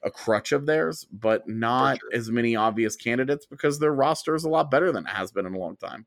a 0.02 0.10
crutch 0.10 0.52
of 0.52 0.66
theirs, 0.66 1.06
but 1.10 1.48
not 1.48 1.98
sure. 1.98 2.10
as 2.12 2.30
many 2.30 2.54
obvious 2.54 2.94
candidates 2.94 3.46
because 3.46 3.78
their 3.78 3.92
roster 3.92 4.34
is 4.34 4.44
a 4.44 4.48
lot 4.48 4.70
better 4.70 4.92
than 4.92 5.06
it 5.06 5.10
has 5.10 5.32
been 5.32 5.46
in 5.46 5.54
a 5.54 5.58
long 5.58 5.76
time. 5.76 6.06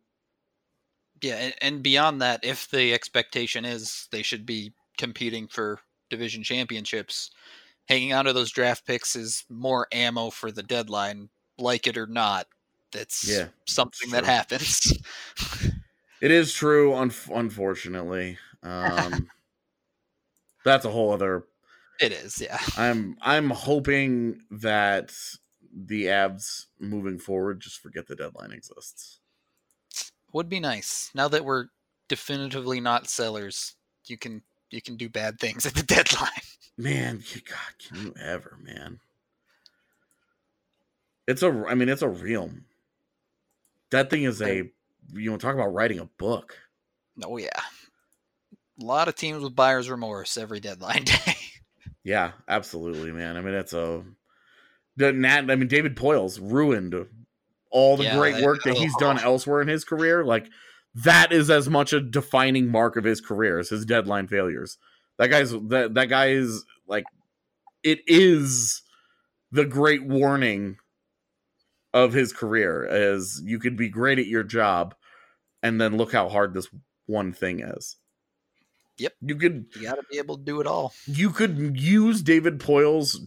Yeah, 1.21 1.51
and, 1.61 1.81
beyond 1.81 2.21
that, 2.21 2.41
if 2.43 2.69
the 2.69 2.93
expectation 2.93 3.65
is 3.65 4.07
they 4.11 4.21
should 4.21 4.45
be 4.45 4.73
competing 4.97 5.47
for 5.47 5.79
division 6.09 6.43
championships, 6.43 7.31
hanging 7.87 8.13
on 8.13 8.25
to 8.25 8.33
those 8.33 8.51
draft 8.51 8.85
picks 8.85 9.15
is 9.15 9.43
more 9.49 9.87
ammo 9.91 10.29
for 10.29 10.51
the 10.51 10.63
deadline, 10.63 11.29
like 11.57 11.87
it 11.87 11.97
or 11.97 12.07
not. 12.07 12.47
That's 12.91 13.27
Yeah, 13.27 13.47
something 13.65 14.11
that 14.11 14.25
happens. 14.25 14.93
It 16.21 16.31
is 16.31 16.53
true, 16.53 16.95
un- 16.95 17.11
unfortunately. 17.33 18.37
Um, 18.63 19.29
that's 20.65 20.85
a 20.85 20.89
whole 20.89 21.11
other 21.11 21.45
it 21.99 22.11
is, 22.11 22.39
yeah. 22.41 22.59
I'm 22.77 23.17
I'm 23.21 23.49
hoping 23.49 24.41
that 24.51 25.13
the 25.73 26.05
Avs 26.05 26.65
moving 26.79 27.17
forward 27.17 27.59
just 27.59 27.79
forget 27.79 28.07
the 28.07 28.15
deadline 28.15 28.51
exists. 28.51 29.19
Would 30.33 30.49
be 30.49 30.59
nice. 30.59 31.09
Now 31.15 31.27
that 31.29 31.45
we're 31.45 31.67
definitively 32.07 32.79
not 32.79 33.07
sellers, 33.07 33.75
you 34.05 34.17
can 34.17 34.43
you 34.69 34.81
can 34.81 34.95
do 34.95 35.09
bad 35.09 35.39
things 35.39 35.65
at 35.65 35.73
the 35.73 35.83
deadline. 35.95 36.29
Man, 36.77 37.23
God, 37.33 37.87
can 37.87 38.05
you 38.05 38.13
ever, 38.21 38.57
man? 38.61 38.99
It's 41.27 41.41
a 41.41 41.65
I 41.67 41.73
mean, 41.73 41.89
it's 41.89 42.03
a 42.03 42.09
real 42.09 42.51
that 43.89 44.09
thing 44.09 44.23
is 44.23 44.41
a 44.41 44.69
you 45.13 45.31
know, 45.31 45.37
talk 45.37 45.55
about 45.55 45.73
writing 45.73 45.99
a 45.99 46.05
book. 46.05 46.57
Oh 47.23 47.37
yeah. 47.37 47.49
A 48.79 48.85
lot 48.85 49.07
of 49.07 49.15
teams 49.15 49.43
with 49.43 49.55
buyer's 49.55 49.89
remorse 49.89 50.37
every 50.37 50.59
deadline 50.59 51.03
day. 51.05 51.35
Yeah, 52.03 52.31
absolutely, 52.47 53.11
man. 53.11 53.35
I 53.37 53.41
mean, 53.41 53.55
it's 53.55 53.73
a 53.73 54.03
the 54.95 55.13
Nat. 55.13 55.49
I 55.49 55.55
mean, 55.55 55.67
David 55.67 55.95
Poile's 55.95 56.39
ruined 56.39 56.95
all 57.69 57.97
the 57.97 58.05
Yeah, 58.05 58.17
great 58.17 58.43
work 58.43 58.63
that 58.63 58.77
he's 58.77 58.95
done 58.97 59.19
elsewhere 59.19 59.61
in 59.61 59.67
his 59.67 59.83
career. 59.83 60.23
Like 60.23 60.47
that 60.95 61.31
is 61.31 61.49
as 61.49 61.69
much 61.69 61.93
a 61.93 61.99
defining 61.99 62.71
mark 62.71 62.95
of 62.95 63.03
his 63.03 63.21
career 63.21 63.59
as 63.59 63.69
his 63.69 63.85
deadline 63.85 64.27
failures. 64.27 64.77
That 65.17 65.27
guy's 65.27 65.51
that 65.51 65.95
that 65.95 66.05
guy 66.05 66.27
is 66.29 66.63
like 66.87 67.05
it 67.83 67.99
is 68.07 68.83
the 69.51 69.65
great 69.65 70.05
warning 70.05 70.77
of 72.03 72.13
his 72.13 72.33
career 72.33 72.85
as 72.85 73.41
you 73.43 73.59
could 73.59 73.75
be 73.75 73.89
great 73.89 74.19
at 74.19 74.27
your 74.27 74.43
job 74.43 74.95
and 75.63 75.81
then 75.81 75.97
look 75.97 76.11
how 76.11 76.29
hard 76.29 76.53
this 76.53 76.69
one 77.05 77.33
thing 77.33 77.59
is. 77.59 77.97
Yep. 78.97 79.13
You 79.21 79.35
could 79.35 79.65
you 79.75 79.83
got 79.83 79.95
to 79.95 80.03
be 80.09 80.17
able 80.17 80.37
to 80.37 80.43
do 80.43 80.61
it 80.61 80.67
all. 80.67 80.93
you 81.05 81.29
could 81.29 81.79
use 81.79 82.21
David 82.21 82.59
Poile's 82.59 83.19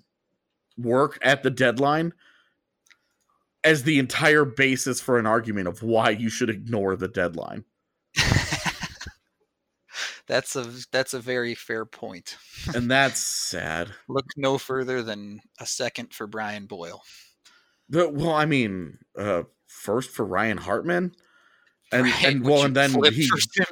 work 0.76 1.18
at 1.22 1.42
the 1.42 1.50
deadline 1.50 2.12
as 3.62 3.82
the 3.82 3.98
entire 3.98 4.44
basis 4.44 5.00
for 5.00 5.18
an 5.18 5.26
argument 5.26 5.68
of 5.68 5.82
why 5.82 6.10
you 6.10 6.30
should 6.30 6.50
ignore 6.50 6.96
the 6.96 7.08
deadline. 7.08 7.64
that's 10.26 10.56
a 10.56 10.66
that's 10.90 11.14
a 11.14 11.20
very 11.20 11.54
fair 11.54 11.84
point. 11.84 12.36
And 12.74 12.90
that's 12.90 13.20
sad. 13.20 13.90
Look 14.08 14.26
no 14.36 14.58
further 14.58 15.02
than 15.02 15.40
a 15.60 15.66
second 15.66 16.12
for 16.12 16.26
Brian 16.26 16.66
Boyle. 16.66 17.02
The- 17.90 18.08
well, 18.08 18.32
I 18.32 18.46
mean, 18.46 18.98
uh 19.16 19.42
first 19.66 20.10
for 20.10 20.24
Ryan 20.24 20.58
Hartman. 20.58 21.12
And 21.92 22.04
Right, 22.04 22.24
and 22.24 22.44
well 22.44 22.64
and 22.64 22.76
then 22.76 22.92
he 23.12 23.28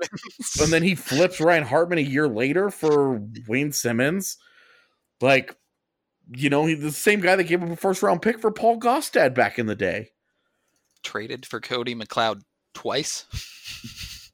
and 0.61 0.73
then 0.73 0.83
he 0.83 0.97
flips 0.97 1.41
Ryan 1.41 1.65
Hartman 1.65 1.99
a 1.99 2.03
year 2.03 2.27
later 2.27 2.69
for 2.71 3.23
Wayne 3.47 3.73
Simmonds. 3.73 4.39
Like, 5.21 5.57
you 6.35 6.51
know, 6.51 6.67
he's 6.67 6.81
the 6.81 6.91
same 6.91 7.21
guy 7.21 7.37
that 7.37 7.45
gave 7.45 7.63
up 7.63 7.71
a 7.71 7.77
first 7.77 8.03
round 8.03 8.23
pick 8.23 8.41
for 8.41 8.51
Paul 8.51 8.81
Gaustad 8.81 9.35
back 9.35 9.59
in 9.59 9.67
the 9.67 9.77
day. 9.77 10.11
traded 11.05 11.47
for 11.47 11.61
Cody 11.61 11.95
McLeod 11.95 12.43
twice. 12.75 13.25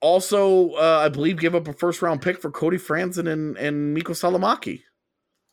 also, 0.00 0.72
uh, 0.72 1.02
I 1.04 1.08
believe, 1.08 1.38
gave 1.38 1.54
up 1.54 1.66
a 1.66 1.72
first 1.72 2.02
round 2.02 2.20
pick 2.20 2.40
for 2.40 2.50
Cody 2.50 2.76
Franson 2.76 3.26
and, 3.26 3.56
and 3.56 3.96
Miikka 3.96 4.10
Salomaki. 4.12 4.82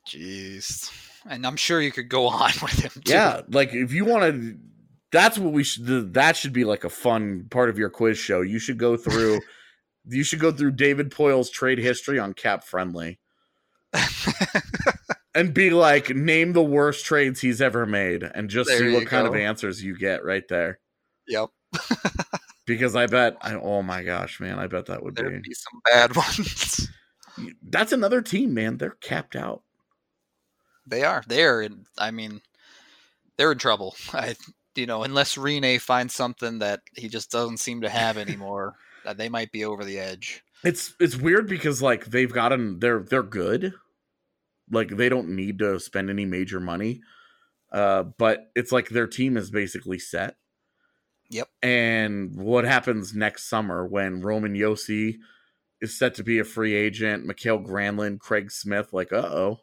Jeez. 0.08 0.92
And 1.28 1.46
I'm 1.46 1.56
sure 1.56 1.82
you 1.82 1.92
could 1.92 2.10
go 2.10 2.28
on 2.30 2.52
with 2.62 2.80
him 2.80 3.02
too. 3.04 3.14
Yeah, 3.14 3.42
like 3.50 3.74
if 3.74 3.94
you 3.94 4.06
want 4.06 4.24
to, 4.24 4.58
that's 5.12 5.38
what 5.38 5.54
we 5.54 5.64
should. 5.64 6.14
That 6.14 6.36
should 6.36 6.54
be 6.54 6.66
like 6.66 6.84
a 6.84 6.90
fun 6.90 7.48
part 7.50 7.70
of 7.70 7.78
your 7.78 7.90
quiz 7.90 8.18
show. 8.18 8.42
You 8.42 8.60
should 8.60 8.78
go 8.78 8.98
through. 8.98 9.40
you 10.06 10.24
should 10.24 10.40
go 10.40 10.52
through 10.52 10.72
David 10.72 11.12
Poile's 11.12 11.50
trade 11.50 11.78
history 11.78 12.18
on 12.18 12.34
Cap 12.34 12.64
Friendly 12.64 13.20
and 15.36 15.54
be 15.54 15.70
like, 15.70 16.10
name 16.10 16.54
the 16.54 16.64
worst 16.64 17.06
trades 17.06 17.40
he's 17.40 17.62
ever 17.62 17.86
made, 17.86 18.24
and 18.24 18.50
just 18.50 18.70
There 18.70 18.80
see 18.80 18.94
what 18.94 19.06
kind 19.06 19.28
of 19.28 19.36
answers 19.36 19.84
you 19.84 19.98
get 19.98 20.24
right 20.24 20.48
there. 20.50 20.80
yep. 21.28 21.50
Because 22.66 22.96
I 22.96 23.08
bet, 23.08 23.38
I, 23.42 23.56
oh 23.56 23.82
my 23.82 24.04
gosh, 24.04 24.40
man, 24.40 24.60
I 24.60 24.68
bet 24.68 24.86
that 24.86 25.04
would 25.04 25.16
be. 25.16 25.24
Be 25.24 25.54
some 25.54 25.82
bad 25.86 26.16
ones. 26.16 26.90
That's 27.64 27.92
another 27.92 28.22
team, 28.22 28.54
man. 28.54 28.78
They're 28.78 28.98
capped 29.02 29.36
out. 29.36 29.64
They 30.86 31.04
are. 31.04 31.24
They're 31.28 31.62
in 31.62 31.86
I 31.98 32.12
mean 32.12 32.42
they're 33.38 33.52
in 33.52 33.58
trouble. 33.58 33.96
I 34.14 34.36
you 34.76 34.86
know, 34.86 35.04
unless 35.04 35.36
Rinne 35.36 35.82
finds 35.82 36.16
something 36.16 36.60
that 36.60 36.82
he 36.96 37.10
just 37.10 37.32
doesn't 37.32 37.58
seem 37.58 37.82
to 37.82 37.90
have 37.90 38.18
anymore, 38.18 38.76
they 39.16 39.30
might 39.30 39.52
be 39.52 39.66
over 39.66 39.84
the 39.84 40.00
edge. 40.00 40.44
It's 40.64 40.94
it's 41.00 41.18
weird 41.18 41.48
because 41.48 41.82
like 41.82 42.06
they've 42.06 42.32
gotten 42.32 42.80
they're 42.80 43.02
they're 43.02 43.24
good. 43.24 43.74
Like 44.70 44.90
they 44.90 45.10
don't 45.10 45.30
need 45.30 45.60
to 45.60 45.80
spend 45.80 46.10
any 46.10 46.26
major 46.26 46.60
money. 46.60 47.02
Uh 47.72 48.04
but 48.04 48.52
it's 48.56 48.72
like 48.72 48.90
their 48.90 49.08
team 49.08 49.38
is 49.38 49.50
basically 49.50 50.00
set. 50.00 50.36
Yep. 51.30 51.48
And 51.64 52.36
what 52.36 52.66
happens 52.66 53.16
next 53.16 53.50
summer 53.50 53.86
when 53.86 54.22
Roman 54.22 54.54
Josi 54.54 55.16
is 55.80 55.98
set 55.98 56.14
to 56.16 56.24
be 56.24 56.40
a 56.40 56.44
free 56.44 56.76
agent, 56.76 57.26
Mikael 57.26 57.60
Granlund, 57.60 58.20
Craig 58.20 58.52
Smith, 58.52 58.94
like 58.94 59.12
uh 59.12 59.26
oh. 59.26 59.60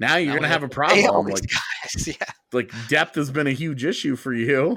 Now 0.00 0.16
you're 0.16 0.28
Now 0.28 0.34
gonna 0.40 0.48
we 0.48 0.52
have 0.52 0.62
a 0.64 0.68
to 0.68 0.74
pay 0.80 1.04
all 1.06 1.22
problem. 1.22 1.34
Like 1.34 1.42
guys. 1.48 2.06
Yeah. 2.20 2.26
like 2.52 2.72
depth 2.88 3.14
has 3.16 3.30
been 3.30 3.46
a 3.46 3.52
huge 3.52 3.84
issue 3.84 4.16
for 4.16 4.32
you. 4.32 4.76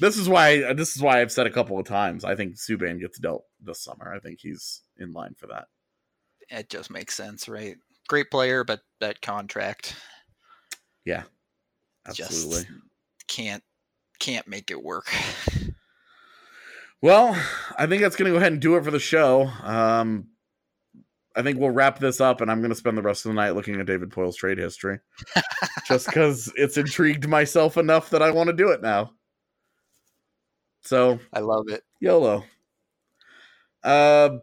This 0.00 0.16
is 0.16 0.28
why 0.28 0.72
this 0.74 0.96
is 0.96 1.02
why 1.02 1.20
I've 1.20 1.30
said 1.30 1.46
a 1.46 1.50
couple 1.50 1.78
of 1.78 1.86
times. 1.86 2.24
I 2.24 2.34
think 2.34 2.56
Subban 2.56 2.98
gets 3.00 3.18
dealt 3.18 3.44
this 3.60 3.84
summer. 3.84 4.12
I 4.12 4.18
think 4.18 4.40
he's 4.40 4.82
in 4.98 5.12
line 5.12 5.34
for 5.38 5.46
that. 5.48 5.66
It 6.50 6.68
just 6.70 6.90
makes 6.90 7.14
sense, 7.14 7.48
right? 7.48 7.76
Great 8.08 8.30
player, 8.30 8.64
but 8.64 8.80
that 9.00 9.20
contract 9.22 9.94
Yeah, 11.04 11.22
Absolutely. 12.06 12.64
just 12.64 12.68
can't 13.28 13.62
can't 14.18 14.48
make 14.48 14.70
it 14.70 14.82
work. 14.82 15.12
Well, 17.02 17.36
I 17.76 17.86
think 17.86 18.00
that's 18.00 18.16
going 18.16 18.26
to 18.26 18.32
go 18.32 18.38
ahead 18.38 18.52
and 18.52 18.62
do 18.62 18.76
it 18.76 18.84
for 18.84 18.90
the 18.90 18.98
show. 18.98 19.50
Um, 19.62 20.28
I 21.36 21.42
think 21.42 21.58
we'll 21.58 21.70
wrap 21.70 21.98
this 21.98 22.20
up, 22.20 22.40
and 22.40 22.50
I'm 22.50 22.60
going 22.60 22.70
to 22.70 22.76
spend 22.76 22.96
the 22.96 23.02
rest 23.02 23.24
of 23.24 23.30
the 23.30 23.34
night 23.34 23.54
looking 23.54 23.80
at 23.80 23.86
David 23.86 24.10
Poile's 24.10 24.36
trade 24.36 24.58
history, 24.58 25.00
just 25.86 26.06
because 26.06 26.52
it's 26.56 26.76
intrigued 26.76 27.28
myself 27.28 27.76
enough 27.76 28.10
that 28.10 28.22
I 28.22 28.30
want 28.30 28.48
to 28.48 28.52
do 28.52 28.70
it 28.70 28.82
now. 28.82 29.12
So 30.82 31.18
I 31.32 31.40
love 31.40 31.68
it. 31.68 31.82
YOLO. 32.00 32.44
Uh, 33.82 34.38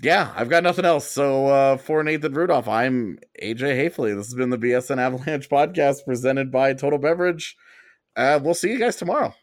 yeah, 0.00 0.32
I've 0.36 0.48
got 0.48 0.62
nothing 0.62 0.84
else. 0.84 1.10
So 1.10 1.46
uh, 1.46 1.76
for 1.76 2.02
Nathan 2.02 2.34
Rudolph, 2.34 2.68
I'm 2.68 3.18
AJ 3.42 3.60
Haefele. 3.60 4.16
This 4.16 4.26
has 4.26 4.34
been 4.34 4.50
the 4.50 4.58
BSN 4.58 4.98
Avalanche 4.98 5.48
podcast 5.48 6.04
presented 6.04 6.50
by 6.50 6.74
Total 6.74 6.98
Beverage. 6.98 7.56
Uh, 8.14 8.40
we'll 8.42 8.54
see 8.54 8.70
you 8.70 8.78
guys 8.78 8.96
tomorrow. 8.96 9.34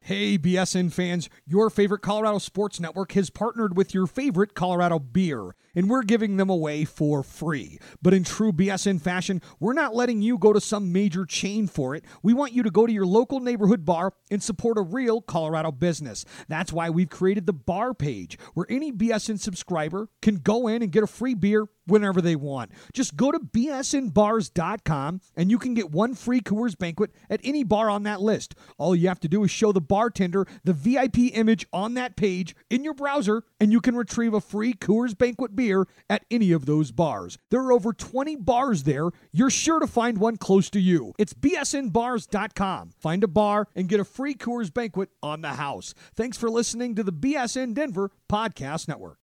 Hey, 0.00 0.36
BSN 0.36 0.92
fans, 0.92 1.30
your 1.46 1.70
favorite 1.70 2.02
Colorado 2.02 2.38
Sports 2.38 2.78
Network 2.78 3.12
has 3.12 3.30
partnered 3.30 3.74
with 3.74 3.94
your 3.94 4.06
favorite 4.06 4.52
Colorado 4.54 4.98
beer, 4.98 5.54
and 5.74 5.88
we're 5.88 6.02
giving 6.02 6.36
them 6.36 6.50
away 6.50 6.84
for 6.84 7.22
free. 7.22 7.78
But 8.02 8.14
in 8.14 8.24
true 8.24 8.52
BSN 8.52 9.00
fashion, 9.00 9.42
we're 9.60 9.72
not 9.72 9.94
letting 9.94 10.22
you 10.22 10.38
go 10.38 10.52
to 10.52 10.60
some 10.60 10.92
major 10.92 11.24
chain 11.24 11.66
for 11.66 11.94
it. 11.94 12.04
We 12.22 12.34
want 12.34 12.52
you 12.52 12.62
to 12.62 12.70
go 12.70 12.86
to 12.86 12.92
your 12.92 13.06
local 13.06 13.40
neighborhood 13.40 13.84
bar 13.84 14.12
and 14.30 14.42
support 14.42 14.78
a 14.78 14.82
real 14.82 15.20
Colorado 15.20 15.72
business. 15.72 16.24
That's 16.48 16.72
why 16.72 16.90
we've 16.90 17.10
created 17.10 17.46
the 17.46 17.52
bar 17.52 17.94
page, 17.94 18.38
where 18.54 18.66
any 18.68 18.92
BSN 18.92 19.38
subscriber 19.38 20.08
can 20.22 20.36
go 20.36 20.68
in 20.68 20.82
and 20.82 20.92
get 20.92 21.02
a 21.02 21.08
free 21.08 21.34
beer 21.34 21.68
whenever 21.86 22.20
they 22.20 22.36
want. 22.36 22.72
Just 22.92 23.16
go 23.16 23.30
to 23.30 23.38
bsnbars.com 23.38 25.20
and 25.36 25.50
you 25.50 25.58
can 25.58 25.74
get 25.74 25.90
one 25.90 26.14
free 26.14 26.40
Coors 26.40 26.76
banquet 26.78 27.10
at 27.28 27.40
any 27.44 27.64
bar 27.64 27.90
on 27.90 28.04
that 28.04 28.20
list. 28.20 28.54
All 28.78 28.96
you 28.96 29.08
have 29.08 29.20
to 29.20 29.28
do 29.28 29.44
is 29.44 29.50
show 29.50 29.72
the 29.72 29.80
bartender 29.80 30.46
the 30.64 30.72
VIP 30.72 31.36
image 31.36 31.66
on 31.72 31.94
that 31.94 32.16
page 32.16 32.54
in 32.70 32.84
your 32.84 32.94
browser 32.94 33.44
and 33.60 33.72
you 33.72 33.80
can 33.80 33.96
retrieve 33.96 34.34
a 34.34 34.40
free 34.40 34.74
Coors 34.74 35.16
banquet 35.16 35.54
beer 35.64 35.86
at 36.10 36.24
any 36.30 36.52
of 36.52 36.66
those 36.66 36.92
bars. 36.92 37.38
There 37.50 37.60
are 37.60 37.72
over 37.72 37.92
20 37.92 38.36
bars 38.36 38.82
there. 38.82 39.08
You're 39.32 39.50
sure 39.50 39.80
to 39.80 39.86
find 39.86 40.18
one 40.18 40.36
close 40.36 40.68
to 40.70 40.80
you. 40.80 41.14
It's 41.18 41.32
bsnbars.com. 41.32 42.90
Find 42.98 43.24
a 43.24 43.28
bar 43.28 43.66
and 43.74 43.88
get 43.88 44.00
a 44.00 44.04
free 44.04 44.34
Coors 44.34 44.72
banquet 44.72 45.08
on 45.22 45.40
the 45.40 45.54
house. 45.54 45.94
Thanks 46.14 46.36
for 46.36 46.50
listening 46.50 46.94
to 46.96 47.02
the 47.02 47.12
BSN 47.12 47.74
Denver 47.74 48.10
Podcast 48.30 48.88
Network. 48.88 49.12